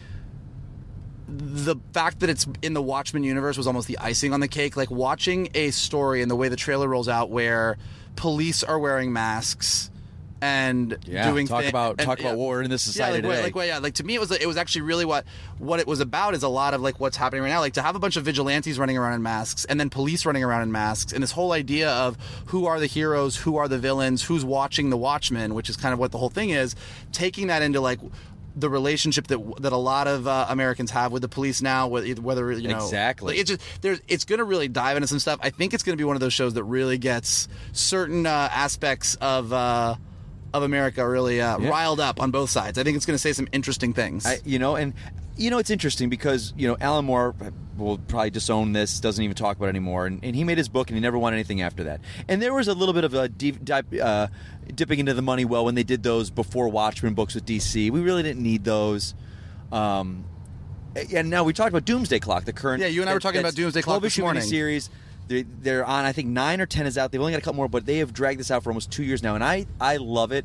the 1.29 1.77
fact 1.93 2.21
that 2.21 2.31
it's 2.31 2.47
in 2.63 2.75
the 2.75 2.83
Watchmen 2.83 3.25
universe 3.25 3.57
was 3.57 3.67
almost 3.67 3.89
the 3.89 3.99
icing 3.99 4.33
on 4.33 4.41
the 4.41 4.49
cake. 4.49 4.77
Like 4.77 4.91
watching 4.91 5.49
a 5.55 5.71
story 5.71 6.23
and 6.23 6.31
the 6.31 6.37
way 6.37 6.49
the 6.49 6.57
trailer 6.57 6.89
rolls 6.89 7.09
out, 7.09 7.31
where 7.31 7.77
police 8.17 8.63
are 8.63 8.79
wearing 8.79 9.13
masks 9.13 9.91
and 10.43 10.99
Yeah. 11.07 11.31
doing 11.31 11.47
talk 11.49 11.63
thi- 11.63 11.69
about 11.71 11.93
and- 11.99 12.01
talk 12.07 12.21
about 12.21 12.31
yeah. 12.33 12.37
war 12.37 12.61
in 12.61 12.69
this 12.71 12.83
society 12.83 13.23
yeah, 13.23 13.29
like, 13.29 13.37
today. 13.37 13.43
Like, 13.45 13.55
well, 13.55 13.67
yeah, 13.67 13.79
like 13.79 13.95
to 13.95 14.05
me, 14.05 14.15
it 14.17 14.21
was 14.21 14.31
it 14.31 14.47
was 14.47 14.59
actually 14.59 14.83
really 14.83 15.07
what 15.07 15.25
what 15.59 15.81
it 15.81 15.87
was 15.87 16.01
about 16.01 16.35
is 16.35 16.43
a 16.43 16.49
lot 16.49 16.75
of 16.75 16.83
like 16.83 17.01
what's 17.01 17.17
happening 17.17 17.43
right 17.43 17.49
now. 17.49 17.61
Like 17.61 17.73
to 17.75 17.83
have 17.83 17.97
a 17.97 17.99
bunch 17.99 18.17
of 18.17 18.25
vigilantes 18.27 18.79
running 18.79 18.99
around 18.99 19.15
in 19.15 19.23
masks, 19.23 19.65
and 19.65 19.81
then 19.81 19.89
police 19.89 20.27
running 20.27 20.45
around 20.45 20.63
in 20.63 20.73
masks, 20.73 21.15
and 21.15 21.23
this 21.23 21.33
whole 21.33 21.53
idea 21.53 21.89
of 21.91 22.19
who 22.47 22.67
are 22.67 22.79
the 22.79 22.87
heroes, 22.87 23.37
who 23.37 23.57
are 23.57 23.69
the 23.69 23.79
villains, 23.79 24.23
who's 24.25 24.45
watching 24.45 24.91
the 24.91 24.99
Watchmen, 24.99 25.55
which 25.55 25.71
is 25.71 25.77
kind 25.79 25.95
of 25.95 25.99
what 25.99 26.13
the 26.13 26.19
whole 26.19 26.29
thing 26.31 26.51
is. 26.51 26.77
Taking 27.13 27.47
that 27.47 27.63
into 27.63 27.81
like 27.81 28.01
the 28.57 28.71
relationship 28.71 29.27
that 29.29 29.41
that 29.61 29.73
a 29.73 29.77
lot 29.77 30.07
of 30.07 30.27
uh, 30.27 30.47
Americans 30.49 30.91
have 30.93 31.13
with 31.13 31.23
the 31.23 31.29
police 31.29 31.61
now, 31.63 31.89
whether, 31.89 32.15
whether 32.15 32.53
you 32.53 32.69
know 32.69 32.77
Exactly. 32.77 33.35
like, 33.35 33.41
it 33.41 33.47
just 33.47 33.61
there's 33.83 34.01
it's 34.09 34.25
going 34.25 34.39
to 34.39 34.45
really 34.45 34.69
dive 34.69 34.97
into 34.97 35.09
some 35.09 35.19
stuff. 35.19 35.39
I 35.43 35.51
think 35.51 35.75
it's 35.75 35.83
going 35.83 35.97
to 35.97 36.01
be 36.01 36.05
one 36.05 36.17
of 36.17 36.21
those 36.21 36.33
shows 36.35 36.55
that 36.55 36.65
really 36.65 36.99
gets 36.99 37.49
certain 37.73 38.27
uh, 38.27 38.49
aspects 38.53 39.15
of. 39.17 39.53
Uh, 39.53 39.97
of 40.55 40.63
America 40.63 41.07
really 41.07 41.41
uh, 41.43 41.59
Yeah. 41.59 41.69
riled 41.69 42.01
up 42.01 42.21
on 42.21 42.31
both 42.31 42.49
sides. 42.49 42.79
I 42.79 42.85
think 42.85 42.97
it's 42.97 43.05
going 43.05 43.15
to 43.15 43.19
say 43.19 43.33
some 43.35 43.49
interesting 43.53 43.93
things. 43.93 44.25
I, 44.25 44.39
you 44.45 44.59
know, 44.59 44.77
and 44.77 44.95
you 45.37 45.51
know, 45.51 45.59
it's 45.59 45.69
interesting 45.71 46.09
because 46.09 46.55
you 46.57 46.69
know 46.69 46.77
Alan 46.81 47.05
Moore 47.05 47.35
will 47.77 47.99
probably 47.99 48.31
disown 48.31 48.73
this, 48.73 49.01
doesn't 49.01 49.23
even 49.23 49.35
talk 49.35 49.57
about 49.57 49.67
it 49.67 49.71
anymore, 49.71 50.07
and, 50.07 50.21
and 50.25 50.37
he 50.37 50.45
made 50.45 50.57
his 50.57 50.69
book 50.69 50.89
and 50.89 50.97
he 50.97 51.01
never 51.01 51.19
won 51.19 51.35
anything 51.35 51.61
after 51.61 51.85
that. 51.85 52.01
And 52.29 52.41
there 52.41 52.55
was 52.55 52.69
a 52.69 52.73
little 52.75 52.95
bit 52.95 53.03
of 53.03 53.15
a 53.15 53.29
deep 53.29 53.57
uh, 54.01 54.29
dipping 54.73 55.01
into 55.01 55.13
the 55.13 55.23
money 55.23 55.45
well 55.45 55.65
when 55.65 55.75
they 55.75 55.83
did 55.83 56.05
those 56.05 56.31
before 56.31 56.69
Watchmen 56.69 57.15
books 57.15 57.35
with 57.35 57.45
DC. 57.45 57.91
We 57.91 58.01
really 58.01 58.23
didn't 58.23 58.43
need 58.43 58.63
those. 58.63 59.15
Um, 59.73 60.25
and 61.13 61.29
now 61.31 61.43
we 61.43 61.53
talked 61.53 61.71
about 61.71 61.85
Doomsday 61.85 62.21
Clock, 62.21 62.45
the 62.45 62.53
current. 62.53 62.81
Yeah, 62.81 62.87
you 62.87 63.01
and 63.01 63.11
I 63.11 63.15
were 63.15 63.19
talking 63.21 63.41
about 63.41 63.57
Doomsday 63.57 63.83
Clock 63.83 63.95
12 64.01 64.03
this 64.05 64.19
morning. 64.21 64.43
Series. 64.45 64.89
They're, 65.27 65.45
they're 65.61 65.85
on, 65.85 66.05
I 66.05 66.13
think 66.13 66.29
nine 66.29 66.61
or 66.61 66.67
ten 66.67 66.87
is 66.87 66.99
out. 66.99 67.11
They've 67.11 67.21
only 67.21 67.33
got 67.33 67.39
a 67.39 67.45
couple 67.45 67.57
more, 67.57 67.69
but 67.69 67.87
they 67.87 67.99
have 67.99 68.13
dragged 68.13 68.41
this 68.41 68.51
out 68.51 68.63
for 68.63 68.71
almost 68.71 68.91
two 68.91 69.05
years 69.05 69.23
now, 69.23 69.35
and 69.35 69.43
I 69.43 69.67
I 69.81 69.97
love 69.97 70.33
it. 70.33 70.45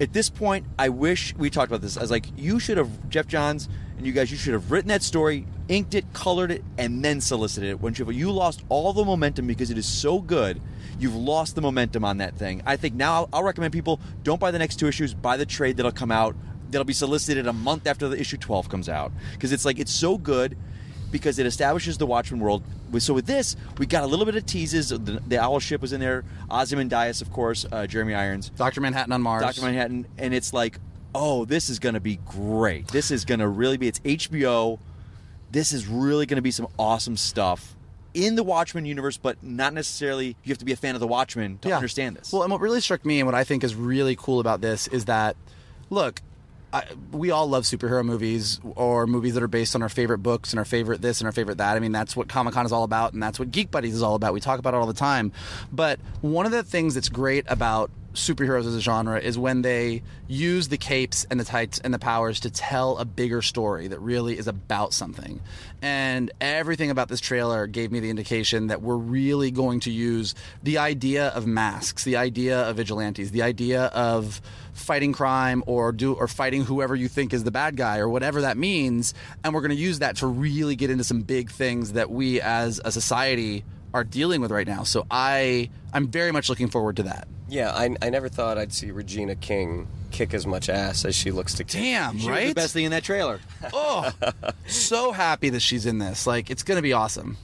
At 0.00 0.14
this 0.14 0.30
point, 0.30 0.64
I 0.78 0.88
wish 0.88 1.34
we 1.36 1.50
talked 1.50 1.70
about 1.70 1.82
this. 1.82 1.98
I 1.98 2.00
was 2.00 2.10
like, 2.10 2.26
you 2.34 2.58
should 2.58 2.78
have 2.78 3.10
Geoff 3.10 3.26
Johns 3.26 3.68
and 3.98 4.06
you 4.06 4.14
guys, 4.14 4.30
you 4.30 4.38
should 4.38 4.54
have 4.54 4.70
written 4.70 4.88
that 4.88 5.02
story, 5.02 5.46
inked 5.68 5.94
it, 5.94 6.10
colored 6.14 6.50
it, 6.50 6.64
and 6.78 7.04
then 7.04 7.20
solicited 7.20 7.68
it. 7.68 7.80
When 7.82 7.94
you, 7.94 8.10
you 8.10 8.32
lost 8.32 8.64
all 8.70 8.94
the 8.94 9.04
momentum 9.04 9.46
because 9.46 9.70
it 9.70 9.76
is 9.76 9.84
so 9.84 10.18
good. 10.18 10.58
You've 10.98 11.14
lost 11.14 11.54
the 11.54 11.60
momentum 11.60 12.02
on 12.02 12.16
that 12.16 12.34
thing. 12.34 12.62
I 12.64 12.76
think 12.76 12.94
now 12.94 13.12
I'll, 13.12 13.28
I'll 13.34 13.42
recommend 13.42 13.74
people 13.74 14.00
don't 14.22 14.40
buy 14.40 14.52
the 14.52 14.58
next 14.58 14.76
two 14.76 14.86
issues. 14.86 15.12
Buy 15.12 15.36
the 15.36 15.44
trade 15.44 15.76
that'll 15.76 15.92
come 15.92 16.10
out. 16.10 16.34
That'll 16.70 16.86
be 16.86 16.94
solicited 16.94 17.46
a 17.46 17.52
month 17.52 17.86
after 17.86 18.08
the 18.08 18.18
issue 18.18 18.38
twelve 18.38 18.70
comes 18.70 18.88
out 18.88 19.12
because 19.32 19.52
it's 19.52 19.66
like 19.66 19.78
it's 19.78 19.92
so 19.92 20.16
good 20.16 20.56
because 21.10 21.38
it 21.38 21.44
establishes 21.44 21.98
the 21.98 22.06
Watchmen 22.06 22.40
world. 22.40 22.62
So 22.98 23.14
with 23.14 23.26
this, 23.26 23.56
we 23.78 23.86
got 23.86 24.02
a 24.02 24.06
little 24.06 24.24
bit 24.24 24.34
of 24.36 24.46
teases. 24.46 24.88
The, 24.88 24.98
the 24.98 25.38
Owl 25.38 25.60
ship 25.60 25.80
was 25.80 25.92
in 25.92 26.00
there. 26.00 26.24
Ozymandias, 26.50 27.22
of 27.22 27.30
course. 27.30 27.64
Uh, 27.70 27.86
Jeremy 27.86 28.14
Irons. 28.14 28.50
Doctor 28.50 28.80
Manhattan 28.80 29.12
on 29.12 29.22
Mars. 29.22 29.42
Doctor 29.42 29.62
Manhattan, 29.62 30.06
and 30.18 30.34
it's 30.34 30.52
like, 30.52 30.78
oh, 31.14 31.44
this 31.44 31.70
is 31.70 31.78
going 31.78 31.94
to 31.94 32.00
be 32.00 32.16
great. 32.26 32.88
This 32.88 33.10
is 33.10 33.24
going 33.24 33.40
to 33.40 33.48
really 33.48 33.76
be. 33.76 33.88
It's 33.88 34.00
HBO. 34.00 34.78
This 35.50 35.72
is 35.72 35.86
really 35.86 36.26
going 36.26 36.36
to 36.36 36.42
be 36.42 36.50
some 36.50 36.68
awesome 36.78 37.16
stuff 37.16 37.76
in 38.14 38.34
the 38.34 38.42
Watchmen 38.42 38.86
universe, 38.86 39.16
but 39.16 39.42
not 39.42 39.72
necessarily. 39.72 40.36
You 40.44 40.50
have 40.50 40.58
to 40.58 40.64
be 40.64 40.72
a 40.72 40.76
fan 40.76 40.94
of 40.94 41.00
the 41.00 41.06
Watchmen 41.06 41.58
to 41.58 41.72
understand 41.72 42.16
this. 42.16 42.32
Well, 42.32 42.42
and 42.42 42.50
what 42.50 42.60
really 42.60 42.80
struck 42.80 43.04
me 43.04 43.20
and 43.20 43.26
what 43.26 43.34
I 43.34 43.44
think 43.44 43.64
is 43.64 43.74
really 43.74 44.16
cool 44.16 44.40
about 44.40 44.60
this 44.60 44.88
is 44.88 45.04
that, 45.06 45.36
look, 45.90 46.22
I, 46.72 46.84
we 47.10 47.30
all 47.30 47.48
love 47.48 47.64
superhero 47.64 48.04
movies 48.04 48.60
or 48.76 49.06
movies 49.06 49.34
that 49.34 49.42
are 49.42 49.48
based 49.48 49.74
on 49.74 49.82
our 49.82 49.88
favorite 49.88 50.18
books 50.18 50.52
and 50.52 50.58
our 50.58 50.64
favorite 50.64 51.02
this 51.02 51.20
and 51.20 51.26
our 51.26 51.32
favorite 51.32 51.58
that. 51.58 51.76
I 51.76 51.80
mean, 51.80 51.92
that's 51.92 52.14
what 52.14 52.28
Comic 52.28 52.54
Con 52.54 52.64
is 52.64 52.72
all 52.72 52.84
about, 52.84 53.12
and 53.12 53.22
that's 53.22 53.38
what 53.38 53.50
Geek 53.50 53.70
Buddies 53.70 53.94
is 53.94 54.02
all 54.02 54.14
about. 54.14 54.32
We 54.32 54.40
talk 54.40 54.58
about 54.58 54.74
it 54.74 54.76
all 54.76 54.86
the 54.86 54.92
time. 54.92 55.32
But 55.72 55.98
one 56.20 56.46
of 56.46 56.52
the 56.52 56.62
things 56.62 56.94
that's 56.94 57.08
great 57.08 57.44
about 57.48 57.90
superheroes 58.14 58.66
as 58.66 58.74
a 58.74 58.80
genre 58.80 59.18
is 59.18 59.38
when 59.38 59.62
they 59.62 60.02
use 60.26 60.68
the 60.68 60.76
capes 60.76 61.26
and 61.30 61.38
the 61.38 61.44
tights 61.44 61.78
and 61.78 61.94
the 61.94 61.98
powers 61.98 62.40
to 62.40 62.50
tell 62.50 62.98
a 62.98 63.04
bigger 63.04 63.42
story 63.42 63.88
that 63.88 64.00
really 64.00 64.36
is 64.36 64.48
about 64.48 64.92
something. 64.92 65.40
And 65.80 66.30
everything 66.40 66.90
about 66.90 67.08
this 67.08 67.20
trailer 67.20 67.66
gave 67.66 67.92
me 67.92 68.00
the 68.00 68.10
indication 68.10 68.66
that 68.68 68.82
we're 68.82 68.96
really 68.96 69.50
going 69.50 69.80
to 69.80 69.90
use 69.90 70.34
the 70.62 70.78
idea 70.78 71.28
of 71.28 71.46
masks, 71.46 72.04
the 72.04 72.16
idea 72.16 72.68
of 72.68 72.76
vigilantes, 72.76 73.30
the 73.30 73.42
idea 73.42 73.84
of 73.86 74.40
fighting 74.72 75.12
crime 75.12 75.62
or 75.66 75.92
do 75.92 76.14
or 76.14 76.26
fighting 76.26 76.64
whoever 76.64 76.94
you 76.94 77.08
think 77.08 77.32
is 77.32 77.44
the 77.44 77.50
bad 77.50 77.76
guy 77.76 77.98
or 77.98 78.08
whatever 78.08 78.42
that 78.42 78.56
means 78.56 79.14
and 79.44 79.52
we're 79.52 79.60
going 79.60 79.70
to 79.70 79.76
use 79.76 79.98
that 79.98 80.16
to 80.16 80.26
really 80.26 80.76
get 80.76 80.90
into 80.90 81.04
some 81.04 81.20
big 81.22 81.50
things 81.50 81.92
that 81.92 82.10
we 82.10 82.40
as 82.40 82.80
a 82.84 82.92
society 82.92 83.64
are 83.92 84.04
dealing 84.04 84.40
with 84.40 84.50
right 84.50 84.66
now. 84.66 84.84
So 84.84 85.06
I 85.10 85.70
I'm 85.92 86.08
very 86.08 86.32
much 86.32 86.48
looking 86.48 86.68
forward 86.68 86.96
to 86.96 87.04
that. 87.04 87.28
Yeah, 87.50 87.72
I, 87.72 87.94
I 88.00 88.10
never 88.10 88.28
thought 88.28 88.56
I'd 88.58 88.72
see 88.72 88.90
Regina 88.90 89.34
King 89.34 89.88
kick 90.10 90.32
as 90.34 90.46
much 90.46 90.68
ass 90.68 91.04
as 91.04 91.14
she 91.14 91.30
looks 91.30 91.54
to 91.54 91.64
kick. 91.64 91.80
Damn, 91.82 92.12
She 92.18 92.26
was 92.28 92.36
right? 92.36 92.48
the 92.48 92.54
best 92.54 92.72
thing 92.72 92.84
in 92.84 92.90
that 92.92 93.04
trailer. 93.04 93.40
Oh, 93.72 94.10
so 94.66 95.12
happy 95.12 95.50
that 95.50 95.60
she's 95.60 95.84
in 95.86 95.98
this. 95.98 96.26
Like, 96.26 96.50
it's 96.50 96.62
gonna 96.62 96.82
be 96.82 96.92
awesome. 96.92 97.36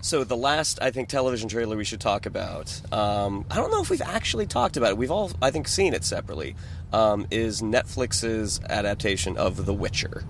So 0.00 0.24
the 0.24 0.36
last, 0.36 0.80
I 0.82 0.90
think, 0.90 1.08
television 1.08 1.48
trailer 1.48 1.76
we 1.76 1.84
should 1.84 2.00
talk 2.00 2.26
about. 2.26 2.80
Um, 2.92 3.44
I 3.50 3.56
don't 3.56 3.70
know 3.70 3.80
if 3.80 3.90
we've 3.90 4.02
actually 4.02 4.46
talked 4.46 4.76
about 4.76 4.90
it. 4.90 4.96
We've 4.98 5.10
all, 5.10 5.30
I 5.40 5.50
think, 5.50 5.68
seen 5.68 5.94
it 5.94 6.04
separately. 6.04 6.56
Um, 6.92 7.26
is 7.30 7.62
Netflix's 7.62 8.60
adaptation 8.68 9.36
of 9.36 9.66
The 9.66 9.72
Witcher? 9.74 10.24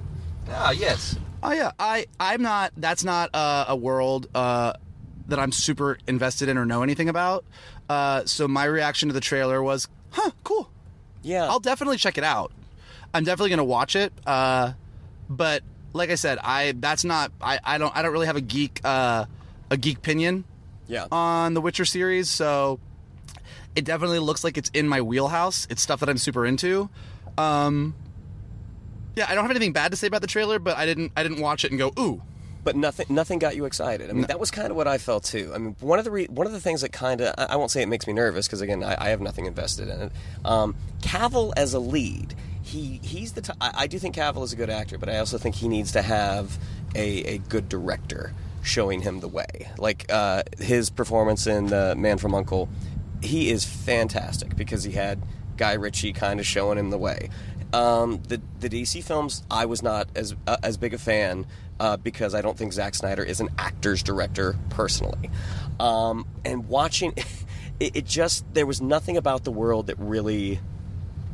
ah, 0.50 0.70
yes. 0.72 1.16
Oh 1.42 1.52
yeah, 1.52 1.72
I 1.78 2.06
I'm 2.20 2.42
not. 2.42 2.72
That's 2.76 3.04
not 3.04 3.30
uh, 3.34 3.66
a 3.68 3.76
world 3.76 4.28
uh, 4.34 4.74
that 5.28 5.38
I'm 5.38 5.52
super 5.52 5.98
invested 6.06 6.48
in 6.48 6.56
or 6.58 6.64
know 6.66 6.82
anything 6.82 7.08
about. 7.08 7.44
Uh, 7.88 8.24
so 8.24 8.48
my 8.48 8.64
reaction 8.64 9.08
to 9.08 9.12
the 9.12 9.20
trailer 9.20 9.62
was, 9.62 9.88
"Huh, 10.10 10.30
cool. 10.42 10.70
Yeah, 11.22 11.48
I'll 11.48 11.60
definitely 11.60 11.96
check 11.96 12.18
it 12.18 12.24
out. 12.24 12.52
I'm 13.12 13.24
definitely 13.24 13.50
gonna 13.50 13.64
watch 13.64 13.96
it." 13.96 14.12
Uh, 14.26 14.72
but 15.28 15.62
like 15.92 16.10
I 16.10 16.16
said, 16.16 16.38
I 16.38 16.72
that's 16.72 17.04
not. 17.04 17.32
I, 17.40 17.58
I 17.64 17.78
don't 17.78 17.94
I 17.96 18.02
don't 18.02 18.12
really 18.12 18.26
have 18.26 18.36
a 18.36 18.40
geek 18.40 18.80
uh, 18.84 19.26
a 19.70 19.76
geek 19.76 19.98
opinion 19.98 20.44
yeah. 20.86 21.06
on 21.10 21.54
the 21.54 21.60
Witcher 21.60 21.84
series, 21.84 22.28
so 22.28 22.80
it 23.76 23.84
definitely 23.84 24.18
looks 24.18 24.44
like 24.44 24.56
it's 24.58 24.70
in 24.70 24.88
my 24.88 25.00
wheelhouse. 25.00 25.66
It's 25.70 25.82
stuff 25.82 26.00
that 26.00 26.08
I'm 26.08 26.18
super 26.18 26.46
into. 26.46 26.88
Um, 27.38 27.94
yeah, 29.16 29.26
I 29.28 29.34
don't 29.34 29.44
have 29.44 29.50
anything 29.50 29.72
bad 29.72 29.90
to 29.92 29.96
say 29.96 30.06
about 30.06 30.20
the 30.20 30.26
trailer, 30.26 30.58
but 30.58 30.76
I 30.76 30.86
didn't 30.86 31.12
I 31.16 31.22
didn't 31.22 31.40
watch 31.40 31.64
it 31.64 31.70
and 31.70 31.78
go 31.78 31.92
ooh. 31.98 32.22
But 32.64 32.74
nothing 32.76 33.06
nothing 33.10 33.38
got 33.38 33.54
you 33.54 33.66
excited. 33.66 34.10
I 34.10 34.14
mean, 34.14 34.26
that 34.26 34.40
was 34.40 34.50
kind 34.50 34.70
of 34.70 34.76
what 34.76 34.88
I 34.88 34.98
felt 34.98 35.24
too. 35.24 35.52
I 35.54 35.58
mean, 35.58 35.76
one 35.80 35.98
of 35.98 36.04
the 36.04 36.10
re- 36.10 36.26
one 36.26 36.46
of 36.46 36.52
the 36.52 36.60
things 36.60 36.80
that 36.80 36.92
kind 36.92 37.20
of 37.20 37.34
I, 37.38 37.52
I 37.54 37.56
won't 37.56 37.70
say 37.70 37.82
it 37.82 37.88
makes 37.88 38.06
me 38.06 38.12
nervous 38.12 38.46
because 38.46 38.62
again, 38.62 38.82
I, 38.82 38.96
I 38.98 39.08
have 39.10 39.20
nothing 39.20 39.46
invested 39.46 39.88
in 39.88 40.00
it. 40.00 40.12
Um, 40.44 40.74
Cavill 41.02 41.52
as 41.56 41.74
a 41.74 41.78
lead, 41.78 42.34
he 42.62 43.00
he's 43.02 43.32
the 43.32 43.42
t- 43.42 43.52
I, 43.60 43.72
I 43.74 43.86
do 43.86 43.98
think 43.98 44.16
Cavill 44.16 44.42
is 44.42 44.52
a 44.52 44.56
good 44.56 44.70
actor, 44.70 44.98
but 44.98 45.08
I 45.08 45.18
also 45.18 45.36
think 45.38 45.54
he 45.54 45.68
needs 45.68 45.92
to 45.92 46.02
have 46.02 46.58
a, 46.94 47.34
a 47.34 47.38
good 47.38 47.68
director 47.68 48.32
showing 48.62 49.02
him 49.02 49.20
the 49.20 49.28
way. 49.28 49.68
Like 49.78 50.06
uh, 50.10 50.44
his 50.58 50.88
performance 50.90 51.46
in 51.46 51.72
uh, 51.72 51.94
Man 51.96 52.18
from 52.18 52.34
Uncle, 52.34 52.68
he 53.22 53.50
is 53.50 53.64
fantastic 53.64 54.56
because 54.56 54.84
he 54.84 54.92
had 54.92 55.22
Guy 55.56 55.74
Ritchie 55.74 56.14
kind 56.14 56.40
of 56.40 56.46
showing 56.46 56.78
him 56.78 56.90
the 56.90 56.98
way. 56.98 57.28
Um, 57.72 58.22
the 58.28 58.40
the 58.60 58.68
DC 58.68 59.02
films, 59.02 59.42
I 59.50 59.66
was 59.66 59.82
not 59.82 60.08
as 60.14 60.34
uh, 60.46 60.56
as 60.62 60.76
big 60.76 60.94
a 60.94 60.98
fan 60.98 61.46
uh, 61.80 61.96
because 61.96 62.34
I 62.34 62.42
don't 62.42 62.56
think 62.56 62.72
Zack 62.72 62.94
Snyder 62.94 63.22
is 63.22 63.40
an 63.40 63.48
actor's 63.58 64.02
director 64.02 64.56
personally. 64.70 65.30
Um, 65.80 66.26
and 66.44 66.68
watching, 66.68 67.14
it, 67.80 67.96
it 67.96 68.06
just 68.06 68.44
there 68.54 68.66
was 68.66 68.80
nothing 68.80 69.16
about 69.16 69.44
the 69.44 69.52
world 69.52 69.88
that 69.88 69.98
really 69.98 70.60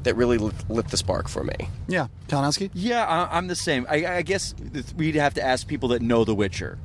that 0.03 0.14
really 0.14 0.38
lit, 0.38 0.55
lit 0.70 0.88
the 0.88 0.96
spark 0.96 1.29
for 1.29 1.44
me. 1.44 1.68
Yeah, 1.87 2.09
Kalinowski. 2.29 2.70
Yeah, 2.72 3.05
I, 3.05 3.37
I'm 3.37 3.48
the 3.48 3.57
same. 3.57 3.87
I, 3.88 4.07
I 4.07 4.22
guess 4.22 4.55
we'd 4.96 5.14
have 5.14 5.35
to 5.35 5.42
ask 5.44 5.66
people 5.66 5.90
that 5.90 6.03
know 6.03 6.24
The 6.24 6.35
Witcher. 6.35 6.79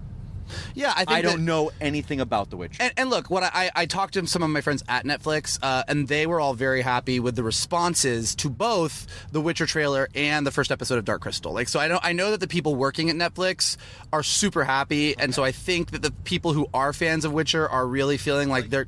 Yeah, 0.74 0.92
I 0.96 1.06
think 1.06 1.12
I 1.12 1.22
don't 1.22 1.38
that- 1.38 1.42
know 1.44 1.72
anything 1.82 2.20
about 2.22 2.50
The 2.50 2.58
Witcher. 2.58 2.82
And, 2.84 2.94
and 2.98 3.10
look, 3.10 3.30
what 3.30 3.44
I, 3.44 3.72
I 3.76 3.86
talked 3.86 4.14
to 4.16 4.26
some 4.28 4.44
of 4.44 4.50
my 4.50 4.62
friends 4.62 4.84
at 4.88 5.06
Netflix, 5.06 5.58
uh, 5.62 5.84
and 5.88 6.08
they 6.08 6.28
were 6.28 6.40
all 6.40 6.54
very 6.54 6.82
happy 6.82 7.20
with 7.20 7.36
the 7.36 7.44
responses 7.44 8.36
to 8.36 8.50
both 8.50 9.08
the 9.32 9.42
Witcher 9.42 9.66
trailer 9.66 10.08
and 10.16 10.46
the 10.46 10.52
first 10.52 10.72
episode 10.72 10.98
of 10.98 11.06
Dark 11.06 11.22
Crystal. 11.22 11.54
Like, 11.54 11.68
so 11.68 11.80
I 11.80 11.88
know 11.88 12.00
I 12.02 12.14
know 12.14 12.32
that 12.32 12.40
the 12.40 12.48
people 12.48 12.76
working 12.76 13.10
at 13.10 13.16
Netflix 13.16 13.78
are 14.14 14.24
super 14.24 14.64
happy, 14.64 15.18
and 15.18 15.34
so 15.34 15.44
I 15.44 15.52
think 15.52 15.92
that 15.92 16.02
the 16.02 16.12
people 16.12 16.54
who 16.54 16.68
are 16.74 16.94
fans 16.94 17.26
of 17.26 17.34
Witcher 17.34 17.68
are 17.68 17.86
really 17.88 18.18
feeling 18.18 18.50
like 18.50 18.70
they're 18.70 18.88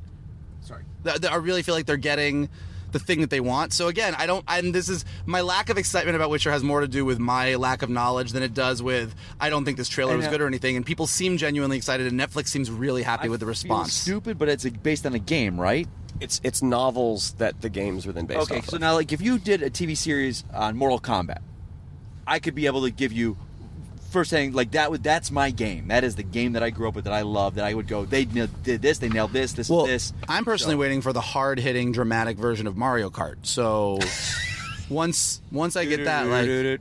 Sorry. 0.62 0.84
th- 1.04 1.22
th- 1.22 1.32
I 1.32 1.36
really 1.38 1.64
feel 1.64 1.76
like 1.76 1.86
they're 1.86 1.98
getting 1.98 2.50
the 2.98 3.04
thing 3.06 3.22
that 3.22 3.30
they 3.30 3.40
want. 3.40 3.74
So 3.74 3.88
again, 3.88 4.16
I 4.18 4.26
don't. 4.26 4.44
And 4.48 4.74
this 4.74 4.90
is 4.90 5.06
my 5.26 5.42
lack 5.42 5.70
of 5.70 5.78
excitement 5.78 6.16
about 6.16 6.30
Witcher 6.30 6.52
has 6.52 6.64
more 6.64 6.82
to 6.82 6.88
do 6.88 7.06
with 7.06 7.20
my 7.20 7.56
lack 7.56 7.82
of 7.82 7.90
knowledge 7.90 8.32
than 8.32 8.44
it 8.44 8.54
does 8.54 8.82
with 8.82 9.14
I 9.40 9.50
don't 9.50 9.66
think 9.66 9.78
this 9.78 9.90
trailer 9.90 10.18
was 10.18 10.28
good 10.28 10.42
or 10.42 10.48
anything. 10.48 10.76
And 10.76 10.86
people 10.86 11.08
seem 11.08 11.38
genuinely 11.38 11.78
excited, 11.78 12.08
and 12.08 12.20
Netflix 12.20 12.48
seems 12.48 12.72
really 12.72 13.04
happy 13.04 13.30
with 13.30 13.40
the 13.40 13.46
feel 13.46 13.50
response. 13.50 13.94
stupid, 13.94 14.38
but 14.38 14.50
it's 14.50 14.66
based 14.70 15.06
on 15.06 15.14
a 15.14 15.20
game, 15.20 15.60
right? 15.60 15.88
It's 16.20 16.42
it's 16.44 16.62
novels 16.64 17.34
that 17.34 17.62
the 17.62 17.70
games 17.70 18.08
were 18.08 18.14
then 18.14 18.26
based 18.26 18.50
Okay, 18.50 18.60
off 18.60 18.66
so 18.70 18.76
of. 18.78 18.82
now 18.82 18.94
like 18.96 19.12
if 19.14 19.22
you 19.22 19.38
did 19.38 19.62
a 19.62 19.70
TV 19.70 19.96
series 19.96 20.44
on 20.54 20.76
Mortal 20.76 21.00
Kombat, 21.00 21.40
I 22.26 22.40
could 22.40 22.56
be 22.56 22.66
able 22.66 22.82
to 22.84 22.90
give 22.92 23.14
you 23.14 23.38
first 24.10 24.30
thing 24.30 24.54
like 24.54 24.72
that 24.72 24.90
would 24.92 25.04
that's 25.04 25.32
my 25.32 25.52
game. 25.52 25.88
That 25.90 26.04
is 26.04 26.16
the 26.16 26.24
game 26.24 26.54
that 26.54 26.64
I 26.64 26.70
grew 26.70 26.88
up 26.88 26.96
with 26.96 27.06
that 27.06 27.14
I 27.14 27.22
love. 27.22 27.56
That 27.56 27.66
I 27.66 27.74
would 27.74 27.88
go. 27.88 28.06
They 28.06 28.26
nailed, 28.26 28.64
did 28.64 28.82
this. 28.82 28.98
They 29.00 29.10
nailed 29.10 29.34
this. 29.34 29.54
This. 29.54 29.70
Well, 29.70 29.86
this. 29.86 30.14
I'm 30.28 30.46
personally 30.46 30.76
So- 30.76 30.80
waiting 30.80 31.02
for 31.02 31.14
the 31.14 31.22
hard 31.22 31.60
hitting 31.60 31.92
dramatic 31.92 32.38
version 32.38 32.68
of 32.68 32.76
Mario 32.78 33.10
Kart. 33.10 33.36
So 33.44 34.00
once 34.90 35.42
once 35.52 35.76
I 35.76 35.86
get 35.86 36.06
that, 36.06 36.28
like 36.28 36.80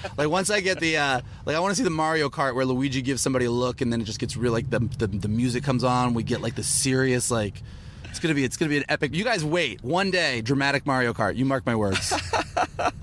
like 0.16 0.28
once 0.28 0.50
I 0.50 0.60
get 0.60 0.80
the 0.80 0.96
uh, 0.96 1.20
like 1.44 1.56
I 1.56 1.60
want 1.60 1.72
to 1.72 1.76
see 1.76 1.84
the 1.84 1.90
Mario 1.90 2.28
Kart 2.30 2.54
where 2.54 2.64
Luigi 2.64 3.02
gives 3.02 3.20
somebody 3.22 3.44
a 3.44 3.50
look 3.50 3.80
and 3.80 3.92
then 3.92 4.00
it 4.00 4.04
just 4.04 4.18
gets 4.18 4.36
real 4.36 4.52
like 4.52 4.70
the, 4.70 4.80
the 4.98 5.06
the 5.06 5.28
music 5.28 5.64
comes 5.64 5.84
on. 5.84 6.14
We 6.14 6.22
get 6.22 6.40
like 6.40 6.54
the 6.54 6.64
serious 6.64 7.30
like. 7.30 7.62
It's 8.04 8.20
gonna 8.20 8.34
be 8.34 8.44
it's 8.44 8.58
gonna 8.58 8.68
be 8.68 8.76
an 8.76 8.84
epic. 8.90 9.14
You 9.14 9.24
guys 9.24 9.42
wait 9.42 9.82
one 9.82 10.10
day, 10.10 10.42
dramatic 10.42 10.84
Mario 10.84 11.14
Kart. 11.14 11.34
You 11.34 11.46
mark 11.46 11.64
my 11.64 11.74
words. 11.74 12.12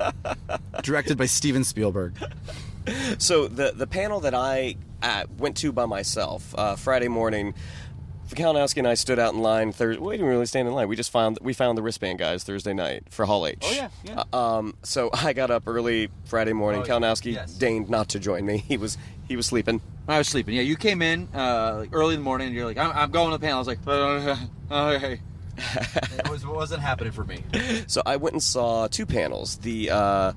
Directed 0.84 1.18
by 1.18 1.26
Steven 1.26 1.64
Spielberg. 1.64 2.14
So 3.20 3.48
the 3.48 3.72
the 3.76 3.88
panel 3.88 4.20
that 4.22 4.34
I 4.34 4.76
uh, 5.02 5.24
went 5.38 5.58
to 5.58 5.72
by 5.72 5.86
myself 5.86 6.54
uh, 6.58 6.76
Friday 6.76 7.08
morning, 7.08 7.54
Kalinowski 8.30 8.78
and 8.78 8.88
I 8.88 8.94
stood 8.94 9.18
out 9.20 9.34
in 9.34 9.42
line. 9.42 9.72
Thursday, 9.72 10.02
we 10.02 10.14
didn't 10.14 10.28
really 10.28 10.46
stand 10.46 10.68
in 10.68 10.74
line. 10.74 10.88
We 10.88 10.96
just 10.96 11.12
found 11.12 11.38
we 11.42 11.54
found 11.54 11.78
the 11.78 11.82
wristband 11.82 12.20
guys 12.20 12.44
Thursday 12.44 12.74
night 12.74 13.04
for 13.10 13.26
Hall 13.26 13.48
H. 13.48 13.58
Oh, 13.64 13.72
yeah, 13.72 13.90
yeah. 14.04 14.24
Uh, 14.32 14.38
um, 14.60 14.76
so 14.84 15.10
I 15.14 15.34
got 15.34 15.50
up 15.52 15.64
early 15.68 16.10
Friday 16.26 16.54
morning. 16.54 16.82
Oh. 16.82 16.86
Kalinowski 16.86 17.34
Yes. 17.34 17.54
deigned 17.54 17.90
not 17.90 18.10
to 18.10 18.20
join 18.20 18.46
me. 18.46 18.58
He 18.68 18.78
was 18.78 18.98
he 19.28 19.36
was 19.36 19.46
sleeping. 19.48 19.82
I 20.08 20.18
was 20.18 20.28
sleeping. 20.28 20.56
Yeah, 20.56 20.62
you 20.64 20.76
came 20.76 21.02
in 21.02 21.28
uh, 21.36 21.76
like 21.80 21.90
early 21.94 22.16
in 22.16 22.22
the 22.22 22.24
morning. 22.24 22.48
and 22.48 22.56
You're 22.56 22.66
like, 22.66 22.78
I'm, 22.78 22.92
I'm 22.92 23.12
going 23.12 23.32
to 23.32 23.38
the 23.38 23.42
panel. 23.42 23.58
I 23.58 23.60
was 23.60 23.68
like, 23.68 23.88
okay. 24.72 25.20
it 26.18 26.30
was, 26.30 26.46
wasn't 26.46 26.82
happening 26.82 27.12
for 27.12 27.24
me. 27.24 27.44
So 27.88 28.02
I 28.06 28.16
went 28.16 28.34
and 28.34 28.42
saw 28.42 28.88
two 28.88 29.06
panels. 29.06 29.58
The 29.58 29.92
uh, 29.92 30.34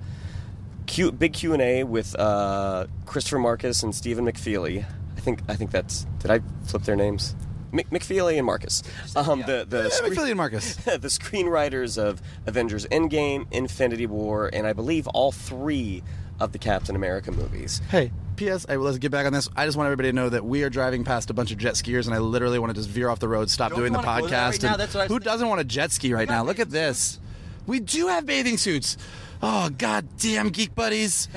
Q, 0.87 1.13
big 1.13 1.33
Q 1.33 1.53
and 1.53 1.63
A 1.63 1.85
with 1.85 2.15
uh, 2.19 2.87
Christopher 3.07 3.39
Markus 3.39 3.83
and 3.83 3.95
Stephen 3.95 4.25
McFeely. 4.25 4.85
I 5.17 5.21
think 5.21 5.41
I 5.49 5.55
think 5.55 5.71
that's. 5.71 6.07
Did 6.19 6.31
I 6.31 6.41
flip 6.67 6.83
their 6.83 6.97
names? 6.97 7.35
Mc, 7.73 7.89
McFeely 7.91 8.37
and 8.37 8.45
Markus. 8.47 8.83
Um, 9.17 9.43
The 9.47 9.65
the 9.69 9.85
Yeah, 9.85 9.89
screen- 9.89 10.13
McFeely 10.13 10.29
and 10.29 10.37
Markus. 10.37 10.75
the 10.85 10.99
screenwriters 11.09 11.97
of 11.97 12.21
Avengers 12.47 12.87
Endgame, 12.87 13.47
Infinity 13.51 14.07
War, 14.07 14.51
and 14.53 14.67
I 14.67 14.73
believe 14.73 15.07
all 15.09 15.33
three 15.33 16.03
of 16.41 16.53
the 16.53 16.59
Captain 16.59 16.97
America 16.97 17.31
movies. 17.31 17.81
Hey, 17.89 18.11
P.S. 18.37 18.67
I, 18.69 18.77
let's 18.77 18.99
get 18.99 19.11
back 19.11 19.27
on 19.27 19.33
this. 19.33 19.49
I 19.55 19.65
just 19.65 19.77
want 19.79 19.87
everybody 19.87 20.09
to 20.11 20.13
know 20.15 20.29
that 20.29 20.45
we 20.45 20.65
are 20.65 20.71
driving 20.71 21.05
past 21.05 21.31
a 21.31 21.35
bunch 21.35 21.53
of 21.53 21.59
jet 21.59 21.75
skiers, 21.75 22.07
and 22.07 22.15
I 22.15 22.19
literally 22.19 22.59
want 22.59 22.71
to 22.75 22.79
just 22.79 22.89
veer 22.91 23.09
off 23.09 23.21
the 23.21 23.29
road, 23.29 23.49
stop 23.49 23.71
Don't 23.71 23.79
doing 23.81 23.93
the 23.93 24.01
wanna 24.01 24.23
go 24.23 24.27
there 24.29 24.39
podcast. 24.39 24.49
right 24.51 24.65
and 24.65 24.81
That's 24.81 24.95
what 24.95 25.01
I 25.01 25.05
was 25.05 25.09
who 25.09 25.15
thinking. 25.15 25.25
doesn't 25.33 25.49
want 25.49 25.61
a 25.61 25.65
jet 25.65 25.93
ski 25.93 26.13
right 26.13 26.29
now? 26.29 26.43
Look 26.43 26.59
at 26.59 26.69
bathing 26.69 26.73
this. 26.89 27.21
We 27.67 27.79
do 27.81 28.09
have 28.09 28.27
bathing 28.27 28.57
suits. 28.59 28.97
Oh 29.43 29.71
god 29.77 30.07
damn, 30.19 30.51
geek 30.51 30.75
buddies! 30.75 31.29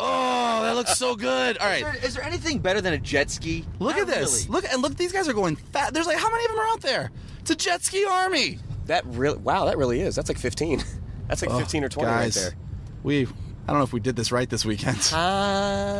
oh, 0.00 0.62
that 0.62 0.74
looks 0.74 0.96
so 0.96 1.14
good. 1.14 1.58
All 1.58 1.66
right, 1.66 1.78
Is 1.78 1.82
there, 1.82 2.04
is 2.06 2.14
there 2.14 2.24
anything 2.24 2.58
better 2.60 2.80
than 2.80 2.94
a 2.94 2.98
jet 2.98 3.30
ski? 3.30 3.64
look 3.78 3.96
Not 3.96 4.08
at 4.08 4.14
this. 4.14 4.46
really. 4.46 4.52
Look 4.62 4.72
and 4.72 4.82
look. 4.82 4.96
These 4.96 5.12
guys 5.12 5.28
are 5.28 5.34
going 5.34 5.56
fat. 5.56 5.92
There's 5.92 6.06
like 6.06 6.16
how 6.18 6.30
many 6.30 6.44
of 6.46 6.50
them 6.52 6.60
are 6.60 6.68
out 6.68 6.80
there? 6.80 7.10
It's 7.40 7.50
a 7.50 7.54
jet 7.56 7.82
ski 7.84 8.04
army. 8.06 8.58
That 8.86 9.04
really, 9.06 9.38
wow, 9.38 9.66
that 9.66 9.76
really 9.76 10.00
is. 10.00 10.14
That's 10.16 10.28
like 10.28 10.38
fifteen. 10.38 10.82
That's 11.28 11.42
like 11.42 11.50
15 11.50 11.82
or 11.82 11.88
twenty 11.88 12.08
guys, 12.08 12.36
right 12.36 12.42
there. 12.44 12.58
We, 13.02 13.26
I 13.68 13.72
don't 13.72 13.78
know 13.78 13.84
if 13.84 13.92
we 13.92 13.98
did 14.00 14.14
this 14.14 14.30
right 14.30 14.48
this 14.48 14.64
weekend. 14.64 15.12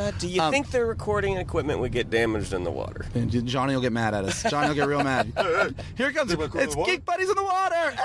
Uh, 0.07 0.13
do 0.21 0.29
you 0.29 0.41
Um, 0.41 0.53
think 0.53 0.71
their 0.71 0.87
recording 0.87 1.37
equipment 1.37 1.81
would 1.81 1.91
get 1.91 2.11
damaged 2.11 2.53
in 2.53 2.63
the 2.63 2.71
water? 2.71 3.07
And 3.15 3.29
Johnny 3.47 3.75
will 3.75 3.81
get 3.83 3.93
mad 3.93 4.15
at 4.15 4.25
us. 4.25 4.43
Johnny 4.45 4.69
will 4.69 4.75
get 4.77 4.87
real 4.87 5.03
mad. 5.03 5.33
Here 5.97 6.13
comes 6.13 6.31
it 6.31 6.39
comes. 6.39 6.55
It's 6.55 6.77
Geek 6.77 7.05
Buddies 7.05 7.29
in 7.29 7.35
the 7.35 7.43
water. 7.43 7.75
Eh, 7.93 8.01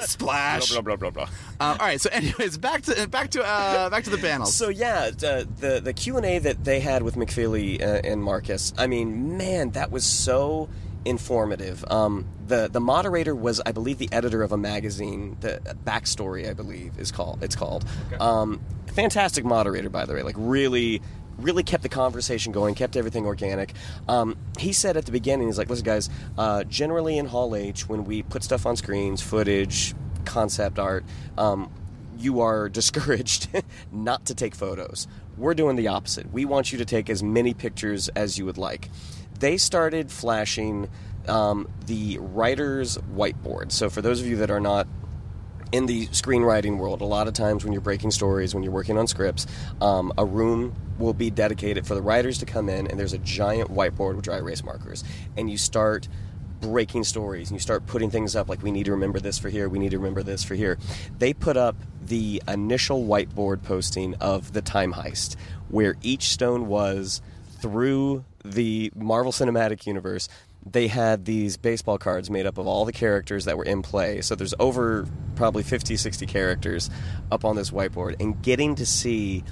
splash. 0.06 0.72
Blah 0.72 0.80
blah 0.80 0.96
blah 0.96 1.10
blah. 1.10 1.22
Um, 1.24 1.28
all 1.60 1.76
right. 1.78 2.00
So, 2.00 2.10
anyways, 2.12 2.58
back 2.58 2.82
to 2.82 3.06
back 3.08 3.30
to 3.30 3.44
uh, 3.44 3.88
back 3.90 4.04
to 4.04 4.10
the 4.10 4.18
panels. 4.18 4.54
So 4.54 4.68
yeah, 4.70 5.10
the 5.10 5.46
the, 5.60 5.80
the 5.80 5.92
Q 5.92 6.16
and 6.16 6.26
A 6.26 6.38
that 6.40 6.64
they 6.64 6.80
had 6.80 7.02
with 7.02 7.14
McFeely 7.14 7.80
uh, 7.80 8.00
and 8.02 8.22
Markus. 8.22 8.72
I 8.76 8.86
mean, 8.88 9.36
man, 9.38 9.70
that 9.70 9.90
was 9.92 10.04
so 10.04 10.68
informative. 11.06 11.84
Um, 11.90 12.26
the 12.46 12.68
the 12.68 12.80
moderator 12.80 13.34
was, 13.34 13.60
I 13.64 13.72
believe, 13.72 13.98
the 13.98 14.08
editor 14.12 14.42
of 14.42 14.52
a 14.52 14.56
magazine. 14.56 15.36
The 15.40 15.60
backstory, 15.84 16.48
I 16.48 16.52
believe, 16.52 16.98
is 16.98 17.12
called. 17.12 17.42
It's 17.42 17.56
called. 17.56 17.84
Um, 18.20 18.60
fantastic 18.86 19.44
moderator, 19.44 19.88
by 19.88 20.04
the 20.04 20.14
way. 20.14 20.22
Like 20.22 20.36
really. 20.38 21.00
Really 21.38 21.64
kept 21.64 21.82
the 21.82 21.90
conversation 21.90 22.50
going, 22.50 22.74
kept 22.74 22.96
everything 22.96 23.26
organic. 23.26 23.74
Um, 24.08 24.38
he 24.58 24.72
said 24.72 24.96
at 24.96 25.04
the 25.04 25.12
beginning, 25.12 25.48
he's 25.48 25.58
like, 25.58 25.68
"Listen, 25.68 25.84
guys. 25.84 26.08
Uh, 26.38 26.64
generally 26.64 27.18
in 27.18 27.26
Hall 27.26 27.54
H, 27.54 27.86
when 27.90 28.06
we 28.06 28.22
put 28.22 28.42
stuff 28.42 28.64
on 28.64 28.74
screens, 28.74 29.20
footage, 29.20 29.94
concept 30.24 30.78
art, 30.78 31.04
um, 31.36 31.70
you 32.18 32.40
are 32.40 32.68
discouraged 32.70 33.48
not 33.92 34.24
to 34.26 34.34
take 34.34 34.54
photos. 34.54 35.06
We're 35.36 35.54
doing 35.54 35.76
the 35.76 35.88
opposite. 35.88 36.32
We 36.32 36.46
want 36.46 36.72
you 36.72 36.78
to 36.78 36.84
take 36.84 37.10
as 37.10 37.22
many 37.22 37.52
pictures 37.52 38.08
as 38.08 38.38
you 38.38 38.46
would 38.46 38.58
like. 38.58 38.88
They 39.38 39.56
started 39.56 40.10
flashing 40.10 40.88
um, 41.28 41.68
the 41.86 42.18
writer's 42.20 42.98
whiteboard. 43.14 43.72
So 43.72 43.90
for 43.90 44.02
those 44.02 44.20
of 44.20 44.26
you 44.26 44.36
that 44.36 44.50
are 44.50 44.60
not 44.60 44.86
in 45.72 45.86
the 45.86 46.06
screenwriting 46.08 46.78
world, 46.78 47.00
a 47.00 47.04
lot 47.06 47.26
of 47.26 47.34
times 47.34 47.64
when 47.64 47.72
you're 47.72 47.82
breaking 47.82 48.12
stories, 48.12 48.54
when 48.54 48.62
you're 48.62 48.72
working 48.72 48.96
on 48.96 49.06
scripts, 49.06 49.46
um, 49.80 50.12
a 50.16 50.24
room 50.24 50.74
will 50.98 51.14
be 51.14 51.30
dedicated 51.30 51.86
for 51.86 51.94
the 51.94 52.02
writers 52.02 52.38
to 52.38 52.46
come 52.46 52.68
in, 52.68 52.86
and 52.86 52.98
there's 52.98 53.12
a 53.12 53.18
giant 53.18 53.70
whiteboard 53.70 54.14
with 54.14 54.24
dry 54.24 54.38
erase 54.38 54.64
markers, 54.64 55.04
and 55.36 55.50
you 55.50 55.58
start 55.58 56.08
breaking 56.60 57.04
stories 57.04 57.50
and 57.50 57.56
you 57.56 57.60
start 57.60 57.86
putting 57.86 58.10
things 58.10 58.34
up 58.34 58.48
like 58.48 58.62
we 58.62 58.70
need 58.70 58.84
to 58.84 58.92
remember 58.92 59.20
this 59.20 59.38
for 59.38 59.48
here. 59.48 59.68
We 59.68 59.78
need 59.78 59.90
to 59.90 59.98
remember 59.98 60.22
this 60.22 60.42
for 60.42 60.54
here. 60.54 60.78
They 61.18 61.34
put 61.34 61.56
up 61.56 61.76
the 62.02 62.42
initial 62.48 63.04
whiteboard 63.04 63.62
posting 63.62 64.14
of 64.14 64.52
the 64.52 64.62
time 64.62 64.94
heist 64.94 65.36
where 65.68 65.96
each 66.02 66.30
stone 66.30 66.66
was 66.66 67.20
through 67.60 68.24
the 68.52 68.92
marvel 68.94 69.32
cinematic 69.32 69.86
universe 69.86 70.28
they 70.68 70.88
had 70.88 71.24
these 71.24 71.56
baseball 71.56 71.96
cards 71.96 72.28
made 72.28 72.44
up 72.44 72.58
of 72.58 72.66
all 72.66 72.84
the 72.84 72.92
characters 72.92 73.44
that 73.44 73.56
were 73.56 73.64
in 73.64 73.82
play. 73.82 74.20
So 74.20 74.34
there's 74.34 74.54
over 74.58 75.06
probably 75.36 75.62
50 75.62 75.96
60 75.96 76.26
characters 76.26 76.90
up 77.30 77.44
on 77.44 77.54
this 77.54 77.70
whiteboard. 77.70 78.20
And 78.20 78.42
getting 78.42 78.74
to 78.74 78.84
see 78.84 79.44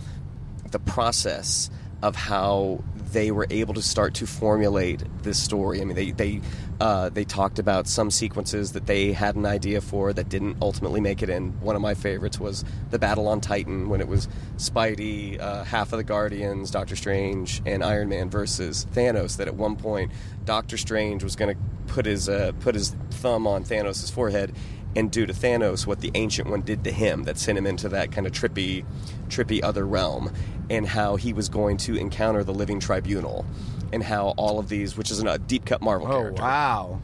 the 0.73 0.81
process 0.81 1.71
of 2.03 2.17
how 2.17 2.83
they 3.13 3.31
were 3.31 3.47
able 3.51 3.75
to 3.75 3.83
start 3.83 4.15
to 4.15 4.27
formulate 4.27 5.03
this 5.23 5.41
story. 5.43 5.81
I 5.81 5.85
mean, 5.85 5.97
they 5.97 6.11
they 6.11 6.41
uh, 6.81 7.09
they 7.09 7.25
talked 7.25 7.59
about 7.59 7.87
some 7.87 8.11
sequences 8.11 8.73
that 8.73 8.87
they 8.87 9.13
had 9.13 9.37
an 9.37 9.47
idea 9.47 9.81
for 9.81 10.13
that 10.13 10.29
didn't 10.29 10.57
ultimately 10.61 11.01
make 11.01 11.23
it 11.23 11.31
in. 11.31 11.59
One 11.61 11.77
of 11.77 11.83
my 11.83 11.95
favorites 11.95 12.41
was 12.41 12.65
the 12.91 12.99
battle 12.99 13.29
on 13.29 13.41
Titan 13.41 13.89
when 13.89 14.01
it 14.01 14.09
was 14.09 14.29
Spidey, 14.57 15.41
uh, 15.41 15.65
half 15.65 15.93
of 15.93 15.99
the 15.99 16.05
Guardians, 16.05 16.71
Doctor 16.71 16.97
Strange, 16.97 17.63
and 17.65 17.85
Iron 17.85 18.09
Man 18.09 18.29
versus 18.29 18.87
Thanos. 18.93 19.37
That 19.37 19.49
at 19.49 19.55
one 19.55 19.77
point 19.77 20.11
Doctor 20.45 20.77
Strange 20.77 21.23
was 21.23 21.37
going 21.37 21.55
to 21.55 21.61
put 21.87 22.07
his 22.07 22.29
uh, 22.29 22.53
put 22.61 22.75
his 22.75 22.91
thumb 23.11 23.47
on 23.47 23.65
Thanos' 23.65 24.11
forehead 24.11 24.55
and 24.97 25.11
do 25.11 25.27
to 25.27 25.33
Thanos 25.33 25.87
what 25.87 26.01
the 26.01 26.11
Ancient 26.15 26.49
One 26.49 26.63
did 26.63 26.85
to 26.85 26.93
him 26.93 27.25
that 27.25 27.39
sent 27.39 27.59
him 27.59 27.67
into 27.67 27.89
that 27.91 28.13
kind 28.13 28.27
of 28.27 28.33
trippy, 28.33 28.85
trippy 29.29 29.63
other 29.63 29.87
realm, 29.87 30.33
and 30.71 30.87
how 30.87 31.17
he 31.17 31.33
was 31.33 31.49
going 31.49 31.77
to 31.79 31.97
encounter 31.97 32.45
the 32.45 32.55
Living 32.55 32.81
Tribunal, 32.81 33.45
and 33.93 34.03
how 34.03 34.35
all 34.37 34.59
of 34.59 34.69
these, 34.69 34.97
which 34.97 35.11
is 35.11 35.23
a 35.23 35.39
deep 35.39 35.65
cut 35.65 35.83
Marvel 35.83 36.07
Oh 36.09 36.21
character, 36.21 36.43
wow! 36.43 37.01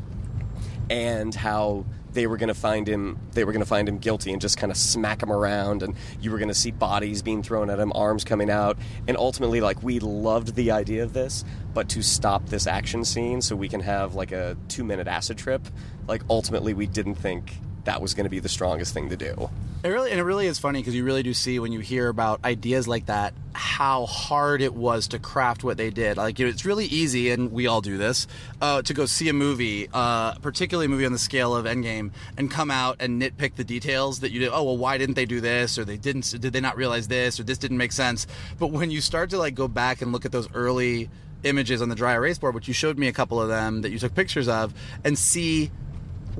and 0.88 1.34
how 1.34 1.84
they 2.12 2.26
were 2.26 2.36
going 2.36 2.48
to 2.48 2.54
find 2.54 2.88
him 2.88 3.18
they 3.32 3.44
were 3.44 3.52
going 3.52 3.62
to 3.62 3.68
find 3.68 3.88
him 3.88 3.98
guilty 3.98 4.32
and 4.32 4.40
just 4.40 4.58
kind 4.58 4.72
of 4.72 4.76
smack 4.76 5.22
him 5.22 5.30
around 5.30 5.82
and 5.82 5.94
you 6.20 6.30
were 6.30 6.38
going 6.38 6.48
to 6.48 6.54
see 6.54 6.70
bodies 6.70 7.22
being 7.22 7.42
thrown 7.42 7.70
at 7.70 7.78
him 7.78 7.92
arms 7.94 8.24
coming 8.24 8.50
out 8.50 8.76
and 9.06 9.16
ultimately 9.16 9.61
like 9.61 9.82
we 9.82 10.00
loved 10.00 10.54
the 10.56 10.70
idea 10.70 11.02
of 11.02 11.12
this 11.12 11.44
but 11.72 11.88
to 11.88 12.02
stop 12.02 12.46
this 12.46 12.66
action 12.66 13.04
scene 13.04 13.40
so 13.40 13.54
we 13.54 13.68
can 13.68 13.80
have 13.80 14.14
like 14.14 14.32
a 14.32 14.56
2 14.68 14.82
minute 14.82 15.06
acid 15.06 15.38
trip 15.38 15.62
like 16.08 16.22
ultimately 16.28 16.74
we 16.74 16.86
didn't 16.86 17.14
think 17.14 17.58
that 17.84 18.00
was 18.00 18.14
going 18.14 18.24
to 18.24 18.30
be 18.30 18.38
the 18.38 18.48
strongest 18.48 18.94
thing 18.94 19.08
to 19.10 19.16
do 19.16 19.50
It 19.82 19.88
really 19.88 20.10
and 20.10 20.20
it 20.20 20.24
really 20.24 20.46
is 20.46 20.58
funny 20.58 20.80
because 20.80 20.94
you 20.94 21.04
really 21.04 21.22
do 21.22 21.34
see 21.34 21.58
when 21.58 21.72
you 21.72 21.80
hear 21.80 22.08
about 22.08 22.44
ideas 22.44 22.86
like 22.86 23.06
that 23.06 23.34
how 23.52 24.06
hard 24.06 24.62
it 24.62 24.74
was 24.74 25.08
to 25.08 25.18
craft 25.18 25.64
what 25.64 25.76
they 25.76 25.90
did. 25.90 26.16
Like 26.16 26.38
you 26.38 26.46
know, 26.46 26.50
it's 26.50 26.64
really 26.64 26.86
easy, 26.86 27.30
and 27.30 27.52
we 27.52 27.66
all 27.66 27.80
do 27.80 27.98
this, 27.98 28.26
uh, 28.60 28.82
to 28.82 28.94
go 28.94 29.06
see 29.06 29.28
a 29.28 29.32
movie, 29.32 29.88
uh, 29.92 30.34
particularly 30.34 30.86
a 30.86 30.88
movie 30.88 31.06
on 31.06 31.12
the 31.12 31.18
scale 31.18 31.54
of 31.54 31.66
Endgame, 31.66 32.10
and 32.36 32.50
come 32.50 32.70
out 32.70 32.96
and 33.00 33.20
nitpick 33.20 33.56
the 33.56 33.64
details 33.64 34.20
that 34.20 34.32
you 34.32 34.40
did. 34.40 34.50
Oh 34.52 34.62
well, 34.64 34.76
why 34.76 34.98
didn't 34.98 35.14
they 35.14 35.26
do 35.26 35.40
this, 35.40 35.78
or 35.78 35.84
they 35.84 35.96
didn't? 35.96 36.34
Did 36.40 36.52
they 36.52 36.60
not 36.60 36.76
realize 36.76 37.08
this, 37.08 37.40
or 37.40 37.42
this 37.42 37.58
didn't 37.58 37.78
make 37.78 37.92
sense? 37.92 38.26
But 38.58 38.68
when 38.68 38.90
you 38.90 39.00
start 39.00 39.30
to 39.30 39.38
like 39.38 39.54
go 39.54 39.68
back 39.68 40.02
and 40.02 40.12
look 40.12 40.24
at 40.24 40.32
those 40.32 40.48
early 40.54 41.10
images 41.42 41.80
on 41.82 41.88
the 41.88 41.94
dry 41.94 42.14
erase 42.14 42.38
board, 42.38 42.54
which 42.54 42.68
you 42.68 42.74
showed 42.74 42.98
me 42.98 43.08
a 43.08 43.12
couple 43.12 43.40
of 43.40 43.48
them 43.48 43.82
that 43.82 43.90
you 43.90 43.98
took 43.98 44.14
pictures 44.14 44.48
of, 44.48 44.74
and 45.04 45.18
see 45.18 45.70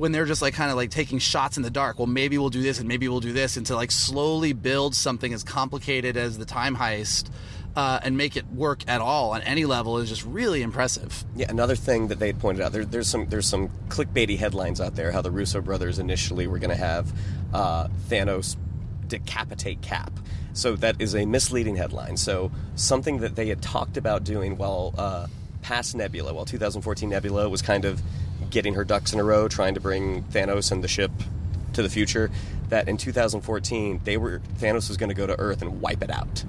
when 0.01 0.11
they're 0.11 0.25
just 0.25 0.41
like 0.41 0.55
kind 0.55 0.71
of 0.71 0.77
like 0.77 0.89
taking 0.89 1.19
shots 1.19 1.57
in 1.57 1.63
the 1.63 1.69
dark 1.69 1.99
well 1.99 2.07
maybe 2.07 2.35
we'll 2.39 2.49
do 2.49 2.63
this 2.63 2.79
and 2.79 2.87
maybe 2.87 3.07
we'll 3.07 3.19
do 3.19 3.31
this 3.31 3.55
and 3.55 3.67
to 3.67 3.75
like 3.75 3.91
slowly 3.91 4.51
build 4.51 4.95
something 4.95 5.31
as 5.31 5.43
complicated 5.43 6.17
as 6.17 6.39
the 6.39 6.45
time 6.45 6.75
heist 6.75 7.29
uh, 7.75 7.99
and 8.03 8.17
make 8.17 8.35
it 8.35 8.45
work 8.47 8.83
at 8.87 8.99
all 8.99 9.31
on 9.31 9.41
any 9.43 9.63
level 9.63 9.99
is 9.99 10.09
just 10.09 10.25
really 10.25 10.63
impressive 10.63 11.23
Yeah, 11.35 11.51
another 11.51 11.75
thing 11.75 12.07
that 12.07 12.17
they 12.17 12.27
had 12.27 12.39
pointed 12.39 12.63
out 12.63 12.71
there, 12.71 12.83
there's 12.83 13.07
some 13.07 13.29
there's 13.29 13.47
some 13.47 13.69
clickbaity 13.89 14.39
headlines 14.39 14.81
out 14.81 14.95
there 14.95 15.11
how 15.11 15.21
the 15.21 15.31
Russo 15.31 15.61
brothers 15.61 15.99
initially 15.99 16.47
were 16.47 16.57
going 16.57 16.71
to 16.71 16.75
have 16.75 17.13
uh, 17.53 17.87
Thanos 18.09 18.57
decapitate 19.07 19.81
Cap. 19.81 20.11
So 20.53 20.75
that 20.77 20.99
is 20.99 21.15
a 21.15 21.25
misleading 21.25 21.75
headline. 21.75 22.17
So 22.17 22.51
something 22.75 23.19
that 23.19 23.35
they 23.35 23.47
had 23.47 23.61
talked 23.61 23.97
about 23.97 24.23
doing 24.23 24.57
while 24.57 24.95
uh, 24.97 25.27
past 25.61 25.95
Nebula, 25.95 26.33
while 26.33 26.45
2014 26.45 27.09
Nebula 27.09 27.49
was 27.49 27.61
kind 27.61 27.85
of 27.85 28.01
getting 28.49 28.73
her 28.73 28.83
ducks 28.83 29.13
in 29.13 29.19
a 29.19 29.23
row, 29.23 29.47
trying 29.47 29.73
to 29.75 29.79
bring 29.79 30.23
Thanos 30.23 30.71
and 30.71 30.83
the 30.83 30.87
ship 30.87 31.11
to 31.73 31.81
the 31.81 31.89
future. 31.89 32.31
That 32.69 32.87
in 32.87 32.97
2014 32.97 34.01
they 34.03 34.17
were 34.17 34.41
Thanos 34.59 34.87
was 34.87 34.97
going 34.97 35.09
to 35.09 35.15
go 35.15 35.27
to 35.27 35.37
Earth 35.39 35.61
and 35.61 35.81
wipe 35.81 36.03
it 36.03 36.09
out 36.09 36.43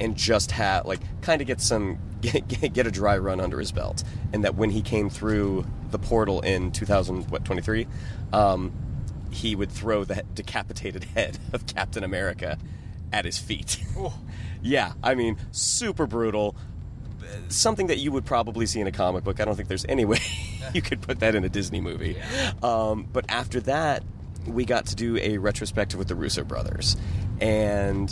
and 0.00 0.16
just 0.16 0.50
have 0.52 0.86
like 0.86 1.00
kind 1.20 1.40
of 1.40 1.46
get 1.46 1.60
some 1.60 1.98
get, 2.20 2.72
get 2.72 2.86
a 2.86 2.90
dry 2.90 3.18
run 3.18 3.40
under 3.40 3.58
his 3.58 3.72
belt. 3.72 4.02
And 4.32 4.44
that 4.44 4.54
when 4.54 4.70
he 4.70 4.82
came 4.82 5.10
through 5.10 5.66
the 5.90 5.98
portal 5.98 6.40
in 6.40 6.72
2000 6.72 7.30
what 7.30 7.44
23 7.44 7.86
um, 8.32 8.72
he 9.30 9.54
would 9.54 9.70
throw 9.70 10.04
the 10.04 10.24
decapitated 10.34 11.04
head 11.14 11.38
of 11.52 11.66
captain 11.66 12.02
america 12.02 12.58
at 13.12 13.24
his 13.24 13.38
feet. 13.38 13.78
Yeah 14.64 14.92
i 15.02 15.16
mean 15.16 15.38
super 15.50 16.06
brutal 16.06 16.54
something 17.48 17.86
that 17.88 17.98
you 17.98 18.12
would 18.12 18.24
probably 18.24 18.66
see 18.66 18.80
in 18.80 18.86
a 18.86 18.92
comic 18.92 19.24
book. 19.24 19.40
I 19.40 19.44
don't 19.44 19.54
think 19.56 19.68
there's 19.68 19.86
any 19.88 20.04
way 20.04 20.18
you 20.74 20.82
could 20.82 21.00
put 21.02 21.20
that 21.20 21.34
in 21.34 21.44
a 21.44 21.48
disney 21.48 21.80
movie. 21.80 22.16
Um, 22.62 23.08
but 23.12 23.24
after 23.28 23.60
that 23.60 24.02
we 24.46 24.64
got 24.64 24.86
to 24.86 24.96
do 24.96 25.16
a 25.18 25.38
retrospective 25.38 25.98
with 25.98 26.08
the 26.08 26.14
russo 26.16 26.42
brothers. 26.42 26.96
And 27.40 28.10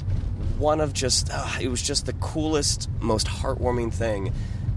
one 0.58 0.80
of 0.80 0.92
just 0.92 1.28
uh, 1.32 1.56
it 1.60 1.68
was 1.68 1.82
just 1.82 2.06
the 2.06 2.12
coolest 2.14 2.88
most 3.00 3.26
heartwarming 3.26 3.92
thing 3.92 4.32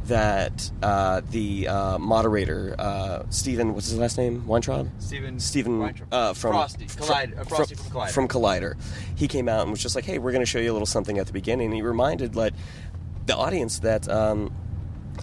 that 0.06 0.70
uh, 0.82 1.22
the 1.32 1.68
uh, 1.68 1.98
moderator 1.98 2.76
uh, 2.78 3.24
Stephen 3.30 3.74
what's 3.74 3.89
his 3.89 4.00
last 4.00 4.18
name? 4.18 4.46
Weintraub? 4.48 4.89
Steven 5.00 5.39
Stephen 5.39 5.80
Weintraub. 5.80 6.14
uh, 6.14 6.34
from 6.34 6.52
Frosty. 6.54 6.88
fr- 6.88 7.00
Collider- 7.04 7.39
uh, 7.39 7.44
Frosty 7.46 7.76
from, 7.76 7.86
from 7.86 7.94
Collider. 8.02 8.12
from 8.12 8.28
Collider. 8.28 8.76
He 9.16 9.28
came 9.28 9.48
out 9.48 9.62
and 9.62 9.72
was 9.72 9.82
just 9.82 9.96
like 9.96 10.06
hey 10.06 10.18
we're 10.20 10.32
going 10.32 10.41
to 10.44 10.50
show 10.50 10.60
you 10.60 10.72
a 10.72 10.74
little 10.74 10.86
something 10.86 11.18
at 11.20 11.28
the 11.28 11.34
beginning. 11.34 11.68
And 11.68 11.76
he 11.76 11.82
reminded 11.82 12.36
like 12.36 12.54
the 13.26 13.36
audience 13.36 13.80
that 13.80 14.09
um, 14.09 14.53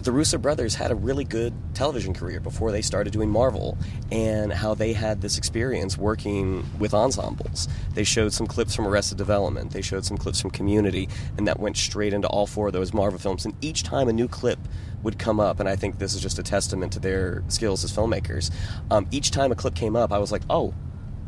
the 0.03 0.11
Russo 0.11 0.37
brothers 0.37 0.75
had 0.75 0.91
a 0.91 0.95
really 0.95 1.23
good 1.23 1.53
television 1.73 2.13
career 2.13 2.39
before 2.39 2.71
they 2.71 2.81
started 2.81 3.13
doing 3.13 3.29
Marvel, 3.29 3.77
and 4.11 4.51
how 4.51 4.73
they 4.73 4.93
had 4.93 5.21
this 5.21 5.37
experience 5.37 5.97
working 5.97 6.65
with 6.79 6.93
ensembles. 6.93 7.67
They 7.93 8.03
showed 8.03 8.33
some 8.33 8.47
clips 8.47 8.73
from 8.73 8.87
Arrested 8.87 9.17
Development, 9.17 9.71
they 9.71 9.81
showed 9.81 10.05
some 10.05 10.17
clips 10.17 10.41
from 10.41 10.51
Community, 10.51 11.09
and 11.37 11.47
that 11.47 11.59
went 11.59 11.77
straight 11.77 12.13
into 12.13 12.27
all 12.27 12.47
four 12.47 12.67
of 12.67 12.73
those 12.73 12.93
Marvel 12.93 13.19
films. 13.19 13.45
And 13.45 13.53
each 13.61 13.83
time 13.83 14.07
a 14.07 14.13
new 14.13 14.27
clip 14.27 14.59
would 15.03 15.19
come 15.19 15.39
up, 15.39 15.59
and 15.59 15.67
I 15.67 15.75
think 15.75 15.99
this 15.99 16.13
is 16.13 16.21
just 16.21 16.39
a 16.39 16.43
testament 16.43 16.93
to 16.93 16.99
their 16.99 17.43
skills 17.47 17.83
as 17.83 17.91
filmmakers. 17.91 18.51
Um, 18.89 19.07
each 19.11 19.31
time 19.31 19.51
a 19.51 19.55
clip 19.55 19.75
came 19.75 19.95
up, 19.95 20.11
I 20.11 20.19
was 20.19 20.31
like, 20.31 20.43
oh, 20.49 20.73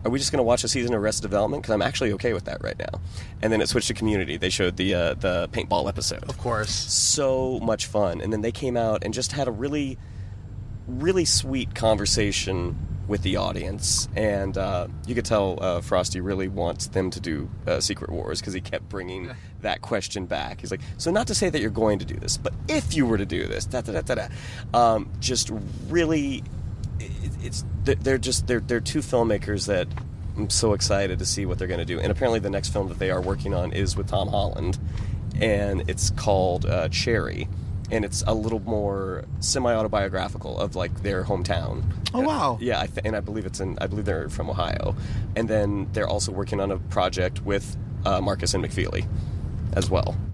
are 0.05 0.11
we 0.11 0.19
just 0.19 0.31
going 0.31 0.39
to 0.39 0.43
watch 0.43 0.63
a 0.63 0.67
season 0.67 0.93
of 0.93 1.01
Arrested 1.01 1.23
Development? 1.23 1.61
Because 1.61 1.73
I'm 1.73 1.81
actually 1.81 2.11
okay 2.13 2.33
with 2.33 2.45
that 2.45 2.63
right 2.63 2.77
now. 2.77 3.01
And 3.41 3.51
then 3.51 3.61
it 3.61 3.69
switched 3.69 3.87
to 3.87 3.93
Community. 3.93 4.37
They 4.37 4.49
showed 4.49 4.77
the 4.77 4.93
uh, 4.93 5.13
the 5.15 5.49
paintball 5.51 5.87
episode 5.87 6.23
of 6.29 6.37
course 6.37 6.71
so 6.71 7.59
much 7.61 7.85
fun. 7.85 8.21
And 8.21 8.31
then 8.31 8.41
they 8.41 8.51
came 8.51 8.77
out 8.77 9.03
and 9.03 9.13
just 9.13 9.31
had 9.31 9.47
a 9.47 9.51
really, 9.51 9.97
really 10.87 11.25
sweet 11.25 11.73
conversation 11.75 12.77
with 13.07 13.21
the 13.21 13.35
audience. 13.35 14.07
And 14.15 14.57
uh, 14.57 14.87
you 15.05 15.15
could 15.15 15.25
tell 15.25 15.57
uh, 15.61 15.81
Frosty 15.81 16.21
really 16.21 16.47
wants 16.47 16.87
them 16.87 17.09
to 17.11 17.19
do 17.19 17.49
uh, 17.67 17.79
Secret 17.79 18.09
Wars 18.09 18.39
because 18.39 18.53
he 18.53 18.61
kept 18.61 18.87
bringing 18.89 19.31
that 19.61 19.81
question 19.81 20.25
back. 20.25 20.61
He's 20.61 20.71
like, 20.71 20.81
so 20.97 21.11
not 21.11 21.27
to 21.27 21.35
say 21.35 21.49
that 21.49 21.59
you're 21.59 21.69
going 21.69 21.99
to 21.99 22.05
do 22.05 22.15
this, 22.15 22.37
but 22.37 22.53
if 22.67 22.95
you 22.95 23.05
were 23.05 23.17
to 23.17 23.25
do 23.25 23.45
this, 23.45 23.65
da 23.65 23.81
da 23.81 23.93
da 23.93 24.01
da 24.01 24.15
da. 24.15 24.27
Um, 24.73 25.09
just 25.19 25.51
really, 25.89 26.43
it's 27.43 27.65
they're 27.83 28.17
just 28.17 28.47
they're 28.47 28.61
they're 28.61 28.81
two 28.81 28.99
filmmakers 28.99 29.67
that. 29.67 29.87
I'm 30.35 30.49
so 30.49 30.73
excited 30.73 31.19
to 31.19 31.27
see 31.27 31.45
what 31.45 31.59
they're 31.59 31.67
going 31.67 31.79
to 31.79 31.85
do. 31.85 31.99
And 31.99 32.11
apparently, 32.11 32.39
the 32.39 32.49
next 32.49 32.69
film 32.69 32.89
that 32.89 32.97
they 32.97 33.11
are 33.11 33.21
working 33.21 33.53
on 33.53 33.71
is 33.71 33.95
with 33.95 34.07
Tom 34.07 34.29
Holland 34.29 34.79
and 35.39 35.89
it's 35.89 36.09
called 36.11 36.65
uh, 36.65 36.89
Cherry, 36.89 37.47
and 37.91 38.05
it's 38.05 38.23
a 38.25 38.33
little 38.33 38.59
more 38.61 39.25
semi-autobiographical 39.39 40.59
of 40.59 40.75
like 40.75 41.03
their 41.03 41.23
hometown. 41.23 41.83
Oh, 42.13 42.21
wow. 42.21 42.57
Yeah, 42.61 42.79
I 42.79 42.87
th- 42.87 43.05
and 43.05 43.15
I 43.15 43.19
believe 43.19 43.45
it's 43.45 43.59
in. 43.59 43.77
I 43.79 43.87
believe 43.87 44.05
they're 44.05 44.29
from 44.29 44.49
Ohio, 44.49 44.95
and 45.35 45.49
then 45.49 45.89
they're 45.93 46.07
also 46.07 46.31
working 46.31 46.59
on 46.59 46.71
a 46.71 46.77
project 46.77 47.43
with 47.43 47.75
uh, 48.05 48.21
Markus 48.21 48.53
and 48.53 48.63
McFeely 48.63 49.05
as 49.73 49.89
well. 49.89 50.15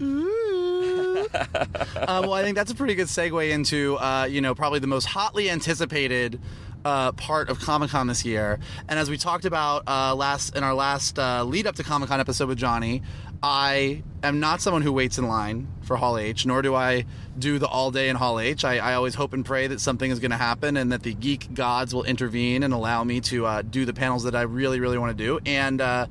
uh, 1.34 2.20
well, 2.22 2.32
I 2.34 2.42
think 2.42 2.56
that's 2.56 2.72
a 2.72 2.74
pretty 2.74 2.94
good 2.94 3.06
segue 3.06 3.50
into, 3.50 3.96
uh, 3.98 4.26
you 4.28 4.40
know, 4.40 4.54
probably 4.54 4.80
the 4.80 4.86
most 4.86 5.06
hotly 5.06 5.48
anticipated 5.48 6.40
uh, 6.84 7.12
part 7.12 7.48
of 7.48 7.60
Comic 7.60 7.90
Con 7.90 8.06
this 8.06 8.24
year. 8.24 8.58
And 8.88 8.98
as 8.98 9.10
we 9.10 9.16
talked 9.16 9.44
about 9.44 9.84
uh, 9.86 10.14
last 10.14 10.56
in 10.56 10.64
our 10.64 10.74
last 10.74 11.18
uh, 11.18 11.44
lead 11.44 11.66
up 11.66 11.74
to 11.76 11.82
Comic 11.82 12.08
Con 12.08 12.20
episode 12.20 12.48
with 12.48 12.58
Johnny, 12.58 13.02
I 13.42 14.02
am 14.22 14.40
not 14.40 14.60
someone 14.60 14.82
who 14.82 14.92
waits 14.92 15.18
in 15.18 15.26
line 15.26 15.68
for 15.82 15.96
Hall 15.96 16.18
H, 16.18 16.44
nor 16.44 16.60
do 16.62 16.74
I 16.74 17.06
do 17.38 17.58
the 17.58 17.66
all 17.66 17.90
day 17.90 18.08
in 18.08 18.16
Hall 18.16 18.38
H. 18.38 18.64
I, 18.64 18.76
I 18.78 18.94
always 18.94 19.14
hope 19.14 19.32
and 19.32 19.44
pray 19.44 19.66
that 19.66 19.80
something 19.80 20.10
is 20.10 20.18
going 20.20 20.30
to 20.30 20.36
happen 20.36 20.76
and 20.76 20.92
that 20.92 21.02
the 21.02 21.14
geek 21.14 21.54
gods 21.54 21.94
will 21.94 22.04
intervene 22.04 22.62
and 22.62 22.74
allow 22.74 23.02
me 23.02 23.20
to 23.22 23.46
uh, 23.46 23.62
do 23.62 23.84
the 23.84 23.94
panels 23.94 24.24
that 24.24 24.34
I 24.34 24.42
really, 24.42 24.78
really 24.78 24.98
want 24.98 25.16
to 25.16 25.24
do. 25.24 25.40
And 25.46 25.80
uh, 25.80 26.06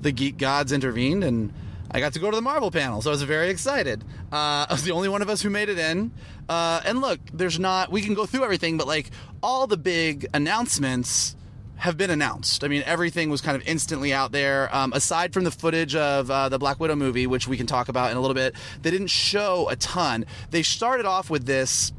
the 0.00 0.12
geek 0.12 0.38
gods 0.38 0.70
intervened 0.70 1.24
and 1.24 1.52
I 1.90 2.00
got 2.00 2.12
to 2.14 2.18
go 2.18 2.30
to 2.30 2.36
the 2.36 2.42
Marvel 2.42 2.70
panel, 2.70 3.00
so 3.00 3.10
I 3.10 3.12
was 3.12 3.22
very 3.22 3.48
excited. 3.48 4.04
Uh, 4.32 4.66
I 4.68 4.68
was 4.70 4.84
the 4.84 4.92
only 4.92 5.08
one 5.08 5.22
of 5.22 5.30
us 5.30 5.40
who 5.40 5.50
made 5.50 5.68
it 5.68 5.78
in. 5.78 6.12
Uh, 6.48 6.80
and 6.84 7.00
look, 7.00 7.20
there's 7.32 7.58
not, 7.58 7.90
we 7.90 8.02
can 8.02 8.14
go 8.14 8.26
through 8.26 8.44
everything, 8.44 8.76
but 8.76 8.86
like 8.86 9.10
all 9.42 9.66
the 9.66 9.76
big 9.76 10.26
announcements 10.34 11.34
have 11.76 11.96
been 11.96 12.10
announced. 12.10 12.64
I 12.64 12.68
mean, 12.68 12.82
everything 12.84 13.30
was 13.30 13.40
kind 13.40 13.56
of 13.56 13.66
instantly 13.66 14.12
out 14.12 14.32
there. 14.32 14.74
Um, 14.74 14.92
aside 14.92 15.32
from 15.32 15.44
the 15.44 15.50
footage 15.50 15.94
of 15.94 16.30
uh, 16.30 16.48
the 16.48 16.58
Black 16.58 16.80
Widow 16.80 16.96
movie, 16.96 17.26
which 17.26 17.46
we 17.46 17.56
can 17.56 17.66
talk 17.66 17.88
about 17.88 18.10
in 18.10 18.16
a 18.16 18.20
little 18.20 18.34
bit, 18.34 18.54
they 18.82 18.90
didn't 18.90 19.08
show 19.08 19.68
a 19.70 19.76
ton. 19.76 20.26
They 20.50 20.62
started 20.62 21.06
off 21.06 21.30
with 21.30 21.46
this. 21.46 21.92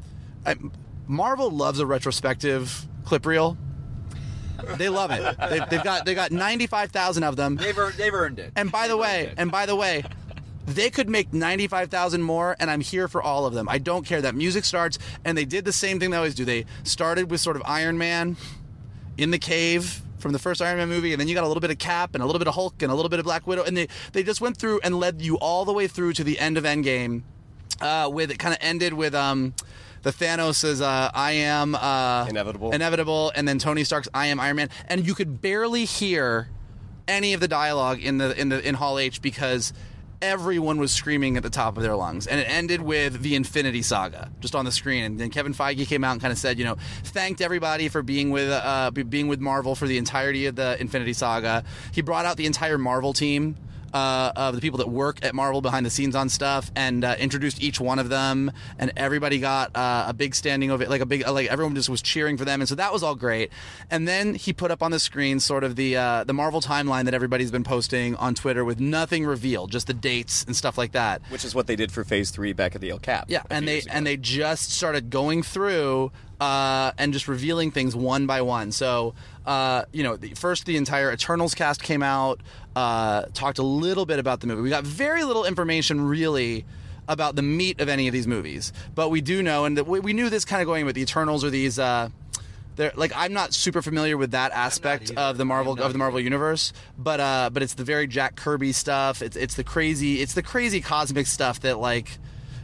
I, 0.45 0.55
Marvel 1.07 1.49
loves 1.49 1.79
a 1.79 1.85
retrospective 1.85 2.87
clip 3.05 3.25
reel. 3.25 3.57
They 4.77 4.89
love 4.89 5.11
it. 5.11 5.37
They, 5.49 5.59
they've 5.69 5.83
got 5.83 6.05
they 6.05 6.13
got 6.15 6.31
ninety 6.31 6.67
five 6.67 6.91
thousand 6.91 7.23
of 7.23 7.35
them. 7.35 7.55
They've 7.55 7.77
earned, 7.77 7.95
they've 7.95 8.13
earned 8.13 8.39
it. 8.39 8.53
And 8.55 8.71
by 8.71 8.87
the 8.87 8.95
They've 8.95 9.01
way, 9.01 9.33
and 9.37 9.51
by 9.51 9.65
the 9.65 9.75
way, 9.75 10.03
they 10.69 10.89
could 10.89 11.09
make 11.09 11.33
95,000 11.33 12.21
more 12.21 12.55
and 12.59 12.69
I'm 12.69 12.81
here 12.81 13.07
for 13.07 13.23
all 13.23 13.45
of 13.45 13.53
them. 13.53 13.67
I 13.67 13.79
don't 13.79 14.05
care 14.05 14.21
that 14.21 14.35
music 14.35 14.65
starts 14.65 14.99
and 15.25 15.37
they 15.37 15.45
did 15.45 15.65
the 15.65 15.71
same 15.73 15.99
thing 15.99 16.11
they 16.11 16.17
always 16.17 16.35
do. 16.35 16.45
They 16.45 16.65
started 16.83 17.31
with 17.31 17.41
sort 17.41 17.55
of 17.55 17.63
Iron 17.65 17.97
Man 17.97 18.37
in 19.17 19.31
the 19.31 19.39
cave 19.39 20.01
from 20.19 20.31
the 20.31 20.39
first 20.39 20.61
Iron 20.61 20.77
Man 20.77 20.87
movie 20.89 21.11
and 21.11 21.19
then 21.19 21.27
you 21.27 21.33
got 21.33 21.43
a 21.43 21.47
little 21.47 21.61
bit 21.61 21.71
of 21.71 21.79
Cap 21.79 22.13
and 22.13 22.21
a 22.21 22.25
little 22.25 22.39
bit 22.39 22.47
of 22.47 22.53
Hulk 22.53 22.81
and 22.81 22.91
a 22.91 22.95
little 22.95 23.09
bit 23.09 23.19
of 23.19 23.25
Black 23.25 23.47
Widow 23.47 23.63
and 23.63 23.75
they 23.75 23.87
they 24.11 24.21
just 24.21 24.41
went 24.41 24.57
through 24.57 24.79
and 24.83 24.99
led 24.99 25.21
you 25.21 25.37
all 25.37 25.65
the 25.65 25.73
way 25.73 25.87
through 25.87 26.13
to 26.13 26.23
the 26.23 26.37
end 26.39 26.57
of 26.57 26.65
Endgame 26.65 27.23
uh 27.81 28.09
with 28.11 28.29
it 28.29 28.37
kind 28.37 28.53
of 28.53 28.59
ended 28.61 28.93
with 28.93 29.15
um 29.15 29.53
the 30.01 30.11
Thanos 30.11 30.63
is 30.63 30.81
uh, 30.81 31.11
I 31.13 31.31
am 31.33 31.75
uh, 31.75 32.25
Inevitable. 32.29 32.71
inevitable, 32.71 33.31
and 33.35 33.47
then 33.47 33.59
Tony 33.59 33.83
Stark's 33.83 34.07
I 34.13 34.27
am 34.27 34.39
Iron 34.39 34.55
Man, 34.55 34.69
and 34.87 35.05
you 35.05 35.13
could 35.15 35.41
barely 35.41 35.85
hear 35.85 36.49
any 37.07 37.33
of 37.33 37.41
the 37.41 37.47
dialogue 37.47 38.01
in 38.01 38.17
the 38.17 38.39
in 38.39 38.49
the 38.49 38.65
in 38.67 38.75
Hall 38.75 38.99
H 38.99 39.21
because 39.21 39.73
everyone 40.21 40.77
was 40.79 40.91
screaming 40.91 41.37
at 41.37 41.43
the 41.43 41.49
top 41.49 41.77
of 41.77 41.83
their 41.83 41.95
lungs, 41.95 42.27
and 42.27 42.39
it 42.39 42.43
ended 42.49 42.81
with 42.81 43.21
the 43.21 43.35
Infinity 43.35 43.81
Saga 43.81 44.29
just 44.41 44.53
on 44.53 44.65
the 44.65 44.71
screen, 44.71 45.03
and 45.03 45.19
then 45.19 45.29
Kevin 45.29 45.53
Feige 45.53 45.87
came 45.87 46.03
out 46.03 46.11
and 46.11 46.21
kind 46.21 46.31
of 46.31 46.37
said, 46.37 46.59
you 46.59 46.65
know, 46.65 46.75
thanked 47.03 47.41
everybody 47.41 47.87
for 47.89 48.01
being 48.01 48.29
with 48.29 48.49
uh, 48.49 48.91
being 48.91 49.27
with 49.27 49.39
Marvel 49.39 49.75
for 49.75 49.87
the 49.87 49.97
entirety 49.97 50.45
of 50.45 50.55
the 50.55 50.79
Infinity 50.79 51.13
Saga. 51.13 51.63
He 51.93 52.01
brought 52.01 52.25
out 52.25 52.37
the 52.37 52.45
entire 52.45 52.77
Marvel 52.77 53.13
team 53.13 53.55
uh, 53.93 54.31
of 54.35 54.55
the 54.55 54.61
people 54.61 54.77
that 54.77 54.89
work 54.89 55.23
at 55.23 55.33
Marvel 55.35 55.61
behind 55.61 55.85
the 55.85 55.89
scenes 55.89 56.15
on 56.15 56.29
stuff, 56.29 56.71
and 56.75 57.03
uh, 57.03 57.15
introduced 57.19 57.61
each 57.61 57.79
one 57.79 57.99
of 57.99 58.09
them, 58.09 58.51
and 58.77 58.91
everybody 58.97 59.39
got 59.39 59.75
uh, 59.75 60.05
a 60.07 60.13
big 60.13 60.35
standing 60.35 60.71
ovation, 60.71 60.89
like 60.89 61.01
a 61.01 61.05
big, 61.05 61.27
like 61.27 61.47
everyone 61.47 61.75
just 61.75 61.89
was 61.89 62.01
cheering 62.01 62.37
for 62.37 62.45
them, 62.45 62.61
and 62.61 62.69
so 62.69 62.75
that 62.75 62.93
was 62.93 63.03
all 63.03 63.15
great. 63.15 63.51
And 63.89 64.07
then 64.07 64.35
he 64.35 64.53
put 64.53 64.71
up 64.71 64.81
on 64.81 64.91
the 64.91 64.99
screen 64.99 65.39
sort 65.39 65.63
of 65.63 65.75
the 65.75 65.95
uh, 65.95 66.23
the 66.23 66.33
Marvel 66.33 66.61
timeline 66.61 67.05
that 67.05 67.13
everybody's 67.13 67.51
been 67.51 67.63
posting 67.63 68.15
on 68.15 68.35
Twitter 68.35 68.63
with 68.65 68.79
nothing 68.79 69.25
revealed, 69.25 69.71
just 69.71 69.87
the 69.87 69.93
dates 69.93 70.43
and 70.43 70.55
stuff 70.55 70.77
like 70.77 70.91
that. 70.93 71.21
Which 71.29 71.45
is 71.45 71.55
what 71.55 71.67
they 71.67 71.75
did 71.75 71.91
for 71.91 72.03
Phase 72.03 72.31
Three 72.31 72.53
back 72.53 72.75
at 72.75 72.81
the 72.81 72.89
El 72.89 72.99
Cap. 72.99 73.25
Yeah, 73.27 73.43
and 73.49 73.67
they 73.67 73.81
and 73.89 74.05
they 74.05 74.17
just 74.17 74.71
started 74.71 75.09
going 75.09 75.43
through 75.43 76.11
uh, 76.39 76.91
and 76.97 77.13
just 77.13 77.27
revealing 77.27 77.71
things 77.71 77.95
one 77.95 78.25
by 78.25 78.41
one. 78.41 78.71
So, 78.71 79.13
uh, 79.45 79.83
you 79.91 80.03
know, 80.03 80.15
the, 80.15 80.33
first 80.35 80.65
the 80.65 80.77
entire 80.77 81.11
Eternals 81.11 81.53
cast 81.53 81.83
came 81.83 82.03
out, 82.03 82.39
uh, 82.75 83.23
talked 83.33 83.59
a 83.59 83.63
little 83.63 84.05
bit 84.05 84.19
about 84.19 84.39
the 84.39 84.47
movie. 84.47 84.61
We 84.61 84.69
got 84.69 84.83
very 84.83 85.23
little 85.23 85.45
information 85.45 86.01
really 86.01 86.65
about 87.07 87.35
the 87.35 87.41
meat 87.41 87.81
of 87.81 87.89
any 87.89 88.07
of 88.07 88.13
these 88.13 88.27
movies, 88.27 88.71
but 88.95 89.09
we 89.09 89.19
do 89.19 89.41
know, 89.41 89.65
and 89.65 89.79
we, 89.79 89.99
we 89.99 90.13
knew 90.13 90.29
this 90.29 90.45
kind 90.45 90.61
of 90.61 90.67
going 90.67 90.85
with 90.85 90.95
the 90.95 91.01
Eternals 91.01 91.43
or 91.43 91.49
these. 91.49 91.79
Uh, 91.79 92.09
they're, 92.75 92.93
like 92.95 93.11
I'm 93.13 93.33
not 93.33 93.53
super 93.53 93.81
familiar 93.81 94.15
with 94.15 94.31
that 94.31 94.53
aspect 94.53 95.11
of 95.17 95.37
the 95.37 95.43
Marvel 95.43 95.81
of 95.81 95.91
the 95.91 95.99
Marvel 95.99 96.19
universe, 96.19 96.71
but 96.97 97.19
uh, 97.19 97.49
but 97.51 97.61
it's 97.61 97.73
the 97.73 97.83
very 97.83 98.07
Jack 98.07 98.37
Kirby 98.37 98.71
stuff. 98.71 99.21
It's 99.21 99.35
it's 99.35 99.55
the 99.55 99.65
crazy 99.65 100.21
it's 100.21 100.33
the 100.33 100.43
crazy 100.43 100.79
cosmic 100.79 101.27
stuff 101.27 101.59
that 101.61 101.79
like 101.79 102.17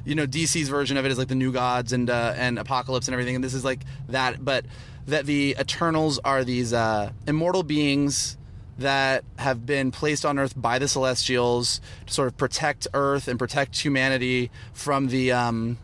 you 0.05 0.15
know 0.15 0.25
DC's 0.25 0.69
version 0.69 0.97
of 0.97 1.05
it 1.05 1.11
is 1.11 1.17
like 1.17 1.27
the 1.27 1.35
New 1.35 1.51
Gods 1.51 1.91
and 1.93 2.09
uh, 2.09 2.33
and 2.35 2.57
Apocalypse 2.59 3.07
and 3.07 3.13
everything, 3.13 3.35
and 3.35 3.43
this 3.43 3.53
is 3.53 3.65
like 3.65 3.81
that. 4.09 4.43
But 4.43 4.65
that 5.07 5.25
the 5.25 5.55
Eternals 5.59 6.19
are 6.23 6.43
these 6.43 6.73
uh, 6.73 7.11
immortal 7.27 7.63
beings 7.63 8.37
that 8.77 9.23
have 9.37 9.65
been 9.65 9.91
placed 9.91 10.25
on 10.25 10.37
Earth 10.37 10.53
by 10.55 10.79
the 10.79 10.87
Celestials 10.87 11.79
to 12.07 12.13
sort 12.13 12.27
of 12.27 12.37
protect 12.37 12.87
Earth 12.93 13.27
and 13.27 13.39
protect 13.39 13.77
humanity 13.77 14.51
from 14.73 15.07
the 15.07 15.31
um, 15.31 15.77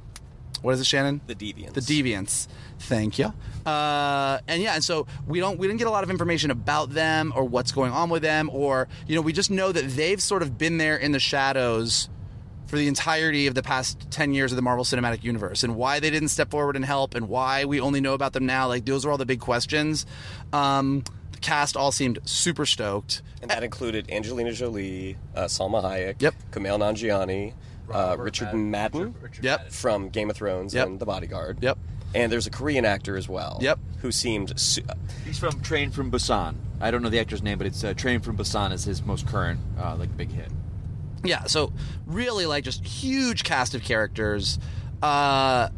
what 0.61 0.73
is 0.73 0.81
it, 0.81 0.85
Shannon? 0.85 1.21
the 1.27 1.35
Deviants. 1.35 1.73
the 1.73 1.81
deviants 1.81 2.47
thank 2.79 3.19
you 3.19 3.31
uh, 3.65 4.39
and 4.47 4.61
yeah 4.61 4.73
and 4.73 4.83
so 4.83 5.05
we 5.27 5.39
don't 5.39 5.59
we 5.59 5.67
didn't 5.67 5.77
get 5.77 5.87
a 5.87 5.91
lot 5.91 6.03
of 6.03 6.09
information 6.09 6.49
about 6.51 6.89
them 6.91 7.31
or 7.35 7.43
what's 7.43 7.71
going 7.71 7.91
on 7.91 8.09
with 8.09 8.23
them 8.23 8.49
or 8.51 8.87
you 9.07 9.15
know 9.15 9.21
we 9.21 9.33
just 9.33 9.51
know 9.51 9.71
that 9.71 9.87
they've 9.89 10.21
sort 10.21 10.41
of 10.41 10.57
been 10.57 10.77
there 10.77 10.97
in 10.97 11.11
the 11.11 11.19
shadows 11.19 12.09
for 12.71 12.77
the 12.77 12.87
entirety 12.87 13.47
of 13.47 13.53
the 13.53 13.61
past 13.61 14.09
10 14.11 14.33
years 14.33 14.51
of 14.53 14.55
the 14.55 14.61
Marvel 14.61 14.85
Cinematic 14.85 15.23
Universe 15.25 15.61
and 15.63 15.75
why 15.75 15.99
they 15.99 16.09
didn't 16.09 16.29
step 16.29 16.49
forward 16.49 16.77
and 16.77 16.85
help 16.85 17.13
and 17.15 17.27
why 17.27 17.65
we 17.65 17.81
only 17.81 17.99
know 17.99 18.13
about 18.13 18.31
them 18.31 18.45
now 18.45 18.67
like 18.67 18.85
those 18.85 19.05
are 19.05 19.11
all 19.11 19.17
the 19.17 19.25
big 19.25 19.41
questions 19.41 20.05
um, 20.53 21.03
the 21.33 21.37
cast 21.39 21.75
all 21.75 21.91
seemed 21.91 22.17
super 22.23 22.65
stoked 22.65 23.21
and 23.41 23.51
that 23.51 23.61
included 23.63 24.09
Angelina 24.09 24.53
Jolie, 24.53 25.17
uh, 25.35 25.41
Salma 25.45 25.83
Hayek, 25.83 26.21
Yep. 26.21 26.33
Kumail 26.51 26.77
Nanjiani, 26.79 27.53
uh, 27.91 28.15
Richard 28.17 28.53
Mad- 28.53 28.93
Madden 28.93 29.15
Richard 29.21 29.43
Yep. 29.43 29.59
Madden. 29.59 29.71
from 29.73 30.09
Game 30.09 30.29
of 30.29 30.37
Thrones 30.37 30.73
Yep. 30.73 30.87
and 30.87 30.99
The 30.99 31.05
Bodyguard. 31.05 31.57
Yep. 31.61 31.77
And 32.15 32.31
there's 32.31 32.45
a 32.47 32.51
Korean 32.51 32.85
actor 32.85 33.17
as 33.17 33.27
well. 33.27 33.57
Yep. 33.61 33.79
Who 34.01 34.11
seemed 34.11 34.57
su- 34.59 34.83
He's 35.25 35.39
from 35.39 35.59
Train 35.61 35.91
from 35.91 36.09
Busan. 36.11 36.55
I 36.79 36.91
don't 36.91 37.01
know 37.01 37.09
the 37.09 37.19
actor's 37.19 37.41
name, 37.43 37.57
but 37.57 37.67
it's 37.67 37.83
uh, 37.83 37.93
Train 37.95 38.19
from 38.21 38.37
Busan 38.37 38.71
is 38.71 38.83
his 38.85 39.01
most 39.03 39.27
current 39.27 39.59
uh, 39.79 39.95
like 39.95 40.15
big 40.15 40.31
hit. 40.31 40.51
Yeah 41.23 41.45
so 41.45 41.71
really 42.05 42.45
like 42.45 42.63
just 42.63 42.85
huge 42.85 43.43
cast 43.43 43.75
of 43.75 43.83
characters. 43.83 44.59
Uh 45.01 45.69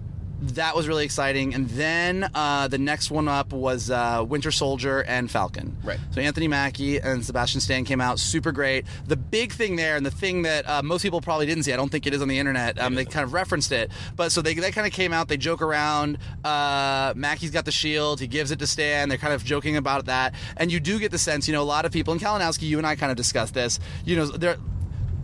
that 0.48 0.76
was 0.76 0.88
really 0.88 1.06
exciting. 1.06 1.54
And 1.54 1.70
then 1.70 2.30
uh, 2.36 2.68
the 2.68 2.78
next 2.78 3.10
one 3.10 3.28
up 3.28 3.54
was 3.54 3.89
uh, 3.89 4.26
winter 4.28 4.52
soldier 4.52 5.02
and 5.04 5.32
falcon. 5.32 5.78
Right. 5.84 6.00
so 6.12 6.22
anthony 6.22 6.48
mackie 6.48 7.00
and 7.00 7.26
sebastian 7.26 7.62
stan 7.62 7.86
came 7.86 8.02
out 8.02 8.20
super 8.20 8.52
great. 8.52 8.86
The 9.08 9.16
big 9.16 9.54
thing 9.54 9.76
there 9.76 9.96
and 9.96 10.06
the 10.06 10.12
thing 10.12 10.41
that 10.44 10.68
uh, 10.68 10.82
most 10.84 11.02
people 11.02 11.22
probably 11.22 11.46
didn't 11.46 11.64
see 11.64 11.74
i 11.74 11.76
don't 11.76 11.89
think 11.89 12.06
it 12.08 12.14
is 12.14 12.22
on 12.22 12.28
the 12.28 12.39
internet 12.39 12.80
um, 12.80 12.96
they 12.96 13.06
kind 13.06 13.24
of 13.24 13.34
referenced 13.34 13.72
it 13.72 13.91
but 14.16 14.32
so 14.32 14.41
they, 14.41 14.54
they 14.54 14.72
kind 14.72 14.88
of 14.88 14.94
came 14.94 15.14
out 15.14 15.28
they 15.28 15.38
joke 15.38 15.62
around 15.62 16.18
uh, 16.44 17.14
mackie's 17.16 17.52
got 17.52 17.66
the 17.66 17.72
shield 17.72 18.20
he 18.20 18.28
gives 18.28 18.52
it 18.52 18.60
to 18.60 18.68
stan 18.68 19.10
they're 19.10 19.18
kind 19.18 19.34
of 19.34 19.44
joking 19.44 19.78
about 19.78 20.06
that. 20.06 20.34
And 20.58 20.72
you 20.72 20.80
do 20.80 21.00
get 21.00 21.12
the 21.12 21.18
sense 21.18 21.48
you 21.48 21.54
know 21.54 21.62
a 21.62 21.64
lot 21.64 21.86
of 21.86 21.91
people 21.91 22.12
and 22.12 22.22
kalinowski 22.22 22.64
you 22.64 22.78
and 22.78 22.88
i 22.88 22.96
kind 22.96 23.12
of 23.12 23.18
discussed 23.18 23.54
this 23.54 23.80
you 24.06 24.16
know 24.16 24.26
there 24.26 24.58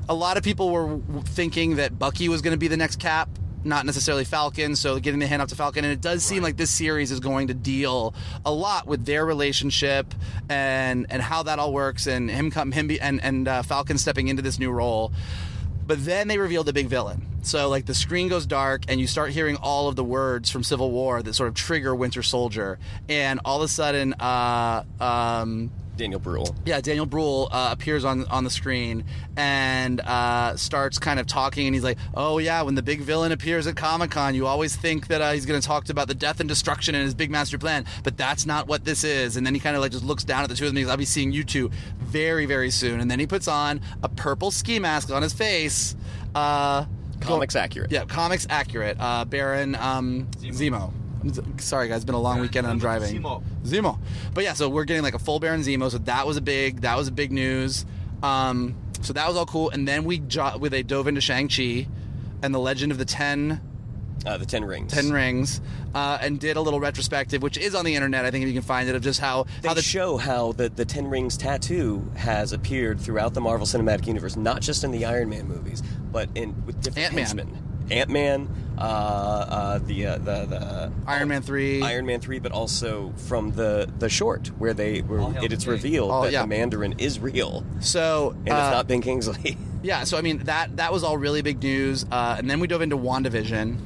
a 0.09 0.13
lot 0.13 0.37
of 0.37 0.43
people 0.43 0.71
were 0.71 0.99
thinking 1.23 1.75
that 1.75 1.97
Bucky 1.97 2.27
was 2.29 2.41
going 2.41 2.53
to 2.53 2.57
be 2.57 2.67
the 2.67 2.77
next 2.77 2.99
Cap, 2.99 3.29
not 3.63 3.85
necessarily 3.85 4.25
Falcon. 4.25 4.75
So 4.75 4.99
getting 4.99 5.19
the 5.19 5.27
hand 5.27 5.41
off 5.41 5.49
to 5.49 5.55
Falcon, 5.55 5.85
and 5.85 5.93
it 5.93 6.01
does 6.01 6.23
seem 6.23 6.41
like 6.41 6.57
this 6.57 6.71
series 6.71 7.11
is 7.11 7.19
going 7.19 7.47
to 7.49 7.53
deal 7.53 8.15
a 8.43 8.51
lot 8.51 8.87
with 8.87 9.05
their 9.05 9.23
relationship 9.25 10.13
and 10.49 11.05
and 11.11 11.21
how 11.21 11.43
that 11.43 11.59
all 11.59 11.71
works, 11.71 12.07
and 12.07 12.29
him 12.29 12.49
come 12.49 12.71
him 12.71 12.87
be, 12.87 12.99
and 12.99 13.23
and 13.23 13.47
uh, 13.47 13.61
Falcon 13.61 13.99
stepping 13.99 14.27
into 14.27 14.41
this 14.41 14.57
new 14.57 14.71
role. 14.71 15.13
But 15.85 16.03
then 16.03 16.27
they 16.27 16.37
revealed 16.37 16.65
the 16.65 16.73
big 16.73 16.87
villain. 16.87 17.25
So 17.41 17.69
like 17.69 17.85
the 17.85 17.95
screen 17.95 18.27
goes 18.27 18.45
dark 18.45 18.83
and 18.87 18.99
you 18.99 19.07
start 19.07 19.31
hearing 19.31 19.55
all 19.55 19.87
of 19.87 19.95
the 19.95 20.03
words 20.03 20.49
from 20.49 20.63
Civil 20.63 20.91
War 20.91 21.23
that 21.23 21.33
sort 21.33 21.49
of 21.49 21.55
trigger 21.55 21.95
Winter 21.95 22.23
Soldier, 22.23 22.79
and 23.07 23.39
all 23.45 23.57
of 23.57 23.63
a 23.63 23.67
sudden, 23.67 24.13
uh, 24.13 24.83
um, 24.99 25.71
Daniel 25.99 26.19
Bruhl. 26.19 26.55
yeah, 26.65 26.81
Daniel 26.81 27.05
Bruhl 27.05 27.49
uh, 27.51 27.69
appears 27.71 28.03
on 28.05 28.25
on 28.27 28.43
the 28.43 28.49
screen 28.49 29.03
and 29.37 29.99
uh, 29.99 30.55
starts 30.55 30.97
kind 30.97 31.19
of 31.19 31.27
talking, 31.27 31.67
and 31.67 31.75
he's 31.75 31.83
like, 31.83 31.97
"Oh 32.15 32.37
yeah, 32.39 32.61
when 32.63 32.75
the 32.75 32.81
big 32.81 33.01
villain 33.01 33.31
appears 33.31 33.67
at 33.67 33.75
Comic 33.75 34.11
Con, 34.11 34.33
you 34.33 34.47
always 34.47 34.75
think 34.75 35.07
that 35.07 35.21
uh, 35.21 35.33
he's 35.33 35.45
going 35.45 35.59
to 35.59 35.67
talk 35.67 35.87
about 35.89 36.07
the 36.07 36.15
death 36.15 36.39
and 36.39 36.49
destruction 36.49 36.95
and 36.95 37.03
his 37.03 37.13
big 37.13 37.29
master 37.29 37.57
plan, 37.57 37.85
but 38.03 38.17
that's 38.17 38.45
not 38.45 38.67
what 38.67 38.85
this 38.85 39.03
is." 39.03 39.37
And 39.37 39.45
then 39.45 39.53
he 39.53 39.59
kind 39.59 39.75
of 39.75 39.81
like 39.81 39.91
just 39.91 40.03
looks 40.05 40.23
down 40.23 40.43
at 40.43 40.49
the 40.49 40.55
two 40.55 40.65
of 40.65 40.71
them. 40.71 40.77
He's, 40.77 40.87
"I'll 40.87 40.97
be 40.97 41.05
seeing 41.05 41.31
you 41.31 41.43
two 41.43 41.69
very 41.99 42.45
very 42.45 42.71
soon." 42.71 42.99
And 43.01 43.11
then 43.11 43.19
he 43.19 43.27
puts 43.27 43.47
on 43.47 43.81
a 44.01 44.09
purple 44.09 44.51
ski 44.51 44.79
mask 44.79 45.11
on 45.11 45.21
his 45.21 45.33
face. 45.33 45.95
Uh, 46.33 46.85
Comics 47.19 47.55
accurate. 47.57 47.91
yeah, 47.91 48.05
comics 48.05 48.47
accurate. 48.49 48.95
Uh, 48.97 49.25
Baron 49.25 49.75
um, 49.75 50.27
Zemo. 50.37 50.93
Sorry, 51.59 51.87
guys, 51.87 51.97
it's 51.97 52.05
been 52.05 52.15
a 52.15 52.19
long 52.19 52.39
weekend 52.39 52.65
and 52.65 52.71
I'm 52.73 52.79
driving. 52.79 53.21
Zemo. 53.21 53.43
Zemo. 53.63 53.99
But 54.33 54.43
yeah, 54.43 54.53
so 54.53 54.69
we're 54.69 54.85
getting 54.85 55.03
like 55.03 55.15
a 55.15 55.19
full 55.19 55.39
Baron 55.39 55.61
Zemo. 55.61 55.91
So 55.91 55.97
that 55.99 56.25
was 56.25 56.37
a 56.37 56.41
big, 56.41 56.81
that 56.81 56.97
was 56.97 57.07
a 57.07 57.11
big 57.11 57.31
news. 57.31 57.85
Um, 58.23 58.75
so 59.01 59.13
that 59.13 59.27
was 59.27 59.37
all 59.37 59.45
cool. 59.45 59.69
And 59.69 59.87
then 59.87 60.03
we 60.03 60.19
jo- 60.19 60.57
we 60.59 60.69
they 60.69 60.83
dove 60.83 61.07
into 61.07 61.21
Shang 61.21 61.47
Chi 61.47 61.87
and 62.43 62.53
the 62.53 62.59
Legend 62.59 62.91
of 62.91 62.97
the 62.97 63.05
Ten 63.05 63.61
Uh, 64.25 64.37
the 64.37 64.45
Ten 64.45 64.65
Rings. 64.65 64.91
Ten 64.93 65.11
Rings, 65.11 65.61
uh, 65.95 66.17
and 66.21 66.39
did 66.39 66.57
a 66.57 66.61
little 66.61 66.79
retrospective, 66.81 67.41
which 67.41 67.57
is 67.57 67.73
on 67.75 67.85
the 67.85 67.95
internet. 67.95 68.25
I 68.25 68.31
think 68.31 68.43
if 68.43 68.47
you 68.49 68.53
can 68.53 68.61
find 68.61 68.89
it, 68.89 68.95
of 68.95 69.01
just 69.01 69.21
how 69.21 69.45
They 69.61 69.69
how 69.69 69.73
the 69.73 69.81
show 69.81 70.17
how 70.17 70.51
the, 70.51 70.67
the 70.67 70.83
Ten 70.83 71.07
Rings 71.07 71.37
tattoo 71.37 72.09
has 72.17 72.51
appeared 72.51 72.99
throughout 72.99 73.33
the 73.33 73.39
Marvel 73.41 73.65
Cinematic 73.65 74.07
Universe, 74.07 74.35
not 74.35 74.61
just 74.61 74.83
in 74.83 74.91
the 74.91 75.05
Iron 75.05 75.29
Man 75.29 75.47
movies, 75.47 75.81
but 76.11 76.29
in 76.35 76.53
with 76.65 76.81
different 76.81 77.05
Ant-Man. 77.15 77.25
henchmen. 77.25 77.65
Ant 77.91 78.09
Man, 78.09 78.47
uh, 78.77 78.81
uh, 78.81 79.77
the, 79.79 80.05
uh, 80.05 80.17
the 80.19 80.45
the 80.45 80.91
Iron 81.07 81.27
Man 81.27 81.41
three. 81.41 81.81
Iron 81.81 82.05
Man 82.05 82.19
three, 82.21 82.39
but 82.39 82.51
also 82.51 83.13
from 83.17 83.51
the 83.51 83.89
the 83.99 84.09
short 84.09 84.47
where 84.59 84.73
they 84.73 84.99
where 84.99 85.19
it, 85.43 85.51
it's 85.51 85.67
revealed 85.67 86.11
Oh, 86.11 86.23
that 86.23 86.31
yeah. 86.31 86.41
the 86.41 86.47
Mandarin 86.47 86.95
is 86.99 87.19
real 87.19 87.63
So 87.81 88.31
and 88.45 88.49
uh, 88.49 88.55
it's 88.55 88.71
not 88.71 88.87
Ben 88.87 89.01
Kingsley. 89.01 89.57
Yeah, 89.81 90.03
so 90.03 90.17
I 90.17 90.21
mean 90.21 90.39
that 90.39 90.75
that 90.75 90.91
was 90.91 91.05
all 91.05 91.17
really 91.17 91.41
big 91.41 91.63
news, 91.63 92.05
uh, 92.11 92.35
and 92.37 92.49
then 92.49 92.59
we 92.59 92.67
dove 92.67 92.81
into 92.81 92.97
Wandavision. 92.97 93.77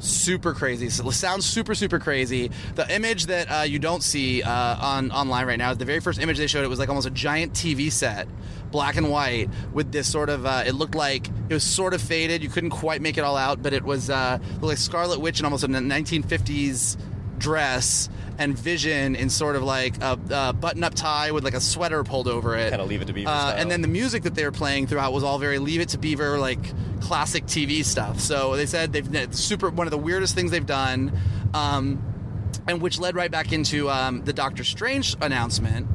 Super 0.00 0.54
crazy. 0.54 0.88
So 0.88 1.08
it 1.08 1.12
sounds 1.12 1.44
super 1.46 1.74
super 1.74 1.98
crazy. 1.98 2.50
The 2.74 2.92
image 2.94 3.26
that 3.26 3.46
uh, 3.50 3.62
you 3.62 3.78
don't 3.78 4.02
see 4.02 4.42
uh, 4.42 4.50
on 4.50 5.12
online 5.12 5.46
right 5.46 5.58
now 5.58 5.70
is 5.70 5.78
the 5.78 5.84
very 5.84 6.00
first 6.00 6.18
image 6.20 6.38
they 6.38 6.46
showed. 6.46 6.64
It 6.64 6.68
was 6.68 6.78
like 6.78 6.88
almost 6.88 7.06
a 7.06 7.10
giant 7.10 7.52
TV 7.52 7.92
set, 7.92 8.26
black 8.70 8.96
and 8.96 9.10
white, 9.10 9.50
with 9.72 9.92
this 9.92 10.10
sort 10.10 10.30
of. 10.30 10.46
Uh, 10.46 10.64
it 10.66 10.72
looked 10.72 10.94
like 10.94 11.28
it 11.48 11.54
was 11.54 11.62
sort 11.64 11.92
of 11.92 12.00
faded. 12.00 12.42
You 12.42 12.48
couldn't 12.48 12.70
quite 12.70 13.02
make 13.02 13.18
it 13.18 13.20
all 13.22 13.36
out, 13.36 13.62
but 13.62 13.72
it 13.74 13.84
was 13.84 14.08
uh, 14.08 14.38
like 14.60 14.78
Scarlet 14.78 15.20
Witch 15.20 15.38
in 15.38 15.44
almost 15.44 15.64
a 15.64 15.68
1950s 15.68 16.96
dress. 17.38 18.08
And 18.38 18.58
Vision 18.58 19.16
in 19.16 19.28
sort 19.28 19.54
of 19.54 19.62
like 19.62 20.02
a, 20.02 20.18
a 20.30 20.52
button-up 20.54 20.94
tie 20.94 21.30
with 21.30 21.44
like 21.44 21.52
a 21.52 21.60
sweater 21.60 22.02
pulled 22.02 22.26
over 22.26 22.56
it. 22.56 22.70
Kinda 22.70 22.86
Leave 22.86 23.02
It 23.02 23.08
to 23.08 23.12
Beaver 23.12 23.28
Uh, 23.28 23.52
and 23.54 23.70
then 23.70 23.82
the 23.82 23.88
music 23.88 24.22
that 24.22 24.34
they 24.34 24.44
were 24.44 24.50
playing 24.50 24.86
throughout 24.86 25.12
was 25.12 25.22
all 25.22 25.38
very 25.38 25.58
Leave 25.58 25.82
It 25.82 25.90
to 25.90 25.98
Beaver, 25.98 26.38
like 26.38 26.58
classic 27.00 27.46
TV 27.46 27.84
stuff. 27.84 28.20
So 28.20 28.56
they 28.56 28.66
said 28.66 28.92
they've 28.92 29.34
super 29.34 29.70
one 29.70 29.86
of 29.86 29.90
the 29.90 29.98
weirdest 29.98 30.34
things 30.34 30.50
they've 30.50 30.64
done, 30.64 31.12
um, 31.54 32.02
and 32.66 32.80
which 32.80 32.98
led 32.98 33.14
right 33.14 33.30
back 33.30 33.52
into 33.52 33.90
um, 33.90 34.24
the 34.24 34.32
Doctor 34.32 34.64
Strange 34.64 35.16
announcement. 35.20 35.86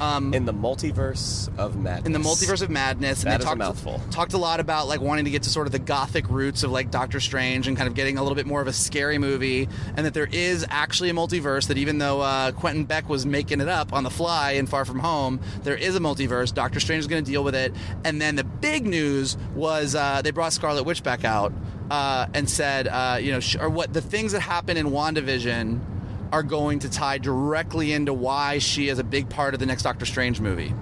Um, 0.00 0.34
in 0.34 0.44
the 0.44 0.54
multiverse 0.54 1.48
of 1.58 1.76
madness. 1.76 2.06
in 2.06 2.12
the 2.12 2.18
multiverse 2.18 2.62
of 2.62 2.70
madness, 2.70 3.22
and 3.22 3.32
they 3.32 3.36
is 3.36 3.42
a 3.42 3.44
talked, 3.44 3.58
mouthful. 3.58 4.00
talked 4.10 4.32
a 4.32 4.38
lot 4.38 4.60
about 4.60 4.88
like 4.88 5.00
wanting 5.00 5.24
to 5.24 5.30
get 5.30 5.42
to 5.44 5.50
sort 5.50 5.66
of 5.66 5.72
the 5.72 5.78
gothic 5.78 6.28
roots 6.28 6.62
of 6.62 6.70
like 6.70 6.90
Doctor 6.90 7.20
Strange 7.20 7.68
and 7.68 7.76
kind 7.76 7.88
of 7.88 7.94
getting 7.94 8.18
a 8.18 8.22
little 8.22 8.36
bit 8.36 8.46
more 8.46 8.60
of 8.60 8.66
a 8.68 8.72
scary 8.72 9.18
movie, 9.18 9.68
and 9.96 10.06
that 10.06 10.14
there 10.14 10.28
is 10.30 10.64
actually 10.70 11.10
a 11.10 11.14
multiverse. 11.14 11.68
That 11.68 11.78
even 11.78 11.98
though 11.98 12.20
uh, 12.20 12.52
Quentin 12.52 12.84
Beck 12.84 13.08
was 13.08 13.26
making 13.26 13.60
it 13.60 13.68
up 13.68 13.92
on 13.92 14.04
the 14.04 14.10
fly 14.10 14.52
in 14.52 14.66
Far 14.66 14.84
From 14.84 14.98
Home, 15.00 15.40
there 15.62 15.76
is 15.76 15.96
a 15.96 16.00
multiverse. 16.00 16.52
Doctor 16.52 16.80
Strange 16.80 17.00
is 17.00 17.06
going 17.06 17.24
to 17.24 17.30
deal 17.30 17.44
with 17.44 17.54
it, 17.54 17.72
and 18.04 18.20
then 18.20 18.36
the 18.36 18.44
big 18.44 18.86
news 18.86 19.36
was 19.54 19.94
uh, 19.94 20.22
they 20.22 20.30
brought 20.30 20.52
Scarlet 20.52 20.84
Witch 20.84 21.02
back 21.02 21.24
out 21.24 21.52
uh, 21.90 22.26
and 22.34 22.48
said, 22.48 22.88
uh, 22.88 23.18
you 23.20 23.32
know, 23.32 23.40
sh- 23.40 23.56
or 23.60 23.68
what 23.68 23.92
the 23.92 24.00
things 24.00 24.32
that 24.32 24.40
happen 24.40 24.76
in 24.76 24.86
WandaVision 24.86 25.80
are 26.32 26.42
going 26.42 26.80
to 26.80 26.90
tie 26.90 27.18
directly 27.18 27.92
into 27.92 28.12
why 28.12 28.58
she 28.58 28.88
is 28.88 28.98
a 28.98 29.04
big 29.04 29.28
part 29.28 29.54
of 29.54 29.60
the 29.60 29.66
next 29.66 29.82
Doctor 29.82 30.06
Strange 30.06 30.40
movie. 30.40 30.74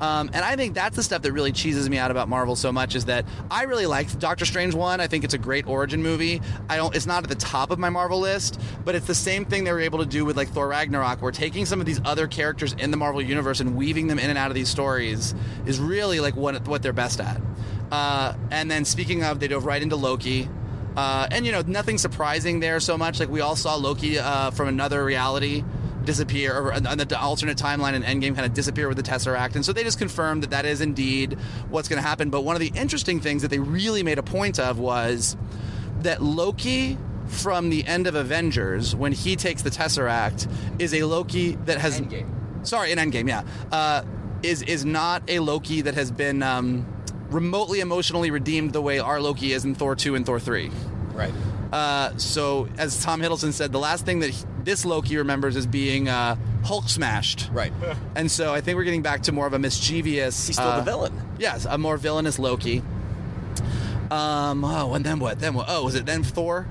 Um, 0.00 0.30
and 0.34 0.44
I 0.44 0.56
think 0.56 0.74
that's 0.74 0.96
the 0.96 1.02
stuff 1.02 1.22
that 1.22 1.32
really 1.32 1.52
cheeses 1.52 1.88
me 1.88 1.96
out 1.96 2.10
about 2.10 2.28
Marvel 2.28 2.54
so 2.54 2.70
much 2.70 2.94
is 2.94 3.06
that 3.06 3.24
I 3.50 3.62
really 3.62 3.86
liked 3.86 4.18
Doctor 4.18 4.44
Strange 4.44 4.74
one. 4.74 5.00
I 5.00 5.06
think 5.06 5.24
it's 5.24 5.34
a 5.34 5.38
great 5.38 5.66
origin 5.66 6.02
movie. 6.02 6.42
I 6.68 6.76
don't. 6.76 6.94
It's 6.94 7.06
not 7.06 7.22
at 7.22 7.28
the 7.28 7.36
top 7.36 7.70
of 7.70 7.78
my 7.78 7.88
Marvel 7.88 8.20
list, 8.20 8.60
but 8.84 8.94
it's 8.94 9.06
the 9.06 9.14
same 9.14 9.44
thing 9.44 9.64
they 9.64 9.72
were 9.72 9.80
able 9.80 10.00
to 10.00 10.06
do 10.06 10.24
with 10.24 10.36
like 10.36 10.48
Thor 10.48 10.68
Ragnarok, 10.68 11.22
where 11.22 11.32
taking 11.32 11.64
some 11.64 11.80
of 11.80 11.86
these 11.86 12.00
other 12.04 12.26
characters 12.26 12.74
in 12.74 12.90
the 12.90 12.96
Marvel 12.96 13.22
universe 13.22 13.60
and 13.60 13.74
weaving 13.74 14.06
them 14.06 14.18
in 14.18 14.28
and 14.28 14.38
out 14.38 14.50
of 14.50 14.54
these 14.54 14.68
stories 14.68 15.34
is 15.64 15.80
really 15.80 16.20
like 16.20 16.36
what 16.36 16.66
what 16.68 16.82
they're 16.82 16.92
best 16.92 17.20
at. 17.20 17.40
Uh, 17.90 18.34
and 18.50 18.70
then 18.70 18.84
speaking 18.84 19.22
of, 19.22 19.40
they 19.40 19.48
dove 19.48 19.64
right 19.64 19.82
into 19.82 19.96
Loki. 19.96 20.48
Uh, 20.96 21.28
and 21.30 21.44
you 21.44 21.52
know 21.52 21.62
nothing 21.66 21.98
surprising 21.98 22.60
there 22.60 22.80
so 22.80 22.96
much. 22.96 23.20
Like 23.20 23.28
we 23.28 23.40
all 23.40 23.56
saw 23.56 23.74
Loki 23.76 24.18
uh, 24.18 24.50
from 24.50 24.68
another 24.68 25.04
reality 25.04 25.62
disappear, 26.04 26.56
or 26.56 26.72
on 26.72 26.82
the 26.82 27.18
alternate 27.20 27.58
timeline 27.58 27.94
and 27.94 28.04
Endgame 28.04 28.34
kind 28.34 28.46
of 28.46 28.54
disappear 28.54 28.88
with 28.88 28.96
the 28.96 29.02
Tesseract, 29.02 29.56
and 29.56 29.64
so 29.64 29.72
they 29.72 29.82
just 29.82 29.98
confirmed 29.98 30.42
that 30.42 30.50
that 30.50 30.64
is 30.64 30.80
indeed 30.80 31.34
what's 31.68 31.88
going 31.88 32.00
to 32.00 32.06
happen. 32.06 32.30
But 32.30 32.42
one 32.42 32.56
of 32.56 32.60
the 32.60 32.72
interesting 32.74 33.20
things 33.20 33.42
that 33.42 33.48
they 33.48 33.58
really 33.58 34.02
made 34.02 34.18
a 34.18 34.22
point 34.22 34.58
of 34.58 34.78
was 34.78 35.36
that 36.00 36.22
Loki 36.22 36.96
from 37.26 37.70
the 37.70 37.84
end 37.86 38.06
of 38.06 38.14
Avengers, 38.14 38.94
when 38.94 39.12
he 39.12 39.36
takes 39.36 39.62
the 39.62 39.70
Tesseract, 39.70 40.48
is 40.78 40.94
a 40.94 41.02
Loki 41.02 41.56
that 41.66 41.78
has 41.78 42.00
Endgame. 42.00 42.66
Sorry, 42.66 42.92
in 42.92 42.98
Endgame, 42.98 43.28
yeah, 43.28 43.42
uh, 43.70 44.02
is 44.42 44.62
is 44.62 44.84
not 44.84 45.22
a 45.28 45.40
Loki 45.40 45.82
that 45.82 45.94
has 45.94 46.10
been. 46.10 46.42
Um, 46.42 46.86
remotely 47.30 47.80
emotionally 47.80 48.30
redeemed 48.30 48.72
the 48.72 48.80
way 48.82 48.98
our 48.98 49.20
Loki 49.20 49.52
is 49.52 49.64
in 49.64 49.74
Thor 49.74 49.94
2 49.96 50.14
and 50.14 50.24
Thor 50.26 50.38
3. 50.40 50.70
right. 51.14 51.32
Uh, 51.72 52.16
so, 52.16 52.68
as 52.78 53.02
Tom 53.02 53.20
Hiddleston 53.20 53.52
said, 53.52 53.72
the 53.72 53.78
last 53.80 54.04
thing 54.06 54.20
that 54.20 54.30
he- 54.30 54.44
this 54.62 54.84
Loki 54.84 55.16
remembers 55.16 55.56
is 55.56 55.66
being 55.66 56.08
uh, 56.08 56.36
Hulk 56.64 56.88
smashed. 56.88 57.50
Right. 57.52 57.72
And 58.14 58.30
so 58.30 58.54
I 58.54 58.60
think 58.60 58.76
we're 58.76 58.84
getting 58.84 59.02
back 59.02 59.22
to 59.24 59.32
more 59.32 59.46
of 59.48 59.52
a 59.52 59.58
mischievous. 59.58 60.46
He's 60.46 60.56
still 60.56 60.68
uh, 60.68 60.76
the 60.78 60.84
villain. 60.84 61.12
Yes, 61.38 61.66
a 61.68 61.76
more 61.76 61.96
villainous 61.96 62.38
Loki. 62.38 62.82
Um. 64.10 64.64
Oh, 64.64 64.94
and 64.94 65.04
then 65.04 65.18
what? 65.18 65.40
Then 65.40 65.54
what? 65.54 65.66
Oh, 65.68 65.84
was 65.84 65.96
it 65.96 66.06
then 66.06 66.22
Thor? 66.22 66.66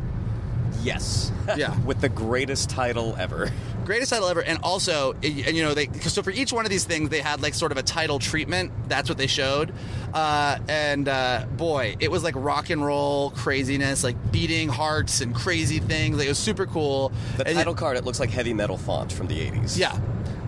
Yes. 0.85 1.31
Yeah. 1.57 1.77
With 1.85 1.99
the 2.01 2.09
greatest 2.09 2.69
title 2.69 3.15
ever. 3.17 3.51
Greatest 3.85 4.11
title 4.11 4.27
ever, 4.27 4.41
and 4.41 4.57
also, 4.63 5.13
and 5.21 5.23
you 5.35 5.61
know, 5.61 5.73
they 5.75 5.87
so 5.99 6.23
for 6.23 6.31
each 6.31 6.51
one 6.51 6.65
of 6.65 6.71
these 6.71 6.85
things, 6.85 7.09
they 7.09 7.21
had 7.21 7.41
like 7.43 7.53
sort 7.53 7.71
of 7.71 7.77
a 7.77 7.83
title 7.83 8.17
treatment. 8.17 8.71
That's 8.87 9.09
what 9.09 9.19
they 9.19 9.27
showed, 9.27 9.71
uh, 10.11 10.57
and 10.67 11.07
uh, 11.07 11.45
boy, 11.55 11.95
it 11.99 12.09
was 12.09 12.23
like 12.23 12.33
rock 12.35 12.71
and 12.71 12.83
roll 12.83 13.29
craziness, 13.29 14.03
like 14.03 14.31
beating 14.31 14.69
hearts 14.69 15.21
and 15.21 15.35
crazy 15.35 15.77
things. 15.77 16.17
Like, 16.17 16.25
it 16.25 16.29
was 16.29 16.39
super 16.39 16.65
cool. 16.65 17.11
The 17.37 17.45
And- 17.47 17.55
title 17.57 17.75
card, 17.75 17.95
it 17.97 18.05
looks 18.05 18.19
like 18.19 18.31
heavy 18.31 18.55
metal 18.55 18.77
font 18.77 19.11
from 19.11 19.27
the 19.27 19.35
80s. 19.39 19.77
yeah. 19.77 19.99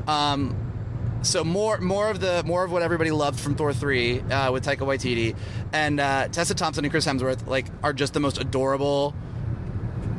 Um, 0.07 0.55
so 1.21 1.43
more 1.43 1.77
more 1.79 2.09
of 2.09 2.19
the 2.19 2.43
more 2.43 2.63
of 2.63 2.71
what 2.71 2.81
everybody 2.81 3.11
loved 3.11 3.39
from 3.39 3.53
Thor 3.55 3.71
three 3.73 4.19
uh, 4.21 4.51
with 4.51 4.65
Taika 4.65 4.79
Waititi 4.79 5.35
and 5.73 5.99
uh, 5.99 6.27
Tessa 6.29 6.55
Thompson 6.55 6.85
and 6.85 6.91
Chris 6.91 7.05
Hemsworth 7.05 7.45
like 7.47 7.65
are 7.83 7.93
just 7.93 8.13
the 8.13 8.19
most 8.19 8.39
adorable 8.39 9.13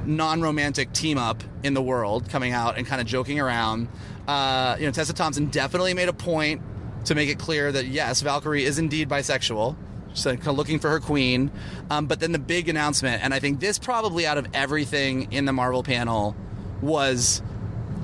non-romantic 0.09 0.93
team 0.93 1.19
up 1.19 1.45
in 1.63 1.75
the 1.75 1.83
world 1.83 2.29
coming 2.29 2.53
out 2.53 2.79
and 2.79 2.87
kind 2.87 3.01
of 3.01 3.07
joking 3.07 3.39
around. 3.39 3.89
Uh, 4.27 4.77
you 4.79 4.87
know, 4.87 4.93
Tessa 4.93 5.13
Thompson 5.13 5.47
definitely 5.47 5.95
made 5.95 6.09
a 6.09 6.13
point 6.13 6.63
to 7.05 7.15
make 7.15 7.29
it 7.29 7.39
clear 7.39 7.71
that 7.71 7.87
yes, 7.87 8.23
Valkyrie 8.23 8.65
is 8.65 8.79
indeed 8.79 9.09
bisexual. 9.09 9.77
So 10.15 10.35
kind 10.35 10.49
of 10.49 10.57
looking 10.57 10.79
for 10.79 10.91
her 10.91 11.01
queen. 11.01 11.51
Um, 11.91 12.07
but 12.07 12.21
then 12.21 12.33
the 12.33 12.39
big 12.39 12.69
announcement, 12.69 13.23
and 13.23 13.33
I 13.33 13.39
think 13.39 13.61
this 13.61 13.79
probably 13.79 14.27
out 14.27 14.39
of 14.39 14.49
everything 14.55 15.33
in 15.33 15.45
the 15.45 15.53
Marvel 15.53 15.83
panel 15.83 16.35
was 16.81 17.43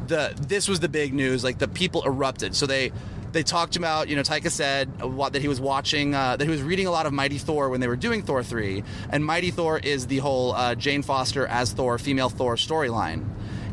the 0.06 0.34
this 0.46 0.68
was 0.68 0.80
the 0.80 0.88
big 0.88 1.14
news. 1.14 1.42
Like 1.42 1.58
the 1.58 1.68
people 1.68 2.04
erupted. 2.04 2.54
So 2.54 2.66
they 2.66 2.92
they 3.34 3.42
talked 3.42 3.76
about 3.76 4.08
you 4.08 4.16
know 4.16 4.22
Taika 4.22 4.50
said 4.50 4.90
uh, 5.02 5.06
what, 5.06 5.34
that 5.34 5.42
he 5.42 5.48
was 5.48 5.60
watching 5.60 6.14
uh, 6.14 6.36
that 6.36 6.44
he 6.44 6.50
was 6.50 6.62
reading 6.62 6.86
a 6.86 6.90
lot 6.90 7.04
of 7.04 7.12
Mighty 7.12 7.36
Thor 7.38 7.68
when 7.68 7.80
they 7.80 7.88
were 7.88 7.96
doing 7.96 8.22
Thor 8.22 8.42
three, 8.42 8.82
and 9.10 9.24
Mighty 9.24 9.50
Thor 9.50 9.78
is 9.78 10.06
the 10.06 10.18
whole 10.18 10.52
uh, 10.54 10.74
Jane 10.74 11.02
Foster 11.02 11.46
as 11.46 11.72
Thor, 11.72 11.98
female 11.98 12.30
Thor 12.30 12.56
storyline. 12.56 13.28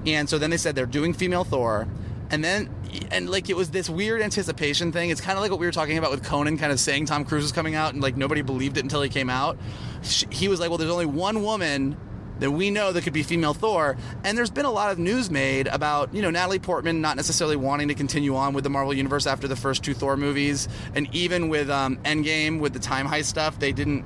And 0.05 0.27
so 0.27 0.37
then 0.37 0.49
they 0.49 0.57
said 0.57 0.75
they're 0.75 0.85
doing 0.85 1.13
female 1.13 1.43
Thor, 1.43 1.87
and 2.29 2.43
then 2.43 2.69
and 3.11 3.29
like 3.29 3.49
it 3.49 3.55
was 3.55 3.69
this 3.69 3.89
weird 3.89 4.21
anticipation 4.21 4.91
thing. 4.91 5.11
It's 5.11 5.21
kind 5.21 5.37
of 5.37 5.41
like 5.43 5.51
what 5.51 5.59
we 5.59 5.65
were 5.65 5.71
talking 5.71 5.97
about 5.97 6.11
with 6.11 6.23
Conan, 6.23 6.57
kind 6.57 6.71
of 6.71 6.79
saying 6.79 7.05
Tom 7.05 7.23
Cruise 7.23 7.43
was 7.43 7.51
coming 7.51 7.75
out, 7.75 7.93
and 7.93 8.01
like 8.01 8.17
nobody 8.17 8.41
believed 8.41 8.77
it 8.77 8.83
until 8.83 9.01
he 9.01 9.09
came 9.09 9.29
out. 9.29 9.57
Sh- 10.03 10.25
He 10.31 10.47
was 10.47 10.59
like, 10.59 10.69
well, 10.69 10.77
there's 10.77 10.91
only 10.91 11.05
one 11.05 11.43
woman 11.43 11.95
that 12.41 12.51
we 12.51 12.71
know 12.71 12.91
that 12.91 13.03
could 13.03 13.13
be 13.13 13.23
female 13.23 13.53
Thor. 13.53 13.95
And 14.23 14.37
there's 14.37 14.49
been 14.49 14.65
a 14.65 14.71
lot 14.71 14.91
of 14.91 14.97
news 14.97 15.29
made 15.29 15.67
about, 15.67 16.13
you 16.13 16.23
know, 16.23 16.31
Natalie 16.31 16.59
Portman 16.59 16.99
not 16.99 17.15
necessarily 17.15 17.55
wanting 17.55 17.87
to 17.87 17.93
continue 17.93 18.35
on 18.35 18.53
with 18.53 18.63
the 18.63 18.69
Marvel 18.69 18.93
Universe 18.93 19.27
after 19.27 19.47
the 19.47 19.55
first 19.55 19.83
two 19.83 19.93
Thor 19.93 20.17
movies. 20.17 20.67
And 20.95 21.07
even 21.15 21.49
with 21.49 21.69
um, 21.69 21.97
Endgame, 21.97 22.59
with 22.59 22.73
the 22.73 22.79
time 22.79 23.07
heist 23.07 23.25
stuff, 23.25 23.59
they 23.59 23.71
didn't, 23.71 24.05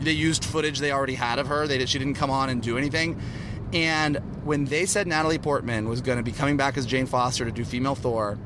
they 0.00 0.10
used 0.10 0.44
footage 0.44 0.80
they 0.80 0.90
already 0.90 1.14
had 1.14 1.38
of 1.38 1.46
her. 1.46 1.68
They 1.68 1.78
did, 1.78 1.88
she 1.88 2.00
didn't 2.00 2.14
come 2.14 2.30
on 2.30 2.50
and 2.50 2.60
do 2.60 2.76
anything. 2.76 3.20
And 3.72 4.16
when 4.44 4.64
they 4.64 4.84
said 4.84 5.06
Natalie 5.06 5.38
Portman 5.38 5.88
was 5.88 6.00
going 6.00 6.18
to 6.18 6.24
be 6.24 6.32
coming 6.32 6.56
back 6.56 6.76
as 6.76 6.84
Jane 6.84 7.06
Foster 7.06 7.44
to 7.44 7.52
do 7.52 7.64
female 7.64 7.94
Thor, 7.94 8.38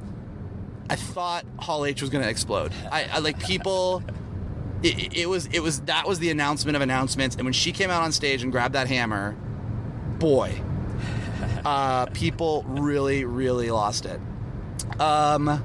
I 0.90 0.96
thought 0.96 1.46
Hall 1.58 1.86
H 1.86 2.02
was 2.02 2.10
going 2.10 2.22
to 2.22 2.28
explode. 2.28 2.72
I, 2.90 3.04
I 3.04 3.18
like 3.20 3.38
people. 3.38 4.02
It, 4.82 5.16
it 5.16 5.28
was 5.28 5.46
it 5.46 5.60
was 5.60 5.80
that 5.82 6.06
was 6.06 6.18
the 6.18 6.30
announcement 6.30 6.76
of 6.76 6.82
announcements, 6.82 7.36
and 7.36 7.44
when 7.44 7.52
she 7.52 7.72
came 7.72 7.90
out 7.90 8.02
on 8.02 8.12
stage 8.12 8.42
and 8.42 8.50
grabbed 8.50 8.74
that 8.74 8.88
hammer, 8.88 9.32
boy, 10.18 10.60
uh, 11.64 12.06
people 12.06 12.64
really 12.66 13.24
really 13.24 13.70
lost 13.70 14.06
it. 14.06 14.20
Um, 15.00 15.62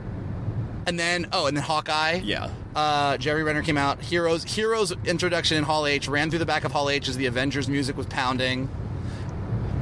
and 0.86 1.00
then 1.00 1.28
oh, 1.34 1.48
and 1.48 1.58
then 1.58 1.64
Hawkeye. 1.64 2.22
Yeah. 2.24 2.50
Uh, 2.76 3.18
Jeremy 3.18 3.44
Renner 3.44 3.64
came 3.64 3.78
out. 3.78 4.02
Heroes 4.02 4.44
Heroes 4.44 4.94
introduction 5.06 5.58
in 5.58 5.64
Hall 5.64 5.88
H 5.88 6.08
ran 6.08 6.30
through 6.30 6.40
the 6.40 6.46
back 6.46 6.64
of 6.64 6.72
Hall 6.72 6.90
H 6.90 7.10
as 7.10 7.18
the 7.18 7.26
Avengers 7.26 7.68
music 7.68 7.98
was 7.98 8.06
pounding. 8.06 8.70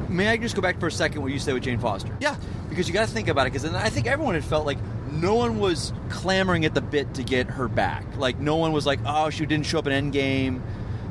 May 0.09 0.29
I 0.29 0.37
just 0.37 0.55
go 0.55 0.61
back 0.61 0.79
for 0.79 0.87
a 0.87 0.91
second 0.91 1.21
what 1.21 1.31
you 1.31 1.39
said 1.39 1.53
with 1.53 1.63
Jane 1.63 1.79
Foster? 1.79 2.15
Yeah. 2.21 2.37
Because 2.69 2.87
you 2.87 2.93
got 2.93 3.07
to 3.07 3.13
think 3.13 3.27
about 3.27 3.47
it. 3.47 3.53
Because 3.53 3.65
I 3.73 3.89
think 3.89 4.07
everyone 4.07 4.35
had 4.35 4.45
felt 4.45 4.65
like 4.65 4.77
no 5.11 5.35
one 5.35 5.59
was 5.59 5.93
clamoring 6.09 6.65
at 6.65 6.73
the 6.73 6.81
bit 6.81 7.13
to 7.15 7.23
get 7.23 7.47
her 7.47 7.67
back. 7.67 8.05
Like 8.17 8.39
no 8.39 8.55
one 8.55 8.71
was 8.71 8.85
like, 8.85 8.99
oh, 9.05 9.29
she 9.29 9.45
didn't 9.45 9.65
show 9.65 9.79
up 9.79 9.87
in 9.87 10.11
Endgame. 10.11 10.61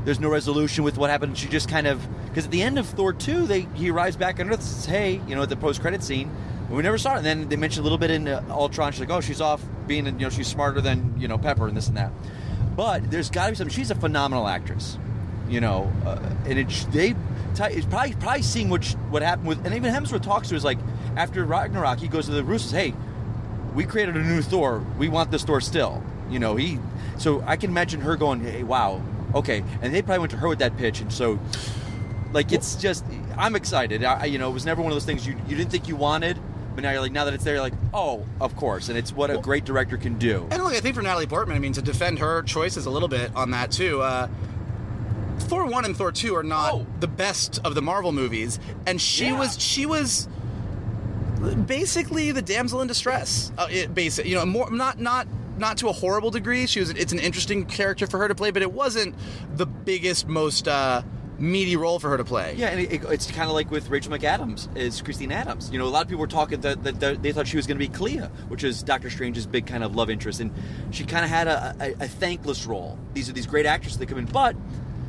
There's 0.04 0.20
no 0.20 0.28
resolution 0.28 0.84
with 0.84 0.98
what 0.98 1.10
happened. 1.10 1.38
She 1.38 1.48
just 1.48 1.68
kind 1.68 1.86
of 1.86 2.06
because 2.26 2.46
at 2.46 2.50
the 2.50 2.62
end 2.62 2.78
of 2.78 2.86
Thor 2.86 3.12
two, 3.12 3.46
they 3.46 3.66
he 3.74 3.90
arrives 3.90 4.16
back 4.16 4.40
on 4.40 4.50
Earth. 4.50 4.62
Says, 4.62 4.84
"Hey, 4.84 5.20
you 5.26 5.34
know," 5.34 5.42
at 5.42 5.48
the 5.48 5.56
post 5.56 5.80
credit 5.80 6.02
scene, 6.02 6.30
we 6.68 6.82
never 6.82 6.98
saw 6.98 7.14
it. 7.14 7.18
And 7.18 7.26
then 7.26 7.48
they 7.48 7.56
mentioned 7.56 7.80
a 7.80 7.84
little 7.84 7.98
bit 7.98 8.10
in 8.10 8.28
uh, 8.28 8.44
Ultron. 8.50 8.92
She's 8.92 9.00
like, 9.00 9.10
"Oh, 9.10 9.20
she's 9.20 9.40
off 9.40 9.62
being, 9.86 10.04
you 10.06 10.12
know, 10.12 10.28
she's 10.28 10.48
smarter 10.48 10.80
than 10.80 11.14
you 11.18 11.28
know 11.28 11.38
Pepper 11.38 11.68
and 11.68 11.76
this 11.76 11.88
and 11.88 11.96
that." 11.96 12.12
But 12.76 13.10
there's 13.10 13.30
got 13.30 13.46
to 13.46 13.52
be 13.52 13.56
something. 13.56 13.74
She's 13.74 13.90
a 13.90 13.94
phenomenal 13.94 14.48
actress, 14.48 14.98
you 15.48 15.60
know, 15.60 15.90
uh, 16.04 16.18
and 16.44 16.58
it, 16.58 16.86
they 16.90 17.14
it's 17.56 17.86
probably 17.86 18.14
probably 18.14 18.42
seeing 18.42 18.68
what 18.68 18.84
what 19.10 19.22
happened 19.22 19.48
with, 19.48 19.64
and 19.64 19.74
even 19.74 19.94
Hemsworth 19.94 20.22
talks 20.22 20.48
to 20.48 20.56
us 20.56 20.64
like 20.64 20.78
after 21.16 21.44
Ragnarok, 21.44 22.00
he 22.00 22.08
goes 22.08 22.26
to 22.26 22.32
the 22.32 22.42
Russos, 22.42 22.72
"Hey, 22.72 22.94
we 23.74 23.84
created 23.84 24.16
a 24.16 24.22
new 24.22 24.40
Thor. 24.42 24.84
We 24.98 25.08
want 25.08 25.30
this 25.30 25.42
Thor 25.44 25.60
still." 25.60 26.02
You 26.30 26.38
know, 26.38 26.56
he. 26.56 26.78
So 27.18 27.42
I 27.46 27.56
can 27.56 27.70
imagine 27.70 28.00
her 28.00 28.16
going, 28.16 28.40
"Hey, 28.40 28.62
wow, 28.62 29.00
okay," 29.34 29.62
and 29.82 29.94
they 29.94 30.02
probably 30.02 30.20
went 30.20 30.30
to 30.32 30.38
her 30.38 30.48
with 30.48 30.58
that 30.60 30.76
pitch, 30.76 31.00
and 31.00 31.12
so. 31.12 31.38
Like 32.32 32.50
it's 32.50 32.74
just, 32.74 33.04
I'm 33.38 33.54
excited. 33.54 34.02
I, 34.02 34.24
you 34.24 34.38
know, 34.38 34.50
it 34.50 34.54
was 34.54 34.66
never 34.66 34.82
one 34.82 34.90
of 34.90 34.96
those 34.96 35.04
things 35.04 35.24
you, 35.24 35.36
you 35.46 35.56
didn't 35.56 35.70
think 35.70 35.86
you 35.86 35.94
wanted, 35.94 36.36
but 36.74 36.82
now 36.82 36.90
you're 36.90 37.00
like, 37.00 37.12
now 37.12 37.24
that 37.26 37.32
it's 37.34 37.44
there, 37.44 37.54
you're 37.54 37.62
like, 37.62 37.74
oh, 37.92 38.26
of 38.40 38.56
course. 38.56 38.88
And 38.88 38.98
it's 38.98 39.12
what 39.12 39.30
a 39.30 39.38
great 39.38 39.64
director 39.64 39.96
can 39.96 40.18
do. 40.18 40.44
And 40.50 40.60
look, 40.64 40.72
I 40.72 40.80
think 40.80 40.96
for 40.96 41.02
Natalie 41.02 41.28
Portman, 41.28 41.56
I 41.56 41.60
mean, 41.60 41.74
to 41.74 41.80
defend 41.82 42.18
her 42.18 42.42
choices 42.42 42.86
a 42.86 42.90
little 42.90 43.06
bit 43.06 43.30
on 43.36 43.52
that 43.52 43.70
too. 43.70 44.02
Uh, 44.02 44.26
Thor 45.38 45.64
one 45.66 45.84
and 45.84 45.96
Thor 45.96 46.10
two 46.10 46.34
are 46.34 46.42
not 46.42 46.72
Oh. 46.74 46.86
the 46.98 47.06
best 47.06 47.60
of 47.64 47.76
the 47.76 47.82
Marvel 47.82 48.10
movies, 48.10 48.58
and 48.84 49.00
she 49.00 49.26
Yeah. 49.26 49.38
was 49.38 49.60
she 49.60 49.86
was 49.86 50.26
basically 51.66 52.32
the 52.32 52.42
damsel 52.42 52.80
in 52.80 52.88
distress. 52.88 53.52
Uh, 53.58 53.66
it 53.70 53.94
basic, 53.94 54.26
you 54.26 54.34
know, 54.34 54.46
more 54.46 54.70
not 54.70 54.98
not 55.00 55.26
not 55.58 55.78
to 55.78 55.88
a 55.88 55.92
horrible 55.92 56.30
degree. 56.30 56.66
She 56.66 56.80
was. 56.80 56.90
It's 56.90 57.12
an 57.12 57.18
interesting 57.18 57.66
character 57.66 58.06
for 58.06 58.18
her 58.18 58.28
to 58.28 58.34
play, 58.34 58.50
but 58.50 58.62
it 58.62 58.72
wasn't 58.72 59.14
the 59.56 59.66
biggest, 59.66 60.26
most 60.26 60.66
uh, 60.66 61.02
meaty 61.38 61.76
role 61.76 61.98
for 61.98 62.10
her 62.10 62.16
to 62.16 62.24
play. 62.24 62.54
Yeah, 62.56 62.68
and 62.68 62.80
it, 62.80 62.92
it- 62.92 63.04
it's 63.10 63.30
kind 63.30 63.48
of 63.48 63.54
like 63.54 63.70
with 63.70 63.88
Rachel 63.90 64.12
McAdams 64.12 64.74
is 64.76 65.00
Christine 65.02 65.30
Adams. 65.32 65.70
You 65.70 65.78
know, 65.78 65.86
a 65.86 65.88
lot 65.90 66.02
of 66.02 66.08
people 66.08 66.20
were 66.22 66.26
talking 66.26 66.60
that, 66.62 66.82
that, 66.84 66.98
that 67.00 67.22
they 67.22 67.32
thought 67.32 67.46
she 67.46 67.56
was 67.56 67.66
going 67.66 67.78
to 67.78 67.88
be 67.88 67.92
Clea, 67.92 68.18
which 68.48 68.64
is 68.64 68.82
Doctor 68.82 69.10
Strange's 69.10 69.46
big 69.46 69.66
kind 69.66 69.84
of 69.84 69.94
love 69.94 70.10
interest, 70.10 70.40
and 70.40 70.52
she 70.90 71.04
kind 71.04 71.24
of 71.24 71.30
had 71.30 71.46
a, 71.46 71.76
a, 71.80 71.90
a 72.04 72.08
thankless 72.08 72.66
role. 72.66 72.98
These 73.14 73.28
are 73.28 73.32
these 73.32 73.46
great 73.46 73.66
actresses 73.66 73.98
that 73.98 74.06
come 74.08 74.18
in, 74.18 74.24
but 74.26 74.56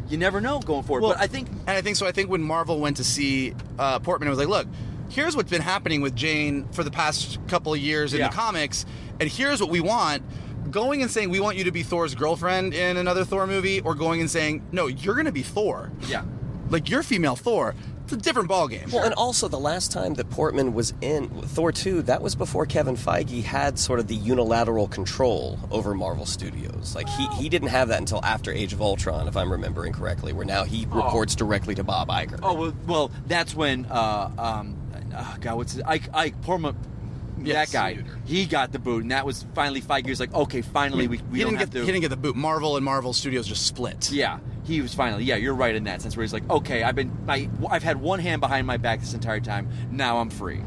you 0.09 0.17
never 0.19 0.39
know 0.41 0.59
going 0.59 0.83
forward. 0.83 1.01
Well, 1.01 1.13
but 1.13 1.21
I 1.21 1.25
think 1.27 1.47
and 1.49 1.69
I 1.71 1.81
think 1.81 1.95
so. 1.95 2.05
I 2.05 2.11
think 2.11 2.29
when 2.29 2.43
Marvel 2.43 2.79
went 2.79 2.97
to 2.97 3.03
see 3.03 3.55
uh, 3.79 3.97
Portman, 3.99 4.27
it 4.27 4.29
was 4.29 4.37
like, 4.39 4.47
look, 4.47 4.67
here's 5.09 5.35
what's 5.35 5.49
been 5.49 5.61
happening 5.61 6.01
with 6.01 6.15
Jane 6.15 6.67
for 6.71 6.83
the 6.83 6.91
past 6.91 7.39
couple 7.47 7.73
of 7.73 7.79
years 7.79 8.13
in 8.13 8.19
Yeah. 8.19 8.29
the 8.29 8.35
comics, 8.35 8.85
and 9.19 9.29
here's 9.29 9.61
what 9.61 9.69
we 9.69 9.79
want. 9.81 10.23
Going 10.71 11.01
and 11.01 11.11
saying 11.11 11.29
we 11.29 11.39
want 11.39 11.57
you 11.57 11.63
to 11.65 11.71
be 11.71 11.83
Thor's 11.83 12.15
girlfriend 12.15 12.73
in 12.73 12.97
another 12.97 13.23
Thor 13.23 13.45
movie, 13.47 13.81
or 13.81 13.93
going 13.95 14.19
and 14.19 14.29
saying 14.29 14.63
no, 14.71 14.87
you're 14.87 15.13
going 15.15 15.25
to 15.27 15.31
be 15.31 15.43
Thor. 15.43 15.91
yeah. 16.07 16.23
Like 16.69 16.89
you're 16.89 17.03
female 17.03 17.35
Thor. 17.35 17.75
It's 18.05 18.13
a 18.13 18.17
different 18.17 18.49
ballgame. 18.49 18.91
Well, 18.93 19.03
and 19.03 19.15
also 19.15 19.47
the 19.47 19.57
last 19.59 19.91
time 19.91 20.13
that 20.15 20.29
Portman 20.29 20.73
was 20.75 20.93
in 21.01 21.27
Thor 21.41 21.71
2, 21.71 22.03
that 22.03 22.21
was 22.21 22.35
before 22.35 22.67
Kevin 22.67 22.95
Feige 22.95 23.41
had 23.43 23.79
sort 23.79 23.99
of 23.99 24.05
the 24.05 24.13
unilateral 24.15 24.87
control 24.87 25.57
over 25.71 25.95
Marvel 25.95 26.27
Studios. 26.27 26.93
Like 26.95 27.09
he, 27.09 27.25
he 27.29 27.49
didn't 27.49 27.69
have 27.69 27.87
that 27.87 27.97
until 27.99 28.23
after 28.23 28.51
Age 28.51 28.73
of 28.73 28.81
Ultron, 28.81 29.27
if 29.27 29.35
I'm 29.35 29.51
remembering 29.51 29.91
correctly, 29.91 30.33
where 30.33 30.45
now 30.45 30.65
he 30.65 30.85
reports 30.91 31.33
directly 31.33 31.73
to 31.75 31.83
Bob 31.83 32.09
Iger. 32.09 32.39
Oh 32.43 32.53
well, 32.53 32.73
well 32.85 33.11
that's 33.25 33.55
when 33.55 33.85
uh, 33.87 34.29
um, 34.37 34.75
uh, 35.15 35.37
God, 35.39 35.57
what's 35.57 35.73
his, 35.73 35.81
Ike 35.83 36.09
Ike 36.13 36.41
Perlmutter. 36.41 36.77
Yes. 37.43 37.69
that 37.69 37.77
guy, 37.77 38.03
he 38.25 38.45
got 38.45 38.71
the 38.71 38.79
boot, 38.79 39.01
and 39.03 39.11
that 39.11 39.25
was 39.25 39.45
finally 39.53 39.81
Feige 39.81 40.07
was 40.07 40.21
like, 40.21 40.33
okay, 40.33 40.61
finally 40.61 41.07
we, 41.07 41.17
we 41.29 41.39
he 41.39 41.43
don't 41.43 41.51
didn't 41.51 41.59
have 41.59 41.69
get 41.71 41.79
to. 41.79 41.85
he 41.85 41.91
didn't 41.91 42.01
get 42.01 42.09
the 42.09 42.17
boot. 42.17 42.35
Marvel 42.35 42.77
and 42.77 42.85
Marvel 42.85 43.11
Studios 43.11 43.45
just 43.45 43.67
split. 43.67 44.09
Yeah, 44.09 44.39
he 44.63 44.81
was 44.81 44.93
finally. 44.93 45.25
Yeah, 45.25 45.35
you're 45.35 45.53
right 45.53 45.75
in 45.75 45.83
that 45.83 46.01
sense. 46.01 46.15
Where 46.15 46.23
he's 46.23 46.31
like, 46.31 46.49
okay, 46.49 46.83
I've 46.83 46.95
been, 46.95 47.11
I, 47.27 47.49
I've 47.69 47.83
had 47.83 47.99
one 47.99 48.19
hand 48.19 48.39
behind 48.39 48.65
my 48.65 48.77
back 48.77 49.01
this 49.01 49.13
entire 49.13 49.41
time. 49.41 49.67
Now 49.91 50.19
I'm 50.19 50.29
free. 50.29 50.61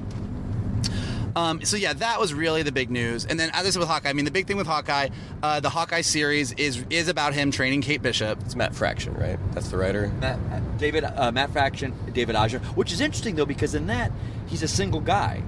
Um, 1.39 1.65
so 1.65 1.77
yeah, 1.77 1.93
that 1.93 2.19
was 2.19 2.35
really 2.35 2.65
the 2.65 2.73
big 2.73 2.91
news. 2.91 3.25
And 3.25 3.39
then 3.39 3.51
as 3.53 3.65
I 3.65 3.71
said 3.71 3.79
with 3.79 3.89
Hawkeye, 3.89 4.09
I 4.09 4.13
mean 4.13 4.25
the 4.25 4.33
big 4.33 4.49
thing 4.49 4.57
with 4.57 4.67
Hawkeye, 4.67 5.09
uh, 5.41 5.61
the 5.61 5.71
Hawkeye 5.71 6.01
series 6.01 6.51
is 6.55 6.85
is 6.91 7.07
about 7.07 7.33
him 7.33 7.53
training 7.53 7.81
Kate 7.83 8.03
Bishop. 8.03 8.41
It's 8.41 8.57
Matt 8.57 8.75
Fraction, 8.75 9.15
right? 9.15 9.39
That's 9.53 9.69
the 9.69 9.77
writer. 9.77 10.09
Matt, 10.21 10.79
David, 10.79 11.05
uh, 11.05 11.31
Matt 11.31 11.53
Fraction, 11.53 11.95
David 12.13 12.35
Aja, 12.35 12.59
which 12.75 12.93
is 12.93 13.01
interesting 13.01 13.37
though 13.37 13.47
because 13.47 13.77
in 13.77 13.87
that 13.87 14.11
he's 14.47 14.65
a 14.65 14.69
single 14.69 15.01
guy. 15.01 15.45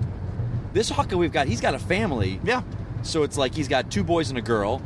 This 0.73 0.91
Hawkeye 0.91 1.17
we've 1.17 1.33
got, 1.33 1.49
he's 1.49 1.61
got 1.61 1.75
a 1.75 1.79
family. 1.81 2.41
Yeah. 2.45 2.63
So 3.03 3.25
it's 3.25 3.37
like 3.37 3.53
he's 3.53 3.67
got 3.67 3.91
two 3.91 4.05
boys 4.05 4.29
and 4.29 4.39
a 4.39 4.43
girl, 4.43 4.81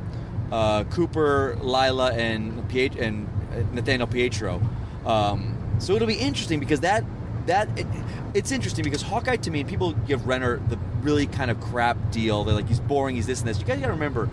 uh, 0.50 0.84
Cooper, 0.84 1.58
Lila, 1.60 2.12
and 2.12 2.66
Piet- 2.70 2.96
and 2.96 3.28
uh, 3.52 3.58
Nathaniel 3.74 4.06
Pietro. 4.06 4.62
Um, 5.04 5.54
so 5.78 5.94
it'll 5.94 6.08
be 6.08 6.14
interesting 6.14 6.60
because 6.60 6.80
that 6.80 7.04
that 7.44 7.68
it, 7.78 7.86
it's 8.34 8.50
interesting 8.50 8.82
because 8.82 9.02
Hawkeye 9.02 9.36
to 9.36 9.50
me, 9.50 9.60
and 9.60 9.68
people 9.68 9.92
give 9.92 10.26
Renner 10.26 10.60
the 10.68 10.76
really 11.00 11.26
kind 11.26 11.50
of 11.50 11.60
crap 11.60 12.10
deal. 12.10 12.44
They're 12.44 12.54
like 12.54 12.68
he's 12.68 12.80
boring, 12.80 13.14
he's 13.14 13.26
this 13.26 13.40
and 13.40 13.48
this. 13.48 13.58
You 13.60 13.64
guys 13.64 13.78
got 13.78 13.86
to 13.86 13.92
remember. 13.92 14.28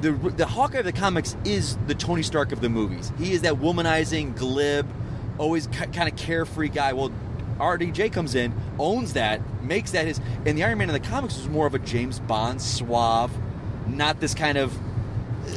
The, 0.00 0.12
the 0.12 0.46
Hawkeye 0.46 0.78
of 0.78 0.84
the 0.84 0.92
comics 0.92 1.36
is 1.44 1.76
the 1.86 1.94
Tony 1.94 2.22
Stark 2.22 2.50
of 2.50 2.60
the 2.60 2.68
movies. 2.68 3.12
He 3.18 3.34
is 3.34 3.42
that 3.42 3.54
womanizing, 3.54 4.36
glib, 4.36 4.88
always 5.38 5.68
kind 5.68 6.08
of 6.08 6.16
carefree 6.16 6.70
guy. 6.70 6.92
Well, 6.92 7.12
RDJ 7.58 8.12
comes 8.12 8.34
in, 8.34 8.52
owns 8.78 9.12
that, 9.12 9.40
makes 9.62 9.92
that 9.92 10.06
his. 10.06 10.20
And 10.44 10.58
the 10.58 10.64
Iron 10.64 10.78
Man 10.78 10.88
in 10.88 10.92
the 10.92 11.00
comics 11.00 11.36
was 11.36 11.48
more 11.48 11.66
of 11.66 11.74
a 11.74 11.78
James 11.78 12.18
Bond, 12.18 12.60
suave, 12.60 13.30
not 13.86 14.18
this 14.18 14.34
kind 14.34 14.58
of 14.58 14.76
uh, 14.76 15.52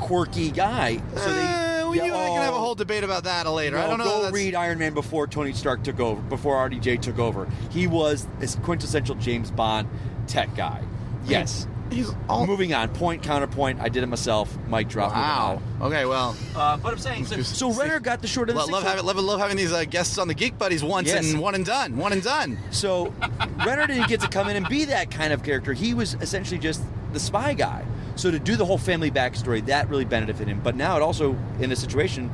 quirky 0.00 0.50
guy. 0.50 1.00
So 1.14 1.32
they, 1.32 1.73
We 1.94 2.08
yeah, 2.08 2.12
we 2.12 2.28
can 2.30 2.42
have 2.42 2.54
a 2.54 2.56
oh, 2.56 2.60
whole 2.60 2.74
debate 2.74 3.04
about 3.04 3.24
that 3.24 3.46
later. 3.50 3.76
no, 3.76 3.84
I 3.84 3.86
don't 3.86 3.98
know. 3.98 4.04
Go 4.04 4.16
that's- 4.16 4.32
read 4.32 4.54
Iron 4.54 4.78
Man 4.78 4.94
before 4.94 5.26
Tony 5.26 5.52
Stark 5.52 5.82
took 5.84 6.00
over, 6.00 6.20
before 6.22 6.56
RDJ 6.68 7.00
took 7.02 7.18
over. 7.18 7.48
He 7.70 7.86
was 7.86 8.26
this 8.40 8.56
quintessential 8.56 9.14
James 9.16 9.50
Bond 9.50 9.88
tech 10.26 10.54
guy. 10.56 10.82
Yes. 11.26 11.66
He's 11.90 12.10
all. 12.28 12.46
Moving 12.46 12.72
on. 12.74 12.88
Point 12.88 13.22
counterpoint. 13.22 13.80
I 13.80 13.88
did 13.88 14.02
it 14.02 14.06
myself. 14.06 14.56
Mike 14.68 14.88
drop. 14.88 15.10
moving 15.10 15.22
Wow. 15.22 15.62
Okay. 15.82 16.04
Well, 16.06 16.36
on. 16.56 16.56
Uh, 16.56 16.76
but 16.78 16.92
I'm 16.92 16.98
saying, 16.98 17.26
so, 17.26 17.42
so 17.42 17.72
Renner 17.72 18.00
got 18.00 18.20
the 18.22 18.26
short 18.26 18.48
end 18.48 18.58
of 18.58 18.62
love, 18.62 18.66
the 18.68 18.72
love 18.72 18.82
stick. 18.82 18.90
having 18.90 19.06
love, 19.06 19.16
love 19.18 19.40
having 19.40 19.56
these 19.56 19.72
uh, 19.72 19.84
guests 19.84 20.18
on 20.18 20.26
the 20.26 20.34
Geek 20.34 20.58
Buddies 20.58 20.82
once 20.82 21.08
Yes. 21.08 21.30
and 21.30 21.40
one 21.40 21.54
and 21.54 21.64
done. 21.64 21.96
One 21.96 22.12
and 22.12 22.22
done. 22.22 22.58
So 22.70 23.12
Renner 23.64 23.86
didn't 23.86 24.08
get 24.08 24.20
to 24.20 24.28
come 24.28 24.48
in 24.48 24.56
and 24.56 24.68
be 24.68 24.86
that 24.86 25.10
kind 25.10 25.32
of 25.32 25.42
character. 25.42 25.72
He 25.72 25.94
was 25.94 26.14
essentially 26.20 26.58
just 26.58 26.82
the 27.12 27.20
spy 27.20 27.54
guy. 27.54 27.84
So 28.16 28.30
to 28.30 28.38
do 28.38 28.56
the 28.56 28.64
whole 28.64 28.78
family 28.78 29.10
backstory, 29.10 29.64
that 29.66 29.88
really 29.88 30.04
benefited 30.04 30.48
him. 30.48 30.60
But 30.60 30.76
now 30.76 30.96
it 30.96 31.02
also, 31.02 31.36
in 31.60 31.72
a 31.72 31.76
situation, 31.76 32.30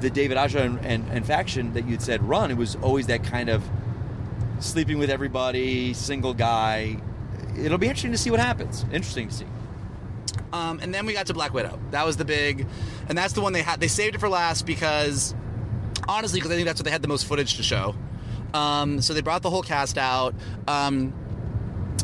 the 0.00 0.10
David 0.10 0.36
Aja 0.36 0.62
and, 0.62 0.78
and, 0.84 1.08
and 1.10 1.24
Fraction 1.24 1.72
that 1.74 1.86
you'd 1.86 2.02
said 2.02 2.22
run, 2.22 2.50
it 2.50 2.56
was 2.56 2.76
always 2.76 3.06
that 3.06 3.22
kind 3.22 3.48
of 3.48 3.62
sleeping 4.58 4.98
with 4.98 5.10
everybody, 5.10 5.94
single 5.94 6.34
guy. 6.34 7.00
It'll 7.56 7.78
be 7.78 7.86
interesting 7.86 8.12
to 8.12 8.18
see 8.18 8.30
what 8.30 8.40
happens. 8.40 8.84
Interesting 8.92 9.28
to 9.28 9.34
see. 9.34 9.46
Um, 10.52 10.80
and 10.80 10.92
then 10.92 11.06
we 11.06 11.12
got 11.12 11.26
to 11.26 11.34
Black 11.34 11.54
Widow. 11.54 11.78
That 11.92 12.04
was 12.04 12.16
the 12.16 12.24
big, 12.24 12.66
and 13.08 13.16
that's 13.16 13.34
the 13.34 13.40
one 13.40 13.52
they 13.52 13.62
had. 13.62 13.80
They 13.80 13.88
saved 13.88 14.16
it 14.16 14.18
for 14.18 14.28
last 14.28 14.66
because, 14.66 15.34
honestly, 16.08 16.40
because 16.40 16.50
I 16.50 16.54
think 16.56 16.66
that's 16.66 16.80
what 16.80 16.84
they 16.84 16.90
had 16.90 17.02
the 17.02 17.08
most 17.08 17.26
footage 17.26 17.56
to 17.56 17.62
show. 17.62 17.94
Um, 18.52 19.00
so 19.00 19.14
they 19.14 19.20
brought 19.20 19.42
the 19.42 19.50
whole 19.50 19.62
cast 19.62 19.96
out, 19.96 20.34
um, 20.66 21.14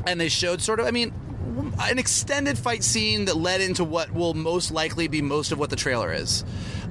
and 0.06 0.20
they 0.20 0.28
showed 0.28 0.60
sort 0.60 0.78
of, 0.78 0.86
I 0.86 0.92
mean, 0.92 1.12
an 1.80 1.98
extended 1.98 2.58
fight 2.58 2.82
scene 2.82 3.26
that 3.26 3.36
led 3.36 3.60
into 3.60 3.84
what 3.84 4.12
will 4.12 4.34
most 4.34 4.70
likely 4.70 5.08
be 5.08 5.22
most 5.22 5.52
of 5.52 5.58
what 5.58 5.70
the 5.70 5.76
trailer 5.76 6.12
is. 6.12 6.44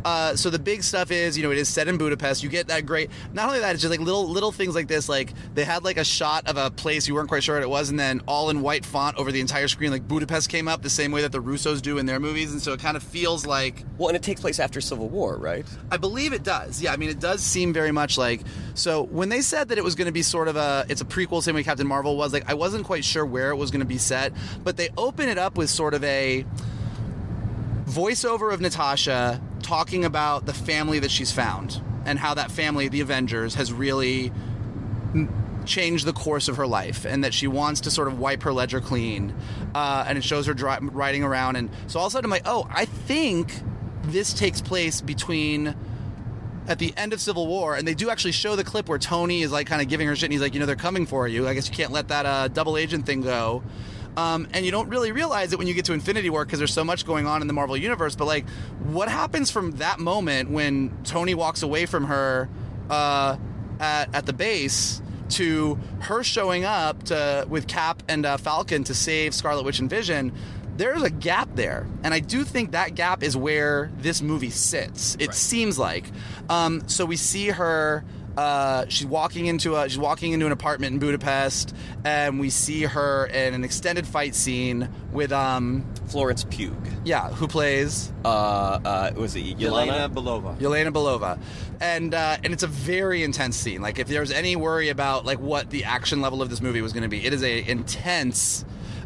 Uh, 0.05 0.35
so 0.35 0.51
the 0.51 0.59
big 0.59 0.83
stuff 0.83 1.09
is, 1.09 1.35
you 1.35 1.43
know, 1.43 1.49
it 1.49 1.57
is 1.57 1.67
set 1.67 1.87
in 1.87 1.97
Budapest. 1.97 2.43
You 2.43 2.49
get 2.49 2.67
that 2.67 2.85
great. 2.85 3.09
Not 3.33 3.47
only 3.47 3.59
that, 3.61 3.73
it's 3.73 3.81
just 3.81 3.89
like 3.89 3.99
little 3.99 4.27
little 4.29 4.51
things 4.51 4.75
like 4.75 4.87
this. 4.87 5.09
Like 5.09 5.33
they 5.55 5.63
had 5.63 5.83
like 5.83 5.97
a 5.97 6.03
shot 6.03 6.47
of 6.47 6.57
a 6.57 6.69
place 6.69 7.07
you 7.07 7.15
weren't 7.15 7.27
quite 7.27 7.43
sure 7.43 7.55
what 7.55 7.63
it 7.63 7.69
was, 7.69 7.89
and 7.89 7.99
then 7.99 8.21
all 8.27 8.51
in 8.51 8.61
white 8.61 8.85
font 8.85 9.17
over 9.17 9.31
the 9.31 9.41
entire 9.41 9.67
screen, 9.67 9.89
like 9.89 10.07
Budapest 10.07 10.47
came 10.47 10.67
up 10.67 10.83
the 10.83 10.91
same 10.91 11.11
way 11.11 11.23
that 11.23 11.31
the 11.31 11.41
Russos 11.41 11.81
do 11.81 11.97
in 11.97 12.05
their 12.05 12.19
movies, 12.19 12.51
and 12.51 12.61
so 12.61 12.71
it 12.73 12.79
kind 12.79 12.95
of 12.95 13.01
feels 13.01 13.47
like 13.47 13.83
Well, 13.97 14.09
and 14.09 14.15
it 14.15 14.21
takes 14.21 14.41
place 14.41 14.59
after 14.59 14.79
Civil 14.79 15.09
War, 15.09 15.37
right? 15.37 15.65
I 15.89 15.97
believe 15.97 16.33
it 16.33 16.43
does. 16.43 16.79
Yeah, 16.83 16.93
I 16.93 16.97
mean, 16.97 17.09
it 17.09 17.19
does 17.19 17.41
seem 17.41 17.73
very 17.73 17.91
much 17.91 18.15
like. 18.15 18.41
So 18.75 19.03
when 19.03 19.29
they 19.29 19.41
said 19.41 19.69
that 19.69 19.79
it 19.79 19.83
was 19.83 19.95
going 19.95 20.05
to 20.05 20.11
be 20.11 20.21
sort 20.21 20.47
of 20.47 20.55
a, 20.55 20.85
it's 20.87 21.01
a 21.01 21.05
prequel, 21.05 21.41
same 21.41 21.55
way 21.55 21.63
Captain 21.63 21.87
Marvel 21.87 22.15
was. 22.15 22.31
Like, 22.31 22.47
I 22.47 22.53
wasn't 22.53 22.85
quite 22.85 23.03
sure 23.03 23.25
where 23.25 23.49
it 23.49 23.55
was 23.55 23.71
going 23.71 23.79
to 23.79 23.87
be 23.87 23.97
set, 23.97 24.33
but 24.63 24.77
they 24.77 24.89
open 24.99 25.29
it 25.29 25.39
up 25.39 25.57
with 25.57 25.71
sort 25.71 25.95
of 25.95 26.03
a 26.03 26.45
voiceover 27.85 28.53
of 28.53 28.61
Natasha 28.61 29.41
talking 29.65 30.05
about 30.05 30.45
the 30.45 30.53
family 30.53 30.99
that 30.99 31.09
she's 31.09 31.31
found 31.31 31.81
and 32.05 32.19
how 32.19 32.35
that 32.35 32.51
family, 32.51 32.87
the 32.87 33.01
Avengers, 33.01 33.55
has 33.55 33.73
really 33.73 34.31
changed 35.65 36.05
the 36.05 36.13
course 36.13 36.47
of 36.47 36.57
her 36.57 36.67
life 36.67 37.03
and 37.05 37.23
that 37.23 37.33
she 37.33 37.47
wants 37.47 37.81
to 37.81 37.89
sort 37.89 38.07
of 38.07 38.19
wipe 38.19 38.43
her 38.43 38.53
ledger 38.53 38.79
clean. 38.79 39.33
Uh, 39.73 40.05
and 40.07 40.17
it 40.17 40.23
shows 40.23 40.45
her 40.45 40.53
dri- 40.53 40.77
riding 40.81 41.23
around. 41.23 41.55
And 41.55 41.71
so 41.87 41.99
all 41.99 42.05
of 42.05 42.11
a 42.11 42.13
sudden 42.13 42.25
I'm 42.25 42.31
like, 42.31 42.43
oh, 42.45 42.67
I 42.69 42.85
think 42.85 43.51
this 44.03 44.33
takes 44.33 44.61
place 44.61 45.01
between 45.01 45.75
at 46.67 46.77
the 46.77 46.93
end 46.95 47.13
of 47.13 47.21
Civil 47.21 47.47
War, 47.47 47.75
and 47.75 47.87
they 47.87 47.93
do 47.93 48.09
actually 48.09 48.31
show 48.31 48.55
the 48.55 48.63
clip 48.63 48.87
where 48.87 48.99
Tony 48.99 49.41
is 49.41 49.51
like 49.51 49.67
kind 49.67 49.81
of 49.81 49.87
giving 49.87 50.07
her 50.07 50.15
shit, 50.15 50.25
and 50.25 50.33
he's 50.33 50.41
like, 50.41 50.53
you 50.53 50.59
know, 50.59 50.65
they're 50.65 50.75
coming 50.75 51.05
for 51.05 51.27
you. 51.27 51.47
I 51.47 51.53
guess 51.53 51.69
you 51.69 51.75
can't 51.75 51.91
let 51.91 52.07
that 52.07 52.25
uh, 52.25 52.47
double 52.47 52.77
agent 52.77 53.05
thing 53.05 53.21
go. 53.21 53.63
Um, 54.17 54.47
and 54.53 54.65
you 54.65 54.71
don't 54.71 54.89
really 54.89 55.11
realize 55.11 55.51
it 55.51 55.59
when 55.59 55.67
you 55.67 55.73
get 55.73 55.85
to 55.85 55.93
Infinity 55.93 56.29
War 56.29 56.45
because 56.45 56.59
there's 56.59 56.73
so 56.73 56.83
much 56.83 57.05
going 57.05 57.27
on 57.27 57.41
in 57.41 57.47
the 57.47 57.53
Marvel 57.53 57.75
universe. 57.75 58.15
But 58.15 58.25
like, 58.25 58.47
what 58.83 59.09
happens 59.09 59.51
from 59.51 59.71
that 59.73 59.99
moment 59.99 60.49
when 60.49 60.95
Tony 61.03 61.33
walks 61.33 61.63
away 61.63 61.85
from 61.85 62.05
her 62.05 62.49
uh, 62.89 63.37
at 63.79 64.13
at 64.15 64.25
the 64.25 64.33
base 64.33 65.01
to 65.27 65.77
her 66.01 66.23
showing 66.23 66.65
up 66.65 67.03
to 67.03 67.45
with 67.49 67.67
Cap 67.67 68.03
and 68.07 68.25
uh, 68.25 68.37
Falcon 68.37 68.83
to 68.85 68.93
save 68.93 69.33
Scarlet 69.33 69.63
Witch 69.63 69.79
and 69.79 69.89
Vision? 69.89 70.31
There's 70.77 71.03
a 71.03 71.09
gap 71.09 71.47
there, 71.55 71.87
and 72.03 72.13
I 72.13 72.19
do 72.19 72.43
think 72.43 72.71
that 72.71 72.95
gap 72.95 73.23
is 73.23 73.37
where 73.37 73.89
this 73.99 74.21
movie 74.21 74.49
sits. 74.49 75.15
It 75.19 75.33
seems 75.33 75.79
like. 75.79 76.05
Um, 76.49 76.87
so 76.87 77.05
we 77.05 77.15
see 77.15 77.47
her 77.47 78.03
uh, 78.37 78.85
she's 78.89 79.07
walking 79.07 79.45
into 79.45 79.75
a 79.75 79.87
she's 79.87 79.97
walking 79.97 80.33
into 80.33 80.45
an 80.45 80.51
apartment 80.51 80.93
in 80.93 80.99
Budapest, 80.99 81.75
and 82.03 82.39
we 82.39 82.49
see 82.49 82.83
her 82.83 83.25
in 83.27 83.53
an 83.53 83.63
extended 83.63 84.05
fight 84.05 84.35
scene 84.35 84.89
with 85.11 85.31
um 85.31 85.85
Florence 86.07 86.43
Pugh. 86.49 86.75
yeah 87.03 87.29
who 87.29 87.47
plays 87.47 88.11
Uh, 88.25 88.27
uh, 88.83 89.11
was 89.15 89.35
it 89.35 89.43
Yelena 89.57 90.09
Yelena? 90.09 90.13
Belova. 90.13 90.57
Yelena 90.59 90.91
Belova, 90.91 91.39
and 91.79 92.13
uh, 92.13 92.37
and 92.43 92.51
it's 92.53 92.63
a 92.63 92.67
very 92.67 93.23
intense 93.23 93.55
scene. 93.55 93.81
Like 93.81 93.99
if 93.99 94.07
there 94.07 94.21
was 94.21 94.31
any 94.31 94.55
worry 94.55 94.89
about 94.89 95.25
like 95.25 95.39
what 95.39 95.69
the 95.69 95.83
action 95.85 96.21
level 96.21 96.41
of 96.41 96.49
this 96.49 96.61
movie 96.61 96.81
was 96.81 96.91
going 96.93 97.03
to 97.03 97.09
be, 97.09 97.25
it 97.25 97.33
is 97.33 97.43
a 97.43 97.67
intense 97.69 98.65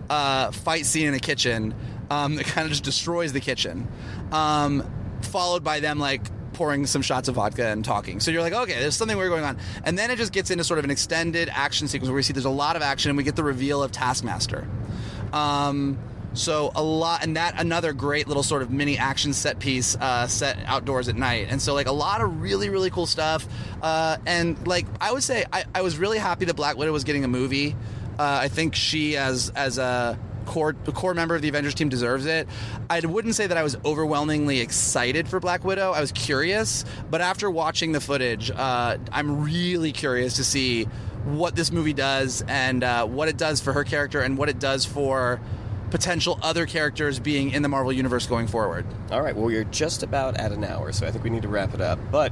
uh, 0.09 0.51
fight 0.51 0.85
scene 0.85 1.07
in 1.07 1.13
a 1.13 1.19
kitchen 1.19 1.75
um, 2.09 2.35
that 2.35 2.45
kind 2.45 2.65
of 2.65 2.71
just 2.71 2.83
destroys 2.83 3.31
the 3.33 3.39
kitchen, 3.39 3.87
um, 4.31 4.83
followed 5.21 5.63
by 5.63 5.79
them 5.79 5.99
like 5.99 6.21
pouring 6.59 6.85
some 6.85 7.01
shots 7.01 7.29
of 7.29 7.35
vodka 7.35 7.67
and 7.67 7.85
talking. 7.85 8.19
So 8.19 8.31
you're 8.31 8.41
like, 8.41 8.51
okay, 8.51 8.77
there's 8.81 8.97
something 8.97 9.17
weird 9.17 9.29
going 9.29 9.45
on, 9.45 9.57
and 9.85 9.97
then 9.97 10.11
it 10.11 10.17
just 10.17 10.33
gets 10.33 10.51
into 10.51 10.65
sort 10.65 10.77
of 10.77 10.83
an 10.83 10.91
extended 10.91 11.47
action 11.49 11.87
sequence 11.87 12.09
where 12.09 12.17
we 12.17 12.21
see 12.21 12.33
there's 12.33 12.43
a 12.43 12.49
lot 12.49 12.75
of 12.75 12.81
action 12.81 13.09
and 13.09 13.17
we 13.17 13.23
get 13.23 13.37
the 13.37 13.45
reveal 13.45 13.81
of 13.81 13.93
Taskmaster. 13.93 14.67
Um, 15.31 15.97
so 16.33 16.69
a 16.75 16.83
lot, 16.83 17.23
and 17.23 17.37
that 17.37 17.55
another 17.61 17.93
great 17.93 18.27
little 18.27 18.43
sort 18.43 18.61
of 18.61 18.71
mini 18.71 18.97
action 18.97 19.31
set 19.31 19.59
piece 19.59 19.95
uh, 19.95 20.27
set 20.27 20.59
outdoors 20.65 21.07
at 21.07 21.15
night, 21.15 21.47
and 21.49 21.61
so 21.61 21.73
like 21.73 21.87
a 21.87 21.93
lot 21.93 22.19
of 22.19 22.41
really 22.41 22.67
really 22.69 22.89
cool 22.89 23.05
stuff. 23.05 23.47
Uh, 23.81 24.17
and 24.25 24.67
like 24.67 24.85
I 24.99 25.13
would 25.13 25.23
say, 25.23 25.45
I, 25.53 25.63
I 25.73 25.81
was 25.81 25.97
really 25.97 26.17
happy 26.17 26.43
that 26.43 26.55
Black 26.55 26.75
Widow 26.75 26.91
was 26.91 27.05
getting 27.05 27.23
a 27.23 27.29
movie. 27.29 27.73
Uh, 28.19 28.39
I 28.43 28.49
think 28.49 28.75
she 28.75 29.15
as 29.15 29.49
as 29.55 29.77
a 29.77 30.19
core 30.49 30.75
a 30.87 30.91
core 30.91 31.13
member 31.13 31.35
of 31.35 31.41
the 31.41 31.47
Avengers 31.47 31.75
team 31.75 31.89
deserves 31.89 32.25
it. 32.25 32.47
I 32.89 32.99
wouldn't 32.99 33.35
say 33.35 33.47
that 33.47 33.57
I 33.57 33.63
was 33.63 33.77
overwhelmingly 33.85 34.59
excited 34.59 35.27
for 35.27 35.39
Black 35.39 35.63
Widow. 35.63 35.91
I 35.91 36.01
was 36.01 36.11
curious, 36.11 36.83
but 37.09 37.21
after 37.21 37.49
watching 37.49 37.91
the 37.91 38.01
footage, 38.01 38.49
uh, 38.51 38.97
I'm 39.11 39.43
really 39.43 39.91
curious 39.91 40.35
to 40.37 40.43
see 40.43 40.85
what 41.25 41.55
this 41.55 41.71
movie 41.71 41.93
does 41.93 42.43
and 42.47 42.83
uh, 42.83 43.05
what 43.05 43.27
it 43.27 43.37
does 43.37 43.61
for 43.61 43.73
her 43.73 43.83
character 43.83 44.21
and 44.21 44.37
what 44.37 44.49
it 44.49 44.57
does 44.59 44.85
for 44.85 45.39
potential 45.91 46.39
other 46.41 46.65
characters 46.65 47.19
being 47.19 47.51
in 47.51 47.61
the 47.61 47.69
Marvel 47.69 47.91
universe 47.91 48.25
going 48.25 48.47
forward. 48.47 48.85
All 49.11 49.21
right, 49.21 49.35
well, 49.35 49.45
we're 49.45 49.63
just 49.65 50.01
about 50.01 50.37
at 50.37 50.51
an 50.51 50.63
hour, 50.63 50.91
so 50.91 51.05
I 51.05 51.11
think 51.11 51.23
we 51.23 51.29
need 51.29 51.43
to 51.43 51.47
wrap 51.47 51.73
it 51.73 51.81
up. 51.81 51.99
But 52.11 52.31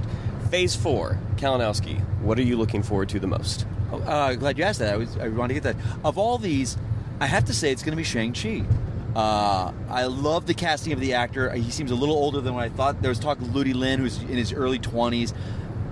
phase 0.50 0.76
four, 0.76 1.20
Kalinowski, 1.36 2.00
what 2.22 2.40
are 2.40 2.44
you 2.44 2.58
looking 2.58 2.82
forward 2.82 3.10
to 3.10 3.20
the 3.20 3.28
most? 3.28 3.68
Oh, 3.92 4.00
uh, 4.00 4.34
glad 4.36 4.58
you 4.58 4.64
asked 4.64 4.80
that. 4.80 4.94
I 4.94 4.98
was 4.98 5.18
I 5.18 5.28
wanted 5.30 5.54
to 5.56 5.60
get 5.62 5.64
that. 5.64 5.76
Of 6.04 6.18
all 6.18 6.38
these, 6.38 6.78
I 7.20 7.26
have 7.26 7.46
to 7.46 7.54
say 7.54 7.72
it's 7.72 7.82
going 7.82 7.94
to 7.94 7.98
be 7.98 8.04
Shang 8.04 8.34
Chi. 8.34 8.64
Uh, 9.16 9.74
I 9.90 10.06
love 10.06 10.46
the 10.46 10.54
casting 10.54 10.94
of 10.94 11.00
the 11.00 11.14
actor. 11.14 11.52
He 11.52 11.72
seems 11.72 11.90
a 11.90 11.96
little 11.96 12.16
older 12.16 12.42
than 12.42 12.54
what 12.54 12.64
I 12.64 12.70
thought. 12.70 13.02
There 13.02 13.10
was 13.10 13.20
talk 13.20 13.40
of 13.42 13.56
Ludi 13.56 13.74
Lin, 13.74 14.00
who's 14.00 14.20
in 14.22 14.38
his 14.38 14.54
early 14.54 14.78
twenties. 14.78 15.34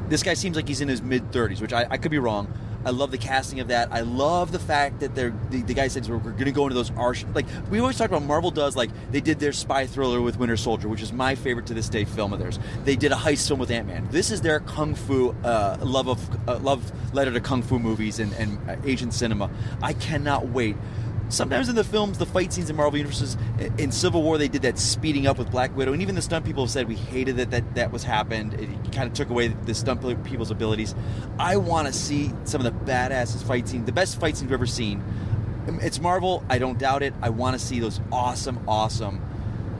This 0.09 0.21
guy 0.21 0.35
seems 0.35 0.55
like 0.55 0.67
he's 0.67 0.81
in 0.81 0.87
his 0.87 1.01
mid 1.01 1.31
thirties, 1.31 1.61
which 1.61 1.73
I, 1.73 1.87
I 1.89 1.97
could 1.97 2.11
be 2.11 2.19
wrong. 2.19 2.47
I 2.85 2.91
love 2.91 3.09
the 3.09 3.17
casting 3.17 3.59
of 3.61 3.69
that. 3.69 3.91
I 3.91 4.01
love 4.01 4.51
the 4.51 4.59
fact 4.59 4.99
that 4.99 5.15
they're 5.15 5.33
the, 5.49 5.63
the 5.63 5.73
guy 5.73 5.87
says 5.87 6.07
we're, 6.07 6.17
we're 6.17 6.33
going 6.33 6.45
to 6.45 6.51
go 6.51 6.65
into 6.65 6.75
those 6.75 6.91
arch 6.91 7.25
like 7.33 7.47
we 7.71 7.79
always 7.79 7.97
talk 7.97 8.09
about. 8.09 8.21
Marvel 8.21 8.51
does 8.51 8.75
like 8.75 8.91
they 9.09 9.21
did 9.21 9.39
their 9.39 9.53
spy 9.53 9.87
thriller 9.87 10.21
with 10.21 10.37
Winter 10.37 10.55
Soldier, 10.55 10.87
which 10.87 11.01
is 11.01 11.11
my 11.11 11.33
favorite 11.33 11.65
to 11.65 11.73
this 11.73 11.89
day 11.89 12.05
film 12.05 12.31
of 12.31 12.37
theirs. 12.37 12.59
They 12.83 12.95
did 12.95 13.11
a 13.11 13.15
heist 13.15 13.47
film 13.47 13.59
with 13.59 13.71
Ant 13.71 13.87
Man. 13.87 14.07
This 14.11 14.29
is 14.29 14.41
their 14.41 14.59
kung 14.59 14.93
fu 14.93 15.31
uh, 15.43 15.77
love 15.81 16.07
of 16.07 16.47
uh, 16.47 16.59
love 16.59 16.91
letter 17.15 17.31
to 17.31 17.39
kung 17.39 17.63
fu 17.63 17.79
movies 17.79 18.19
and, 18.19 18.31
and 18.33 18.69
uh, 18.69 18.75
Asian 18.83 19.09
cinema. 19.09 19.49
I 19.81 19.93
cannot 19.93 20.49
wait. 20.49 20.75
Sometimes 21.29 21.69
in 21.69 21.75
the 21.75 21.83
films, 21.83 22.17
the 22.19 22.25
fight 22.25 22.53
scenes 22.53 22.69
in 22.69 22.75
Marvel 22.75 22.97
universes, 22.97 23.35
in 23.77 23.91
Civil 23.91 24.21
War, 24.21 24.37
they 24.37 24.47
did 24.47 24.61
that 24.61 24.77
speeding 24.77 25.25
up 25.25 25.37
with 25.39 25.49
Black 25.49 25.75
Widow, 25.75 25.91
and 25.93 26.01
even 26.01 26.13
the 26.13 26.21
stunt 26.21 26.45
people 26.45 26.63
have 26.63 26.71
said 26.71 26.87
we 26.87 26.95
hated 26.95 27.37
that 27.37 27.51
that 27.51 27.75
that 27.75 27.91
was 27.91 28.03
happened. 28.03 28.53
It 28.53 28.69
kind 28.91 29.07
of 29.07 29.13
took 29.13 29.29
away 29.29 29.47
the 29.47 29.73
stunt 29.73 30.01
people's 30.23 30.51
abilities. 30.51 30.93
I 31.39 31.57
want 31.57 31.87
to 31.87 31.93
see 31.93 32.31
some 32.43 32.63
of 32.63 32.65
the 32.65 32.91
badass 32.91 33.41
fight 33.43 33.67
scenes, 33.67 33.85
the 33.85 33.91
best 33.91 34.19
fight 34.19 34.37
scenes 34.37 34.49
we've 34.49 34.53
ever 34.53 34.67
seen. 34.67 35.03
It's 35.81 35.99
Marvel, 35.99 36.43
I 36.47 36.59
don't 36.59 36.77
doubt 36.77 37.01
it. 37.01 37.13
I 37.21 37.29
want 37.29 37.59
to 37.59 37.65
see 37.65 37.79
those 37.79 37.99
awesome, 38.11 38.59
awesome 38.67 39.21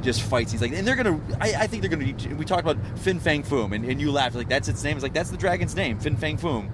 just 0.02 0.22
fight 0.22 0.48
scenes 0.48 0.62
like 0.62 0.72
and 0.72 0.88
they're 0.88 0.96
gonna 0.96 1.20
I, 1.42 1.56
I 1.62 1.68
think 1.68 1.82
they're 1.82 1.90
gonna 1.90 2.36
we 2.36 2.46
talked 2.46 2.62
about 2.62 2.78
Fin 3.00 3.20
Fang 3.20 3.42
Foom 3.42 3.74
and, 3.74 3.84
and 3.84 4.00
you 4.00 4.12
laughed 4.12 4.36
like 4.36 4.48
that's 4.48 4.68
its 4.68 4.84
name 4.84 4.96
it's 4.96 5.04
like 5.04 5.14
that's 5.14 5.32
the 5.32 5.38
dragon's 5.38 5.76
name 5.76 6.00
Fin 6.00 6.16
Fang 6.16 6.38
Foom 6.38 6.70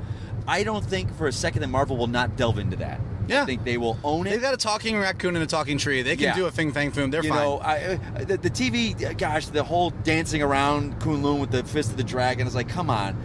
I 0.48 0.64
don't 0.64 0.84
think 0.84 1.16
for 1.16 1.28
a 1.28 1.32
second 1.32 1.62
that 1.62 1.70
Marvel 1.70 1.96
will 1.96 2.08
not 2.08 2.36
delve 2.36 2.60
into 2.60 2.76
that 2.78 3.00
Yeah. 3.32 3.44
I 3.44 3.46
think 3.46 3.64
they 3.64 3.78
will 3.78 3.98
own 4.04 4.28
it 4.28 4.32
They've 4.32 4.42
got 4.42 4.54
a 4.54 4.58
talking 4.58 4.98
raccoon 4.98 5.36
and 5.36 5.44
a 5.44 5.48
talking 5.48 5.78
tree. 5.78 6.02
They 6.02 6.16
can 6.16 6.26
Yeah. 6.26 6.36
do 6.36 6.46
a 6.46 6.52
Fing 6.52 6.72
Fang 6.72 6.92
Foom. 6.92 7.12
They're 7.12 7.24
you 7.24 7.30
fine. 7.30 7.40
know, 7.40 7.58
I, 7.60 8.00
uh, 8.16 8.24
the, 8.26 8.38
the 8.38 8.50
TV, 8.50 9.18
gosh, 9.18 9.48
the 9.48 9.64
whole 9.64 9.92
dancing 10.04 10.42
around 10.42 11.00
Kunlun 11.00 11.40
with 11.40 11.52
the 11.52 11.64
fist 11.64 11.92
of 11.92 11.98
the 11.98 12.04
dragon 12.04 12.46
is 12.48 12.56
like, 12.56 12.70
come 12.70 12.90
on. 12.90 13.16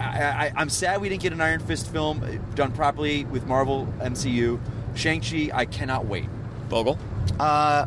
I, 0.00 0.04
I, 0.46 0.52
I'm 0.56 0.70
sad 0.70 1.00
we 1.02 1.10
didn't 1.10 1.22
get 1.22 1.32
an 1.34 1.40
Iron 1.42 1.60
Fist 1.60 1.92
film 1.92 2.22
uh, 2.22 2.54
done 2.54 2.72
properly 2.72 3.24
with 3.26 3.46
Marvel 3.46 3.86
MCU. 3.98 4.58
Shang 4.94 5.20
Chi, 5.20 5.50
I 5.52 5.66
cannot 5.66 6.06
wait. 6.06 6.24
Vogel? 6.68 6.98
Uh, 7.38 7.86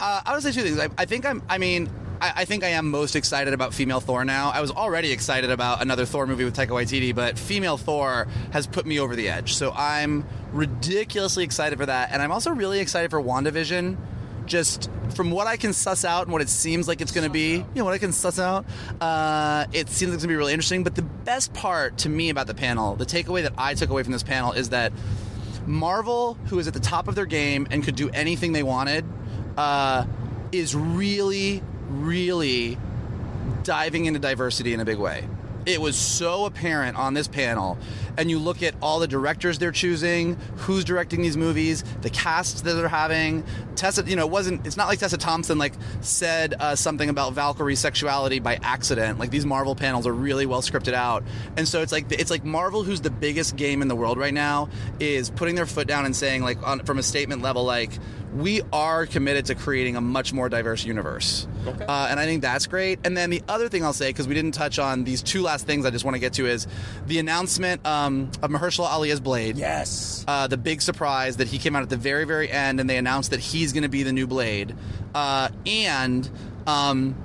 uh, 0.00 0.20
I 0.24 0.32
would 0.34 0.42
say 0.42 0.50
two 0.52 0.62
things. 0.62 0.78
I, 0.78 0.88
I 0.96 1.04
think 1.04 1.26
I'm. 1.26 1.42
I 1.48 1.58
mean, 1.58 1.90
I, 2.22 2.32
I 2.36 2.44
think 2.44 2.62
I 2.62 2.68
am 2.68 2.88
most 2.88 3.16
excited 3.16 3.52
about 3.52 3.74
female 3.74 4.00
Thor 4.00 4.24
now. 4.24 4.50
I 4.50 4.60
was 4.60 4.70
already 4.70 5.10
excited 5.10 5.50
about 5.50 5.82
another 5.82 6.06
Thor 6.06 6.26
movie 6.26 6.44
with 6.44 6.56
Taika 6.56 6.68
Waititi, 6.68 7.12
but 7.14 7.36
female 7.36 7.76
Thor 7.76 8.28
has 8.52 8.66
put 8.66 8.86
me 8.86 9.00
over 9.00 9.16
the 9.16 9.28
edge. 9.28 9.54
So 9.54 9.72
I'm 9.72 10.24
ridiculously 10.52 11.42
excited 11.42 11.78
for 11.78 11.86
that, 11.86 12.12
and 12.12 12.22
I'm 12.22 12.30
also 12.30 12.52
really 12.52 12.78
excited 12.78 13.10
for 13.10 13.20
WandaVision. 13.20 13.96
Just 14.44 14.90
from 15.14 15.30
what 15.30 15.46
I 15.46 15.56
can 15.56 15.72
suss 15.72 16.04
out 16.04 16.24
and 16.24 16.32
what 16.32 16.42
it 16.42 16.48
seems 16.48 16.88
like 16.88 17.00
it's 17.00 17.12
going 17.12 17.26
to 17.26 17.32
be, 17.32 17.54
you 17.54 17.66
know, 17.76 17.84
what 17.84 17.94
I 17.94 17.98
can 17.98 18.12
suss 18.12 18.40
out, 18.40 18.66
uh, 19.00 19.66
it 19.72 19.88
seems 19.88 20.10
like 20.10 20.16
it's 20.16 20.24
going 20.24 20.28
to 20.30 20.34
be 20.34 20.36
really 20.36 20.52
interesting. 20.52 20.82
But 20.82 20.96
the 20.96 21.02
best 21.02 21.54
part 21.54 21.98
to 21.98 22.08
me 22.08 22.28
about 22.28 22.48
the 22.48 22.54
panel, 22.54 22.96
the 22.96 23.06
takeaway 23.06 23.42
that 23.42 23.52
I 23.56 23.74
took 23.74 23.90
away 23.90 24.02
from 24.02 24.12
this 24.12 24.24
panel 24.24 24.50
is 24.50 24.70
that 24.70 24.92
Marvel, 25.64 26.34
who 26.46 26.58
is 26.58 26.66
at 26.66 26.74
the 26.74 26.80
top 26.80 27.06
of 27.06 27.14
their 27.14 27.26
game 27.26 27.68
and 27.70 27.84
could 27.84 27.94
do 27.94 28.10
anything 28.10 28.52
they 28.52 28.64
wanted, 28.64 29.04
uh, 29.56 30.06
is 30.50 30.74
really, 30.74 31.62
really 31.92 32.78
diving 33.62 34.06
into 34.06 34.18
diversity 34.18 34.74
in 34.74 34.80
a 34.80 34.84
big 34.84 34.98
way. 34.98 35.28
It 35.64 35.80
was 35.80 35.96
so 35.96 36.44
apparent 36.44 36.96
on 36.96 37.14
this 37.14 37.28
panel, 37.28 37.78
and 38.18 38.28
you 38.28 38.40
look 38.40 38.64
at 38.64 38.74
all 38.82 38.98
the 38.98 39.06
directors 39.06 39.60
they're 39.60 39.70
choosing, 39.70 40.36
who's 40.56 40.82
directing 40.82 41.22
these 41.22 41.36
movies, 41.36 41.84
the 42.00 42.10
casts 42.10 42.62
that 42.62 42.72
they're 42.72 42.88
having. 42.88 43.44
Tessa, 43.76 44.02
you 44.04 44.16
know, 44.16 44.26
it 44.26 44.30
wasn't. 44.32 44.66
It's 44.66 44.76
not 44.76 44.88
like 44.88 44.98
Tessa 44.98 45.18
Thompson 45.18 45.58
like 45.58 45.74
said 46.00 46.54
uh, 46.58 46.74
something 46.74 47.08
about 47.08 47.34
Valkyrie's 47.34 47.78
sexuality 47.78 48.40
by 48.40 48.56
accident. 48.56 49.20
Like 49.20 49.30
these 49.30 49.46
Marvel 49.46 49.76
panels 49.76 50.04
are 50.04 50.12
really 50.12 50.46
well 50.46 50.62
scripted 50.62 50.94
out, 50.94 51.22
and 51.56 51.68
so 51.68 51.80
it's 51.80 51.92
like 51.92 52.10
it's 52.10 52.30
like 52.30 52.44
Marvel, 52.44 52.82
who's 52.82 53.00
the 53.00 53.10
biggest 53.10 53.54
game 53.54 53.82
in 53.82 53.88
the 53.88 53.96
world 53.96 54.18
right 54.18 54.34
now, 54.34 54.68
is 54.98 55.30
putting 55.30 55.54
their 55.54 55.66
foot 55.66 55.86
down 55.86 56.06
and 56.06 56.16
saying 56.16 56.42
like 56.42 56.60
on, 56.66 56.80
from 56.80 56.98
a 56.98 57.04
statement 57.04 57.40
level 57.40 57.62
like 57.62 57.92
we 58.34 58.62
are 58.72 59.06
committed 59.06 59.46
to 59.46 59.54
creating 59.54 59.96
a 59.96 60.00
much 60.00 60.32
more 60.32 60.48
diverse 60.48 60.84
universe. 60.84 61.46
Okay. 61.66 61.84
Uh, 61.84 62.08
and 62.10 62.18
I 62.18 62.24
think 62.24 62.42
that's 62.42 62.66
great. 62.66 62.98
And 63.04 63.16
then 63.16 63.30
the 63.30 63.42
other 63.48 63.68
thing 63.68 63.84
I'll 63.84 63.92
say, 63.92 64.08
because 64.08 64.26
we 64.26 64.34
didn't 64.34 64.52
touch 64.52 64.78
on 64.78 65.04
these 65.04 65.22
two 65.22 65.42
last 65.42 65.66
things 65.66 65.84
I 65.84 65.90
just 65.90 66.04
want 66.04 66.14
to 66.14 66.18
get 66.18 66.32
to, 66.34 66.46
is 66.46 66.66
the 67.06 67.18
announcement 67.18 67.86
um, 67.86 68.30
of 68.42 68.50
Mahershala 68.50 68.90
Ali 68.90 69.10
as 69.10 69.20
Blade. 69.20 69.56
Yes. 69.56 70.24
Uh, 70.26 70.46
the 70.46 70.56
big 70.56 70.82
surprise 70.82 71.36
that 71.36 71.48
he 71.48 71.58
came 71.58 71.76
out 71.76 71.82
at 71.82 71.90
the 71.90 71.96
very, 71.96 72.24
very 72.24 72.50
end 72.50 72.80
and 72.80 72.88
they 72.88 72.96
announced 72.96 73.30
that 73.30 73.40
he's 73.40 73.72
going 73.72 73.82
to 73.82 73.88
be 73.88 74.02
the 74.02 74.12
new 74.12 74.26
Blade. 74.26 74.74
Uh, 75.14 75.48
and. 75.66 76.28
Um, 76.66 77.16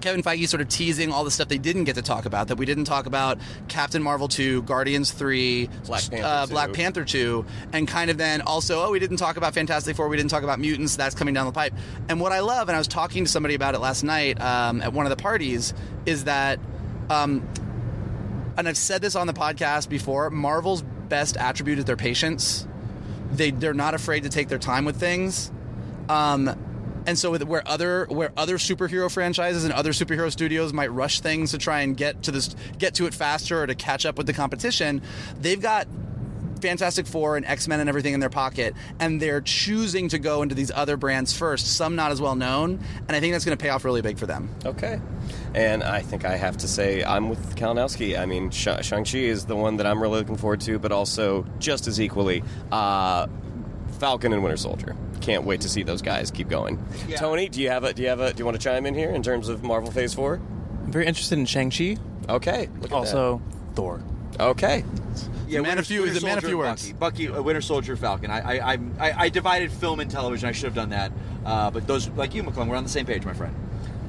Kevin 0.00 0.22
Feige 0.22 0.48
sort 0.48 0.60
of 0.60 0.68
teasing 0.68 1.12
all 1.12 1.24
the 1.24 1.30
stuff 1.30 1.48
they 1.48 1.58
didn't 1.58 1.84
get 1.84 1.94
to 1.96 2.02
talk 2.02 2.24
about 2.26 2.48
that 2.48 2.56
we 2.56 2.66
didn't 2.66 2.84
talk 2.84 3.06
about 3.06 3.38
Captain 3.68 4.02
Marvel 4.02 4.28
2, 4.28 4.62
Guardians 4.62 5.12
3, 5.12 5.68
Black 5.86 6.10
Panther 6.10 6.26
uh, 6.26 6.46
2. 6.46 6.52
Black 6.52 6.72
Panther 6.72 7.04
2, 7.04 7.44
and 7.72 7.86
kind 7.88 8.10
of 8.10 8.18
then 8.18 8.42
also, 8.42 8.84
oh, 8.84 8.90
we 8.90 8.98
didn't 8.98 9.16
talk 9.18 9.36
about 9.36 9.54
Fantastic 9.54 9.96
Four, 9.96 10.08
we 10.08 10.16
didn't 10.16 10.30
talk 10.30 10.42
about 10.42 10.58
Mutants, 10.58 10.96
that's 10.96 11.14
coming 11.14 11.34
down 11.34 11.46
the 11.46 11.52
pipe. 11.52 11.72
And 12.08 12.20
what 12.20 12.32
I 12.32 12.40
love, 12.40 12.68
and 12.68 12.76
I 12.76 12.78
was 12.78 12.88
talking 12.88 13.24
to 13.24 13.30
somebody 13.30 13.54
about 13.54 13.74
it 13.74 13.80
last 13.80 14.02
night 14.02 14.40
um, 14.40 14.82
at 14.82 14.92
one 14.92 15.06
of 15.06 15.10
the 15.10 15.22
parties, 15.22 15.74
is 16.06 16.24
that, 16.24 16.58
um, 17.08 17.46
and 18.56 18.68
I've 18.68 18.76
said 18.76 19.02
this 19.02 19.16
on 19.16 19.26
the 19.26 19.32
podcast 19.32 19.88
before, 19.88 20.30
Marvel's 20.30 20.82
best 20.82 21.36
attribute 21.36 21.78
is 21.78 21.84
their 21.84 21.96
patience. 21.96 22.66
They, 23.32 23.50
they're 23.50 23.74
not 23.74 23.94
afraid 23.94 24.24
to 24.24 24.28
take 24.28 24.48
their 24.48 24.58
time 24.58 24.84
with 24.84 24.96
things. 24.96 25.52
Um, 26.08 26.56
and 27.10 27.18
so 27.18 27.36
where 27.36 27.66
other 27.66 28.06
where 28.08 28.30
other 28.36 28.56
superhero 28.56 29.10
franchises 29.10 29.64
and 29.64 29.72
other 29.72 29.90
superhero 29.90 30.30
studios 30.30 30.72
might 30.72 30.92
rush 30.92 31.18
things 31.20 31.50
to 31.50 31.58
try 31.58 31.80
and 31.80 31.96
get 31.96 32.22
to 32.22 32.30
this 32.30 32.54
get 32.78 32.94
to 32.94 33.06
it 33.06 33.14
faster 33.14 33.62
or 33.62 33.66
to 33.66 33.74
catch 33.74 34.06
up 34.06 34.16
with 34.16 34.28
the 34.28 34.32
competition, 34.32 35.02
they've 35.40 35.60
got 35.60 35.88
Fantastic 36.60 37.08
Four 37.08 37.36
and 37.36 37.44
X 37.44 37.66
Men 37.66 37.80
and 37.80 37.88
everything 37.88 38.14
in 38.14 38.20
their 38.20 38.30
pocket, 38.30 38.74
and 39.00 39.20
they're 39.20 39.40
choosing 39.40 40.08
to 40.10 40.20
go 40.20 40.42
into 40.42 40.54
these 40.54 40.70
other 40.70 40.96
brands 40.96 41.36
first, 41.36 41.76
some 41.76 41.96
not 41.96 42.12
as 42.12 42.20
well 42.20 42.36
known, 42.36 42.78
and 43.08 43.16
I 43.16 43.18
think 43.18 43.32
that's 43.32 43.44
going 43.44 43.58
to 43.58 43.62
pay 43.62 43.70
off 43.70 43.84
really 43.84 44.02
big 44.02 44.16
for 44.16 44.26
them. 44.26 44.48
Okay. 44.64 45.00
And 45.54 45.82
I 45.82 46.02
think 46.02 46.24
I 46.24 46.36
have 46.36 46.58
to 46.58 46.68
say 46.68 47.02
I'm 47.02 47.28
with 47.28 47.56
Kalinowski. 47.56 48.16
I 48.16 48.26
mean, 48.26 48.50
Sh- 48.50 48.82
Shang-Chi 48.82 49.18
is 49.18 49.46
the 49.46 49.56
one 49.56 49.78
that 49.78 49.86
I'm 49.86 50.00
really 50.00 50.18
looking 50.18 50.36
forward 50.36 50.60
to, 50.62 50.78
but 50.78 50.92
also 50.92 51.44
just 51.58 51.88
as 51.88 52.00
equally, 52.00 52.44
uh, 52.70 53.26
Falcon 54.00 54.32
and 54.32 54.42
Winter 54.42 54.56
Soldier. 54.56 54.96
Can't 55.20 55.44
wait 55.44 55.60
to 55.60 55.68
see 55.68 55.82
those 55.82 56.00
guys 56.02 56.30
keep 56.30 56.48
going. 56.48 56.82
Tony, 57.16 57.48
do 57.48 57.60
you 57.60 57.68
have 57.68 57.84
a 57.84 57.92
do 57.92 58.02
you 58.02 58.08
have 58.08 58.20
a 58.20 58.32
do 58.32 58.38
you 58.38 58.44
want 58.46 58.56
to 58.58 58.62
chime 58.62 58.86
in 58.86 58.94
here 58.94 59.10
in 59.10 59.22
terms 59.22 59.48
of 59.48 59.62
Marvel 59.62 59.90
Phase 59.92 60.14
4? 60.14 60.34
I'm 60.84 60.90
very 60.90 61.06
interested 61.06 61.38
in 61.38 61.44
Shang-Chi. 61.46 61.98
Okay. 62.28 62.68
Look 62.80 62.90
at 62.90 62.92
Also, 62.92 63.40
Thor. 63.74 64.02
Okay. 64.40 64.84
Yeah, 65.46 65.58
a 65.58 65.62
man 65.62 65.70
Winter- 65.70 65.80
of 65.80 65.86
few- 65.86 66.00
Winter 66.00 66.14
he's 66.14 66.22
a 66.22 66.26
man 66.26 66.38
of 66.38 66.42
Soldier 66.44 66.48
few 66.56 66.62
and 66.62 66.70
words. 66.70 66.92
Bucky, 66.92 67.26
Bucky 67.26 67.38
uh, 67.38 67.42
Winter 67.42 67.60
Soldier, 67.60 67.96
Falcon. 67.96 68.30
I, 68.30 68.40
I, 68.40 68.72
I, 68.72 68.78
I, 68.98 69.12
I 69.24 69.28
divided 69.28 69.70
film 69.70 70.00
and 70.00 70.10
television. 70.10 70.48
I 70.48 70.52
should 70.52 70.64
have 70.64 70.74
done 70.74 70.90
that. 70.90 71.12
Uh, 71.44 71.70
but 71.70 71.86
those, 71.86 72.08
like 72.10 72.34
you, 72.34 72.42
McClung, 72.42 72.68
we're 72.68 72.76
on 72.76 72.84
the 72.84 72.88
same 72.90 73.04
page, 73.04 73.24
my 73.24 73.34
friend. 73.34 73.54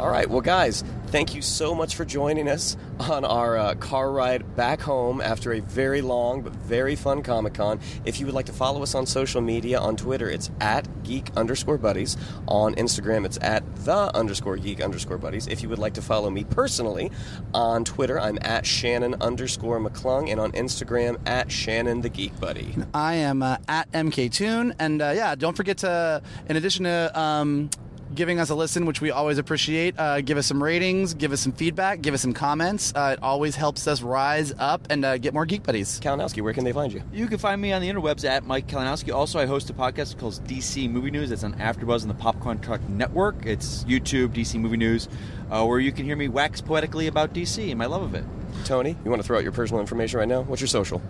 All 0.02 0.10
right, 0.10 0.28
well, 0.28 0.41
guys, 0.41 0.84
thank 1.10 1.36
you 1.36 1.43
so 1.43 1.76
much 1.76 1.93
for 1.93 2.06
joining 2.06 2.49
us 2.49 2.76
on 3.02 3.24
our 3.24 3.56
uh, 3.56 3.76
car 3.76 4.12
ride 4.12 4.56
back 4.56 4.82
home 4.82 5.22
after 5.22 5.54
a 5.54 5.60
very 5.60 6.02
long 6.02 6.41
but 6.41 6.54
very 6.54 6.95
fun 6.95 7.22
Comic 7.22 7.54
Con. 7.54 7.80
If 8.04 8.20
you 8.20 8.26
would 8.26 8.34
like 8.34 8.47
to 8.47 8.52
follow 8.52 8.82
us 8.82 8.95
on 8.95 9.06
social 9.06 9.41
media, 9.41 9.80
on 9.80 9.95
Twitter, 9.95 10.28
it's 10.28 10.49
at 10.60 11.04
geek 11.04 11.30
underscore 11.36 11.78
buddies. 11.78 12.18
On 12.47 12.74
Instagram, 12.74 13.28
it's 13.28 13.38
at 13.43 13.64
the 13.86 14.10
underscore 14.18 14.58
geek 14.58 14.82
underscore 14.82 15.20
buddies. 15.20 15.45
If 15.45 15.62
you 15.62 15.70
would 15.70 15.78
like 15.78 15.93
to 15.93 16.02
follow 16.02 16.32
me 16.32 16.45
personally, 16.45 17.12
on 17.54 17.86
Twitter, 17.86 18.20
I'm 18.20 18.39
at 18.41 18.66
Shannon 18.66 19.22
underscore 19.22 19.80
McClung, 19.80 20.32
and 20.32 20.39
on 20.39 20.52
Instagram, 20.54 21.20
at 21.28 21.52
Shannon 21.52 22.02
the 22.02 22.10
Geek 22.10 22.39
Buddy. 22.39 22.76
I 22.95 23.18
am 23.18 23.43
uh, 23.43 23.58
at 23.68 23.91
MKToon, 23.91 24.74
and 24.80 24.99
uh, 24.99 25.14
yeah, 25.16 25.36
don't 25.36 25.56
forget 25.56 25.78
to, 25.80 26.24
in 26.49 26.58
addition 26.58 26.86
to 26.86 27.12
um, 27.20 27.70
giving 28.16 28.39
us 28.39 28.49
a 28.49 28.55
listen, 28.55 28.86
which 28.86 29.01
we 29.01 29.12
always 29.12 29.38
appreciate, 29.38 29.97
uh, 29.97 30.22
give 30.22 30.38
us 30.38 30.47
some 30.47 30.62
ratings, 30.62 31.14
give 31.14 31.32
us 31.32 31.39
some 31.39 31.51
feedback, 31.51 32.01
give 32.01 32.14
us 32.14 32.22
some 32.22 32.34
comments. 32.34 32.93
Uh, 32.95 33.16
it 33.18 33.24
always 33.24 33.55
helps 33.55 33.88
us 33.88 34.01
rise 34.01 34.53
up 34.59 34.88
and 34.89 35.03
uh, 35.05 35.18
get 35.18 35.34
more 35.34 35.45
Geek 35.45 35.64
Buddies. 35.64 35.99
Kalinowski, 35.99 36.41
where 36.41 36.53
can 36.53 36.64
they 36.64 36.74
find 36.74 36.91
you? 36.91 37.01
You 37.12 37.28
can 37.28 37.38
find 37.38 37.62
me 37.62 37.74
on 37.74 37.82
the 37.82 37.89
interwebs 37.89 38.26
at 38.26 38.45
Mike 38.45 38.68
Kalinowski. 38.68 39.14
Also, 39.14 39.39
I 39.39 39.45
host 39.45 39.70
a 39.70 39.74
podcast 39.74 40.18
called 40.18 40.34
DC 40.47 40.89
Movie 40.89 41.12
News. 41.12 41.32
It's 41.32 41.43
on 41.43 41.53
AfterBuzz 41.53 42.01
and 42.01 42.09
the 42.09 42.16
Popcorn 42.16 42.59
Truck 42.59 42.82
Network. 42.89 43.45
It's 43.45 43.84
YouTube, 43.86 44.30
DC 44.30 44.59
Movie 44.59 44.78
News, 44.78 45.07
uh, 45.49 45.66
where 45.66 45.80
you 45.80 45.91
can 45.91 46.05
hear 46.05 46.16
me 46.16 46.28
wax 46.28 46.62
poetically 46.62 47.07
about 47.07 47.34
DC 47.34 47.70
and 47.70 47.78
my 47.78 47.86
love 47.86 48.01
of 48.01 48.16
it. 48.16 48.24
Tony, 48.66 48.95
you 49.03 49.09
want 49.09 49.22
to 49.22 49.28
throw 49.28 49.38
out 49.38 49.43
your 49.43 49.51
personal 49.51 49.80
information 49.82 50.20
right 50.20 50.28
now? 50.28 50.41
What's 50.41 50.62
your 50.62 50.68
social? 50.68 51.01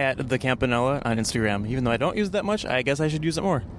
At 0.00 0.30
the 0.30 0.38
Campanella 0.38 1.02
on 1.04 1.18
Instagram. 1.18 1.68
Even 1.68 1.84
though 1.84 1.90
I 1.90 1.98
don't 1.98 2.16
use 2.16 2.28
it 2.28 2.32
that 2.32 2.46
much, 2.46 2.64
I 2.64 2.80
guess 2.80 3.00
I 3.00 3.08
should 3.08 3.22
use 3.22 3.36
it 3.36 3.42
more. 3.42 3.62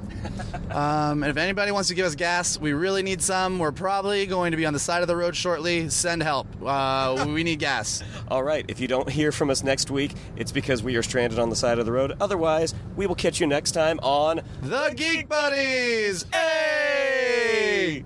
Um, 0.72 1.22
and 1.24 1.30
if 1.30 1.36
anybody 1.36 1.70
wants 1.72 1.90
to 1.90 1.96
give 1.96 2.06
us 2.06 2.16
gas, 2.16 2.58
we 2.58 2.72
really 2.72 3.04
need 3.04 3.22
some. 3.22 3.60
We're 3.60 3.74
probably 3.74 4.26
going 4.26 4.52
to 4.52 4.58
be 4.58 4.66
on 4.66 4.72
the 4.72 4.80
side 4.80 5.02
of 5.02 5.10
the 5.10 5.18
road 5.18 5.36
shortly. 5.36 5.90
Send 5.90 6.24
help. 6.24 6.48
Uh, 6.66 7.26
we 7.28 7.44
need 7.44 7.60
gas. 7.60 8.02
All 8.30 8.42
right, 8.42 8.64
if 8.70 8.80
you 8.80 8.88
don't 8.88 9.10
hear 9.10 9.34
from 9.34 9.50
us 9.50 9.64
next 9.64 9.92
week, 9.92 10.14
it's 10.38 10.54
because 10.54 10.82
we 10.82 10.96
are 10.96 11.04
stranded 11.04 11.40
on 11.40 11.50
the 11.50 11.58
side 11.58 11.78
of 11.78 11.86
the 11.86 11.92
road. 11.92 12.16
Otherwise, 12.22 12.74
we 12.96 13.06
will 13.06 13.16
catch 13.16 13.42
you 13.42 13.48
next 13.48 13.72
time 13.72 14.00
on 14.02 14.40
The 14.62 14.94
Geek 14.96 15.28
Buddies! 15.28 16.26
Hey! 16.32 18.06